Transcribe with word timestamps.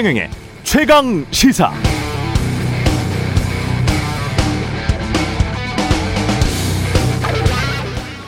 최경영의 0.00 0.30
최강 0.62 1.26
시사. 1.30 1.70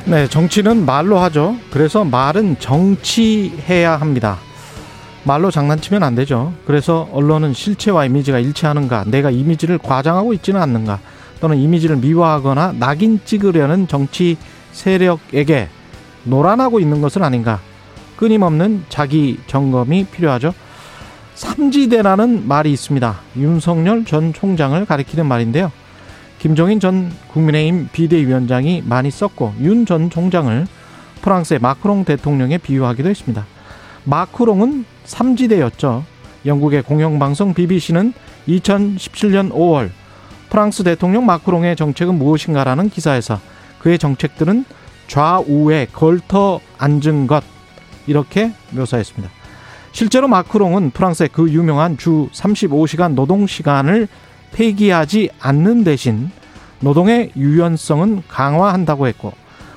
네, 0.04 0.28
정치는 0.28 0.84
말로 0.84 1.18
하죠. 1.20 1.56
그래서 1.70 2.04
말은 2.04 2.58
정치해야 2.58 3.96
합니다. 3.96 4.36
말로 5.24 5.50
장난치면 5.50 6.02
안 6.02 6.14
되죠. 6.14 6.52
그래서 6.66 7.08
언론은 7.10 7.54
실체와 7.54 8.04
이미지가 8.04 8.38
일치하는가, 8.38 9.04
내가 9.06 9.30
이미지를 9.30 9.78
과장하고 9.78 10.34
있지는 10.34 10.60
않는가, 10.60 10.98
또는 11.40 11.56
이미지를 11.56 11.96
미화하거나 11.96 12.72
낙인 12.72 13.18
찍으려는 13.24 13.88
정치 13.88 14.36
세력에게 14.72 15.70
노란하고 16.24 16.80
있는 16.80 17.00
것은 17.00 17.22
아닌가. 17.22 17.60
끊임없는 18.16 18.84
자기 18.90 19.38
점검이 19.46 20.04
필요하죠. 20.12 20.52
삼지대라는 21.34 22.46
말이 22.46 22.72
있습니다. 22.72 23.20
윤석열 23.36 24.04
전 24.04 24.32
총장을 24.32 24.84
가리키는 24.84 25.26
말인데요. 25.26 25.72
김종인 26.38 26.80
전 26.80 27.12
국민의힘 27.28 27.88
비대위원장이 27.92 28.82
많이 28.84 29.10
썼고 29.10 29.54
윤 29.60 29.86
전 29.86 30.10
총장을 30.10 30.66
프랑스의 31.22 31.60
마크롱 31.60 32.04
대통령에 32.04 32.58
비유하기도 32.58 33.08
했습니다. 33.08 33.46
마크롱은 34.04 34.84
삼지대였죠. 35.04 36.04
영국의 36.44 36.82
공영방송 36.82 37.54
BBC는 37.54 38.12
2017년 38.48 39.52
5월 39.52 39.90
프랑스 40.50 40.82
대통령 40.82 41.24
마크롱의 41.24 41.76
정책은 41.76 42.16
무엇인가라는 42.16 42.90
기사에서 42.90 43.38
그의 43.78 43.98
정책들은 43.98 44.64
좌우에 45.06 45.86
걸터 45.92 46.60
앉은 46.78 47.28
것 47.28 47.44
이렇게 48.06 48.52
묘사했습니다. 48.72 49.41
실제로 49.92 50.26
마크롱은 50.26 50.90
프랑스의 50.90 51.28
그 51.32 51.50
유명한 51.50 51.96
주 51.98 52.28
35시간 52.32 53.14
노동 53.14 53.46
시간을 53.46 54.08
폐기하지 54.52 55.30
않는 55.38 55.84
대신 55.84 56.30
노동의 56.80 57.30
유연성은 57.36 58.22
강화한다고 58.26 59.06
했고 59.06 59.32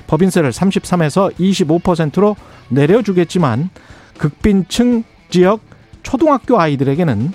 법인세를 0.06 0.50
33에서 0.50 1.34
25%로 1.34 2.36
내려주겠지만 2.68 3.70
극빈층 4.18 5.04
지역 5.28 5.60
초등학교 6.02 6.58
아이들에게는 6.60 7.32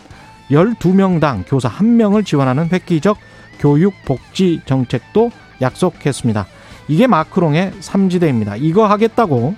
12명당 0.50 1.44
교사 1.48 1.70
1명을 1.70 2.26
지원하는 2.26 2.70
획기적 2.72 3.18
교육 3.60 3.94
복지 4.06 4.62
정책도 4.66 5.32
약속했습니다. 5.62 6.48
이게 6.88 7.08
마크롱의 7.08 7.74
삼지대입니다. 7.80 8.56
이거 8.56 8.88
하겠다고 8.88 9.56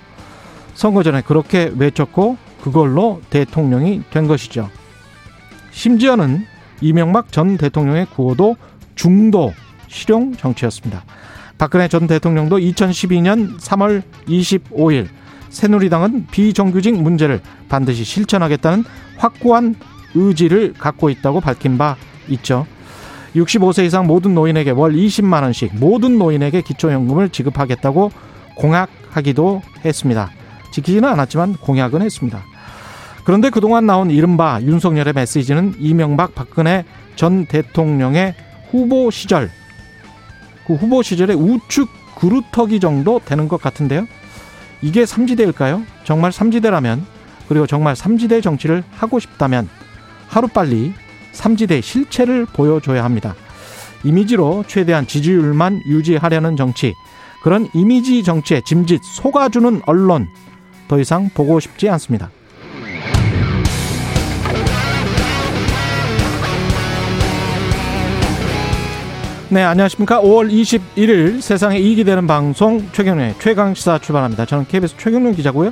선거 0.74 1.02
전에 1.02 1.22
그렇게 1.22 1.72
외쳤고 1.74 2.36
그걸로 2.64 3.20
대통령이 3.28 4.04
된 4.08 4.26
것이죠. 4.26 4.70
심지어는 5.70 6.46
이명박 6.80 7.30
전 7.30 7.58
대통령의 7.58 8.06
구호도 8.06 8.56
중도 8.94 9.52
실용 9.86 10.32
정치였습니다. 10.34 11.04
박근혜 11.58 11.88
전 11.88 12.06
대통령도 12.06 12.56
2012년 12.56 13.60
3월 13.60 14.02
25일 14.26 15.08
새누리당은 15.50 16.28
비정규직 16.30 17.02
문제를 17.02 17.42
반드시 17.68 18.02
실천하겠다는 18.02 18.84
확고한 19.18 19.74
의지를 20.14 20.72
갖고 20.72 21.10
있다고 21.10 21.42
밝힌 21.42 21.76
바 21.76 21.96
있죠. 22.28 22.66
65세 23.36 23.84
이상 23.84 24.06
모든 24.06 24.34
노인에게 24.34 24.70
월 24.70 24.94
20만 24.94 25.42
원씩 25.42 25.76
모든 25.76 26.16
노인에게 26.16 26.62
기초연금을 26.62 27.28
지급하겠다고 27.28 28.10
공약하기도 28.56 29.60
했습니다. 29.84 30.30
지키지는 30.72 31.06
않았지만 31.10 31.56
공약은 31.58 32.00
했습니다. 32.00 32.42
그런데 33.24 33.50
그동안 33.50 33.86
나온 33.86 34.10
이른바 34.10 34.60
윤석열의 34.60 35.14
메시지는 35.14 35.74
이명박 35.78 36.34
박근혜 36.34 36.84
전 37.16 37.46
대통령의 37.46 38.34
후보 38.70 39.10
시절 39.10 39.50
그 40.66 40.74
후보 40.74 41.02
시절의 41.02 41.36
우측 41.36 41.88
그루터기 42.18 42.80
정도 42.80 43.20
되는 43.24 43.48
것 43.48 43.60
같은데요. 43.60 44.06
이게 44.82 45.06
삼지대일까요? 45.06 45.82
정말 46.04 46.32
삼지대라면 46.32 47.06
그리고 47.48 47.66
정말 47.66 47.96
삼지대 47.96 48.40
정치를 48.40 48.84
하고 48.90 49.18
싶다면 49.18 49.68
하루빨리 50.28 50.94
삼지대 51.32 51.80
실체를 51.80 52.46
보여줘야 52.46 53.04
합니다. 53.04 53.34
이미지로 54.04 54.64
최대한 54.66 55.06
지지율만 55.06 55.80
유지하려는 55.86 56.56
정치 56.56 56.94
그런 57.42 57.68
이미지 57.74 58.22
정치에 58.22 58.60
짐짓 58.64 59.02
속아주는 59.02 59.82
언론 59.86 60.28
더 60.88 60.98
이상 60.98 61.30
보고 61.30 61.60
싶지 61.60 61.88
않습니다. 61.88 62.30
네, 69.54 69.62
안녕하십니까. 69.62 70.20
5월 70.20 70.50
21일 70.50 71.40
세상에 71.40 71.78
이익이 71.78 72.02
되는 72.02 72.26
방송 72.26 72.90
최경련의 72.90 73.36
최강시사 73.38 74.00
출발합니다. 74.00 74.46
저는 74.46 74.66
KBS 74.66 74.96
최경련 74.96 75.32
기자고요. 75.36 75.70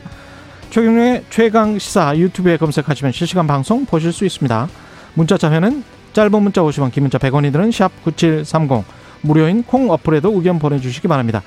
최경영의 0.70 1.24
최강시사 1.30 2.16
유튜브에 2.16 2.58
검색하시면 2.58 3.10
실시간 3.10 3.48
방송 3.48 3.84
보실 3.84 4.12
수 4.12 4.24
있습니다. 4.24 4.68
문자 5.14 5.36
참여는 5.36 5.82
짧은 6.12 6.30
문자 6.30 6.62
50원, 6.62 6.92
긴 6.92 7.02
문자 7.02 7.18
100원이 7.18 7.50
드는 7.50 7.70
샵9730 7.70 8.84
무료인 9.22 9.64
콩 9.64 9.90
어플에도 9.90 10.32
의견 10.32 10.60
보내주시기 10.60 11.08
바랍니다. 11.08 11.42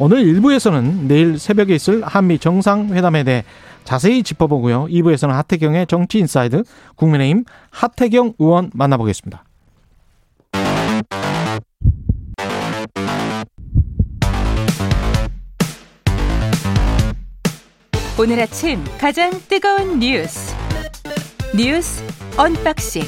오늘 0.00 0.24
1부에서는 0.24 1.06
내일 1.06 1.38
새벽에 1.38 1.76
있을 1.76 2.02
한미 2.02 2.40
정상회담에 2.40 3.22
대해 3.22 3.44
자세히 3.84 4.24
짚어보고요. 4.24 4.88
2부에서는 4.90 5.28
하태경의 5.28 5.86
정치 5.86 6.18
inside 6.18 6.64
국민의힘 6.96 7.44
하태경 7.70 8.32
의원 8.40 8.72
만나보겠습니다. 8.74 9.45
오늘 18.18 18.40
아침 18.40 18.82
가장 18.98 19.30
뜨거운 19.46 19.98
뉴스 19.98 20.54
뉴스 21.54 22.02
unboxing 22.38 23.02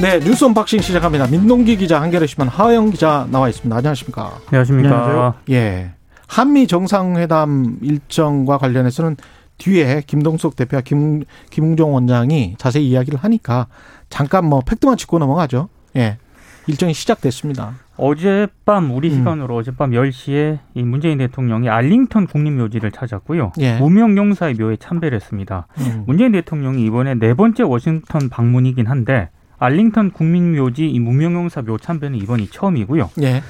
네, 0.00 0.18
뉴스 0.18 0.44
unboxing 0.44 0.80
시작합니다. 0.80 1.28
민동기 1.28 1.76
기자, 1.76 2.00
한겨레 2.00 2.26
신문 2.26 2.48
하영 2.48 2.90
기자 2.90 3.28
나와 3.30 3.48
있습니다. 3.48 3.76
안녕하십니까? 3.76 4.38
안녕하십니까? 4.46 4.88
안녕하세요. 4.88 5.34
예. 5.50 5.92
한미 6.26 6.66
정상회담 6.66 7.78
일정과 7.82 8.58
관련해서는 8.58 9.16
뒤에 9.58 10.02
김동석 10.06 10.56
대표와 10.56 10.82
김, 10.82 11.24
김흥종 11.50 11.94
원장이 11.94 12.56
자세히 12.58 12.88
이야기를 12.88 13.20
하니까 13.20 13.66
잠깐 14.10 14.44
뭐 14.44 14.60
팩트만 14.60 14.96
짚고 14.96 15.18
넘어가죠. 15.20 15.68
예. 15.96 16.18
일정이 16.66 16.92
시작됐습니다. 16.94 17.74
어젯밤 17.98 18.92
우리 18.92 19.10
음. 19.10 19.14
시간으로 19.16 19.56
음. 19.56 19.60
어젯밤 19.60 19.90
10시에 19.90 20.58
이 20.74 20.82
문재인 20.82 21.18
대통령이 21.18 21.68
알링턴 21.68 22.26
국립묘지를 22.26 22.92
찾았고요. 22.92 23.52
예. 23.58 23.78
무명 23.78 24.16
용사의 24.16 24.54
묘에 24.54 24.76
참배를 24.76 25.16
했습니다. 25.16 25.66
음. 25.78 26.04
문재인 26.06 26.32
대통령이 26.32 26.84
이번에 26.84 27.14
네 27.14 27.34
번째 27.34 27.64
워싱턴 27.64 28.28
방문이긴 28.30 28.86
한데 28.86 29.30
알링턴 29.58 30.12
국민묘지 30.12 30.88
이 30.88 31.00
무명 31.00 31.34
용사 31.34 31.62
묘 31.62 31.76
참배는 31.76 32.16
이번이 32.18 32.48
처음이고요. 32.48 33.10
예. 33.22 33.42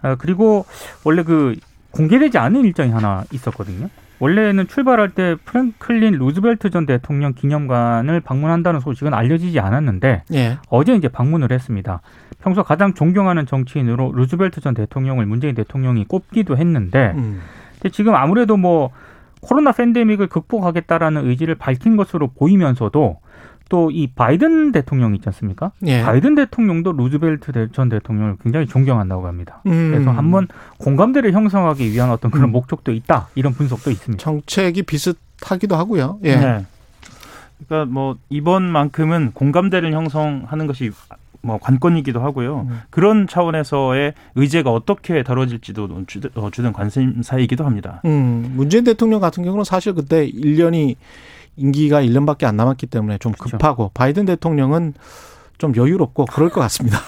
아, 0.00 0.14
그리고 0.14 0.64
원래 1.04 1.24
그 1.24 1.56
공개되지 1.90 2.38
않은 2.38 2.64
일정이 2.64 2.92
하나 2.92 3.24
있었거든요. 3.32 3.88
원래는 4.18 4.68
출발할 4.68 5.10
때 5.10 5.36
프랭클린 5.44 6.14
루즈벨트 6.14 6.70
전 6.70 6.86
대통령 6.86 7.34
기념관을 7.34 8.20
방문한다는 8.20 8.80
소식은 8.80 9.12
알려지지 9.12 9.60
않았는데 9.60 10.22
예. 10.32 10.58
어제 10.70 10.94
이제 10.94 11.08
방문을 11.08 11.52
했습니다. 11.52 12.00
평소 12.46 12.62
가장 12.62 12.94
존경하는 12.94 13.44
정치인으로 13.44 14.12
루즈벨트 14.14 14.60
전 14.60 14.72
대통령을 14.72 15.26
문재인 15.26 15.56
대통령이 15.56 16.04
꼽기도 16.04 16.56
했는데 16.56 17.12
음. 17.16 17.40
근데 17.72 17.88
지금 17.90 18.14
아무래도 18.14 18.56
뭐 18.56 18.90
코로나 19.40 19.72
팬데믹을 19.72 20.28
극복하겠다라는 20.28 21.26
의지를 21.26 21.56
밝힌 21.56 21.96
것으로 21.96 22.28
보이면서도 22.28 23.18
또 23.68 23.90
이 23.90 24.06
바이든 24.06 24.70
대통령 24.70 25.16
있지 25.16 25.28
않습니까? 25.28 25.72
예. 25.86 26.02
바이든 26.02 26.36
대통령도 26.36 26.92
루즈벨트 26.92 27.72
전 27.72 27.88
대통령을 27.88 28.36
굉장히 28.40 28.66
존경한다고 28.66 29.26
합니다. 29.26 29.60
음. 29.66 29.90
그래서 29.90 30.12
한번 30.12 30.46
공감대를 30.78 31.32
형성하기 31.32 31.90
위한 31.90 32.10
어떤 32.10 32.30
그런 32.30 32.50
음. 32.50 32.52
목적도 32.52 32.92
있다 32.92 33.26
이런 33.34 33.54
분석도 33.54 33.90
있습니다. 33.90 34.22
정책이 34.22 34.84
비슷하기도 34.84 35.74
하고요. 35.74 36.20
예. 36.22 36.36
네. 36.36 36.66
그러니까 37.66 37.92
뭐 37.92 38.16
이번만큼은 38.28 39.32
공감대를 39.32 39.92
형성하는 39.92 40.68
것이 40.68 40.92
뭐 41.46 41.58
관건이기도 41.58 42.20
하고요. 42.20 42.66
음. 42.68 42.80
그런 42.90 43.28
차원에서의 43.28 44.14
의제가 44.34 44.72
어떻게 44.72 45.22
다뤄질지도 45.22 45.88
어, 46.34 46.50
주된 46.50 46.72
관심사이기도 46.72 47.64
합니다. 47.64 48.00
음, 48.04 48.52
문재인 48.56 48.84
대통령 48.84 49.20
같은 49.20 49.44
경우는 49.44 49.64
사실 49.64 49.94
그때 49.94 50.28
1년이 50.28 50.96
임기가 51.56 52.02
1년밖에 52.02 52.44
안 52.44 52.56
남았기 52.56 52.86
때문에 52.86 53.18
좀 53.18 53.32
그렇죠. 53.32 53.56
급하고 53.56 53.76
그렇죠. 53.84 53.92
바이든 53.94 54.26
대통령은 54.26 54.94
좀 55.58 55.74
여유롭고 55.74 56.26
그럴 56.26 56.50
것 56.50 56.60
같습니다. 56.62 56.98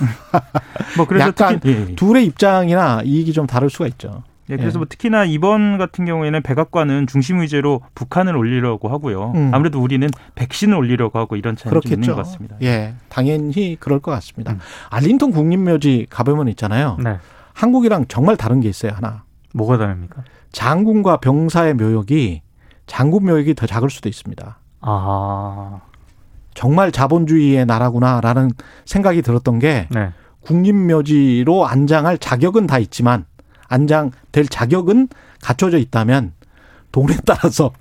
뭐 0.97 1.07
그래서 1.07 1.27
약간 1.27 1.61
예, 1.67 1.71
예. 1.91 1.95
둘의 1.97 2.25
입장이나 2.25 3.03
이익이 3.05 3.33
좀 3.33 3.47
다를 3.47 3.69
수가 3.69 3.89
있죠. 3.89 4.23
네, 4.49 4.57
그래서 4.57 4.77
예. 4.77 4.79
뭐 4.79 4.87
특히나 4.89 5.25
이번 5.25 5.79
같은 5.79 6.05
경우에는 6.05 6.43
백악관은 6.43 7.07
중심 7.07 7.41
의제로 7.41 7.83
북한을 7.95 8.37
올리려고 8.37 8.89
하고요. 8.89 9.33
음. 9.35 9.51
아무래도 9.53 9.81
우리는 9.81 10.09
백신을 10.35 10.77
올리려고 10.77 11.19
하고 11.19 11.37
이런 11.37 11.57
차이가 11.57 11.81
좀 11.81 11.93
있는 11.93 12.09
것 12.09 12.17
같습니다. 12.17 12.57
예, 12.63 12.95
당연히 13.09 13.77
그럴 13.79 14.01
것 14.01 14.11
같습니다. 14.13 14.53
음. 14.53 14.59
알린턴 14.91 15.33
국립묘지 15.33 16.07
가보면 16.09 16.49
있잖아요. 16.49 16.97
네. 17.03 17.19
한국이랑 17.53 18.07
정말 18.09 18.37
다른 18.37 18.61
게 18.61 18.69
있어요 18.69 18.93
하나. 18.95 19.25
뭐가 19.53 19.79
다릅니까? 19.79 20.23
장군과 20.53 21.19
병사의 21.19 21.75
묘역이 21.75 22.43
장군 22.87 23.25
묘역이 23.25 23.55
더 23.55 23.67
작을 23.67 23.91
수도 23.91 24.09
있습니다. 24.09 24.59
아. 24.81 25.81
정말 26.55 26.91
자본주의의 26.91 27.67
나라구나라는 27.67 28.51
생각이 28.85 29.23
들었던 29.23 29.59
게 29.59 29.87
네. 29.91 30.11
국립묘지로 30.41 31.67
안장할 31.67 32.19
자격은 32.19 32.67
다 32.67 32.79
있지만 32.79 33.27
안장될 33.69 34.49
자격은 34.49 35.09
갖춰져 35.43 35.79
있다면 35.79 36.33
돈에 36.93 37.17
따라서 37.25 37.73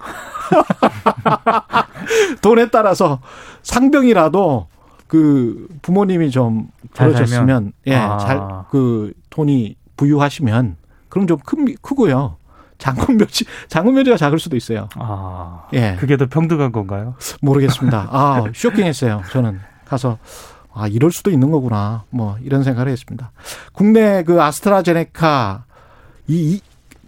돈에 2.42 2.70
따라서 2.70 3.20
상병이라도 3.64 4.68
그 5.08 5.68
부모님이 5.82 6.32
좀 6.32 6.68
그러셨으면 6.94 7.72
예, 7.88 7.96
아. 7.96 8.18
잘그 8.18 9.14
돈이 9.30 9.76
부유하시면 9.96 10.76
그럼 11.10 11.28
좀 11.28 11.38
크, 11.40 11.56
크고요. 11.82 12.38
장군 12.78 13.18
묘지 13.18 13.46
장군 13.70 13.96
묘지가 13.96 14.18
작을 14.18 14.38
수도 14.38 14.56
있어요. 14.56 14.88
아, 14.96 15.68
예. 15.74 15.96
그게 16.00 16.16
더 16.16 16.28
평등한 16.28 16.72
건가요? 16.72 17.16
모르겠습니다. 17.42 18.10
아, 18.12 18.44
쇼킹했어요. 18.54 19.24
저는 19.32 19.60
가서 19.86 20.20
아, 20.74 20.88
이럴 20.88 21.12
수도 21.12 21.32
있는 21.32 21.50
거구나. 21.50 22.04
뭐 22.12 22.38
이런 22.44 22.64
생각을 22.64 22.92
했습니다. 22.92 23.32
국내 23.74 24.24
그 24.24 24.42
아스트라제네카 24.42 25.66
이, 26.28 26.54
이 26.56 26.62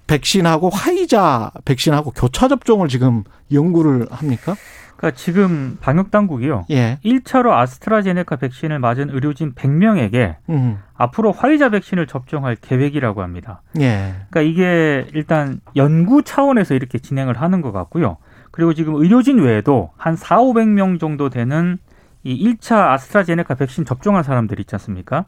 백신하고 0.07 0.69
화이자 0.69 1.51
백신하고 1.65 2.11
교차 2.11 2.47
접종을 2.47 2.87
지금 2.87 3.23
연구를 3.51 4.07
합니까? 4.09 4.55
그러니까 4.99 5.17
지금 5.17 5.77
방역 5.79 6.11
당국이요. 6.11 6.65
예. 6.71 6.99
1차로 7.05 7.51
아스트라제네카 7.51 8.35
백신을 8.35 8.79
맞은 8.79 9.09
의료진 9.11 9.53
100명에게 9.53 10.35
음. 10.49 10.79
앞으로 10.95 11.31
화이자 11.31 11.69
백신을 11.69 12.05
접종할 12.05 12.57
계획이라고 12.59 13.21
합니다. 13.21 13.61
예. 13.79 14.15
그러니까 14.29 14.41
이게 14.41 15.07
일단 15.13 15.61
연구 15.77 16.23
차원에서 16.23 16.73
이렇게 16.73 16.99
진행을 16.99 17.39
하는 17.39 17.61
것 17.61 17.71
같고요. 17.71 18.17
그리고 18.51 18.73
지금 18.73 18.95
의료진 18.95 19.39
외에도 19.39 19.91
한 19.95 20.17
4, 20.17 20.39
500명 20.39 20.99
정도 20.99 21.29
되는 21.29 21.77
이 22.23 22.53
1차 22.53 22.89
아스트라제네카 22.89 23.55
백신 23.55 23.85
접종한 23.85 24.23
사람들 24.23 24.59
있지 24.59 24.75
않습니까? 24.75 25.23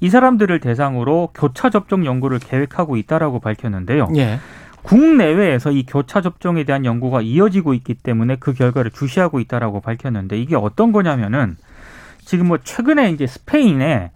이 0.00 0.10
사람들을 0.10 0.60
대상으로 0.60 1.30
교차 1.34 1.70
접종 1.70 2.04
연구를 2.04 2.38
계획하고 2.38 2.96
있다라고 2.96 3.40
밝혔는데요. 3.40 4.08
예. 4.16 4.38
국내외에서 4.82 5.70
이 5.70 5.84
교차 5.86 6.20
접종에 6.20 6.64
대한 6.64 6.84
연구가 6.84 7.22
이어지고 7.22 7.74
있기 7.74 7.94
때문에 7.94 8.36
그 8.36 8.52
결과를 8.52 8.90
주시하고 8.90 9.40
있다라고 9.40 9.80
밝혔는데 9.80 10.38
이게 10.38 10.56
어떤 10.56 10.92
거냐면은 10.92 11.56
지금 12.24 12.48
뭐 12.48 12.58
최근에 12.62 13.10
이제 13.10 13.26
스페인에 13.26 14.10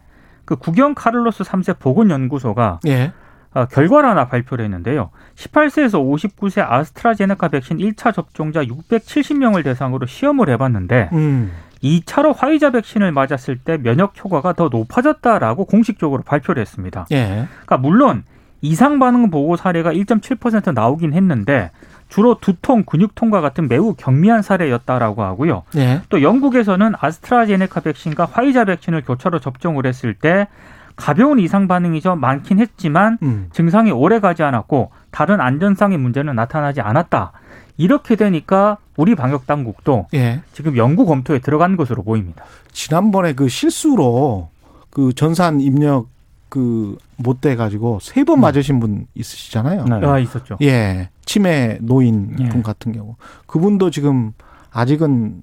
그 0.45 0.57
국영 0.57 0.95
카를로스 0.95 1.45
3세 1.45 1.79
보건 1.79 2.11
연구소가 2.11 2.81
예. 2.87 3.13
어, 3.55 3.65
결과를 3.67 4.09
하나 4.09 4.29
발표를 4.29 4.65
했는데요. 4.65 5.11
18세에서 5.37 5.95
59세 5.95 6.65
아스트라제네카 6.69 7.49
백신 7.49 7.79
1차 7.79 8.15
접종자 8.15 8.63
670명을 8.63 9.65
대상으로 9.65 10.07
시험을 10.07 10.51
해봤는데 10.51 11.11
음. 11.13 11.53
2차로 11.83 12.37
화이자 12.37 12.71
백신을 12.71 13.13
맞았을 13.13 13.59
때 13.59 13.77
면역 13.79 14.13
효과가 14.23 14.55
더 14.55 14.69
높아졌다라고 14.69 15.65
공식적으로 15.65 16.23
발표를 16.23 16.61
했습니다. 16.61 17.07
예. 17.13 17.47
그러니까 17.51 17.77
물론 17.77 18.25
이상 18.61 18.99
반응 18.99 19.31
보고 19.31 19.57
사례가 19.57 19.93
1.7% 19.93 20.75
나오긴 20.75 21.13
했는데 21.13 21.71
주로 22.09 22.39
두통, 22.41 22.85
근육통과 22.85 23.41
같은 23.41 23.69
매우 23.69 23.95
경미한 23.95 24.43
사례였다라고 24.43 25.23
하고요. 25.23 25.63
예. 25.77 26.01
또 26.09 26.23
영국에서는 26.23 26.95
아스트라제네카 26.99 27.81
백신과 27.81 28.29
화이자 28.33 28.65
백신을 28.65 29.03
교차로 29.03 29.39
접종을 29.41 29.87
했을 29.87 30.15
때 30.15 30.49
가벼운 30.97 31.39
이상 31.39 31.69
반응이 31.69 32.01
좀 32.01 32.19
많긴 32.19 32.59
했지만 32.59 33.19
음. 33.23 33.49
증상이 33.53 33.93
오래 33.93 34.19
가지 34.19 34.43
않았고 34.43 34.91
다른 35.13 35.41
안전상의 35.41 35.97
문제는 35.97 36.35
나타나지 36.35 36.81
않았다. 36.81 37.33
이렇게 37.79 38.15
되니까 38.17 38.77
우리 38.97 39.15
방역 39.15 39.47
당국도 39.47 40.09
예. 40.15 40.43
지금 40.53 40.77
연구 40.77 41.07
검토에 41.07 41.39
들어간 41.39 41.77
것으로 41.77 42.03
보입니다. 42.03 42.45
지난번에 42.73 43.33
그 43.33 43.49
실수로 43.49 44.51
그 44.91 45.15
전산 45.15 45.61
입력 45.63 46.09
그 46.51 46.99
못 47.19 47.41
돼 47.41 47.57
가지고 47.57 47.99
세번 48.01 48.39
음. 48.39 48.41
맞으신 48.43 48.81
분 48.81 49.07
있으시잖아요. 49.15 49.85
네. 49.85 50.07
아 50.07 50.19
있었죠. 50.19 50.57
예, 50.63 51.11
치매 51.25 51.79
노인 51.81 52.37
예. 52.41 52.49
분 52.49 52.63
같은 52.63 52.93
경우 52.93 53.17
그분도 53.47 53.91
지금 53.91 54.33
아직은 54.71 55.43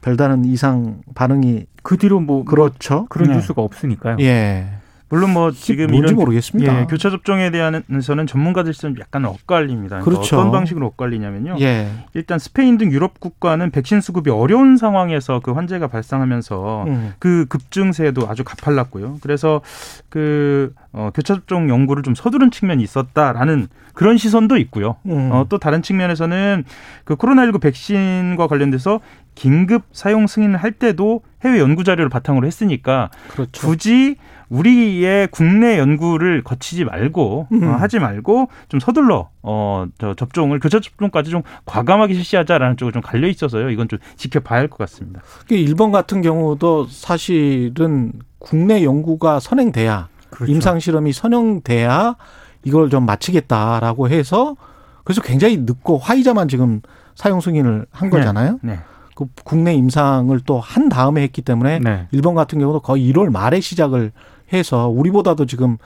별다른 0.00 0.44
이상 0.44 1.02
반응이 1.14 1.66
그 1.82 1.96
뒤로 1.98 2.18
뭐 2.20 2.44
그렇죠. 2.44 3.06
그런 3.10 3.28
네. 3.28 3.36
뉴스가 3.36 3.62
없으니까요. 3.62 4.16
예. 4.20 4.68
물론 5.12 5.34
뭐 5.34 5.50
지금 5.50 5.92
이런 5.92 6.14
모르겠습니다. 6.14 6.80
예, 6.80 6.86
교차 6.86 7.10
접종에 7.10 7.50
대한서는 7.50 8.26
전문가들 8.26 8.72
좀 8.72 8.94
약간 8.98 9.26
엇갈립니다. 9.26 10.00
그러니까 10.00 10.10
그렇죠. 10.10 10.38
어떤 10.38 10.50
방식으로 10.52 10.86
엇갈리냐면요. 10.86 11.56
예. 11.60 11.86
일단 12.14 12.38
스페인 12.38 12.78
등 12.78 12.90
유럽 12.90 13.20
국가는 13.20 13.70
백신 13.70 14.00
수급이 14.00 14.30
어려운 14.30 14.78
상황에서 14.78 15.40
그 15.40 15.52
환자가 15.52 15.88
발생하면서 15.88 16.84
음. 16.86 17.12
그 17.18 17.44
급증세도 17.50 18.26
아주 18.26 18.42
가팔랐고요. 18.42 19.18
그래서 19.20 19.60
그 20.08 20.72
어, 20.94 21.10
교차 21.14 21.34
접종 21.34 21.68
연구를 21.68 22.02
좀 22.02 22.14
서두른 22.14 22.50
측면이 22.50 22.82
있었다라는 22.82 23.68
그런 23.92 24.16
시선도 24.16 24.56
있고요. 24.56 24.96
음. 25.04 25.28
어, 25.30 25.44
또 25.50 25.58
다른 25.58 25.82
측면에서는 25.82 26.64
그 27.04 27.16
코로나19 27.16 27.60
백신과 27.60 28.46
관련돼서 28.46 29.00
긴급 29.34 29.82
사용 29.92 30.26
승인을 30.26 30.56
할 30.56 30.72
때도 30.72 31.20
해외 31.44 31.58
연구 31.58 31.84
자료를 31.84 32.08
바탕으로 32.08 32.46
했으니까 32.46 33.10
그렇죠. 33.28 33.66
굳이 33.66 34.16
우리의 34.52 35.28
국내 35.28 35.78
연구를 35.78 36.42
거치지 36.44 36.84
말고 36.84 37.48
음. 37.52 37.62
어, 37.64 37.72
하지 37.76 37.98
말고 37.98 38.48
좀 38.68 38.80
서둘러 38.80 39.30
어 39.42 39.86
저 39.98 40.14
접종을 40.14 40.60
교차 40.60 40.80
접종까지 40.80 41.30
좀 41.30 41.42
과감하게 41.64 42.14
실시하자라는 42.14 42.76
쪽으로 42.76 42.92
좀 42.92 43.02
갈려 43.02 43.28
있어서요. 43.28 43.70
이건 43.70 43.88
좀 43.88 43.98
지켜봐야 44.16 44.60
할 44.60 44.68
것 44.68 44.78
같습니다. 44.78 45.22
일본 45.50 45.90
같은 45.92 46.22
경우도 46.22 46.86
사실은 46.88 48.12
국내 48.38 48.84
연구가 48.84 49.40
선행돼야 49.40 50.08
그렇죠. 50.30 50.52
임상 50.52 50.78
실험이 50.80 51.12
선행돼야 51.12 52.16
이걸 52.64 52.90
좀 52.90 53.06
마치겠다라고 53.06 54.08
해서 54.08 54.56
그래서 55.04 55.20
굉장히 55.22 55.58
늦고 55.58 55.98
화이자만 55.98 56.48
지금 56.48 56.80
사용 57.14 57.40
승인을 57.40 57.86
한 57.90 58.10
네. 58.10 58.16
거잖아요. 58.16 58.58
네. 58.62 58.72
네. 58.74 58.78
그 59.14 59.26
국내 59.44 59.74
임상을 59.74 60.38
또 60.46 60.60
한 60.60 60.88
다음에 60.88 61.22
했기 61.22 61.42
때문에 61.42 61.80
네. 61.80 62.06
일본 62.12 62.34
같은 62.34 62.58
경우도 62.58 62.80
거의 62.80 63.12
1월 63.12 63.30
말에 63.30 63.60
시작을 63.60 64.12
해서 64.52 64.88
우리보다도 64.88 65.46
지금 65.46 65.78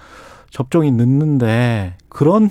접종이 0.51 0.91
늦는데 0.91 1.95
그런 2.09 2.51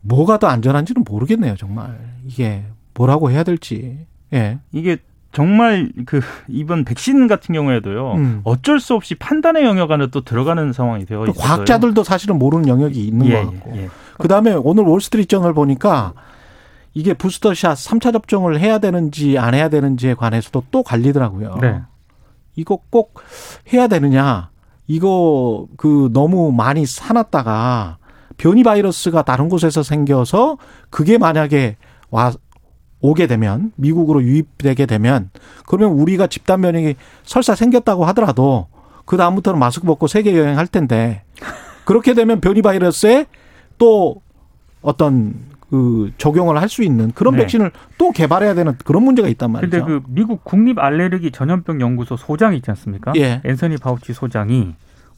뭐가 0.00 0.38
더 0.38 0.46
안전한지는 0.46 1.04
모르겠네요, 1.08 1.56
정말. 1.56 1.98
이게 2.24 2.64
뭐라고 2.94 3.30
해야 3.30 3.42
될지. 3.42 4.06
예. 4.32 4.58
이게 4.72 4.98
정말 5.32 5.90
그 6.06 6.20
이번 6.48 6.84
백신 6.84 7.26
같은 7.26 7.54
경우에도요 7.54 8.12
음. 8.14 8.40
어쩔 8.44 8.80
수 8.80 8.94
없이 8.94 9.14
판단의 9.14 9.64
영역 9.64 9.90
안에 9.90 10.06
또 10.06 10.22
들어가는 10.22 10.72
상황이 10.72 11.04
되어 11.04 11.24
있어요. 11.24 11.34
과학자들도 11.34 12.04
사실은 12.04 12.38
모르는 12.38 12.68
영역이 12.68 13.06
있는 13.06 13.26
예, 13.26 13.44
것 13.44 13.52
같고. 13.52 13.76
예, 13.76 13.82
예. 13.82 13.88
그다음에 14.18 14.52
오늘 14.52 14.84
월스트리트저널 14.84 15.52
보니까 15.52 16.14
이게 16.94 17.12
부스터샷 17.12 17.76
3차 17.76 18.14
접종을 18.14 18.58
해야 18.58 18.78
되는지 18.78 19.36
안 19.36 19.52
해야 19.52 19.68
되는지에 19.68 20.14
관해서도 20.14 20.64
또 20.70 20.82
갈리더라고요. 20.82 21.58
네. 21.60 21.82
이거 22.54 22.78
꼭 22.88 23.20
해야 23.74 23.86
되느냐? 23.88 24.48
이거 24.86 25.66
그 25.76 26.10
너무 26.12 26.52
많이 26.52 26.86
사놨다가 26.86 27.98
변이 28.36 28.62
바이러스가 28.62 29.22
다른 29.22 29.48
곳에서 29.48 29.82
생겨서 29.82 30.58
그게 30.90 31.18
만약에 31.18 31.76
와 32.10 32.32
오게 33.00 33.26
되면 33.26 33.72
미국으로 33.76 34.22
유입되게 34.22 34.86
되면 34.86 35.30
그러면 35.66 35.98
우리가 35.98 36.26
집단 36.26 36.60
면역이 36.60 36.96
설사 37.24 37.54
생겼다고 37.54 38.04
하더라도 38.06 38.68
그 39.04 39.16
다음부터는 39.16 39.58
마스크 39.58 39.86
벗고 39.86 40.06
세계 40.06 40.36
여행할 40.36 40.66
텐데 40.66 41.22
그렇게 41.84 42.14
되면 42.14 42.40
변이 42.40 42.62
바이러스에 42.62 43.26
또 43.78 44.22
어떤 44.82 45.34
그 45.70 46.12
적용을 46.18 46.60
할 46.60 46.68
수 46.68 46.82
있는 46.82 47.10
그런 47.12 47.34
네. 47.34 47.42
백신을 47.42 47.70
또 47.98 48.12
개발해야 48.12 48.54
되는 48.54 48.74
그런 48.84 49.02
문제가 49.02 49.28
있단 49.28 49.50
말이죠. 49.50 49.70
근데 49.70 49.84
그 49.84 50.02
미국 50.08 50.44
국립 50.44 50.78
알레르기 50.78 51.30
전염병 51.32 51.80
연구소 51.80 52.16
소장 52.16 52.54
있지 52.54 52.70
않습니까? 52.70 53.12
예. 53.16 53.40
앤서니 53.44 53.78
파우치 53.78 54.12
소장이 54.12 54.74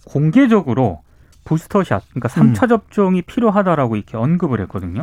공개적으로 0.07 1.00
부스터샷, 1.45 2.02
그러니까 2.11 2.28
3차 2.28 2.64
음. 2.64 2.69
접종이 2.69 3.23
필요하다라고 3.23 3.97
이렇게 3.97 4.17
언급을 4.17 4.61
했거든요. 4.62 5.02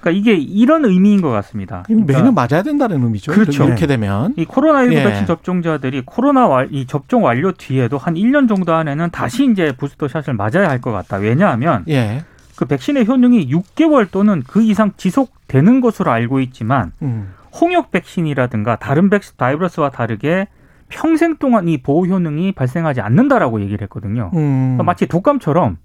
그러니까 0.00 0.18
이게 0.18 0.34
이런 0.34 0.84
의미인 0.84 1.20
것 1.20 1.30
같습니다. 1.30 1.84
그러니까 1.86 2.12
매년 2.12 2.34
맞아야 2.34 2.62
된다는 2.62 3.02
의미죠. 3.04 3.30
그렇죠. 3.32 3.64
이렇게 3.64 3.86
되면 3.86 4.34
이 4.36 4.44
코로나19 4.44 4.92
예. 4.94 5.04
백신 5.04 5.26
접종자들이 5.26 6.02
코로나 6.04 6.48
와, 6.48 6.64
이 6.68 6.86
접종 6.86 7.24
완료 7.24 7.52
뒤에도 7.52 7.98
한 7.98 8.14
1년 8.14 8.48
정도 8.48 8.74
안에는 8.74 9.10
다시 9.10 9.44
이제 9.50 9.72
부스터 9.76 10.08
샷을 10.08 10.34
맞아야 10.34 10.68
할 10.68 10.80
것 10.80 10.90
같다. 10.90 11.18
왜냐하면 11.18 11.84
예. 11.88 12.24
그 12.62 12.66
백신의 12.66 13.08
효능이 13.08 13.48
6개월 13.48 14.08
또는 14.12 14.44
그 14.46 14.62
이상 14.62 14.92
지속되는 14.96 15.80
것으로 15.80 16.12
알고 16.12 16.38
있지만 16.38 16.92
음. 17.02 17.34
홍역 17.60 17.90
백신이라든가 17.90 18.76
다른 18.76 19.10
백신 19.10 19.34
바이러스와 19.36 19.90
다르게 19.90 20.46
평생 20.88 21.38
동안 21.38 21.66
이 21.66 21.82
보호 21.82 22.06
효능이 22.06 22.52
발생하지 22.52 23.00
않는다라고 23.00 23.60
얘기를 23.62 23.82
했거든요. 23.82 24.30
음. 24.34 24.76
그러니까 24.76 24.84
마치 24.84 25.06
독감처럼 25.06 25.78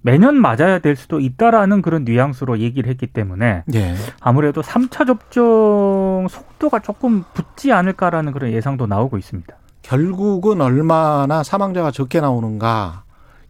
매년 0.00 0.40
맞아야 0.40 0.78
될 0.78 0.96
수도 0.96 1.20
있다라는 1.20 1.82
그런 1.82 2.04
뉘앙스로 2.04 2.58
얘기를 2.58 2.88
했기 2.88 3.06
때문에 3.06 3.64
예. 3.74 3.94
아무래도 4.20 4.62
3차 4.62 5.06
접종 5.06 6.26
속도가 6.30 6.78
조금 6.78 7.24
붙지 7.34 7.70
않을까라는 7.70 8.32
그런 8.32 8.50
예상도 8.50 8.86
나오고 8.86 9.18
있습니다. 9.18 9.54
결국은 9.82 10.62
얼마나 10.62 11.42
사망자가 11.42 11.90
적게 11.90 12.22
나오는가 12.22 13.03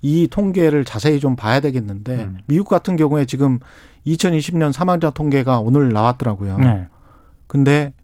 이 0.04 0.28
통계를 0.28 0.84
자세히 0.84 1.18
좀 1.18 1.34
봐야 1.34 1.61
되겠는데 1.61 2.14
음. 2.25 2.38
미국 2.44 2.68
같은 2.68 2.94
경우에 2.96 3.25
지금 3.25 3.58
2020년 4.06 4.70
사망자 4.70 5.08
통계가 5.08 5.61
오늘 5.61 5.94
나왔더라고요. 5.94 6.58
네. 6.58 6.88
근데 7.46 7.94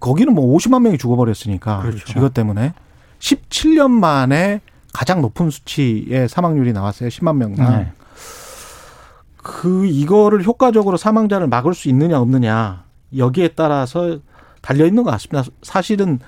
거기는 0.00 0.32
뭐 0.34 0.56
50만 0.56 0.80
명이 0.80 0.96
죽어버렸으니까 0.96 1.82
그렇죠. 1.82 2.18
이것 2.18 2.32
때문에 2.32 2.72
17년 3.18 3.90
만에 3.90 4.62
가장 4.94 5.20
높은 5.20 5.50
수치의 5.50 6.26
사망률이 6.30 6.72
나왔어요. 6.72 7.10
10만 7.10 7.36
명당. 7.36 7.70
네. 7.70 7.92
그 9.36 9.84
이거를 9.84 10.42
효과적으로 10.42 10.96
사망자를 10.96 11.48
막을 11.48 11.74
수 11.74 11.90
있느냐 11.90 12.18
없느냐 12.18 12.84
여기에 13.14 13.48
따라서 13.48 14.20
달려 14.62 14.86
있는 14.86 15.02
것 15.02 15.10
같습니다. 15.10 15.50
사실은 15.60 16.18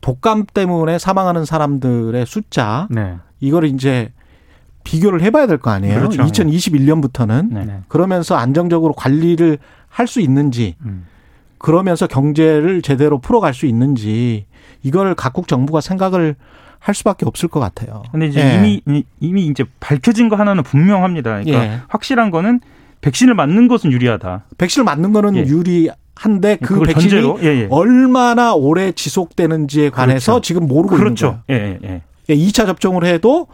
독감 0.00 0.46
때문에 0.54 0.98
사망하는 0.98 1.44
사람들의 1.44 2.24
숫자 2.24 2.88
네. 2.90 3.18
이거를 3.40 3.68
이제 3.68 4.10
비교를 4.88 5.20
해봐야 5.20 5.46
될 5.46 5.58
거 5.58 5.70
아니에요. 5.70 5.98
그렇죠. 5.98 6.22
2021년부터는 6.22 7.52
네. 7.52 7.80
그러면서 7.88 8.36
안정적으로 8.36 8.94
관리를 8.94 9.58
할 9.90 10.06
수 10.06 10.20
있는지 10.20 10.76
음. 10.84 11.06
그러면서 11.58 12.06
경제를 12.06 12.80
제대로 12.82 13.18
풀어갈 13.18 13.52
수 13.52 13.66
있는지 13.66 14.46
이걸 14.82 15.14
각국 15.14 15.48
정부가 15.48 15.80
생각을 15.80 16.36
할 16.78 16.94
수밖에 16.94 17.26
없을 17.26 17.48
것 17.48 17.58
같아요. 17.60 18.02
근데 18.12 18.26
이제 18.26 18.40
예. 18.40 18.54
이미 18.56 19.04
이미 19.20 19.46
이제 19.46 19.64
밝혀진 19.80 20.28
거 20.28 20.36
하나는 20.36 20.62
분명합니다. 20.62 21.30
그러니까 21.42 21.64
예. 21.64 21.80
확실한 21.88 22.30
거는 22.30 22.60
백신을 23.00 23.34
맞는 23.34 23.68
것은 23.68 23.90
유리하다. 23.92 24.44
백신을 24.56 24.84
맞는 24.84 25.12
거는 25.12 25.36
예. 25.36 25.40
유리한데 25.42 26.56
그 26.62 26.80
백신이 26.80 27.34
예, 27.42 27.46
예. 27.46 27.68
얼마나 27.70 28.54
오래 28.54 28.92
지속되는지에 28.92 29.90
관해서 29.90 30.32
그렇죠. 30.32 30.42
지금 30.42 30.66
모르고 30.68 30.96
그렇죠. 30.96 31.40
있는 31.48 31.58
거예요. 31.58 31.78
예, 31.82 32.02
예. 32.30 32.34
2차 32.34 32.66
접종을 32.66 33.04
해도 33.04 33.48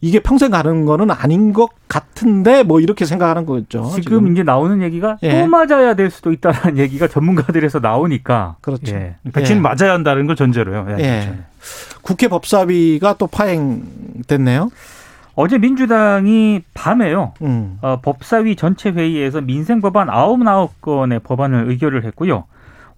이게 0.00 0.20
평생 0.20 0.50
가는 0.50 0.84
거는 0.84 1.10
아닌 1.10 1.52
것 1.52 1.70
같은데 1.88 2.62
뭐 2.62 2.80
이렇게 2.80 3.04
생각하는 3.04 3.46
거죠. 3.46 3.84
지금, 3.90 4.02
지금. 4.02 4.32
이제 4.32 4.42
나오는 4.42 4.82
얘기가 4.82 5.16
예. 5.22 5.40
또 5.40 5.46
맞아야 5.46 5.94
될 5.94 6.10
수도 6.10 6.32
있다는 6.32 6.76
얘기가 6.78 7.08
전문가들에서 7.08 7.80
나오니까 7.80 8.56
그렇죠. 8.60 8.94
예. 8.94 9.16
백신 9.32 9.56
예. 9.56 9.60
맞아야 9.60 9.92
한다는 9.92 10.26
걸 10.26 10.36
전제로요. 10.36 10.86
예. 10.90 11.02
예. 11.02 11.20
그렇죠. 11.24 11.42
국회 12.02 12.28
법사위가 12.28 13.14
또 13.18 13.26
파행됐네요. 13.26 14.70
어제 15.34 15.58
민주당이 15.58 16.62
밤에요. 16.72 17.34
음. 17.42 17.78
어, 17.82 18.00
법사위 18.00 18.56
전체 18.56 18.90
회의에서 18.90 19.42
민생 19.42 19.80
법안 19.80 20.08
99건의 20.08 21.22
법안을 21.22 21.68
의결을 21.68 22.04
했고요. 22.04 22.44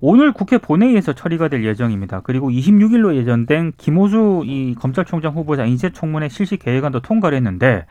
오늘 0.00 0.32
국회 0.32 0.58
본회의에서 0.58 1.12
처리가 1.12 1.48
될 1.48 1.64
예정입니다. 1.64 2.20
그리고 2.22 2.50
26일로 2.50 3.16
예정된 3.16 3.72
김호수 3.76 4.44
이 4.46 4.74
검찰총장 4.78 5.34
후보자 5.34 5.64
인쇄청문회 5.64 6.28
실시 6.28 6.56
계획안도 6.56 7.00
통과를 7.00 7.36
했는데 7.36 7.86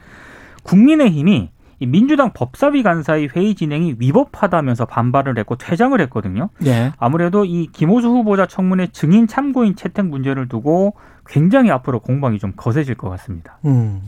국민의힘이 0.64 1.50
이 1.80 1.86
민주당 1.86 2.32
법사위 2.34 2.82
간사의 2.82 3.30
회의 3.36 3.54
진행이 3.54 3.96
위법하다면서 4.00 4.86
반발을 4.86 5.38
했고 5.38 5.58
퇴장을 5.58 6.00
했거든요. 6.02 6.50
네. 6.60 6.92
아무래도 6.98 7.46
이 7.46 7.68
김호수 7.72 8.08
후보자 8.08 8.48
청문회 8.48 8.88
증인 8.88 9.28
참고인 9.28 9.76
채택 9.76 10.06
문제를 10.06 10.48
두고 10.48 10.96
굉장히 11.28 11.70
앞으로 11.70 12.00
공방이 12.00 12.40
좀 12.40 12.54
거세질 12.56 12.96
것 12.96 13.10
같습니다. 13.10 13.60
음. 13.66 14.02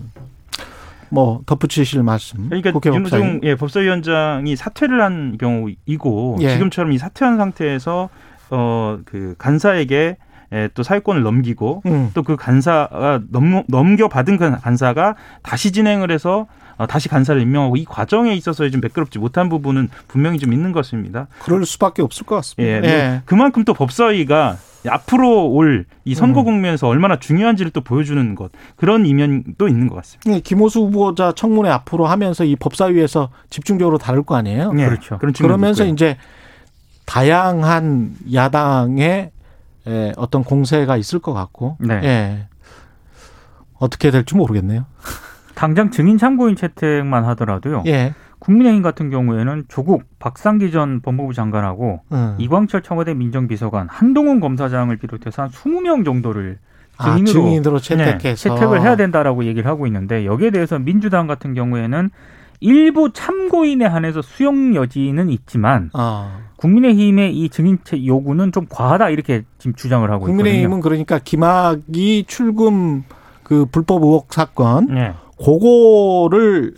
뭐 1.10 1.42
덧붙이실 1.46 2.04
말씀. 2.04 2.50
그러니까 2.50 2.72
윤호중 2.86 3.42
예, 3.44 3.56
법사위원장이 3.56 4.56
사퇴를 4.56 5.02
한 5.02 5.38
경우이고 5.38 6.38
예. 6.42 6.54
지금처럼 6.54 6.92
이 6.92 6.98
사퇴한 6.98 7.38
상태에서 7.38 8.10
어그 8.50 9.36
간사에게 9.38 10.18
예, 10.52 10.70
또 10.74 10.82
사회권을 10.82 11.22
넘기고 11.22 11.84
음. 11.86 12.12
또그 12.14 12.36
간사가 12.36 13.22
넘, 13.30 13.64
넘겨받은 13.68 14.38
그 14.38 14.60
간사가 14.60 15.16
다시 15.44 15.72
진행을 15.72 16.12
해서 16.12 16.48
어, 16.78 16.88
다시 16.88 17.10
간사를 17.10 17.40
임명하고 17.42 17.76
이 17.76 17.86
과정에 17.86 18.34
있어서 18.34 18.68
좀 18.70 18.82
매끄럽지 18.82 19.20
못한 19.20 19.50
부분은 19.50 19.90
분명히 20.08 20.40
좀 20.40 20.54
있는 20.54 20.72
것입니다. 20.72 21.28
그럴 21.44 21.66
수밖에 21.66 22.02
없을 22.02 22.26
것 22.26 22.36
같습니다. 22.36 22.74
예, 22.74 22.80
뭐 22.80 22.90
예. 22.90 23.22
그만큼 23.26 23.66
또 23.66 23.74
법사위가 23.74 24.58
앞으로 24.88 25.50
올 25.50 25.86
이 26.10 26.16
선거 26.16 26.40
음. 26.40 26.46
국면에서 26.46 26.88
음. 26.88 26.90
얼마나 26.90 27.20
중요한지를 27.20 27.70
또 27.70 27.82
보여주는 27.82 28.34
것 28.34 28.52
그런 28.76 29.06
이면도 29.06 29.68
있는 29.68 29.88
것 29.88 29.96
같습니다. 29.98 30.32
네, 30.32 30.40
김호수 30.40 30.80
후보자 30.80 31.34
청문회 31.34 31.70
앞으로 31.70 32.08
하면서 32.08 32.44
이 32.44 32.56
법사위에서 32.56 33.30
집중적으로 33.52 34.00
다룰 34.00 34.24
거 34.24 34.36
아니에요? 34.36 34.74
네, 34.74 34.86
그렇죠. 34.88 35.20
그러면서 35.20 35.86
이제 35.86 36.18
다양한 37.06 38.16
야당의 38.34 39.30
어떤 40.18 40.44
공세가 40.44 40.98
있을 40.98 41.20
것 41.20 41.34
같고, 41.34 41.78
네. 41.80 42.02
예. 42.04 42.48
어떻게 43.76 44.10
될지 44.10 44.36
모르겠네요. 44.36 44.86
당장 45.54 45.92
증인 45.92 46.18
참고인 46.18 46.56
채택만 46.56 47.24
하더라도요. 47.26 47.84
예. 47.86 48.16
국민의힘 48.50 48.82
같은 48.82 49.12
경우에는 49.12 49.66
조국 49.68 50.04
박상기 50.18 50.72
전 50.72 51.02
법무부 51.02 51.34
장관하고 51.34 52.02
음. 52.12 52.36
이광철 52.40 52.82
청와대 52.82 53.14
민정비서관 53.14 53.88
한동훈 53.90 54.40
검사장을 54.40 54.96
비롯해서 54.98 55.44
한 55.44 55.50
20명 55.52 56.04
정도를 56.04 56.58
증인으로, 57.00 57.30
아, 57.30 57.34
증인으로 57.34 57.80
채택해서 57.80 58.50
네, 58.50 58.56
채택을 58.56 58.82
해야 58.82 58.96
된다라고 58.96 59.46
얘기를 59.46 59.70
하고 59.70 59.86
있는데 59.86 60.26
여기에 60.26 60.50
대해서 60.50 60.80
민주당 60.80 61.28
같은 61.28 61.54
경우에는 61.54 62.10
일부 62.60 63.14
참고인에 63.14 63.86
한해서 63.86 64.24
수용 64.24 64.74
여지는 64.74 65.30
있지만 65.30 65.92
아. 65.94 66.40
국민의힘의 66.56 67.38
이 67.38 67.50
증인채 67.50 68.04
요구는 68.06 68.52
좀 68.52 68.66
과하다 68.68 69.12
이렇게 69.12 69.44
지금 69.60 69.76
주장을 69.76 70.10
하고 70.10 70.26
국민의힘은 70.26 70.78
있거든요. 70.78 70.82
국민의힘은 70.82 70.82
그러니까 70.82 71.20
김학이 71.24 72.26
출금 72.28 73.04
그 73.44 73.68
불법 73.72 74.04
의혹 74.04 74.34
사건 74.34 74.88
네. 74.88 75.14
그거를 75.38 76.74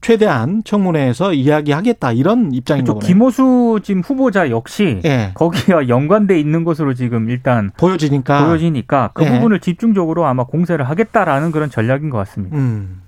최대한 0.00 0.62
청문회에서 0.64 1.34
이야기하겠다 1.34 2.12
이런 2.12 2.52
입장인 2.52 2.84
거죠. 2.84 2.98
김호수 3.06 3.80
지금 3.82 4.00
후보자 4.00 4.48
역시 4.50 5.00
예. 5.04 5.32
거기와 5.34 5.88
연관돼 5.88 6.40
있는 6.40 6.64
것으로 6.64 6.94
지금 6.94 7.28
일단 7.28 7.70
보여지니까 7.76 8.46
보여지니까 8.46 9.10
그 9.12 9.24
예. 9.24 9.30
부분을 9.30 9.60
집중적으로 9.60 10.24
아마 10.26 10.44
공세를 10.44 10.88
하겠다라는 10.88 11.52
그런 11.52 11.68
전략인 11.70 12.08
것 12.10 12.16
같습니다. 12.18 12.56
음. 12.56 13.02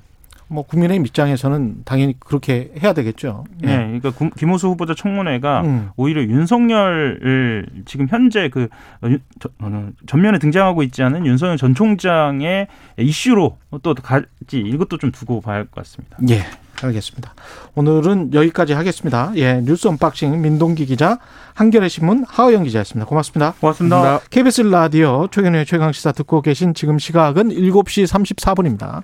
뭐 0.49 0.65
국민의힘 0.65 1.07
입장에서는 1.07 1.77
당연히 1.87 2.15
그렇게 2.21 2.73
해야 2.83 2.93
되겠죠. 2.93 3.45
예. 3.63 3.67
네, 3.69 3.99
그러니까 3.99 4.29
김호수 4.37 4.69
후보자 4.69 4.95
청문회가 4.95 5.63
음. 5.63 5.89
오히려 5.97 6.23
윤석열을 6.23 7.67
지금 7.87 8.07
현재 8.11 8.51
그 8.51 8.69
어, 9.01 9.89
전면에 10.07 10.39
등장하고 10.39 10.83
있지 10.83 11.03
않은 11.03 11.25
윤석열 11.25 11.57
전 11.57 11.75
총장의 11.75 12.67
이슈로 12.99 13.57
또 13.83 13.95
갈지 13.95 14.59
이것도 14.59 14.99
좀 14.99 15.11
두고 15.11 15.41
봐야 15.41 15.57
할 15.57 15.65
것 15.65 15.77
같습니다. 15.77 16.19
예. 16.29 16.43
알겠습니다. 16.87 17.35
오늘은 17.75 18.35
여기까지 18.35 18.73
하겠습니다. 18.73 19.33
예, 19.37 19.61
뉴스 19.63 19.89
unboxing 19.89 20.41
민동기 20.41 20.87
기자, 20.87 21.19
한겨레 21.55 21.89
신문 21.89 22.25
하우영 22.29 22.65
기자였습니다. 22.65 23.07
고맙습니다. 23.07 23.55
고맙습니다. 23.61 23.97
고맙습니다. 23.97 24.29
KBS 24.31 24.63
라디오 24.63 25.29
최경영의 25.31 25.67
최강 25.67 25.93
시사 25.93 26.13
듣고 26.13 26.43
계신 26.43 26.75
지금 26.75 26.99
시각은 26.99 27.49
7시 27.51 28.07
34분입니다. 28.07 29.03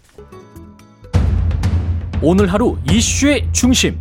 오늘 2.21 2.53
하루 2.53 2.77
이슈의 2.91 3.49
중심. 3.53 4.01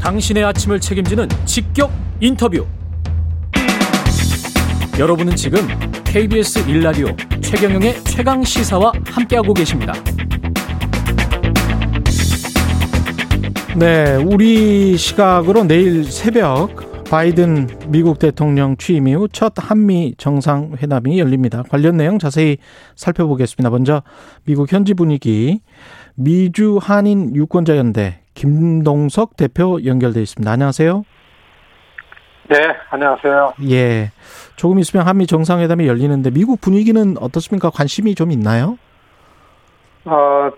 당신의 0.00 0.44
아침을 0.44 0.80
책임지는 0.80 1.28
직격 1.44 1.92
인터뷰. 2.20 2.66
여러분은 4.98 5.34
지금 5.34 5.66
KBS 6.04 6.68
일라디오 6.68 7.08
최경영의 7.40 8.04
최강 8.04 8.44
시사와 8.44 8.92
함께하고 9.06 9.54
계십니다. 9.54 9.94
네, 13.78 14.16
우리 14.16 14.96
시각으로 14.96 15.64
내일 15.64 16.04
새벽 16.04 17.04
바이든 17.08 17.68
미국 17.88 18.18
대통령 18.18 18.76
취임 18.76 19.08
이후 19.08 19.28
첫 19.28 19.52
한미 19.56 20.14
정상회담이 20.18 21.18
열립니다. 21.18 21.62
관련 21.68 21.96
내용 21.96 22.18
자세히 22.18 22.58
살펴보겠습니다. 22.96 23.70
먼저 23.70 24.02
미국 24.44 24.72
현지 24.72 24.94
분위기 24.94 25.60
미주 26.16 26.78
한인 26.82 27.34
유권자 27.34 27.76
연대 27.76 28.20
김동석 28.34 29.36
대표 29.36 29.84
연결돼 29.84 30.20
있습니다. 30.20 30.50
안녕하세요. 30.50 31.04
네, 32.48 32.56
안녕하세요. 32.90 33.54
예. 33.70 34.10
조금 34.56 34.78
있으면 34.80 35.06
한미 35.06 35.26
정상회담이 35.26 35.86
열리는데 35.86 36.30
미국 36.30 36.60
분위기는 36.60 37.16
어떻습니까? 37.20 37.70
관심이 37.70 38.14
좀 38.16 38.32
있나요? 38.32 38.76
어, 40.04 40.50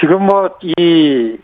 지금 0.00 0.26
뭐 0.26 0.50
이 0.62 1.36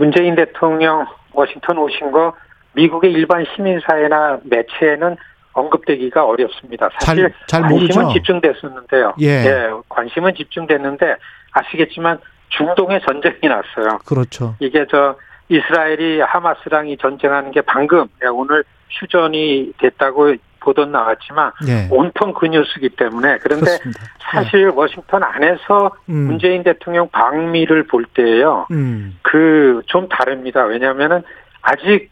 문재인 0.00 0.34
대통령 0.34 1.06
워싱턴 1.34 1.76
오신 1.76 2.10
거 2.10 2.32
미국의 2.72 3.12
일반 3.12 3.44
시민사회나 3.54 4.40
매체에는 4.44 5.14
언급되기가 5.52 6.24
어렵습니다. 6.24 6.88
사실 6.98 7.24
잘, 7.46 7.60
잘 7.60 7.62
관심은 7.62 8.04
모르죠. 8.04 8.12
집중됐었는데요. 8.14 9.14
예. 9.20 9.26
예. 9.26 9.70
관심은 9.90 10.34
집중됐는데 10.36 11.16
아시겠지만 11.52 12.18
중동에 12.48 13.00
전쟁이 13.00 13.40
났어요. 13.42 13.98
그렇죠. 14.06 14.54
이게 14.58 14.86
저 14.90 15.16
이스라엘이 15.50 16.20
하마스랑 16.20 16.88
이 16.88 16.96
전쟁하는 16.96 17.50
게 17.50 17.60
방금 17.60 18.06
예, 18.24 18.28
오늘 18.28 18.64
휴전이 18.88 19.74
됐다고 19.78 20.34
보던 20.60 20.92
나왔지만 20.92 21.52
예. 21.68 21.88
온통 21.90 22.32
그 22.34 22.46
뉴스기 22.46 22.90
때문에 22.90 23.38
그런데 23.38 23.64
그렇습니다. 23.64 24.00
사실 24.20 24.60
예. 24.62 24.64
워싱턴 24.66 25.22
안에서 25.22 25.96
음. 26.08 26.14
문재인 26.26 26.62
대통령 26.62 27.08
방미를 27.08 27.86
볼 27.86 28.04
때요 28.04 28.66
음. 28.70 29.18
그좀 29.22 30.08
다릅니다. 30.08 30.64
왜냐하면은 30.64 31.22
아직 31.62 32.10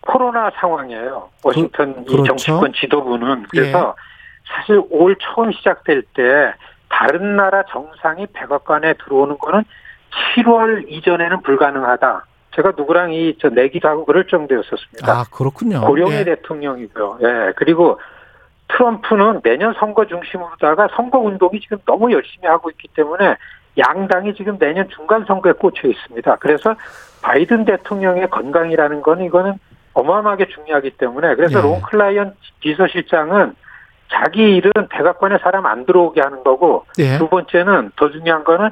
코로나 0.00 0.50
상황이에요. 0.56 1.30
워싱턴 1.42 1.94
그, 1.94 2.00
이 2.00 2.04
그렇죠. 2.04 2.24
정치권 2.24 2.72
지도부는 2.74 3.44
그래서 3.50 3.94
예. 3.96 4.14
사실 4.52 4.82
올 4.90 5.16
처음 5.20 5.52
시작될 5.52 6.02
때 6.14 6.52
다른 6.88 7.36
나라 7.36 7.62
정상이 7.70 8.26
백악관에 8.32 8.94
들어오는 8.94 9.38
거는 9.38 9.64
7월 10.36 10.84
이전에는 10.88 11.42
불가능하다. 11.42 12.26
제가 12.56 12.72
누구랑 12.76 13.12
이 13.12 13.36
저 13.40 13.48
내기도 13.48 13.88
하고 13.88 14.04
그럴 14.04 14.26
정도였었습니다. 14.26 15.10
아 15.12 15.24
그렇군요. 15.30 15.80
고령의 15.80 16.20
예. 16.20 16.24
대통령이고요. 16.24 17.18
예 17.22 17.52
그리고 17.56 17.98
트럼프는 18.68 19.40
내년 19.42 19.74
선거 19.74 20.06
중심으로다가 20.06 20.88
선거 20.96 21.18
운동이 21.18 21.60
지금 21.60 21.78
너무 21.86 22.12
열심히 22.12 22.46
하고 22.48 22.70
있기 22.70 22.88
때문에 22.94 23.36
양당이 23.76 24.34
지금 24.34 24.58
내년 24.58 24.88
중간 24.88 25.24
선거에 25.26 25.52
꽂혀 25.52 25.88
있습니다. 25.88 26.36
그래서 26.36 26.74
바이든 27.22 27.64
대통령의 27.64 28.30
건강이라는 28.30 29.02
거는 29.02 29.24
이거는 29.26 29.54
어마어마하게 29.94 30.46
중요하기 30.48 30.92
때문에 30.92 31.34
그래서 31.34 31.58
예. 31.58 31.62
론 31.62 31.80
클레인 31.82 32.34
비서실장은 32.60 33.54
자기 34.10 34.56
일은 34.56 34.72
백악관에 34.90 35.38
사람 35.38 35.66
안 35.66 35.86
들어오게 35.86 36.20
하는 36.20 36.44
거고 36.44 36.84
예. 36.98 37.18
두 37.18 37.28
번째는 37.28 37.92
더 37.96 38.10
중요한 38.10 38.44
거는 38.44 38.70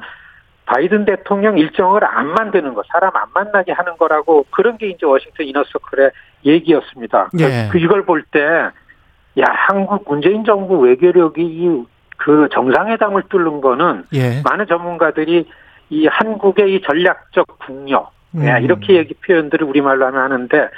바이든 0.65 1.05
대통령 1.05 1.57
일정을 1.57 2.03
안 2.05 2.27
만드는 2.27 2.73
거, 2.73 2.83
사람 2.91 3.15
안 3.15 3.27
만나게 3.33 3.71
하는 3.73 3.97
거라고 3.97 4.45
그런 4.49 4.77
게 4.77 4.87
이제 4.87 5.05
워싱턴 5.05 5.45
inner 5.45 5.70
circle의 5.70 6.11
얘기였습니다. 6.45 7.29
예. 7.39 7.69
그 7.71 7.77
이걸 7.79 8.05
볼 8.05 8.23
때, 8.23 8.39
야 8.41 9.45
한국 9.47 10.05
문재인 10.07 10.45
정부 10.45 10.79
외교력이 10.79 11.85
그 12.17 12.47
정상회담을 12.51 13.23
뚫는 13.29 13.61
거는 13.61 14.03
예. 14.13 14.41
많은 14.43 14.67
전문가들이 14.67 15.49
이 15.89 16.07
한국의 16.07 16.75
이 16.75 16.81
전략적 16.81 17.59
국력, 17.59 18.11
음. 18.35 18.43
이렇게 18.61 18.95
얘기 18.95 19.13
표현들을 19.15 19.65
우리말로 19.67 20.05
하면 20.07 20.21
하는데 20.23 20.69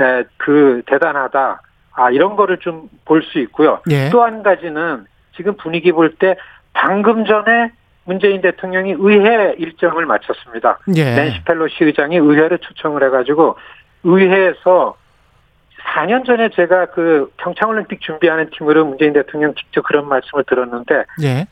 에, 0.00 0.24
그 0.36 0.82
대단하다. 0.86 1.60
아 1.94 2.10
이런 2.10 2.36
거를 2.36 2.58
좀 2.58 2.88
볼 3.04 3.22
수 3.22 3.38
있고요. 3.40 3.80
예. 3.90 4.08
또한 4.10 4.42
가지는 4.42 5.04
지금 5.36 5.56
분위기 5.56 5.92
볼 5.92 6.14
때 6.16 6.36
방금 6.72 7.24
전에 7.24 7.72
문재인 8.04 8.40
대통령이 8.40 8.94
의회 8.98 9.54
일정을 9.58 10.06
마쳤습니다. 10.06 10.78
예. 10.96 11.14
낸시 11.14 11.44
펠로시 11.44 11.84
의장이 11.84 12.16
의회를 12.16 12.58
초청을 12.58 13.04
해가지고 13.04 13.56
의회에서 14.02 14.96
4년 15.94 16.24
전에 16.24 16.48
제가 16.50 16.86
그 16.86 17.30
평창올림픽 17.38 18.00
준비하는 18.00 18.50
팀으로 18.50 18.84
문재인 18.84 19.12
대통령 19.12 19.54
직접 19.54 19.82
그런 19.82 20.08
말씀을 20.08 20.44
들었는데 20.44 21.04
예. 21.22 21.46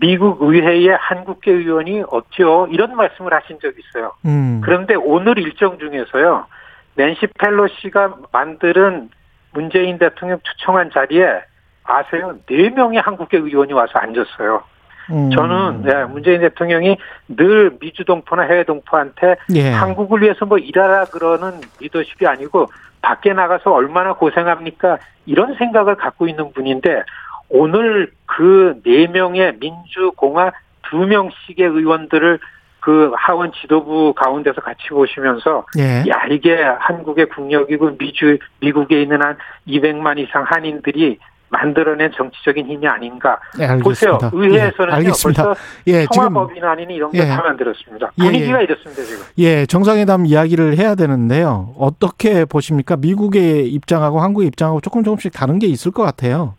미국 0.00 0.42
의회의 0.42 0.88
한국계 0.96 1.50
의원이 1.50 2.04
없죠 2.08 2.68
이런 2.70 2.94
말씀을 2.96 3.32
하신 3.34 3.58
적이 3.60 3.80
있어요. 3.88 4.12
음. 4.26 4.60
그런데 4.64 4.94
오늘 4.94 5.38
일정 5.38 5.78
중에서요 5.78 6.46
낸시 6.94 7.26
펠로시가 7.38 8.16
만드는 8.32 9.10
문재인 9.52 9.98
대통령 9.98 10.38
초청한 10.42 10.90
자리에 10.92 11.42
아세요? 11.84 12.36
네 12.46 12.70
명의 12.70 13.00
한국계 13.00 13.38
의원이 13.38 13.72
와서 13.72 13.98
앉았어요. 13.98 14.62
음. 15.10 15.30
저는 15.30 15.82
네, 15.82 16.04
문재인 16.04 16.40
대통령이 16.40 16.96
늘 17.28 17.76
미주 17.80 18.04
동포나 18.04 18.42
해외 18.42 18.64
동포한테 18.64 19.36
예. 19.54 19.70
한국을 19.70 20.22
위해서 20.22 20.44
뭐 20.44 20.58
일하라 20.58 21.06
그러는 21.06 21.60
리더십이 21.80 22.26
아니고 22.26 22.66
밖에 23.00 23.32
나가서 23.32 23.72
얼마나 23.72 24.12
고생합니까 24.14 24.98
이런 25.26 25.54
생각을 25.54 25.96
갖고 25.96 26.28
있는 26.28 26.52
분인데 26.52 27.02
오늘 27.48 28.10
그 28.26 28.80
네 28.84 29.06
명의 29.06 29.54
민주공화 29.58 30.52
두 30.90 30.98
명씩의 30.98 31.66
의원들을 31.66 32.38
그 32.80 33.12
하원 33.16 33.52
지도부 33.52 34.14
가운데서 34.14 34.60
같이 34.60 34.88
보시면서 34.90 35.66
예. 35.78 36.04
야 36.08 36.26
이게 36.30 36.54
한국의 36.62 37.26
국력이고 37.30 37.96
미주 37.98 38.38
미국에 38.60 39.02
있는 39.02 39.22
한 39.22 39.36
200만 39.66 40.18
이상 40.18 40.44
한인들이 40.44 41.18
만들어낸 41.50 42.10
정치적인 42.16 42.66
힘이 42.66 42.86
아닌가. 42.86 43.38
네, 43.58 43.66
보세요. 43.78 44.18
의회에서는 44.32 45.02
예, 45.02 45.08
벌써 45.08 45.54
예, 45.86 46.06
통합법인아니니 46.12 46.94
이런 46.94 47.10
거다 47.10 47.24
예. 47.24 47.36
만들었습니다. 47.36 48.10
예, 48.18 48.24
분위기가 48.24 48.58
예, 48.60 48.64
이렇습니다 48.64 49.02
지금. 49.02 49.24
예, 49.38 49.66
정상회담 49.66 50.26
이야기를 50.26 50.76
해야 50.76 50.94
되는데요. 50.94 51.74
어떻게 51.78 52.44
보십니까? 52.44 52.96
미국의 52.96 53.68
입장하고 53.68 54.20
한국의 54.20 54.48
입장하고 54.48 54.80
조금 54.80 55.02
조금씩 55.02 55.32
다른 55.32 55.58
게 55.58 55.66
있을 55.66 55.92
것 55.92 56.02
같아요. 56.02 56.54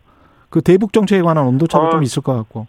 그 0.49 0.61
대북 0.61 0.93
정책에 0.93 1.21
관한 1.21 1.45
온도차도 1.45 1.85
어, 1.85 1.89
좀 1.91 2.03
있을 2.03 2.23
것 2.23 2.35
같고. 2.35 2.67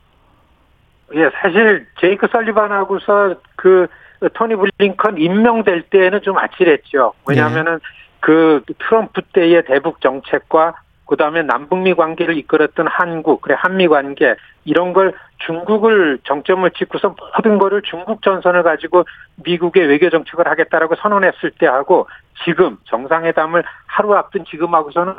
예, 1.15 1.31
사실 1.41 1.87
제이크 2.01 2.29
설리반하고서 2.31 3.35
그 3.57 3.89
토니 4.35 4.55
블링컨 4.55 5.19
임명될 5.19 5.85
때는 5.85 6.21
좀 6.23 6.39
아찔했죠. 6.39 7.15
왜냐하면은 7.27 7.75
네. 7.75 7.79
그 8.21 8.63
트럼프 8.79 9.23
때의 9.33 9.65
대북 9.65 10.01
정책과 10.03 10.75
그 11.11 11.17
다음에 11.17 11.43
남북미 11.43 11.95
관계를 11.95 12.39
이끌었던 12.39 12.87
한국, 12.87 13.41
그래 13.41 13.57
한미 13.59 13.89
관계 13.89 14.37
이런 14.65 14.93
걸 14.93 15.13
중국을 15.39 16.21
정점을 16.23 16.71
찍고서 16.71 17.17
모든 17.19 17.59
거를 17.59 17.83
중국 17.83 18.23
전선을 18.23 18.63
가지고 18.63 19.03
미국의 19.43 19.89
외교 19.89 20.09
정책을 20.09 20.47
하겠다라고 20.47 20.95
선언했을 20.95 21.51
때하고 21.59 22.07
지금 22.45 22.79
정상회담을 22.85 23.65
하루 23.87 24.15
앞둔 24.15 24.45
지금하고서는 24.45 25.15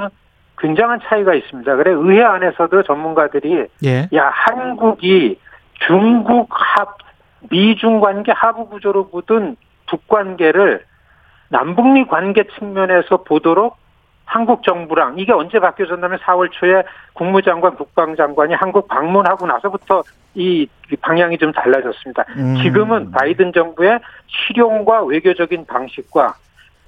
굉장한 0.60 1.02
차이가 1.10 1.34
있습니다. 1.34 1.76
그래 1.76 1.92
의회 1.92 2.24
안에서도 2.24 2.84
전문가들이 2.84 3.68
예. 3.84 4.08
야 4.16 4.30
한국이 4.34 5.38
중국 5.88 6.48
합 6.52 7.00
미중 7.50 8.00
관계 8.00 8.32
하부 8.32 8.70
구조로 8.70 9.10
보던 9.10 9.58
북 9.88 10.08
관계를 10.08 10.86
남북미 11.50 12.08
관계 12.08 12.46
측면에서 12.58 13.24
보도록 13.24 13.81
한국 14.32 14.64
정부랑 14.64 15.20
이게 15.20 15.34
언제 15.34 15.60
바뀌어졌냐면 15.60 16.18
4월 16.20 16.50
초에 16.54 16.84
국무장관, 17.12 17.76
국방장관이 17.76 18.54
한국 18.54 18.88
방문하고 18.88 19.46
나서부터 19.46 20.04
이 20.36 20.66
방향이 21.02 21.38
좀 21.38 21.52
달라졌습니다. 21.52 22.24
음. 22.38 22.56
지금은 22.64 23.12
바이든 23.12 23.52
정부의 23.52 24.00
실용과 24.28 25.04
외교적인 25.04 25.66
방식과 25.66 26.36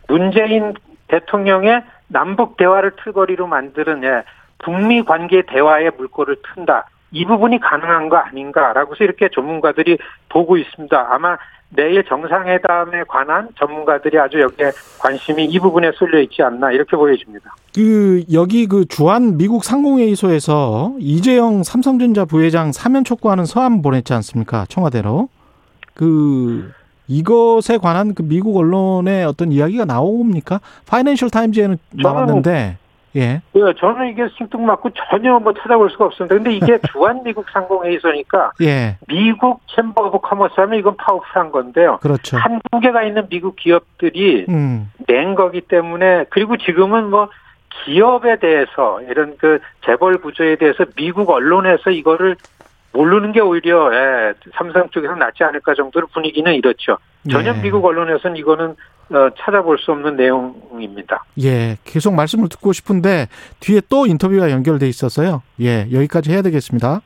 문재인 0.08 0.73
대통령의 1.10 1.84
남북 2.08 2.56
대화를 2.56 2.93
틀거리로 3.03 3.45
만드는 3.47 4.06
예, 4.06 4.23
북미 4.60 5.03
관계 5.03 5.41
대화의 5.41 5.91
물꼬를 5.97 6.38
튼다. 6.43 6.88
이 7.12 7.25
부분이 7.25 7.60
가능한 7.60 8.08
거 8.08 8.15
아닌가라고 8.15 8.93
해서 8.93 9.03
이렇게 9.03 9.27
전문가들이 9.27 9.97
보고 10.29 10.56
있습니다. 10.56 11.08
아마 11.10 11.38
내일 11.75 12.03
정상회담에 12.03 13.03
관한 13.07 13.49
전문가들이 13.57 14.19
아주 14.19 14.39
여기에 14.39 14.71
관심이 14.99 15.45
이 15.45 15.59
부분에 15.59 15.91
쏠려 15.95 16.21
있지 16.21 16.41
않나 16.41 16.71
이렇게 16.71 16.95
보여집니다. 16.95 17.55
그 17.75 18.23
여기 18.31 18.67
그 18.67 18.86
주한 18.86 19.38
미국 19.38 19.63
상공회의소에서 19.63 20.95
이재영 20.99 21.63
삼성전자 21.63 22.25
부회장 22.25 22.71
사면 22.71 23.03
촉구하는 23.03 23.45
서한 23.45 23.81
보냈지 23.81 24.13
않습니까? 24.13 24.65
청와대로. 24.69 25.29
그 25.93 26.71
이것에 27.07 27.77
관한 27.77 28.13
그 28.13 28.23
미국 28.23 28.57
언론의 28.57 29.25
어떤 29.25 29.51
이야기가 29.51 29.86
나옵니까? 29.86 30.62
파이낸셜 30.86 31.29
타임즈에는 31.29 31.77
나왔는데 31.91 32.77
예. 33.15 33.41
예, 33.56 33.73
저는 33.78 34.10
이게 34.10 34.28
생뚱맞고 34.38 34.89
전혀 35.10 35.38
뭐 35.39 35.54
찾아볼 35.54 35.89
수가 35.91 36.06
없습니다. 36.06 36.36
근데 36.36 36.54
이게 36.54 36.80
주한 36.91 37.23
미국 37.23 37.45
상공회의소니까 37.52 38.54
예. 38.62 38.97
미국 39.08 39.62
Chamber 39.75 40.08
of 40.08 40.19
Commerce 40.19 40.53
하면 40.58 40.80
이건 40.80 40.97
powerful한 40.97 41.51
건데요. 41.52 41.99
그렇죠. 42.02 42.38
한국에 42.38 42.91
가 42.91 43.04
있는 43.04 43.28
미국 43.30 43.56
기업들이 43.56 44.45
음. 44.49 44.91
낸 45.08 45.36
거기 45.36 45.62
때문에 45.62 46.26
그리고 46.30 46.58
지금은 46.58 47.10
뭐 47.10 47.30
기업에 47.86 48.38
대해서 48.38 49.02
이런 49.10 49.36
그 49.38 49.60
재벌 49.86 50.17
구조에 50.17 50.56
대해서 50.56 50.86
미국 50.95 51.30
언론에서 51.30 51.89
이거를 51.89 52.36
모르는 52.93 53.32
게 53.32 53.39
오히려 53.39 53.91
예, 53.93 54.34
삼성 54.56 54.88
쪽에서 54.89 55.15
낫지 55.15 55.43
않을까 55.43 55.73
정도로 55.73 56.08
분위기는 56.08 56.54
이렇죠. 56.54 56.97
전혀 57.30 57.56
예. 57.56 57.62
미국 57.62 57.84
언론에서는 57.84 58.38
이거는 58.38 58.69
어, 58.69 58.76
찾아볼 59.37 59.77
수 59.77 59.91
없는 59.91 60.15
내용입니다. 60.15 61.25
예, 61.41 61.77
계속 61.83 62.13
말씀을 62.13 62.49
듣고 62.49 62.73
싶은데 62.73 63.27
뒤에 63.59 63.81
또 63.89 64.05
인터뷰가 64.05 64.51
연결돼 64.51 64.87
있어서요. 64.87 65.41
예, 65.61 65.87
여기까지 65.91 66.31
해야 66.31 66.41
되겠습니다. 66.41 67.01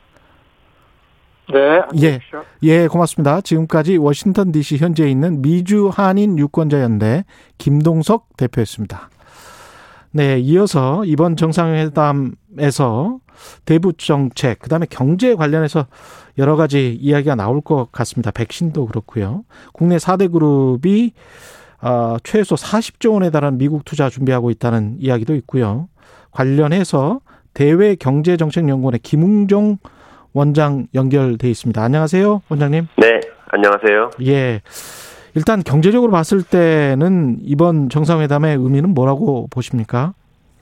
네. 1.53 1.81
예. 2.01 2.19
예, 2.63 2.87
고맙습니다. 2.87 3.41
지금까지 3.41 3.97
워싱턴 3.97 4.51
DC 4.51 4.77
현지에 4.77 5.09
있는 5.09 5.41
미주 5.41 5.89
한인 5.93 6.37
유권자 6.37 6.81
연대 6.81 7.23
김동석 7.57 8.35
대표였습니다. 8.37 9.09
네, 10.11 10.39
이어서 10.39 11.03
이번 11.05 11.35
정상회담에서 11.35 13.19
대북 13.65 13.97
정책, 13.99 14.59
그다음에 14.59 14.87
경제 14.89 15.35
관련해서 15.35 15.85
여러 16.37 16.55
가지 16.55 16.97
이야기가 16.99 17.35
나올 17.35 17.61
것 17.61 17.91
같습니다. 17.91 18.31
백신도 18.31 18.87
그렇고요. 18.87 19.43
국내 19.73 19.97
4대 19.97 20.31
그룹이 20.31 21.13
어, 21.81 22.17
최소 22.23 22.55
40조 22.55 23.13
원에 23.13 23.29
달하는 23.29 23.57
미국 23.57 23.85
투자 23.85 24.09
준비하고 24.09 24.49
있다는 24.49 24.95
이야기도 24.99 25.35
있고요. 25.35 25.87
관련해서 26.31 27.21
대외 27.53 27.95
경제정책연구원의 27.95 28.99
김웅종 28.99 29.77
원장 30.33 30.87
연결돼 30.93 31.49
있습니다. 31.49 31.81
안녕하세요, 31.81 32.41
원장님. 32.49 32.87
네, 32.97 33.21
안녕하세요. 33.49 34.11
예. 34.25 34.61
일단 35.35 35.61
경제적으로 35.63 36.11
봤을 36.11 36.43
때는 36.43 37.37
이번 37.41 37.89
정상회담의 37.89 38.57
의미는 38.57 38.93
뭐라고 38.93 39.47
보십니까? 39.51 40.13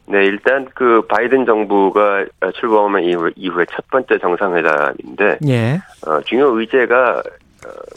네, 0.08 0.24
일단 0.26 0.68
그 0.76 1.02
바이든 1.08 1.46
정부가 1.46 2.26
출범한 2.60 3.04
이후에 3.04 3.66
첫 3.72 3.88
번째 3.90 4.20
정상회담인데, 4.20 5.40
예. 5.48 5.80
어, 6.08 6.22
중요 6.26 6.58
의제가 6.60 7.18
어, 7.18 7.22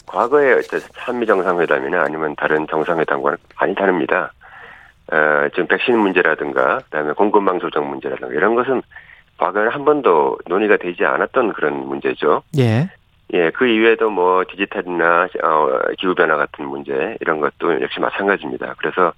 과거의 0.05 0.61
한미 0.93 1.25
정상회담이나 1.25 2.03
아니면 2.03 2.35
다른 2.35 2.67
정상회담과는 2.67 3.37
많이 3.59 3.75
다릅니다. 3.75 4.31
어, 5.11 5.49
지금 5.49 5.67
백신 5.67 5.97
문제라든가, 5.97 6.79
그다음에 6.85 7.13
공급망 7.13 7.59
조정 7.59 7.89
문제라든가 7.89 8.33
이런 8.33 8.55
것은 8.55 8.81
과거에 9.37 9.67
한 9.67 9.85
번도 9.85 10.37
논의가 10.47 10.77
되지 10.77 11.05
않았던 11.05 11.53
그런 11.53 11.87
문제죠. 11.87 12.43
예. 12.57 12.89
예, 13.33 13.51
그 13.51 13.67
이외에도 13.67 14.09
뭐 14.09 14.43
디지털이나 14.49 15.27
어, 15.43 15.79
기후 15.97 16.15
변화 16.15 16.35
같은 16.35 16.65
문제 16.65 17.15
이런 17.21 17.39
것도 17.39 17.81
역시 17.81 17.99
마찬가지입니다. 17.99 18.75
그래서 18.77 19.13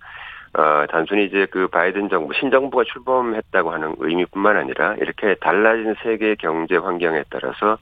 어, 0.53 0.85
단순히 0.89 1.25
이제 1.25 1.47
그 1.49 1.67
바이든 1.67 2.09
정부, 2.09 2.33
신정부가 2.33 2.83
출범했다고 2.83 3.71
하는 3.71 3.95
의미뿐만 3.99 4.57
아니라 4.57 4.95
이렇게 4.95 5.35
달라진 5.35 5.95
세계 6.03 6.35
경제 6.35 6.75
환경에 6.75 7.23
따라서 7.29 7.77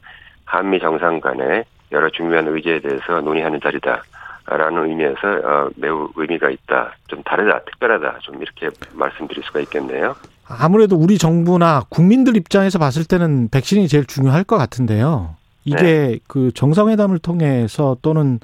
한미 0.45 0.79
정상 0.79 1.19
간의 1.19 1.65
여러 1.91 2.09
중요한 2.09 2.47
의제에 2.47 2.79
대해서 2.79 3.21
논의하는 3.21 3.59
자리다. 3.61 4.03
라는 4.45 4.89
의미에서 4.89 5.27
어, 5.43 5.69
매우 5.75 6.09
의미가 6.15 6.49
있다. 6.49 6.93
좀 7.07 7.21
다르다, 7.23 7.59
특별하다. 7.65 8.19
좀 8.21 8.41
이렇게 8.41 8.69
말씀드릴 8.93 9.43
수가 9.43 9.59
있겠네요. 9.61 10.15
아무래도 10.47 10.95
우리 10.95 11.19
정부나 11.19 11.83
국민들 11.89 12.35
입장에서 12.35 12.79
봤을 12.79 13.05
때는 13.05 13.49
백신이 13.49 13.87
제일 13.87 14.05
중요할 14.05 14.43
것 14.43 14.57
같은데요. 14.57 15.35
이게 15.65 15.83
네. 15.83 16.19
그 16.27 16.51
정상회담을 16.53 17.19
통해서 17.19 17.95
또는 18.01 18.39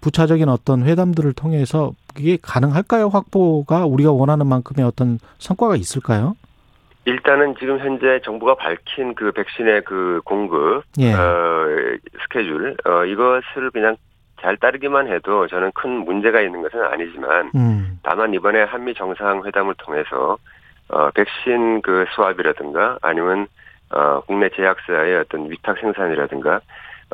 부차적인 0.00 0.48
어떤 0.48 0.84
회담들을 0.84 1.32
통해서 1.32 1.92
이게 2.16 2.38
가능할까요? 2.40 3.08
확보가 3.08 3.84
우리가 3.86 4.12
원하는 4.12 4.46
만큼의 4.46 4.86
어떤 4.86 5.18
성과가 5.38 5.74
있을까요? 5.74 6.36
일단은 7.08 7.54
지금 7.58 7.78
현재 7.78 8.20
정부가 8.22 8.54
밝힌 8.54 9.14
그 9.14 9.32
백신의 9.32 9.82
그 9.84 10.20
공급 10.24 10.82
예. 10.98 11.14
어, 11.14 11.66
스케줄 12.22 12.76
어, 12.84 13.04
이것을 13.04 13.70
그냥 13.72 13.96
잘 14.40 14.56
따르기만 14.58 15.08
해도 15.08 15.46
저는 15.48 15.72
큰 15.74 15.90
문제가 16.04 16.40
있는 16.40 16.60
것은 16.62 16.82
아니지만 16.84 17.50
음. 17.54 17.98
다만 18.02 18.34
이번에 18.34 18.62
한미 18.62 18.94
정상회담을 18.94 19.74
통해서 19.78 20.36
어, 20.90 21.10
백신 21.12 21.80
그 21.82 22.04
수합이라든가 22.14 22.98
아니면 23.00 23.46
어, 23.90 24.20
국내 24.26 24.50
제약사의 24.50 25.16
어떤 25.16 25.50
위탁 25.50 25.78
생산이라든가 25.78 26.60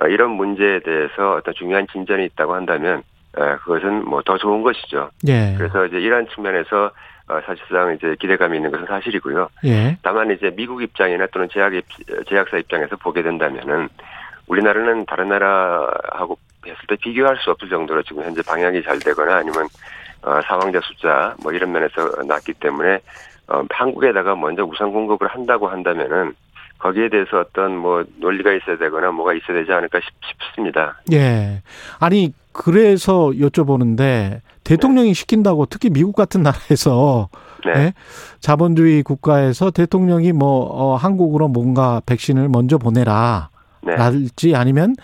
어, 0.03 0.07
이런 0.09 0.31
문제에 0.33 0.81
대해서 0.81 1.37
어떤 1.37 1.55
중요한 1.55 1.87
진전이 1.93 2.25
있다고 2.27 2.55
한다면 2.55 3.05
에, 3.39 3.57
그것은 3.63 4.05
뭐 4.05 4.23
더 4.23 4.37
좋은 4.39 4.63
것이죠. 4.63 5.11
예. 5.29 5.55
그래서 5.57 5.87
이제 5.87 5.99
이러한 5.99 6.27
측면에서 6.35 6.87
어, 6.87 6.91
사실상 7.27 7.95
이제 7.95 8.17
기대감이 8.21 8.57
있는 8.57 8.71
것은 8.71 8.87
사실이고요. 8.87 9.49
예. 9.65 9.97
다만 10.03 10.31
이제 10.31 10.51
미국 10.55 10.83
입장이나 10.83 11.27
또는 11.29 11.49
제약 11.53 11.73
제약사 12.29 12.59
입장에서 12.59 12.97
보게 12.97 13.23
된다면은 13.23 13.89
우리나라는 14.47 15.07
다른 15.07 15.29
나라하고 15.29 16.39
했을 16.67 16.81
때 16.89 16.97
비교할 16.97 17.37
수 17.39 17.51
없을 17.51 17.69
정도로 17.69 18.03
지금 18.03 18.23
현재 18.23 18.43
방향이 18.43 18.83
잘 18.83 18.99
되거나 18.99 19.37
아니면 19.37 19.67
어, 20.23 20.41
사망자 20.47 20.81
숫자 20.83 21.35
뭐 21.43 21.53
이런 21.53 21.73
면에서 21.73 22.23
낮기 22.27 22.55
때문에 22.55 22.99
어, 23.49 23.63
한국에다가 23.71 24.35
먼저 24.35 24.65
우선 24.65 24.93
공급을 24.93 25.29
한다고 25.29 25.69
한다면은 25.69 26.35
거기에 26.79 27.09
대해서 27.09 27.41
어떤 27.41 27.77
뭐 27.77 28.05
논리가 28.19 28.53
있어야 28.53 28.77
되거나 28.77 29.11
뭐가 29.11 29.35
있어야 29.35 29.59
되지 29.59 29.73
않을까 29.73 30.01
싶, 30.01 30.13
습니다 30.55 31.01
예. 31.13 31.63
아니 32.01 32.33
그래서 32.53 33.31
여쭤보는데 33.35 34.41
대통령이 34.65 35.09
네. 35.09 35.15
시킨다고 35.15 35.67
특히 35.67 35.91
미국 35.91 36.17
같은 36.17 36.43
나라에서 36.43 37.29
네. 37.65 37.81
예? 37.81 37.95
자본주의 38.41 39.03
국가에서 39.03 39.71
대통령이 39.71 40.33
뭐 40.33 40.67
어, 40.71 40.97
한국으로 40.97 41.49
뭔가 41.49 42.01
백신을 42.07 42.49
먼저 42.49 42.79
보내라. 42.79 43.51
네. 43.83 43.95
랄지 43.95 44.57
아니면 44.57 44.97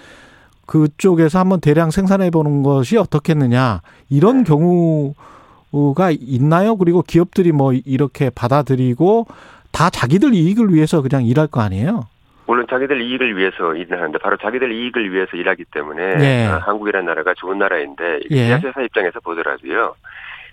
그쪽에서 0.66 1.38
한번 1.38 1.60
대량 1.60 1.90
생산해 1.90 2.30
보는 2.30 2.62
것이 2.62 2.96
어떻겠느냐 2.96 3.82
이런 4.08 4.38
네. 4.38 4.44
경우가 4.44 6.10
있나요? 6.12 6.76
그리고 6.76 7.02
기업들이 7.02 7.52
뭐 7.52 7.72
이렇게 7.72 8.30
받아들이고 8.30 9.26
다 9.72 9.90
자기들 9.90 10.34
이익을 10.34 10.72
위해서 10.72 11.02
그냥 11.02 11.24
일할 11.24 11.46
거 11.46 11.60
아니에요? 11.60 12.06
물론 12.50 12.66
자기들 12.68 13.00
이익을 13.00 13.36
위해서 13.36 13.76
일을 13.76 13.96
하는데 13.96 14.18
바로 14.18 14.36
자기들 14.36 14.72
이익을 14.72 15.12
위해서 15.12 15.36
일하기 15.36 15.66
때문에 15.66 16.02
예. 16.18 16.44
한국이라는 16.46 17.06
나라가 17.06 17.32
좋은 17.34 17.58
나라인데 17.58 18.22
예. 18.28 18.46
제약회사 18.48 18.82
입장에서 18.82 19.20
보더라도요. 19.20 19.94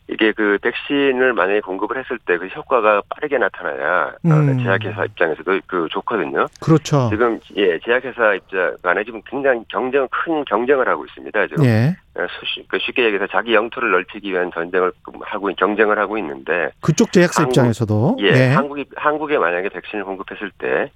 이게 0.08 0.32
그 0.32 0.60
백신을 0.62 1.34
만약에 1.34 1.60
공급을 1.62 1.98
했을 1.98 2.20
때 2.20 2.38
그 2.38 2.46
효과가 2.46 3.02
빠르게 3.10 3.40
나타나야 3.40 4.14
어, 4.26 4.30
음. 4.30 4.60
제약회사 4.60 5.06
입장에서도 5.06 5.60
그 5.66 5.88
좋거든요. 5.90 6.46
그렇죠. 6.62 7.10
지금 7.10 7.40
예 7.56 7.80
제약회사 7.80 8.36
입장 8.36 8.78
간에 8.84 9.04
지금 9.04 9.20
굉장히 9.26 9.64
경쟁 9.68 10.08
큰 10.12 10.46
경쟁을 10.46 10.88
하고 10.88 11.04
있습니다. 11.04 11.48
지금 11.48 11.66
예. 11.66 11.98
어, 12.16 12.28
그 12.68 12.78
쉽게 12.78 13.06
얘기해서 13.06 13.26
자기 13.26 13.56
영토를 13.56 13.90
넓히기 13.90 14.32
위한 14.32 14.52
전쟁을 14.54 14.92
하고 15.22 15.50
경쟁을 15.58 15.98
하고 15.98 16.20
있는데 16.20 16.70
그쪽 16.80 17.12
제약사 17.12 17.42
한국, 17.42 17.54
입장에서도 17.54 18.18
예, 18.20 18.28
예. 18.28 18.54
한국이 18.54 18.86
한국에 18.96 19.40
만약에 19.40 19.70
백신을 19.70 20.06
공급했을 20.06 20.52
때 20.60 20.68
어, 20.84 20.90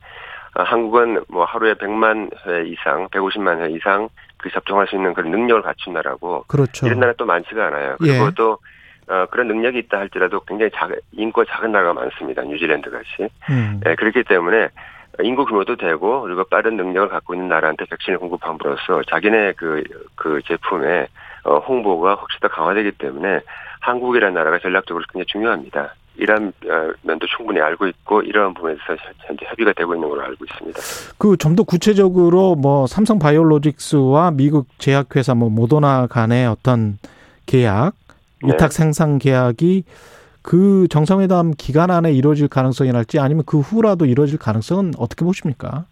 한국은 0.53 1.23
뭐 1.29 1.45
하루에 1.45 1.73
100만 1.75 2.29
회 2.45 2.67
이상, 2.67 3.07
150만 3.09 3.61
회 3.61 3.71
이상 3.71 4.09
그 4.37 4.49
접종할 4.49 4.87
수 4.87 4.95
있는 4.95 5.13
그런 5.13 5.31
능력을 5.31 5.61
갖춘 5.61 5.93
나라고 5.93 6.43
그렇죠. 6.47 6.85
이런 6.85 6.99
나라 6.99 7.13
또 7.17 7.25
많지가 7.25 7.67
않아요. 7.67 7.95
그리고 7.99 8.25
예. 8.25 8.31
또 8.35 8.57
어, 9.07 9.25
그런 9.29 9.47
능력이 9.47 9.79
있다 9.79 9.99
할지라도 9.99 10.41
굉장히 10.41 10.71
작, 10.73 10.91
인구 11.11 11.45
작은 11.45 11.71
나라가 11.71 11.93
많습니다. 11.93 12.43
뉴질랜드 12.43 12.89
같이. 12.89 13.29
음. 13.49 13.81
예, 13.85 13.95
그렇기 13.95 14.23
때문에 14.23 14.69
인구 15.23 15.45
규모도 15.45 15.75
되고 15.75 16.21
그리고 16.21 16.43
빠른 16.45 16.77
능력을 16.77 17.09
갖고 17.09 17.33
있는 17.33 17.49
나라한테 17.49 17.85
백신을 17.85 18.19
공급함으로써 18.19 19.03
자기네 19.09 19.53
그, 19.57 19.83
그 20.15 20.41
제품의 20.47 21.07
어, 21.43 21.57
홍보가 21.57 22.15
혹시 22.15 22.39
더 22.39 22.47
강화되기 22.47 22.93
때문에 22.93 23.41
한국이라는 23.81 24.33
나라가 24.33 24.59
전략적으로 24.59 25.03
굉장히 25.11 25.25
중요합니다. 25.25 25.95
이런 26.17 26.49
어, 26.65 26.93
면도 27.03 27.25
충분히 27.35 27.59
알고 27.61 27.87
있고 27.87 28.21
이러한 28.21 28.53
부분에서 28.53 28.79
현재 29.25 29.45
협의가 29.47 29.73
되고 29.73 29.93
있는 29.95 30.07
걸로 30.09 30.21
알고 30.23 30.45
있습니다. 30.45 30.79
그 31.17 31.35
좀 31.37 31.55
더 31.55 31.63
구체적으로 31.63 32.55
뭐 32.55 32.85
삼성 32.87 33.17
바이오로직스와 33.19 34.31
미국 34.31 34.67
제약회사 34.77 35.35
뭐 35.35 35.49
모더나 35.49 36.07
간의 36.07 36.47
어떤 36.47 36.97
계약 37.45 37.93
네. 38.43 38.53
위탁 38.53 38.71
생산 38.71 39.19
계약이 39.19 39.83
그 40.41 40.87
정상회담 40.89 41.53
기간 41.57 41.91
안에 41.91 42.11
이루어질 42.13 42.47
가능성이랄지 42.47 43.19
아니면 43.19 43.43
그 43.45 43.59
후라도 43.59 44.05
이루어질 44.05 44.39
가능성은 44.39 44.93
어떻게 44.97 45.23
보십니까? 45.23 45.85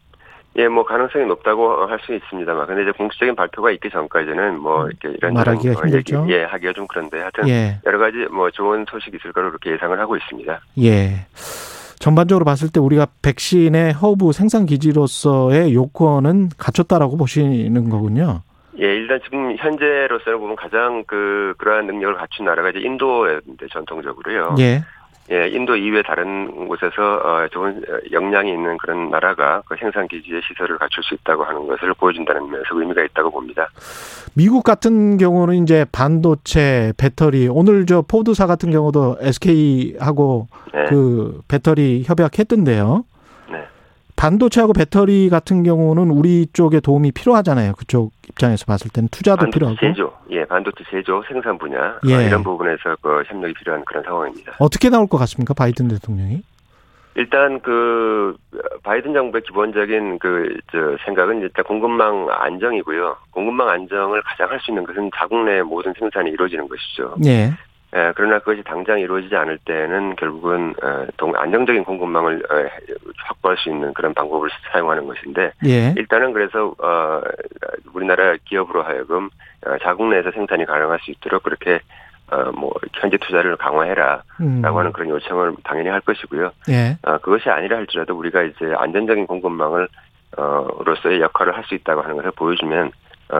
예, 0.59 0.67
뭐 0.67 0.83
가능성이 0.83 1.25
높다고 1.25 1.85
할 1.87 1.99
수 1.99 2.13
있습니다만, 2.13 2.67
근데 2.67 2.83
이제 2.83 2.91
공식적인 2.91 3.35
발표가 3.35 3.71
있기 3.71 3.89
전까지는 3.89 4.59
뭐 4.59 4.83
음, 4.83 4.89
이렇게 4.89 5.17
이런 5.17 5.33
말하기가 5.33 5.73
뭐 5.73 5.83
힘들죠. 5.83 6.21
얘기, 6.23 6.33
예, 6.33 6.43
하기가 6.43 6.73
좀 6.73 6.87
그런데 6.87 7.19
하여튼 7.19 7.47
예. 7.49 7.79
여러 7.85 7.97
가지 7.97 8.17
뭐 8.31 8.49
좋은 8.51 8.85
소식이 8.89 9.17
있을 9.17 9.33
거로 9.33 9.49
그렇게 9.49 9.71
예상을 9.71 9.97
하고 9.99 10.15
있습니다. 10.15 10.59
예. 10.83 11.25
전반적으로 11.99 12.45
봤을 12.45 12.69
때 12.71 12.79
우리가 12.79 13.07
백신의 13.21 13.93
허브 13.93 14.31
생산 14.31 14.65
기지로서의 14.65 15.73
요건은 15.75 16.49
갖췄다라고 16.57 17.17
보시는 17.17 17.89
거군요. 17.89 18.41
예, 18.79 18.85
일단 18.85 19.19
지금 19.25 19.55
현재로서는 19.57 20.39
보면 20.39 20.55
가장 20.55 21.03
그 21.05 21.53
그러한 21.57 21.85
능력을 21.87 22.15
갖춘 22.15 22.45
나라가 22.45 22.69
이제 22.69 22.79
인도인데 22.79 23.67
전통적으로요. 23.71 24.55
예. 24.59 24.81
예, 25.31 25.47
인도 25.47 25.75
이외 25.75 26.01
다른 26.01 26.67
곳에서 26.67 27.17
어, 27.23 27.47
좋은 27.51 27.83
역량이 28.11 28.51
있는 28.51 28.77
그런 28.77 29.09
나라가 29.11 29.61
그 29.67 29.75
생산 29.79 30.07
기지의 30.07 30.41
시설을 30.47 30.77
갖출 30.79 31.03
수 31.03 31.13
있다고 31.13 31.43
하는 31.43 31.67
것을 31.67 31.93
보여준다는 31.93 32.49
면에서 32.49 32.79
의미가 32.79 33.03
있다고 33.03 33.29
봅니다. 33.29 33.69
미국 34.33 34.63
같은 34.63 35.17
경우는 35.17 35.63
이제 35.63 35.85
반도체, 35.91 36.93
배터리 36.97 37.47
오늘 37.47 37.85
저 37.85 38.01
포드사 38.01 38.47
같은 38.47 38.71
경우도 38.71 39.17
SK하고 39.21 40.47
네. 40.73 40.85
그 40.89 41.41
배터리 41.47 42.03
협약했던데요. 42.05 43.03
반도체하고 44.19 44.73
배터리 44.73 45.29
같은 45.29 45.63
경우는 45.63 46.09
우리 46.11 46.45
쪽에 46.51 46.81
도움이 46.81 47.13
필요하잖아요. 47.13 47.73
그쪽 47.77 48.11
입장에서 48.27 48.65
봤을 48.65 48.91
때는 48.91 49.07
투자도 49.09 49.49
필요하고. 49.49 49.77
제조, 49.79 50.11
예, 50.31 50.43
반도체 50.43 50.83
제조 50.91 51.23
생산 51.27 51.57
분야 51.57 51.97
예. 52.05 52.15
어, 52.15 52.21
이런 52.21 52.43
부분에서 52.43 52.97
그 53.01 53.23
협력이 53.25 53.53
필요한 53.53 53.83
그런 53.85 54.03
상황입니다. 54.03 54.53
어떻게 54.59 54.89
나올 54.89 55.07
것 55.07 55.17
같습니까, 55.19 55.53
바이든 55.53 55.87
대통령이? 55.87 56.43
일단 57.15 57.59
그 57.61 58.35
바이든 58.83 59.13
정부의 59.13 59.41
기본적인 59.43 60.19
그 60.19 60.59
저 60.71 60.97
생각은 61.05 61.41
일단 61.41 61.65
공급망 61.65 62.27
안정이고요. 62.29 63.15
공급망 63.31 63.69
안정을 63.69 64.21
가장 64.23 64.49
할 64.49 64.59
수 64.59 64.71
있는 64.71 64.83
것은 64.85 65.09
자국 65.15 65.43
내 65.45 65.61
모든 65.63 65.93
생산이 65.97 66.29
이루어지는 66.31 66.67
것이죠. 66.67 67.15
예. 67.25 67.51
예, 67.95 68.13
그러나 68.15 68.39
그것이 68.39 68.61
당장 68.63 68.99
이루어지지 68.99 69.35
않을 69.35 69.57
때는 69.65 70.15
결국은 70.15 70.75
어, 70.83 71.05
동, 71.17 71.33
안정적인 71.35 71.83
공급망을 71.83 72.43
어, 72.49 72.55
확보할 73.25 73.57
수 73.57 73.69
있는 73.69 73.93
그런 73.93 74.13
방법을 74.13 74.49
사용하는 74.71 75.07
것인데 75.07 75.51
예. 75.65 75.93
일단은 75.97 76.33
그래서 76.33 76.73
어, 76.77 77.21
우리나라 77.93 78.35
기업으로 78.45 78.83
하여금 78.83 79.29
어, 79.65 79.77
자국 79.81 80.07
내에서 80.09 80.31
생산이 80.31 80.65
가능할 80.65 80.99
수 80.99 81.11
있도록 81.11 81.43
그렇게 81.43 81.79
어, 82.31 82.51
뭐 82.51 82.71
현재 82.93 83.17
투자를 83.17 83.57
강화해라라고 83.57 84.23
음. 84.41 84.61
하는 84.63 84.93
그런 84.93 85.09
요청을 85.09 85.55
당연히 85.63 85.89
할 85.89 85.99
것이고요. 86.01 86.51
예. 86.69 86.97
어, 87.01 87.17
그것이 87.17 87.49
아니라 87.49 87.77
할지라도 87.77 88.15
우리가 88.15 88.43
이제 88.43 88.71
안정적인 88.77 89.25
공급망을 89.25 89.87
어, 90.37 90.67
로서의 90.85 91.21
역할을 91.21 91.55
할 91.55 91.63
수 91.63 91.73
있다고 91.73 92.01
하는 92.01 92.17
것을 92.17 92.31
보여주면 92.31 92.87
어, 92.87 92.91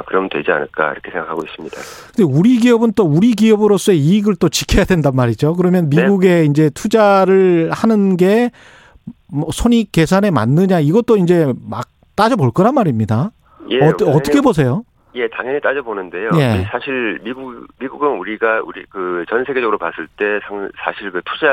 그러면 0.07 0.29
되지 0.29 0.51
않을까 0.51 0.91
이렇게 0.91 1.11
생각하고 1.11 1.43
있습니다. 1.45 1.77
근데 2.15 2.23
우리 2.23 2.57
기업은 2.57 2.93
또 2.95 3.03
우리 3.03 3.33
기업으로서의 3.33 3.97
이익을 3.99 4.35
또 4.39 4.49
지켜야 4.49 4.85
된단 4.85 5.15
말이죠. 5.15 5.55
그러면 5.55 5.89
네. 5.89 6.01
미국에 6.03 6.27
네. 6.41 6.45
이제 6.45 6.69
투자를 6.69 7.71
하는 7.71 8.17
게 8.17 8.51
뭐 9.31 9.49
손익 9.51 9.91
계산에 9.91 10.31
맞느냐 10.31 10.79
이것도 10.79 11.17
이제 11.17 11.53
막 11.69 11.87
따져 12.15 12.35
볼 12.35 12.51
거란 12.51 12.73
말입니다. 12.73 13.31
예, 13.69 13.79
어, 13.81 13.93
어떻게 14.07 14.41
보세요? 14.41 14.83
예, 15.15 15.27
당연히 15.27 15.59
따져보는데요. 15.61 16.29
예. 16.35 16.67
사실 16.71 17.19
미국 17.23 17.67
미국은 17.79 18.17
우리가 18.17 18.61
우리 18.63 18.83
그 18.85 19.23
전 19.29 19.43
세계적으로 19.45 19.77
봤을 19.77 20.07
때 20.17 20.39
사실 20.83 21.11
그 21.11 21.21
투자 21.25 21.47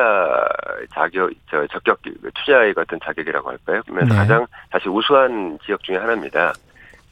자격 0.94 1.30
저 1.50 1.66
적격 1.68 2.00
그 2.02 2.30
투자의 2.34 2.74
같은 2.74 2.98
자격이라고 3.04 3.50
할까요? 3.50 3.82
그러면 3.84 4.08
네. 4.08 4.14
가장 4.14 4.46
사실 4.72 4.88
우수한 4.88 5.58
지역 5.64 5.82
중에 5.82 5.96
하나입니다. 5.96 6.52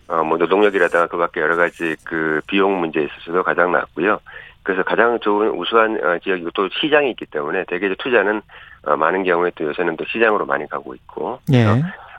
어, 0.08 0.22
뭐 0.22 0.36
노동력이라든가 0.38 1.06
그 1.06 1.16
밖에 1.16 1.40
여러 1.40 1.56
가지 1.56 1.96
그 2.04 2.40
비용 2.46 2.78
문제에 2.78 3.04
있어서도 3.04 3.42
가장 3.42 3.72
낮고요. 3.72 4.20
그래서 4.62 4.82
가장 4.82 5.18
좋은 5.20 5.50
우수한 5.50 5.98
어, 6.02 6.18
지역이고 6.18 6.50
또 6.54 6.68
시장이 6.80 7.10
있기 7.10 7.26
때문에 7.26 7.64
대개 7.68 7.94
투자는 7.94 8.42
어, 8.86 8.96
많은 8.96 9.24
경우에 9.24 9.50
또 9.54 9.64
요새는 9.64 9.96
또 9.96 10.04
시장으로 10.06 10.46
많이 10.46 10.68
가고 10.68 10.94
있고. 10.94 11.40
예. 11.52 11.64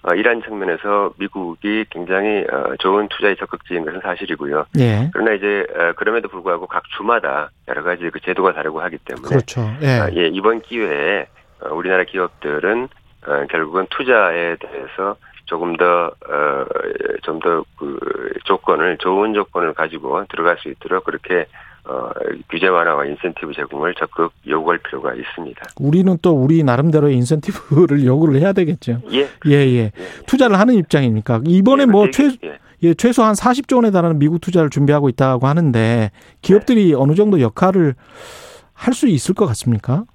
어, 0.07 0.13
이러한 0.13 0.43
측면에서 0.43 1.13
미국이 1.17 1.85
굉장히 1.89 2.45
어, 2.51 2.75
좋은 2.77 3.07
투자의 3.07 3.35
적극지인 3.37 3.85
것은 3.85 4.01
사실이고요. 4.01 4.65
예. 4.77 5.09
그러나 5.11 5.33
이제 5.33 5.65
어, 5.75 5.93
그럼에도 5.95 6.27
불구하고 6.27 6.67
각 6.67 6.83
주마다 6.95 7.49
여러 7.67 7.81
가지 7.81 8.07
그 8.11 8.19
제도가 8.19 8.53
다르고 8.53 8.81
하기 8.81 8.99
때문에 8.99 9.27
그렇죠. 9.27 9.61
예. 9.81 9.99
어, 9.99 10.09
예 10.13 10.27
이번 10.27 10.61
기회에 10.61 11.25
어, 11.61 11.73
우리나라 11.73 12.03
기업들은 12.03 12.87
어, 13.27 13.45
결국은 13.49 13.87
투자에 13.89 14.55
대해서 14.57 15.15
조금 15.45 15.75
더, 15.77 16.07
어, 16.07 16.65
좀 17.23 17.39
더 17.39 17.63
그 17.77 17.97
조건을, 18.45 18.97
좋은 18.97 19.33
조건을 19.33 19.73
가지고 19.73 20.23
들어갈 20.29 20.57
수 20.59 20.69
있도록 20.69 21.03
그렇게 21.03 21.45
어, 21.87 22.09
규제 22.49 22.67
완화와 22.67 23.05
인센티브 23.05 23.53
제공을 23.53 23.93
적극 23.95 24.31
요구할 24.47 24.79
필요가 24.79 25.13
있습니다. 25.13 25.61
우리는 25.79 26.17
또 26.21 26.31
우리 26.31 26.63
나름대로의 26.63 27.15
인센티브를 27.17 28.03
요구를 28.05 28.39
해야 28.41 28.53
되겠죠. 28.53 29.01
예. 29.11 29.27
예, 29.45 29.51
예. 29.51 29.77
예. 29.77 29.91
투자를 30.25 30.59
하는 30.59 30.73
입장이니까. 30.75 31.41
이번에 31.45 31.83
예, 31.83 31.85
뭐 31.85 32.09
최, 32.09 32.31
예. 32.43 32.57
예, 32.81 32.93
최소한 32.95 33.33
40조 33.33 33.75
원에 33.77 33.91
달하는 33.91 34.17
미국 34.17 34.41
투자를 34.41 34.69
준비하고 34.71 35.09
있다고 35.09 35.45
하는데 35.47 36.09
기업들이 36.41 36.87
네. 36.89 36.93
어느 36.95 37.13
정도 37.13 37.39
역할을 37.39 37.93
할 38.73 38.93
수 38.93 39.07
있을 39.07 39.35
것 39.35 39.45
같습니까? 39.45 40.05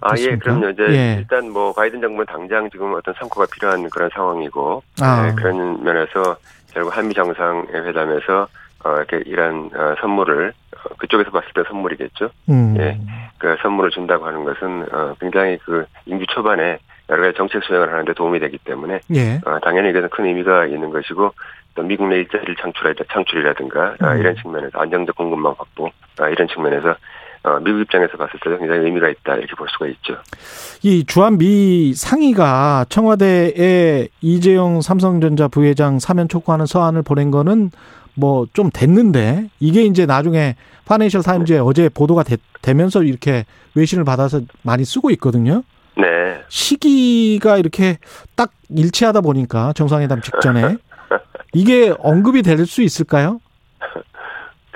아, 0.00 0.14
예, 0.18 0.36
그럼요. 0.36 0.70
이제 0.70 0.82
예. 0.90 1.16
일단 1.18 1.50
뭐 1.50 1.72
바이든 1.72 2.00
정부는 2.00 2.26
당장 2.26 2.68
지금 2.70 2.94
어떤 2.94 3.14
성과가 3.14 3.46
필요한 3.52 3.88
그런 3.90 4.10
상황이고 4.12 4.82
아. 5.00 5.26
네, 5.26 5.34
그런 5.34 5.82
면에서 5.82 6.36
결국 6.72 6.96
한미 6.96 7.14
정상회담에서 7.14 8.48
어, 8.84 8.96
이렇게 8.96 9.22
이런 9.26 9.70
어, 9.74 9.94
선물을 10.00 10.52
어, 10.76 10.94
그쪽에서 10.98 11.30
봤을 11.30 11.48
때 11.54 11.62
선물이겠죠. 11.68 12.30
음. 12.50 12.76
예, 12.78 12.98
그 13.38 13.56
선물을 13.62 13.90
준다고 13.90 14.26
하는 14.26 14.44
것은 14.44 14.86
어, 14.92 15.14
굉장히 15.18 15.58
그 15.64 15.86
임기 16.04 16.26
초반에 16.28 16.78
여러 17.08 17.22
가지 17.22 17.36
정책 17.36 17.62
수행을 17.64 17.92
하는데 17.92 18.12
도움이 18.12 18.38
되기 18.40 18.58
때문에 18.58 19.00
예. 19.14 19.40
어, 19.46 19.58
당연히 19.62 19.90
이것은 19.90 20.10
큰 20.10 20.26
의미가 20.26 20.66
있는 20.66 20.90
것이고 20.90 21.32
또 21.74 21.82
미국 21.82 22.08
내 22.08 22.16
일자리를 22.16 22.56
창출하다 22.56 23.04
창출이라든가 23.12 23.96
아, 24.00 24.12
음. 24.12 24.20
이런 24.20 24.34
측면에서 24.36 24.78
안정적 24.78 25.16
공급망 25.16 25.54
확보 25.56 25.90
아, 26.18 26.28
이런 26.28 26.48
측면에서 26.48 26.90
어, 26.90 26.94
미국 27.64 27.80
입장에서 27.80 28.16
봤을 28.16 28.38
때 28.42 28.50
굉장히 28.58 28.86
의미가 28.86 29.08
있다 29.08 29.36
이렇게 29.36 29.54
볼 29.56 29.68
수가 29.70 29.86
있죠. 29.88 30.16
이 30.82 31.04
주한 31.06 31.38
미 31.38 31.94
상의가 31.94 32.84
청와대에 32.88 34.08
이재용 34.20 34.80
삼성전자 34.82 35.48
부회장 35.48 35.98
사면 35.98 36.28
촉구하는 36.28 36.66
서한을 36.66 37.02
보낸 37.02 37.30
거는 37.30 37.70
뭐 38.14 38.46
좀 38.52 38.70
됐는데 38.72 39.50
이게 39.60 39.82
이제 39.84 40.06
나중에 40.06 40.56
파이낸셜 40.86 41.22
타임즈에 41.22 41.58
어제 41.58 41.88
보도가 41.88 42.22
되, 42.22 42.74
면서 42.74 43.02
이렇게 43.02 43.44
외신을 43.74 44.04
받아서 44.04 44.40
많이 44.62 44.84
쓰고 44.84 45.10
있거든요. 45.12 45.62
네. 45.96 46.04
시기가 46.48 47.58
이렇게 47.58 47.98
딱 48.36 48.52
일치하다 48.70 49.20
보니까 49.20 49.72
정상회담 49.74 50.20
직전에 50.22 50.76
이게 51.54 51.92
언급이 51.98 52.42
될 52.42 52.64
수 52.66 52.82
있을까요? 52.82 53.40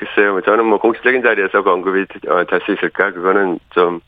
글쎄요, 0.01 0.33
뭐 0.33 0.41
저는 0.41 0.65
뭐 0.65 0.79
공식적인 0.79 1.23
자리에서 1.23 1.63
그 1.63 1.71
언급이 1.71 2.07
어, 2.29 2.45
될수 2.49 2.73
있을까? 2.73 3.13
그거는 3.13 3.59
좀, 3.71 4.01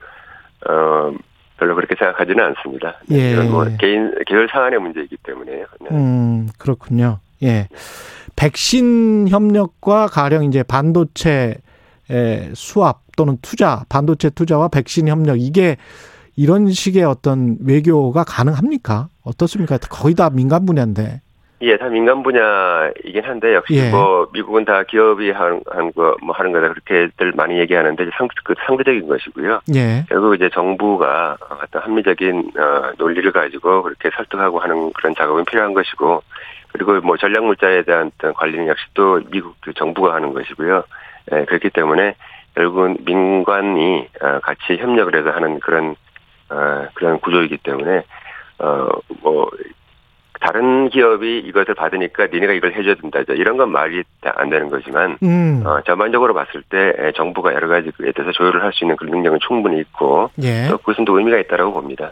어, 0.66 1.12
별로 1.58 1.74
그렇게 1.74 1.94
생각하지는 1.96 2.42
않습니다. 2.42 2.96
예. 3.10 3.32
이건 3.32 3.50
뭐 3.50 3.66
개인, 3.78 4.10
계열 4.26 4.48
상한의 4.50 4.80
문제이기 4.80 5.18
때문에요. 5.22 5.66
네. 5.82 5.88
음, 5.90 6.48
그렇군요. 6.58 7.18
예. 7.42 7.68
백신 8.36 9.28
협력과 9.28 10.06
가령 10.06 10.44
이제 10.44 10.62
반도체 10.62 11.56
수합 12.54 13.00
또는 13.16 13.36
투자, 13.42 13.84
반도체 13.90 14.30
투자와 14.30 14.68
백신 14.68 15.08
협력 15.08 15.38
이게 15.38 15.76
이런 16.36 16.70
식의 16.70 17.04
어떤 17.04 17.58
외교가 17.60 18.24
가능합니까? 18.24 19.08
어떻습니까? 19.22 19.76
거의 19.78 20.14
다 20.14 20.30
민간 20.30 20.64
분야인데. 20.64 21.20
예, 21.62 21.76
다 21.76 21.88
민간 21.88 22.22
분야이긴 22.22 23.22
한데 23.24 23.54
역시 23.54 23.74
예. 23.76 23.90
뭐 23.90 24.28
미국은 24.32 24.64
다 24.64 24.82
기업이 24.82 25.30
하는 25.30 25.62
거뭐 25.92 26.32
하는 26.34 26.52
거다 26.52 26.68
그렇게들 26.68 27.32
많이 27.34 27.58
얘기하는데 27.58 28.04
상 28.16 28.28
그 28.44 28.54
상대적인 28.66 29.06
것이고요. 29.06 29.60
예. 29.74 30.04
결국 30.08 30.34
이제 30.34 30.48
정부가 30.52 31.36
어떤 31.62 31.82
합리적인 31.82 32.52
어, 32.58 32.92
논리를 32.98 33.30
가지고 33.32 33.82
그렇게 33.82 34.10
설득하고 34.14 34.58
하는 34.58 34.92
그런 34.92 35.14
작업은 35.14 35.44
필요한 35.44 35.74
것이고 35.74 36.22
그리고 36.72 37.00
뭐 37.00 37.16
전략 37.16 37.44
물자에 37.44 37.82
대한 37.82 38.10
어떤 38.14 38.34
관리는 38.34 38.66
역시 38.66 38.84
또 38.94 39.20
미국 39.30 39.54
그 39.60 39.72
정부가 39.74 40.14
하는 40.14 40.32
것이고요. 40.32 40.82
예, 41.32 41.44
그렇기 41.44 41.70
때문에 41.70 42.14
결국은 42.54 42.96
민관이 43.04 44.08
어, 44.20 44.40
같이 44.40 44.76
협력을 44.78 45.14
해서 45.14 45.30
하는 45.30 45.60
그런 45.60 45.94
어, 46.50 46.86
그런 46.94 47.18
구조이기 47.20 47.58
때문에 47.58 48.02
어뭐 48.58 49.50
다른 50.42 50.88
기업이 50.90 51.38
이것을 51.38 51.74
받으니까 51.74 52.26
니네가 52.26 52.52
이걸 52.52 52.74
해줘야 52.74 52.96
된다. 52.96 53.20
이런 53.28 53.56
건 53.56 53.70
말이 53.70 54.02
안 54.22 54.50
되는 54.50 54.68
거지만 54.68 55.16
음. 55.22 55.62
어, 55.64 55.80
전반적으로 55.86 56.34
봤을 56.34 56.62
때 56.68 57.12
정부가 57.16 57.54
여러 57.54 57.68
가지에 57.68 57.92
대해서 58.14 58.32
조율을 58.32 58.62
할 58.62 58.72
수 58.72 58.84
있는 58.84 58.96
그런 58.96 59.12
능력은 59.12 59.38
충분히 59.46 59.80
있고 59.80 60.30
예. 60.42 60.66
또 60.68 60.78
그것은 60.78 61.04
또 61.04 61.18
의미가 61.18 61.38
있다라고 61.38 61.72
봅니다. 61.74 62.10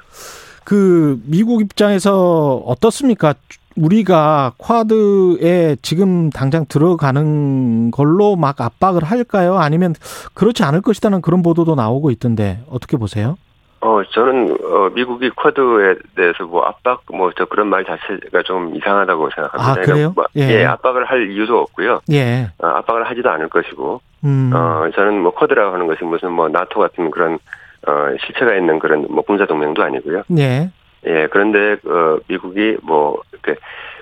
그 0.64 1.18
미국 1.24 1.62
입장에서 1.62 2.56
어떻습니까? 2.66 3.34
우리가 3.76 4.52
쿼드에 4.58 5.76
지금 5.80 6.28
당장 6.30 6.66
들어가는 6.68 7.90
걸로 7.92 8.36
막 8.36 8.60
압박을 8.60 9.02
할까요? 9.04 9.56
아니면 9.58 9.94
그렇지 10.34 10.62
않을 10.64 10.82
것이라는 10.82 11.22
그런 11.22 11.42
보도도 11.42 11.74
나오고 11.76 12.10
있던데 12.10 12.58
어떻게 12.68 12.96
보세요? 12.96 13.36
어, 13.82 14.02
저는, 14.04 14.58
어, 14.62 14.90
미국이 14.94 15.30
쿼드에 15.30 15.94
대해서 16.14 16.44
뭐 16.44 16.62
압박, 16.64 17.02
뭐, 17.12 17.32
저 17.36 17.46
그런 17.46 17.68
말 17.68 17.84
자체가 17.84 18.42
좀 18.44 18.76
이상하다고 18.76 19.30
생각합니다. 19.34 19.70
아, 19.72 19.74
그래요? 19.84 20.12
뭐, 20.14 20.24
예. 20.36 20.60
예. 20.60 20.64
압박을 20.66 21.06
할 21.06 21.30
이유도 21.30 21.58
없고요. 21.60 22.00
예. 22.12 22.48
어, 22.58 22.66
압박을 22.66 23.04
하지도 23.08 23.30
않을 23.30 23.48
것이고, 23.48 24.02
음. 24.24 24.50
어, 24.54 24.90
저는 24.94 25.22
뭐 25.22 25.32
쿼드라고 25.32 25.72
하는 25.72 25.86
것이 25.86 26.04
무슨 26.04 26.32
뭐 26.32 26.48
나토 26.50 26.78
같은 26.78 27.10
그런, 27.10 27.38
어, 27.86 27.92
실체가 28.26 28.54
있는 28.54 28.78
그런 28.78 29.06
뭐 29.08 29.22
군사동맹도 29.24 29.82
아니고요. 29.82 30.24
예. 30.36 30.70
예, 31.06 31.26
그런데, 31.30 31.76
어, 31.88 32.18
미국이 32.28 32.76
뭐, 32.82 33.22
이렇게, 33.32 33.58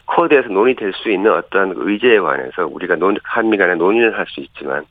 쿼드에서 0.07 0.49
논의될 0.49 0.93
수 0.95 1.09
있는 1.09 1.33
어떤 1.33 1.73
의제에 1.77 2.19
관해서 2.19 2.67
우리가 2.67 2.97
논, 2.97 3.17
한미 3.23 3.57
간에 3.57 3.77
논의를 3.77 4.19
할 4.19 4.27
수 4.27 4.41
있지만, 4.41 4.85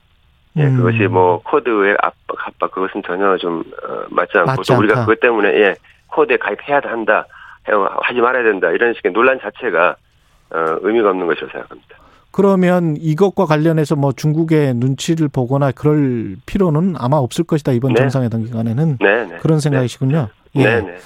예, 0.58 0.64
음. 0.64 0.76
그것이 0.76 1.06
뭐 1.08 1.40
쿼드의 1.42 1.96
압박, 2.00 2.36
압박 2.46 2.70
그것은 2.72 3.02
전혀 3.06 3.36
좀 3.38 3.60
어, 3.60 4.04
맞지 4.10 4.38
않고 4.38 4.50
맞지 4.50 4.72
또 4.72 4.78
우리가 4.78 5.00
그것 5.00 5.20
때문에 5.20 5.48
예 5.60 5.74
쿼드에 6.08 6.36
가입해야 6.36 6.80
한다 6.84 7.26
하지 8.00 8.20
말아야 8.20 8.42
된다 8.42 8.70
이런 8.70 8.94
식의 8.94 9.12
논란 9.12 9.38
자체가 9.40 9.96
어, 10.50 10.76
의미가 10.80 11.10
없는 11.10 11.26
것이라고 11.26 11.52
생각합니다. 11.52 11.96
그러면 12.30 12.96
이것과 12.98 13.46
관련해서 13.46 13.96
뭐 13.96 14.12
중국의 14.12 14.74
눈치를 14.74 15.28
보거나 15.28 15.72
그럴 15.72 16.36
필요는 16.46 16.94
아마 16.98 17.16
없을 17.16 17.44
것이다 17.44 17.72
이번 17.72 17.94
네. 17.94 18.00
정상회담 18.00 18.44
기간에는 18.44 18.98
네, 19.00 19.26
네. 19.26 19.36
그런 19.38 19.60
생각이시군요. 19.60 20.28
네. 20.54 20.62
예. 20.62 20.64
네, 20.64 20.80
네. 20.82 20.96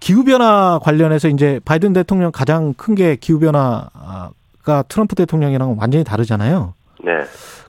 기후 0.00 0.24
변화 0.24 0.78
관련해서 0.82 1.28
이제 1.28 1.60
바이든 1.64 1.92
대통령 1.92 2.30
가장 2.32 2.72
큰 2.74 2.94
게 2.94 3.16
기후 3.16 3.40
변화가 3.40 4.82
트럼프 4.88 5.14
대통령이랑 5.16 5.76
완전히 5.78 6.04
다르잖아요. 6.04 6.74
네. 7.02 7.12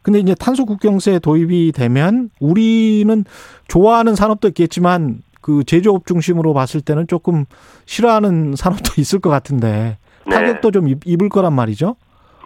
근데 0.01 0.19
이제 0.19 0.35
탄소 0.35 0.65
국경세 0.65 1.19
도입이 1.19 1.71
되면 1.73 2.29
우리는 2.39 3.25
좋아하는 3.67 4.15
산업도 4.15 4.47
있겠지만 4.49 5.21
그 5.41 5.63
제조업 5.63 6.05
중심으로 6.05 6.53
봤을 6.53 6.81
때는 6.81 7.07
조금 7.07 7.45
싫어하는 7.85 8.55
산업도 8.55 8.93
있을 9.01 9.19
것 9.19 9.29
같은데 9.29 9.97
네. 10.25 10.35
타격도 10.35 10.71
좀 10.71 10.87
입을 11.05 11.29
거란 11.29 11.53
말이죠. 11.53 11.95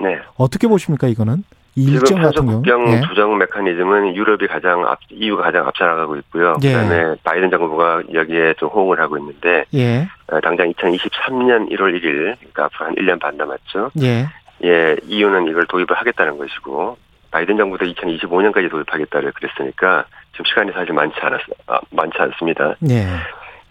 네. 0.01 0.19
어떻게 0.35 0.67
보십니까 0.67 1.07
이거는? 1.07 1.43
지금 2.05 2.21
탄소 2.21 2.45
국경 2.45 2.87
예. 2.91 3.01
조정 3.01 3.35
메커니즘은 3.39 4.15
유럽이 4.15 4.47
가장 4.47 4.85
앞, 4.85 4.99
EU가 5.09 5.43
가장 5.43 5.67
앞서 5.67 5.85
나가고 5.85 6.17
있고요. 6.17 6.55
예. 6.63 6.71
그다음에 6.71 7.15
바이든 7.23 7.49
정부가 7.49 8.03
여기에 8.13 8.53
좀 8.59 8.69
호응을 8.69 8.99
하고 8.99 9.17
있는데 9.17 9.65
예. 9.73 10.07
어, 10.27 10.39
당장 10.41 10.71
2023년 10.71 11.71
1월 11.71 11.99
1일 11.99 12.35
그러니까 12.37 12.65
앞으로 12.65 12.85
한 12.85 12.95
1년 12.95 13.19
반 13.19 13.37
남았죠. 13.37 13.89
예. 14.01 14.27
예, 14.63 14.95
EU는 15.07 15.47
이걸 15.47 15.65
도입을 15.65 15.93
하겠다는 15.93 16.37
것이고 16.37 16.97
바이든 17.34 17.58
정부도 17.58 17.86
2025년까지 17.86 18.69
도입하겠다를 18.69 19.32
그랬으니까 19.32 20.06
지금 20.34 20.46
시간이 20.46 20.72
사실 20.72 20.93
많지 20.93 21.15
않았 21.19 21.41
아, 21.67 21.80
많지 21.89 22.17
않습니다. 22.19 22.76
예. 22.89 23.08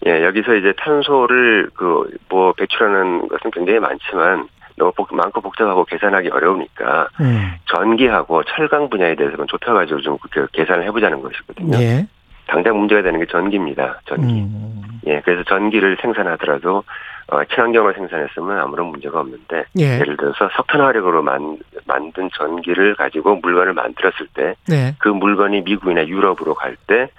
예, 0.05 0.25
여기서 0.25 0.55
이제 0.55 0.73
탄소를 0.77 1.69
그 1.73 2.03
뭐 2.33 2.51
배출하는 2.53 3.27
것은 3.27 3.51
굉장히 3.51 3.79
많지만 3.79 4.47
너무 4.75 4.91
복, 4.93 5.13
많고 5.13 5.39
복잡하고 5.39 5.85
계산하기 5.85 6.29
어려우니까 6.29 7.09
음. 7.21 7.53
전기하고 7.65 8.43
철강 8.43 8.89
분야에 8.89 9.13
대해서는 9.15 9.45
좁혀가지고 9.47 10.01
좀 10.01 10.17
그렇게 10.17 10.63
계산을 10.63 10.83
해보자는 10.85 11.21
것이거든요. 11.21 11.77
예. 11.77 12.07
당장 12.47 12.77
문제가 12.79 13.03
되는 13.03 13.19
게 13.19 13.27
전기입니다. 13.27 14.01
전기. 14.05 14.41
음. 14.41 14.81
예, 15.05 15.21
그래서 15.23 15.43
전기를 15.43 15.97
생산하더라도 16.01 16.83
어, 17.27 17.43
친환경으로 17.45 17.93
생산했으면 17.93 18.57
아무런 18.57 18.87
문제가 18.87 19.19
없는데 19.19 19.65
예. 19.77 19.99
를 19.99 20.17
들어서 20.17 20.49
석탄 20.55 20.81
화력으로 20.81 21.21
만, 21.21 21.59
만든 21.85 22.29
전기를 22.37 22.95
가지고 22.95 23.35
물건을 23.35 23.73
만들었을 23.73 24.27
때그 24.33 24.55
네. 24.67 24.95
물건이 25.13 25.61
미국이나 25.61 26.07
유럽으로 26.07 26.53
갈때 26.53 27.09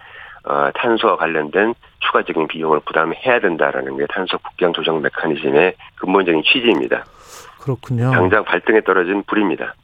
어, 0.45 0.71
탄소와 0.75 1.17
관련된 1.17 1.75
추가적인 2.01 2.49
비용을 2.49 2.81
부담해야 2.81 3.41
된다라는 3.41 3.97
게 3.97 4.07
탄소 4.11 4.37
국경 4.39 4.73
조정 4.73 5.01
메커니즘의 5.01 5.75
근본적인 5.97 6.43
취지입니다. 6.43 7.05
그렇군요. 7.61 8.11
당장 8.11 8.45
발등에 8.45 8.83
떨어진 8.83 9.23
불입니다. 9.23 9.75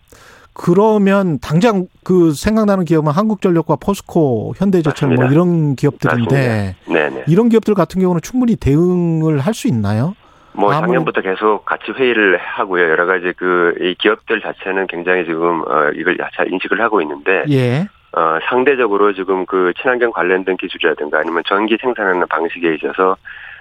그러면 0.52 1.38
당장 1.38 1.86
그 2.04 2.32
생각나는 2.32 2.84
기업은 2.84 3.12
한국전력과 3.12 3.76
포스코, 3.76 4.52
현대제철 4.56 5.14
뭐 5.14 5.24
이런 5.26 5.76
기업들인데 5.76 6.76
네네. 6.86 7.24
이런 7.28 7.48
기업들 7.48 7.74
같은 7.74 8.00
경우는 8.00 8.20
충분히 8.20 8.56
대응을 8.56 9.38
할 9.38 9.54
수 9.54 9.68
있나요? 9.68 10.14
뭐 10.52 10.72
작년부터 10.72 11.20
계속 11.20 11.64
같이 11.64 11.92
회의를 11.92 12.36
하고요. 12.38 12.88
여러 12.88 13.06
가지 13.06 13.32
그 13.32 13.60
이 13.80 13.94
기업들 13.98 14.40
자체는 14.40 14.86
굉장히 14.86 15.24
지금 15.24 15.62
어 15.62 15.90
이걸 15.94 16.16
잘 16.34 16.52
인식을 16.52 16.80
하고 16.80 17.00
있는데 17.02 17.44
예. 17.50 17.86
어 18.12 18.38
상대적으로 18.48 19.12
지금 19.14 19.46
그 19.46 19.72
친환경 19.80 20.10
관련된 20.12 20.56
기술이라든가 20.56 21.20
아니면 21.20 21.42
전기 21.46 21.76
생산하는 21.80 22.26
방식에 22.28 22.74
있어서 22.74 23.16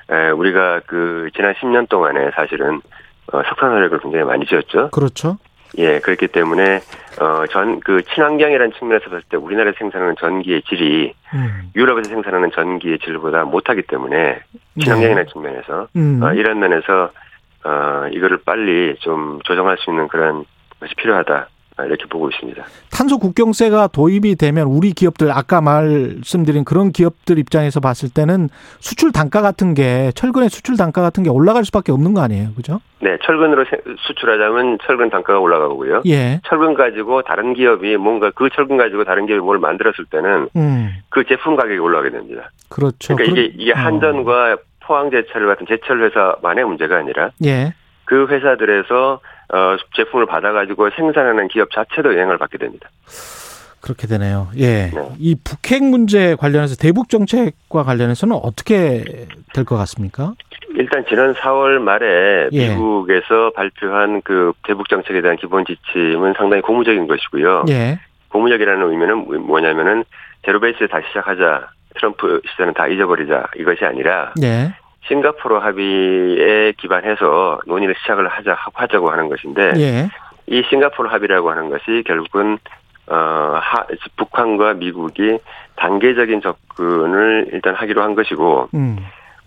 에 0.09 0.29
우리가 0.31 0.81
그 0.87 1.29
지난 1.35 1.53
10년 1.53 1.87
동안에 1.87 2.31
사실은 2.35 2.81
어, 3.31 3.43
석탄 3.47 3.71
화력을 3.71 3.99
굉장히 3.99 4.25
많이 4.25 4.45
지었죠. 4.45 4.89
그렇죠. 4.89 5.37
예, 5.77 5.99
그렇기 5.99 6.27
때문에 6.27 6.79
어 7.21 7.45
전 7.51 7.79
그 7.81 8.01
친환경이라는 8.03 8.73
측면에서 8.79 9.09
봤을 9.09 9.23
때 9.29 9.37
우리나라에서 9.37 9.77
생산하는 9.79 10.15
전기의 10.19 10.61
질이 10.63 11.13
음. 11.33 11.71
유럽에서 11.75 12.09
생산하는 12.09 12.51
전기의 12.51 12.99
질보다 12.99 13.43
못하기 13.45 13.83
때문에 13.83 14.39
친환경이라는 14.79 15.25
네. 15.25 15.31
측면에서 15.31 15.87
음. 15.95 16.21
어, 16.23 16.33
이런 16.33 16.59
면에서 16.59 17.11
어 17.65 18.07
이거를 18.11 18.39
빨리 18.45 18.95
좀 18.99 19.39
조정할 19.43 19.77
수 19.79 19.89
있는 19.91 20.07
그런 20.07 20.45
것이 20.79 20.95
필요하다. 20.95 21.47
아, 21.79 21.85
이렇게 21.85 22.05
보고 22.09 22.29
있습니다. 22.29 22.61
탄소 22.91 23.17
국경세가 23.17 23.87
도입이 23.87 24.35
되면 24.35 24.67
우리 24.67 24.91
기업들 24.91 25.31
아까 25.31 25.61
말씀드린 25.61 26.65
그런 26.65 26.91
기업들 26.91 27.39
입장에서 27.39 27.79
봤을 27.79 28.09
때는 28.09 28.49
수출 28.79 29.13
단가 29.13 29.41
같은 29.41 29.73
게 29.73 30.11
철근의 30.15 30.49
수출 30.49 30.75
단가 30.75 31.01
같은 31.01 31.23
게 31.23 31.29
올라갈 31.29 31.63
수밖에 31.63 31.93
없는 31.93 32.13
거 32.13 32.21
아니에요, 32.21 32.49
그죠? 32.55 32.81
네, 32.99 33.17
철근으로 33.23 33.63
수출하자면 33.99 34.79
철근 34.85 35.09
단가가 35.09 35.39
올라가고요. 35.39 36.01
예. 36.07 36.41
철근 36.49 36.73
가지고 36.73 37.21
다른 37.21 37.53
기업이 37.53 37.95
뭔가 37.95 38.29
그 38.31 38.49
철근 38.49 38.75
가지고 38.75 39.05
다른 39.05 39.25
기업이 39.25 39.41
뭘 39.41 39.57
만들었을 39.57 40.05
때는 40.09 40.49
음. 40.57 40.89
그 41.07 41.23
제품 41.25 41.55
가격이 41.55 41.77
올라가게 41.77 42.09
됩니다. 42.09 42.51
그렇죠. 42.67 43.15
그러니까 43.15 43.39
이게 43.39 43.53
이게 43.57 43.71
어. 43.71 43.75
한전과 43.75 44.57
포항제철 44.81 45.47
같은 45.47 45.65
제철 45.65 46.03
회사만의 46.03 46.65
문제가 46.65 46.97
아니라 46.97 47.29
예. 47.45 47.73
그 48.03 48.27
회사들에서 48.27 49.21
어, 49.53 49.75
제품을 49.95 50.25
받아가지고 50.25 50.89
생산하는 50.91 51.47
기업 51.47 51.69
자체도 51.71 52.13
영향을 52.13 52.37
받게 52.37 52.57
됩니다. 52.57 52.89
그렇게 53.81 54.07
되네요. 54.07 54.49
예. 54.57 54.91
네. 54.93 55.09
이 55.19 55.35
북핵 55.43 55.83
문제 55.83 56.35
관련해서 56.35 56.75
대북 56.75 57.07
정책과 57.09 57.83
관련해서는 57.83 58.35
어떻게 58.35 59.03
될 59.53 59.63
것 59.65 59.77
같습니까? 59.77 60.33
일단 60.75 61.03
지난 61.07 61.33
4월 61.33 61.79
말에 61.79 62.49
예. 62.51 62.69
미국에서 62.69 63.51
발표한 63.55 64.21
그 64.23 64.51
대북 64.67 64.89
정책에 64.89 65.21
대한 65.21 65.37
기본 65.37 65.63
지침은 65.65 66.33
상당히 66.37 66.61
고무적인 66.61 67.07
것이고요. 67.07 67.65
예. 67.69 67.99
고무적이라는 68.29 68.89
의미는 68.91 69.41
뭐냐면은 69.47 70.03
제로베이스에 70.45 70.87
다시 70.87 71.07
시작하자. 71.07 71.69
트럼프 71.95 72.39
시대는 72.51 72.73
다 72.75 72.87
잊어버리자. 72.87 73.47
이것이 73.57 73.83
아니라 73.83 74.33
예. 74.43 74.73
싱가포르 75.07 75.55
합의에 75.57 76.73
기반해서 76.77 77.59
논의를 77.65 77.95
시작을 78.01 78.27
하자 78.27 78.55
하자고 78.73 79.09
하는 79.09 79.29
것인데 79.29 79.73
예. 79.77 80.09
이 80.47 80.63
싱가포르 80.69 81.09
합의라고 81.09 81.49
하는 81.51 81.69
것이 81.69 82.03
결국은 82.05 82.57
어 83.07 83.15
하, 83.61 83.85
북한과 84.17 84.75
미국이 84.75 85.39
단계적인 85.77 86.41
접근을 86.41 87.47
일단 87.53 87.73
하기로 87.75 88.03
한 88.03 88.13
것이고 88.15 88.69
음. 88.75 88.97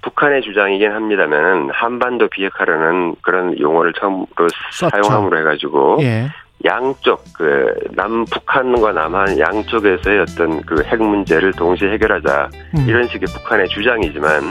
북한의 0.03 0.43
주장이긴 0.43 0.91
합니다만 0.91 1.71
한반도 1.71 2.27
비핵화라는 2.29 3.15
그런 3.23 3.57
용어를 3.61 3.93
처음으로 3.93 4.27
썼죠. 4.73 4.91
사용함으로 4.91 5.38
해가지고 5.38 5.99
예. 6.03 6.27
양쪽 6.65 7.23
그 7.37 7.73
남 7.95 8.25
북한과 8.25 8.93
남한 8.93 9.38
양쪽에서의 9.38 10.21
어떤 10.21 10.62
그 10.62 10.83
핵 10.85 11.01
문제를 11.03 11.53
동시에 11.53 11.91
해결하자 11.93 12.49
음. 12.79 12.87
이런 12.88 13.07
식의 13.09 13.29
북한의 13.33 13.69
주장이지만 13.69 14.43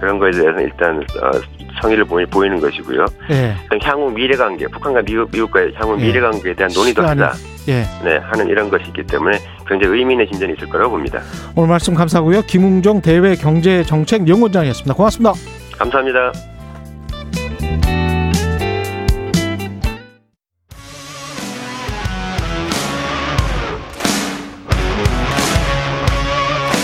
그런 0.00 0.18
거에 0.18 0.30
대해서는 0.30 0.64
일단 0.64 0.98
어, 1.22 1.30
성의를 1.80 2.04
보이 2.04 2.48
는 2.48 2.60
것이고요. 2.60 3.04
예. 3.30 3.54
향후 3.82 4.10
미래 4.10 4.36
관계, 4.36 4.66
북한과 4.66 5.02
미국, 5.02 5.30
미국과의 5.30 5.72
향후 5.74 5.96
예. 6.00 6.06
미래 6.06 6.20
관계에 6.20 6.54
대한 6.54 6.70
논의도 6.74 7.02
하자. 7.02 7.32
예. 7.68 7.84
네, 8.02 8.16
하는 8.16 8.48
이런 8.48 8.70
것이 8.70 8.84
있기 8.88 9.04
때문에 9.04 9.38
굉장히 9.68 9.98
의미 9.98 10.14
있는 10.14 10.26
진전이 10.30 10.54
있을 10.54 10.68
거라고 10.68 10.92
봅니다. 10.92 11.20
오늘 11.54 11.68
말씀 11.68 11.94
감사하고요. 11.94 12.42
김웅정 12.42 13.02
대외 13.02 13.34
경제 13.34 13.82
정책 13.84 14.26
연구원장이었습니다. 14.26 14.94
고맙습니다. 14.94 15.34
감사합니다. 15.78 16.32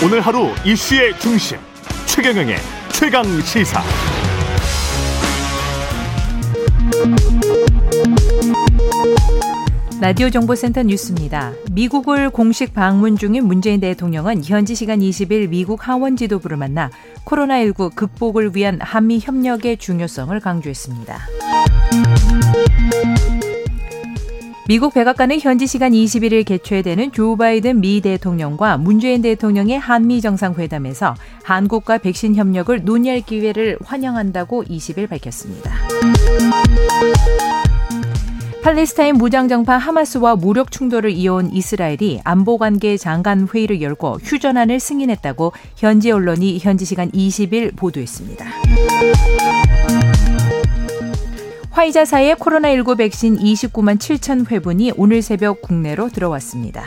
오늘 0.04 0.20
하루 0.20 0.50
이슈의 0.66 1.18
중심 1.18 1.56
최경영의 2.04 2.56
최강 2.96 3.24
시사. 3.42 3.82
라디오 10.00 10.30
정보센터 10.30 10.84
뉴스입니다. 10.84 11.52
미국을 11.72 12.30
공식 12.30 12.72
방문 12.72 13.16
중인 13.16 13.46
문재인 13.46 13.80
대통령은 13.80 14.44
현지 14.44 14.76
시간 14.76 15.00
20일 15.00 15.48
미국 15.48 15.88
하원 15.88 16.16
지도부를 16.16 16.56
만나 16.56 16.90
코로나19 17.24 17.96
극복을 17.96 18.54
위한 18.54 18.78
한미 18.80 19.18
협력의 19.20 19.78
중요성을 19.78 20.38
강조했습니다. 20.38 21.18
미국 24.66 24.94
백악관은 24.94 25.40
현지 25.40 25.66
시간 25.66 25.92
21일 25.92 26.46
개최되는 26.46 27.12
조 27.12 27.36
바이든 27.36 27.82
미 27.82 28.00
대통령과 28.00 28.78
문재인 28.78 29.20
대통령의 29.20 29.78
한미 29.78 30.22
정상회담에서 30.22 31.14
한국과 31.42 31.98
백신 31.98 32.34
협력을 32.34 32.82
논의할 32.82 33.20
기회를 33.20 33.76
환영한다고 33.84 34.64
20일 34.64 35.10
밝혔습니다. 35.10 35.70
팔레스타인 38.62 39.16
무장정파 39.16 39.76
하마스와 39.76 40.36
무력 40.36 40.70
충돌을 40.70 41.10
이어온 41.10 41.52
이스라엘이 41.52 42.22
안보관계 42.24 42.96
장관 42.96 43.46
회의를 43.46 43.82
열고 43.82 44.20
휴전안을 44.22 44.80
승인했다고 44.80 45.52
현지 45.76 46.10
언론이 46.10 46.58
현지 46.60 46.86
시간 46.86 47.10
20일 47.10 47.76
보도했습니다. 47.76 48.46
화이자사의 51.74 52.36
코로나19 52.36 52.96
백신 52.98 53.36
29만 53.36 53.98
7천 53.98 54.48
회분이 54.48 54.92
오늘 54.96 55.22
새벽 55.22 55.60
국내로 55.60 56.08
들어왔습니다. 56.08 56.84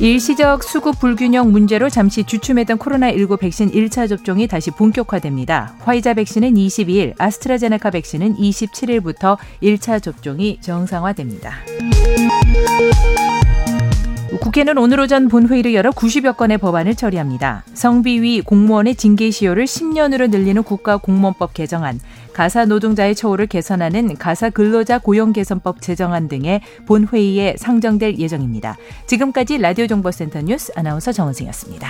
일시적 0.00 0.64
수급 0.64 0.98
불균형 0.98 1.52
문제로 1.52 1.88
잠시 1.88 2.24
주춤했던 2.24 2.78
코로나19 2.78 3.38
백신 3.38 3.70
1차 3.70 4.08
접종이 4.08 4.48
다시 4.48 4.72
본격화됩니다. 4.72 5.76
화이자 5.78 6.14
백신은 6.14 6.54
22일, 6.54 7.14
아스트라제네카 7.18 7.90
백신은 7.92 8.34
27일부터 8.34 9.38
1차 9.62 10.02
접종이 10.02 10.58
정상화됩니다. 10.60 11.52
국회는 14.44 14.76
오늘 14.76 15.00
오전 15.00 15.28
본회의를 15.28 15.72
열어 15.72 15.90
90여 15.90 16.36
건의 16.36 16.58
법안을 16.58 16.96
처리합니다. 16.96 17.64
성비위 17.72 18.42
공무원의 18.42 18.94
징계 18.94 19.30
시효를 19.30 19.64
10년으로 19.64 20.28
늘리는 20.28 20.62
국가공무원법 20.62 21.54
개정안, 21.54 21.98
가사 22.34 22.66
노동자의 22.66 23.14
처우를 23.14 23.46
개선하는 23.46 24.16
가사 24.16 24.50
근로자 24.50 24.98
고용 24.98 25.32
개선법 25.32 25.80
제정안 25.80 26.28
등의 26.28 26.60
본회의에 26.84 27.54
상정될 27.56 28.18
예정입니다. 28.18 28.76
지금까지 29.06 29.56
라디오 29.56 29.86
정보센터 29.86 30.42
뉴스 30.42 30.72
아나운서 30.76 31.10
정은승이었습니다. 31.10 31.88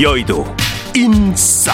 여의도 0.00 0.44
인싸. 0.94 1.72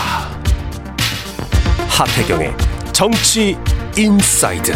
하태경의 1.91 2.57
정치 2.91 3.55
인사이드. 3.99 4.73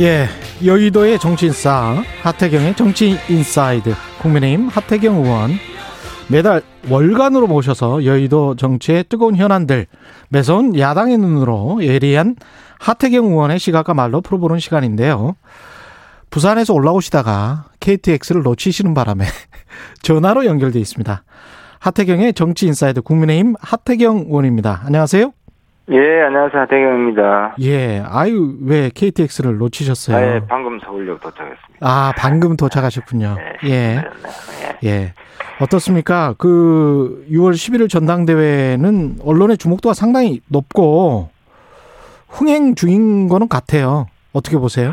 예, 0.00 0.26
여의도의 0.64 1.20
정치인싸 1.20 2.02
하태경의 2.22 2.74
정치 2.74 3.16
인사이드. 3.28 3.94
국민의힘 4.20 4.66
하태경 4.66 5.24
의원. 5.24 5.52
매달 6.26 6.62
월간으로 6.90 7.46
모셔서 7.46 8.04
여의도 8.06 8.56
정치의 8.56 9.04
뜨거운 9.08 9.36
현안들 9.36 9.86
매서운 10.30 10.76
야당의 10.76 11.18
눈으로 11.18 11.78
예리한 11.80 12.34
하태경 12.80 13.26
의원의 13.26 13.60
시각과 13.60 13.94
말로 13.94 14.20
풀어보는 14.20 14.58
시간인데요. 14.58 15.36
부산에서 16.30 16.74
올라오시다가 16.74 17.64
KTX를 17.80 18.42
놓치시는 18.42 18.94
바람에 18.94 19.24
전화로 20.02 20.44
연결돼 20.46 20.78
있습니다. 20.78 21.22
하태경의 21.80 22.34
정치 22.34 22.66
인사이드 22.66 23.02
국민의힘 23.02 23.54
하태경 23.60 24.24
의원입니다. 24.28 24.82
안녕하세요. 24.84 25.32
예, 25.90 26.22
안녕하세요. 26.22 26.62
하태경입니다. 26.62 27.54
예, 27.62 28.02
아유, 28.06 28.56
왜 28.62 28.90
KTX를 28.94 29.56
놓치셨어요? 29.56 30.16
아, 30.16 30.20
예, 30.34 30.40
방금 30.46 30.78
서울역 30.80 31.20
도착했습니다. 31.20 31.78
아, 31.80 32.12
방금 32.18 32.56
도착하셨군요. 32.56 33.36
네, 33.62 33.70
예. 33.70 33.94
네, 33.94 34.02
네, 34.02 34.88
예. 34.90 35.14
어떻습니까? 35.60 36.34
그 36.36 37.26
6월 37.30 37.52
11일 37.54 37.88
전당대회는 37.88 39.18
언론의 39.24 39.56
주목도가 39.56 39.94
상당히 39.94 40.40
높고 40.48 41.30
흥행 42.28 42.74
중인 42.74 43.28
거는 43.28 43.48
같아요. 43.48 44.06
어떻게 44.34 44.58
보세요? 44.58 44.92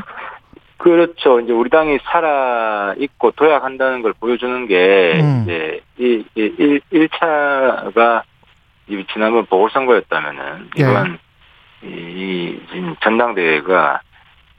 그렇죠. 0.77 1.39
이제 1.39 1.51
우리 1.51 1.69
당이 1.69 1.99
살아 2.03 2.93
있고 2.97 3.31
도약한다는 3.31 4.01
걸 4.01 4.13
보여주는 4.13 4.67
게 4.67 5.19
음. 5.21 5.43
이제 5.43 5.81
이, 5.97 6.23
이 6.35 6.79
1, 6.91 7.09
차가 7.17 8.23
지난번 9.13 9.45
보궐선거였다면은 9.45 10.69
예. 10.77 10.81
이번 10.81 11.17
이, 11.83 12.59
이 12.73 12.95
전당대회가 13.01 14.01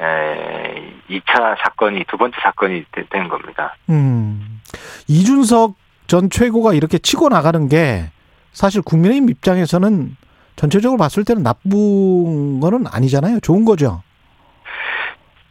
에, 0.00 0.92
2차 1.08 1.56
사건이 1.62 2.04
두 2.08 2.16
번째 2.16 2.36
사건이 2.42 2.84
된 3.10 3.28
겁니다. 3.28 3.76
음. 3.88 4.60
이준석 5.08 5.74
전 6.06 6.30
최고가 6.30 6.74
이렇게 6.74 6.98
치고 6.98 7.28
나가는 7.28 7.68
게 7.68 8.10
사실 8.52 8.82
국민의힘 8.82 9.30
입장에서는 9.30 10.16
전체적으로 10.56 10.98
봤을 10.98 11.24
때는 11.24 11.42
나쁜 11.42 12.60
거는 12.60 12.86
아니잖아요. 12.90 13.40
좋은 13.40 13.64
거죠. 13.64 14.02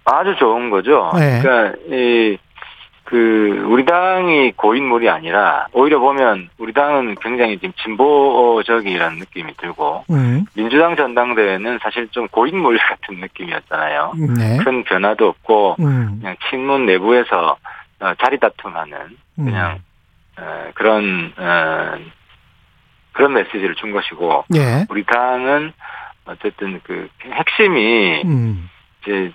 아주 0.05 0.35
좋은 0.37 0.69
거죠. 0.69 1.11
네. 1.15 1.41
그러니까 1.41 1.77
이, 1.89 2.37
그 3.05 3.63
우리 3.67 3.85
당이 3.85 4.53
고인물이 4.53 5.09
아니라 5.09 5.67
오히려 5.73 5.99
보면 5.99 6.49
우리 6.57 6.73
당은 6.73 7.15
굉장히 7.21 7.57
지금 7.59 7.71
진보적이라는 7.83 9.19
느낌이 9.19 9.53
들고 9.57 10.05
음. 10.09 10.45
민주당 10.55 10.95
전당대회는 10.95 11.79
사실 11.83 12.07
좀 12.09 12.27
고인물 12.27 12.77
같은 12.89 13.19
느낌이었잖아요. 13.19 14.13
네. 14.37 14.57
큰 14.63 14.83
변화도 14.83 15.27
없고 15.27 15.75
음. 15.79 16.17
그냥 16.19 16.35
친문 16.49 16.87
내부에서 16.87 17.57
어, 17.99 18.13
자리 18.21 18.39
다툼하는 18.39 18.97
음. 19.39 19.45
그냥 19.45 19.79
음. 20.39 20.43
어, 20.43 20.71
그런 20.73 21.33
어, 21.37 21.97
그런 23.13 23.33
메시지를 23.33 23.75
준 23.75 23.91
것이고 23.91 24.45
네. 24.49 24.85
우리 24.89 25.03
당은 25.05 25.73
어쨌든 26.25 26.81
그 26.83 27.07
핵심이 27.23 28.23
음. 28.25 28.69
이제 29.01 29.31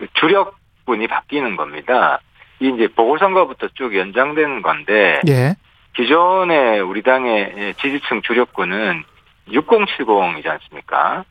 그 0.00 0.06
주력분이 0.14 1.06
바뀌는 1.06 1.56
겁니다. 1.56 2.20
이 2.58 2.72
이제 2.74 2.88
보궐선거부터 2.88 3.68
쭉 3.74 3.94
연장되는 3.94 4.62
건데 4.62 5.20
예. 5.28 5.54
기존의 5.94 6.80
우리 6.80 7.02
당의 7.02 7.74
지지층 7.80 8.22
주력군은 8.22 9.04
6070이지 9.48 10.46
않습니까? 10.46 11.24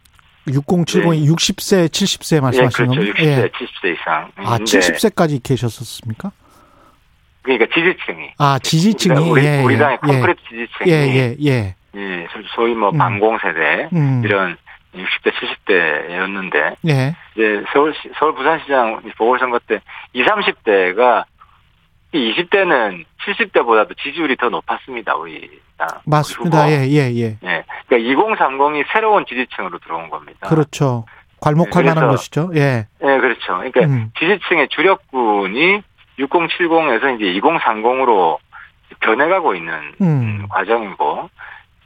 6070이 0.47 1.09
네. 1.09 1.31
60세, 1.31 1.87
70세 1.87 2.41
말씀하시는 2.41 2.89
거죠? 2.89 3.01
예, 3.01 3.11
그렇죠. 3.11 3.23
60세, 3.23 3.25
예. 3.25 3.49
70세 3.49 3.93
이상. 3.93 4.31
아, 4.35 4.57
70세까지 4.57 5.43
계셨었습니까? 5.43 6.31
그러니까 7.41 7.65
지지층이. 7.73 8.33
아, 8.37 8.59
지지층이. 8.59 9.29
우리, 9.29 9.45
예, 9.45 9.63
우리 9.63 9.77
당의 9.77 9.97
예. 10.07 10.11
콘크리트 10.11 10.41
지지층이. 10.49 10.91
예, 10.91 10.93
예, 10.93 11.35
예. 11.45 11.75
예, 11.95 12.27
소위 12.55 12.73
뭐 12.73 12.89
음. 12.89 12.97
방공세대 12.97 13.89
음. 13.93 14.21
이런 14.23 14.57
60대, 14.93 15.31
70대였는데 15.31 16.75
예. 16.87 17.15
이제 17.33 17.63
서울 17.71 17.93
서울 18.17 18.33
부산시장 18.33 19.01
보궐선거 19.17 19.59
때 19.59 19.81
20, 20.13 20.25
30대가 20.27 21.25
20대는 22.13 23.05
70대보다도 23.25 23.95
지지율이 24.01 24.35
더 24.37 24.49
높았습니다. 24.49 25.15
우리 25.15 25.59
맞습니다. 26.05 26.65
우리 26.65 26.71
예, 26.73 26.87
예, 26.87 27.13
예. 27.15 27.37
예. 27.43 27.63
그러니까 27.87 28.23
2030이 28.23 28.85
새로운 28.91 29.25
지지층으로 29.25 29.79
들어온 29.79 30.09
겁니다. 30.09 30.47
그렇죠. 30.47 31.05
괄목할 31.41 31.83
네, 31.83 31.93
만한 31.93 32.09
것이죠. 32.09 32.51
예. 32.55 32.87
예, 33.01 33.05
그렇죠. 33.19 33.57
그러니까 33.57 33.81
음. 33.81 34.11
지지층의 34.19 34.69
주력군이 34.69 35.81
6070에서 36.19 37.15
이제 37.15 37.39
2030으로 37.39 38.37
변해가고 38.99 39.55
있는 39.55 39.93
음. 40.01 40.47
과정이고 40.49 41.29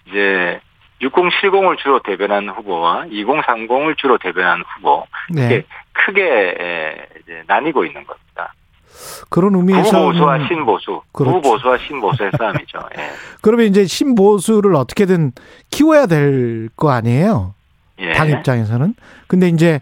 이제 0.08 0.60
6070을 1.02 1.78
주로 1.78 2.02
대변하는 2.02 2.50
후보와 2.50 3.06
2030을 3.06 3.98
주로 3.98 4.18
대변하는 4.18 4.64
후보 4.76 5.06
네. 5.30 5.46
이게 5.46 5.64
크게 5.94 7.08
이제 7.24 7.44
나뉘고 7.48 7.86
있는 7.86 8.04
겁니다. 8.06 8.54
그런 9.30 9.56
의미에서 9.56 10.00
구보수와 10.00 10.48
신보수, 10.48 11.02
그렇죠. 11.12 11.41
구보수와 11.41 11.78
신보수의 11.80 12.32
싸움이죠. 12.38 12.80
예. 12.98 13.10
그러면 13.41 13.66
이제 13.66 13.86
신보수를 13.86 14.76
어떻게든 14.76 15.32
키워야 15.72 16.06
될 16.06 16.70
거 16.78 16.91
아니에요? 16.91 17.54
예. 18.00 18.14
당 18.14 18.30
입장에서는. 18.30 18.94
근데 19.28 19.50
이제 19.50 19.82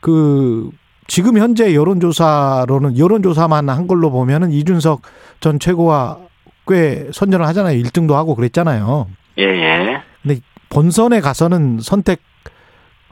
그 0.00 0.70
지금 1.06 1.38
현재 1.38 1.74
여론조사로는 1.74 2.98
여론조사만 2.98 3.68
한 3.68 3.86
걸로 3.86 4.10
보면은 4.10 4.50
이준석 4.50 5.02
전 5.40 5.58
최고와 5.58 6.18
꽤 6.66 7.06
선전을 7.12 7.46
하잖아요. 7.48 7.80
1등도 7.82 8.14
하고 8.14 8.34
그랬잖아요. 8.34 9.06
예, 9.38 9.44
예. 9.44 10.02
본선에 10.76 11.22
가서는 11.22 11.78
선택 11.80 12.18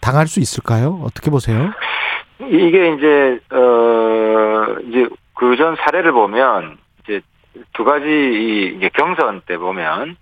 당할 0.03 0.27
수 0.27 0.39
있을까요? 0.39 1.01
어떻게 1.03 1.31
보세요? 1.31 1.73
이게 2.39 2.93
이제 2.93 3.41
어 3.57 4.67
이제 4.87 5.09
그전 5.33 5.75
사례를 5.77 6.13
보면 6.13 6.77
이제 7.03 7.23
두 7.73 7.85
가지 7.85 8.75
이제 8.77 8.91
경선 8.93 9.41
때 9.47 9.57
보면 9.57 10.17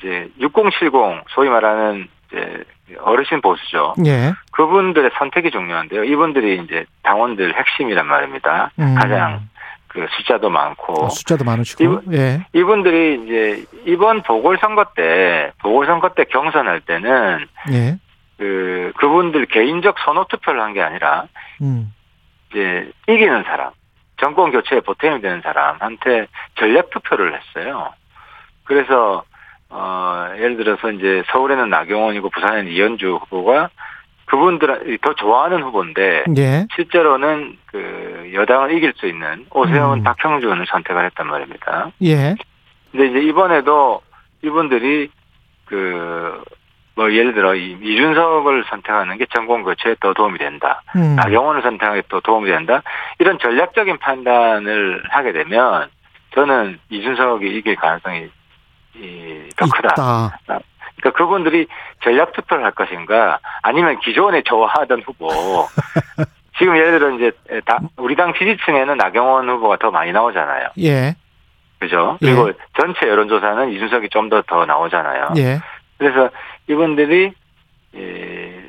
이제 0.00 0.28
6070 0.40 0.92
소위 1.28 1.50
말하는 1.50 2.08
이제 2.26 2.64
어르신 2.98 3.42
보수죠. 3.42 3.94
예. 4.04 4.32
그분들의 4.50 5.12
선택이 5.18 5.52
중요한데요. 5.52 6.02
이분들이 6.02 6.64
이제 6.64 6.84
당원들 7.04 7.54
핵심이란 7.56 8.08
말입니다. 8.08 8.72
음. 8.80 8.96
가장 8.96 9.48
그 9.92 10.06
숫자도 10.16 10.48
많고 10.48 11.06
아, 11.06 11.08
숫자도 11.10 11.44
많으시고 11.44 11.84
이분, 11.84 12.02
예. 12.14 12.46
이분들이 12.54 13.22
이제 13.24 13.64
이번 13.84 14.22
보궐선거 14.22 14.86
때 14.96 15.52
보궐선거 15.60 16.10
때 16.10 16.24
경선할 16.24 16.80
때는 16.80 17.46
예. 17.72 17.98
그 18.38 18.92
그분들 18.96 19.46
개인적 19.46 19.96
선호 20.04 20.24
투표를 20.28 20.60
한 20.60 20.72
게 20.72 20.80
아니라 20.80 21.24
음. 21.60 21.92
이제 22.50 22.90
이기는 23.08 23.42
사람 23.44 23.70
정권 24.18 24.50
교체에 24.50 24.80
보탬이 24.80 25.20
되는 25.20 25.42
사람한테 25.42 26.26
전략 26.54 26.90
투표를 26.90 27.38
했어요. 27.38 27.92
그래서 28.64 29.24
어, 29.68 30.28
예를 30.36 30.56
들어서 30.56 30.90
이제 30.90 31.22
서울에는 31.32 31.68
나경원이고 31.68 32.30
부산에는 32.30 32.70
이현주 32.70 33.18
후보가 33.22 33.68
그분들 34.26 34.98
더 35.02 35.14
좋아하는 35.14 35.62
후보인데 35.62 36.24
예. 36.36 36.66
실제로는 36.74 37.58
그 37.66 38.30
여당을 38.32 38.72
이길 38.76 38.92
수 38.96 39.06
있는 39.06 39.46
오세훈, 39.50 39.98
음. 39.98 40.02
박형준을 40.02 40.66
선택을 40.66 41.04
했단 41.06 41.26
말입니다. 41.26 41.90
예. 42.02 42.34
근데 42.90 43.06
이제 43.08 43.20
이번에도 43.20 44.00
이분들이 44.42 45.10
그 45.66 46.42
뭐 46.94 47.10
예를 47.12 47.32
들어 47.32 47.54
이준석을 47.54 48.64
선택하는 48.68 49.16
게 49.16 49.26
정권 49.34 49.62
교체에 49.62 49.96
더 50.00 50.12
도움이 50.12 50.38
된다. 50.38 50.82
음. 50.94 51.16
나경원을 51.16 51.62
선택하는 51.62 52.02
게 52.02 52.08
더 52.08 52.20
도움이 52.20 52.50
된다. 52.50 52.82
이런 53.18 53.38
전략적인 53.38 53.98
판단을 53.98 55.02
하게 55.08 55.32
되면 55.32 55.88
저는 56.34 56.78
이준석이 56.90 57.46
이길 57.56 57.76
가능성이 57.76 58.28
더 59.56 59.66
크다. 59.66 60.38
그러니까 60.96 61.18
그분들이 61.18 61.66
전략 62.02 62.32
투표를 62.32 62.64
할 62.64 62.72
것인가 62.72 63.38
아니면 63.62 63.98
기존에 64.00 64.42
좋아하던 64.42 65.02
후보 65.02 65.28
지금 66.58 66.76
예를 66.76 66.98
들어 66.98 67.10
이제 67.10 67.32
우리 67.96 68.14
당 68.14 68.34
지지층에는 68.34 68.96
나경원 68.96 69.48
후보가 69.48 69.78
더 69.78 69.90
많이 69.90 70.12
나오잖아요. 70.12 70.68
예. 70.80 71.14
그죠? 71.78 72.18
예. 72.22 72.26
그리고 72.26 72.48
예. 72.50 72.52
전체 72.78 73.08
여론조사는 73.08 73.72
이준석이 73.72 74.10
좀 74.10 74.28
더더 74.28 74.42
더 74.46 74.66
나오잖아요. 74.66 75.30
예. 75.38 75.60
그래서 75.98 76.30
이분들이 76.68 77.32
예, 77.96 78.62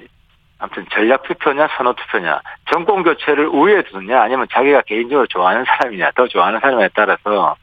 아무튼 0.60 0.86
전략 0.92 1.24
투표냐 1.24 1.68
선호 1.78 1.94
투표냐 1.94 2.42
정권 2.72 3.04
교체를 3.04 3.48
우위에 3.48 3.84
두느냐 3.84 4.22
아니면 4.22 4.48
자기가 4.52 4.82
개인적으로 4.82 5.28
좋아하는 5.28 5.66
사람이냐 5.66 6.12
더 6.16 6.28
좋아하는 6.28 6.60
사람에 6.60 6.90
따라서 6.96 7.56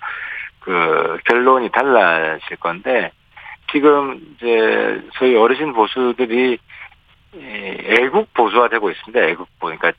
그 0.61 1.19
결론이 1.25 1.71
달라질 1.71 2.57
건데 2.59 3.11
지금 3.73 4.21
이제 4.37 5.03
소위 5.15 5.37
어르신 5.37 5.73
보수들이 5.73 6.59
애국 7.35 8.33
보수화 8.35 8.69
되고 8.69 8.91
있습니다. 8.91 9.21
애국 9.21 9.49
보니까 9.59 9.93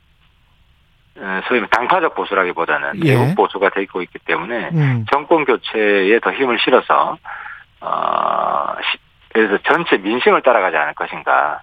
어, 1.17 1.41
소위 1.47 1.61
당파적 1.69 2.15
보수라기보다는 2.15 3.05
예. 3.05 3.13
애국 3.13 3.35
보수가 3.35 3.69
되고 3.69 4.01
있기 4.01 4.19
때문에 4.19 4.69
음. 4.73 5.05
정권 5.11 5.45
교체에 5.45 6.19
더 6.19 6.31
힘을 6.31 6.57
실어서 6.59 7.17
어 7.81 8.73
그래서 9.29 9.57
전체 9.63 9.97
민심을 9.97 10.41
따라가지 10.41 10.77
않을 10.77 10.93
것인가. 10.93 11.61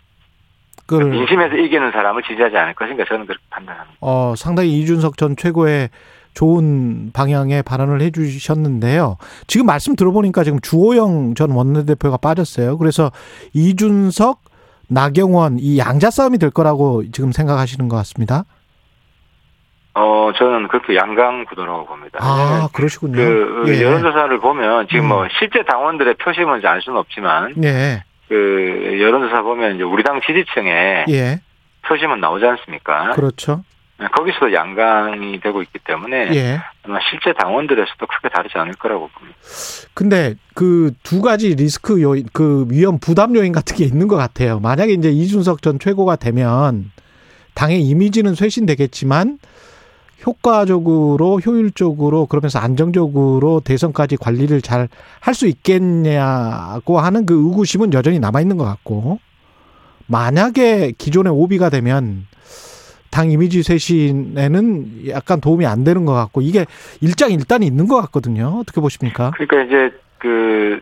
그 0.87 0.95
민심에서 0.95 1.57
이기는 1.57 1.91
사람을 1.93 2.23
지지하지 2.23 2.57
않을 2.57 2.75
것인가 2.75 3.05
저는 3.05 3.27
그렇게 3.27 3.43
판단합니다. 3.51 3.99
어 4.01 4.35
상당히 4.37 4.71
이준석 4.81 5.19
전 5.19 5.37
최고의 5.37 5.91
좋은 6.35 7.11
방향의 7.13 7.63
발언을 7.63 8.01
해 8.01 8.11
주셨는데요. 8.11 9.17
지금 9.47 9.67
말씀 9.67 9.97
들어보니까 9.97 10.45
지금 10.45 10.61
주호영 10.61 11.35
전 11.35 11.51
원내대표가 11.51 12.17
빠졌어요. 12.17 12.79
그래서 12.79 13.11
이준석, 13.55 14.41
나경원 14.89 15.59
이 15.59 15.79
양자 15.79 16.11
싸움이 16.11 16.39
될 16.39 16.51
거라고 16.51 17.03
지금 17.11 17.33
생각하시는 17.33 17.89
것 17.89 17.97
같습니다. 17.97 18.45
어, 19.95 20.31
저는 20.37 20.69
그렇게 20.69 20.95
양강 20.95 21.47
구도라고 21.47 21.87
봅니다. 21.87 22.19
아, 22.23 22.69
그러시군요. 22.73 23.17
그, 23.17 23.65
예. 23.67 23.83
여론조사를 23.83 24.39
보면 24.39 24.87
지금 24.89 25.09
뭐 25.09 25.19
음. 25.19 25.21
뭐 25.23 25.29
실제 25.39 25.65
당원들의 25.65 26.15
표심은 26.15 26.65
알 26.65 26.81
수는 26.83 26.99
없지만, 26.99 27.55
예. 27.65 28.05
그 28.29 28.99
여론조사 29.01 29.43
보면 29.43 29.75
이제 29.75 29.83
우리 29.83 30.05
당 30.05 30.21
지지층에 30.21 31.07
예. 31.09 31.41
표심은 31.87 32.21
나오지 32.21 32.45
않습니까? 32.45 33.13
그렇죠. 33.15 33.65
네, 34.01 34.07
거기서 34.17 34.53
양강이 34.53 35.41
되고 35.41 35.61
있기 35.63 35.81
때문에 35.85 36.35
예. 36.35 36.61
아마 36.85 36.99
실제 37.11 37.33
당원들에서도 37.33 38.07
크게 38.07 38.29
다르지 38.29 38.57
않을 38.57 38.75
거라고 38.75 39.09
봅니다. 39.09 39.37
근데 39.95 40.35
그 40.55 40.93
두 41.03 41.21
가지 41.21 41.55
리스크 41.57 42.01
요인, 42.01 42.27
그 42.33 42.67
위험 42.71 42.99
부담 42.99 43.35
요인 43.35 43.53
같은 43.53 43.77
게 43.77 43.85
있는 43.85 44.07
것 44.07 44.17
같아요. 44.17 44.61
만약에 44.61 44.93
이제 44.93 45.11
이준석 45.11 45.63
전 45.63 45.79
최고가 45.81 46.17
되면 46.17 46.93
당의 47.55 47.83
이미지는 47.83 48.35
쇄신되겠지만 48.37 49.39
효과적으로 50.27 51.39
효율적으로 51.41 52.27
그러면서 52.27 52.59
안정적으로 52.59 53.61
대선까지 53.61 54.17
관리를 54.17 54.61
잘 54.63 54.89
할 55.21 55.35
수 55.35 55.47
있겠냐고 55.49 57.01
하는 57.01 57.27
그 57.27 57.35
의구심은 57.35 57.93
여전히 57.93 58.19
남아 58.19 58.41
있는 58.41 58.57
것 58.57 58.65
같고 58.65 59.19
만약에 60.07 60.93
기존의 60.99 61.33
오비가 61.33 61.69
되면 61.71 62.27
당 63.11 63.31
이미지 63.31 63.63
쇄신에는 63.63 65.09
약간 65.09 65.41
도움이 65.41 65.67
안 65.67 65.85
되는 65.85 66.05
것 66.05 66.13
같고 66.15 66.41
이게 66.41 66.67
일장일단이 67.01 67.67
있는 67.67 67.89
것 67.89 68.01
같거든요. 68.03 68.59
어떻게 68.61 68.81
보십니까? 68.81 69.33
그러니까 69.35 69.63
이제 69.63 69.95
그 70.19 70.81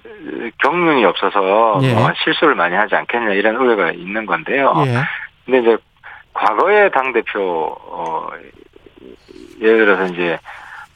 경륜이 0.62 1.04
없어서 1.04 1.78
예. 1.82 1.94
뭐 1.94 2.10
실수를 2.24 2.54
많이 2.54 2.74
하지 2.74 2.94
않겠냐 2.94 3.34
이런 3.34 3.56
우려가 3.56 3.92
있는 3.92 4.26
건데요. 4.26 4.72
예. 4.86 4.96
근데 5.44 5.60
이제 5.60 5.76
과거의 6.32 6.90
당 6.90 7.12
대표 7.12 7.40
어 7.40 8.28
예를 9.60 9.84
들어서 9.84 10.12
이제 10.12 10.38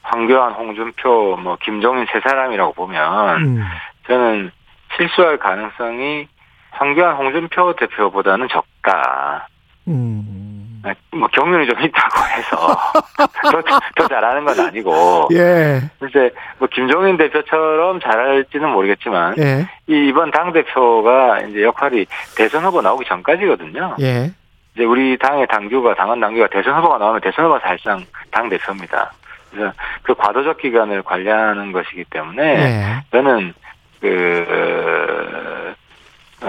황교안, 0.03 0.53
홍준표, 0.53 1.37
뭐 1.37 1.57
김종인 1.63 2.07
세 2.13 2.21
사람이라고 2.21 2.73
보면 2.73 3.45
음. 3.45 3.65
저는 4.07 4.51
실수할 4.97 5.39
가능성이 5.39 6.27
황교안, 6.71 7.17
홍준표 7.17 7.75
대표보다는 7.77 8.49
적다. 8.49 9.49
음. 9.89 10.50
네, 10.83 10.95
뭐 11.13 11.29
경륜이 11.29 11.67
좀 11.67 11.79
있다고 11.81 12.27
해서 12.27 12.77
더, 13.53 13.63
더 13.97 14.09
잘하는 14.09 14.45
건 14.45 14.59
아니고 14.59 15.29
예. 15.33 15.81
이제 16.09 16.31
뭐 16.59 16.69
김종인 16.73 17.17
대표처럼 17.17 18.01
잘할지는 18.01 18.71
모르겠지만 18.71 19.35
예. 19.39 19.67
이 19.87 20.09
이번 20.09 20.31
당 20.31 20.53
대표가 20.53 21.41
이제 21.43 21.63
역할이 21.63 22.07
대선 22.37 22.65
후보 22.65 22.81
나오기 22.81 23.05
전까지거든요. 23.07 23.97
예. 24.01 24.31
이제 24.75 24.85
우리 24.85 25.19
당의 25.19 25.47
당규가 25.49 25.95
당원 25.95 26.21
당규가 26.21 26.49
대선 26.49 26.77
후보가 26.79 26.99
나오면 26.99 27.21
대선 27.21 27.45
후보가 27.45 27.61
사실상 27.61 28.05
당 28.31 28.49
대표입니다. 28.49 29.13
그래서 29.51 29.73
그 30.03 30.15
과도적 30.15 30.59
기간을 30.59 31.03
관리하는 31.03 31.73
것이기 31.73 32.05
때문에 32.05 32.43
예. 32.43 32.85
저는 33.11 33.53
그 34.01 34.47
어, 34.49 35.60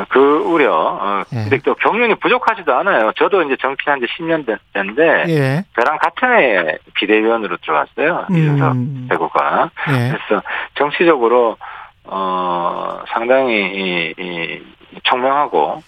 그 0.10 0.20
우려. 0.46 0.74
어, 0.74 1.24
예. 1.34 1.42
근데 1.42 1.58
또 1.60 1.76
경륜이 1.76 2.16
부족하지도 2.16 2.74
않아요. 2.78 3.12
저도 3.18 3.44
이제 3.44 3.58
정치한 3.62 4.00
지 4.00 4.06
10년 4.06 4.46
됐는데, 4.74 5.26
예. 5.28 5.64
저랑 5.76 5.98
같은 5.98 6.38
해에 6.38 6.78
비대위원으로 6.96 7.58
들어왔어요. 7.58 8.28
음. 8.30 8.36
이준석 8.36 9.10
대구가. 9.10 9.70
예. 9.89 10.12
그래서 10.12 10.44
정치적으로, 10.76 11.58
어, 12.06 13.04
상당히 13.10 13.54
이, 13.54 14.14
이 14.18 14.62
총명하고, 15.04 15.84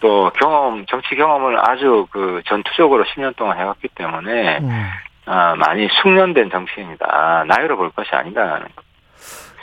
또 0.00 0.30
경험, 0.38 0.84
정치 0.86 1.16
경험을 1.16 1.58
아주 1.58 2.06
그 2.10 2.42
전투적으로 2.46 3.04
10년 3.04 3.34
동안 3.36 3.58
해왔기 3.58 3.88
때문에, 3.94 4.58
음. 4.58 4.90
어, 5.26 5.54
많이 5.56 5.88
숙련된 6.02 6.50
정치인이다. 6.50 7.44
나이로 7.48 7.76
볼 7.76 7.90
것이 7.90 8.10
아니다라는 8.12 8.68
것. 8.76 8.87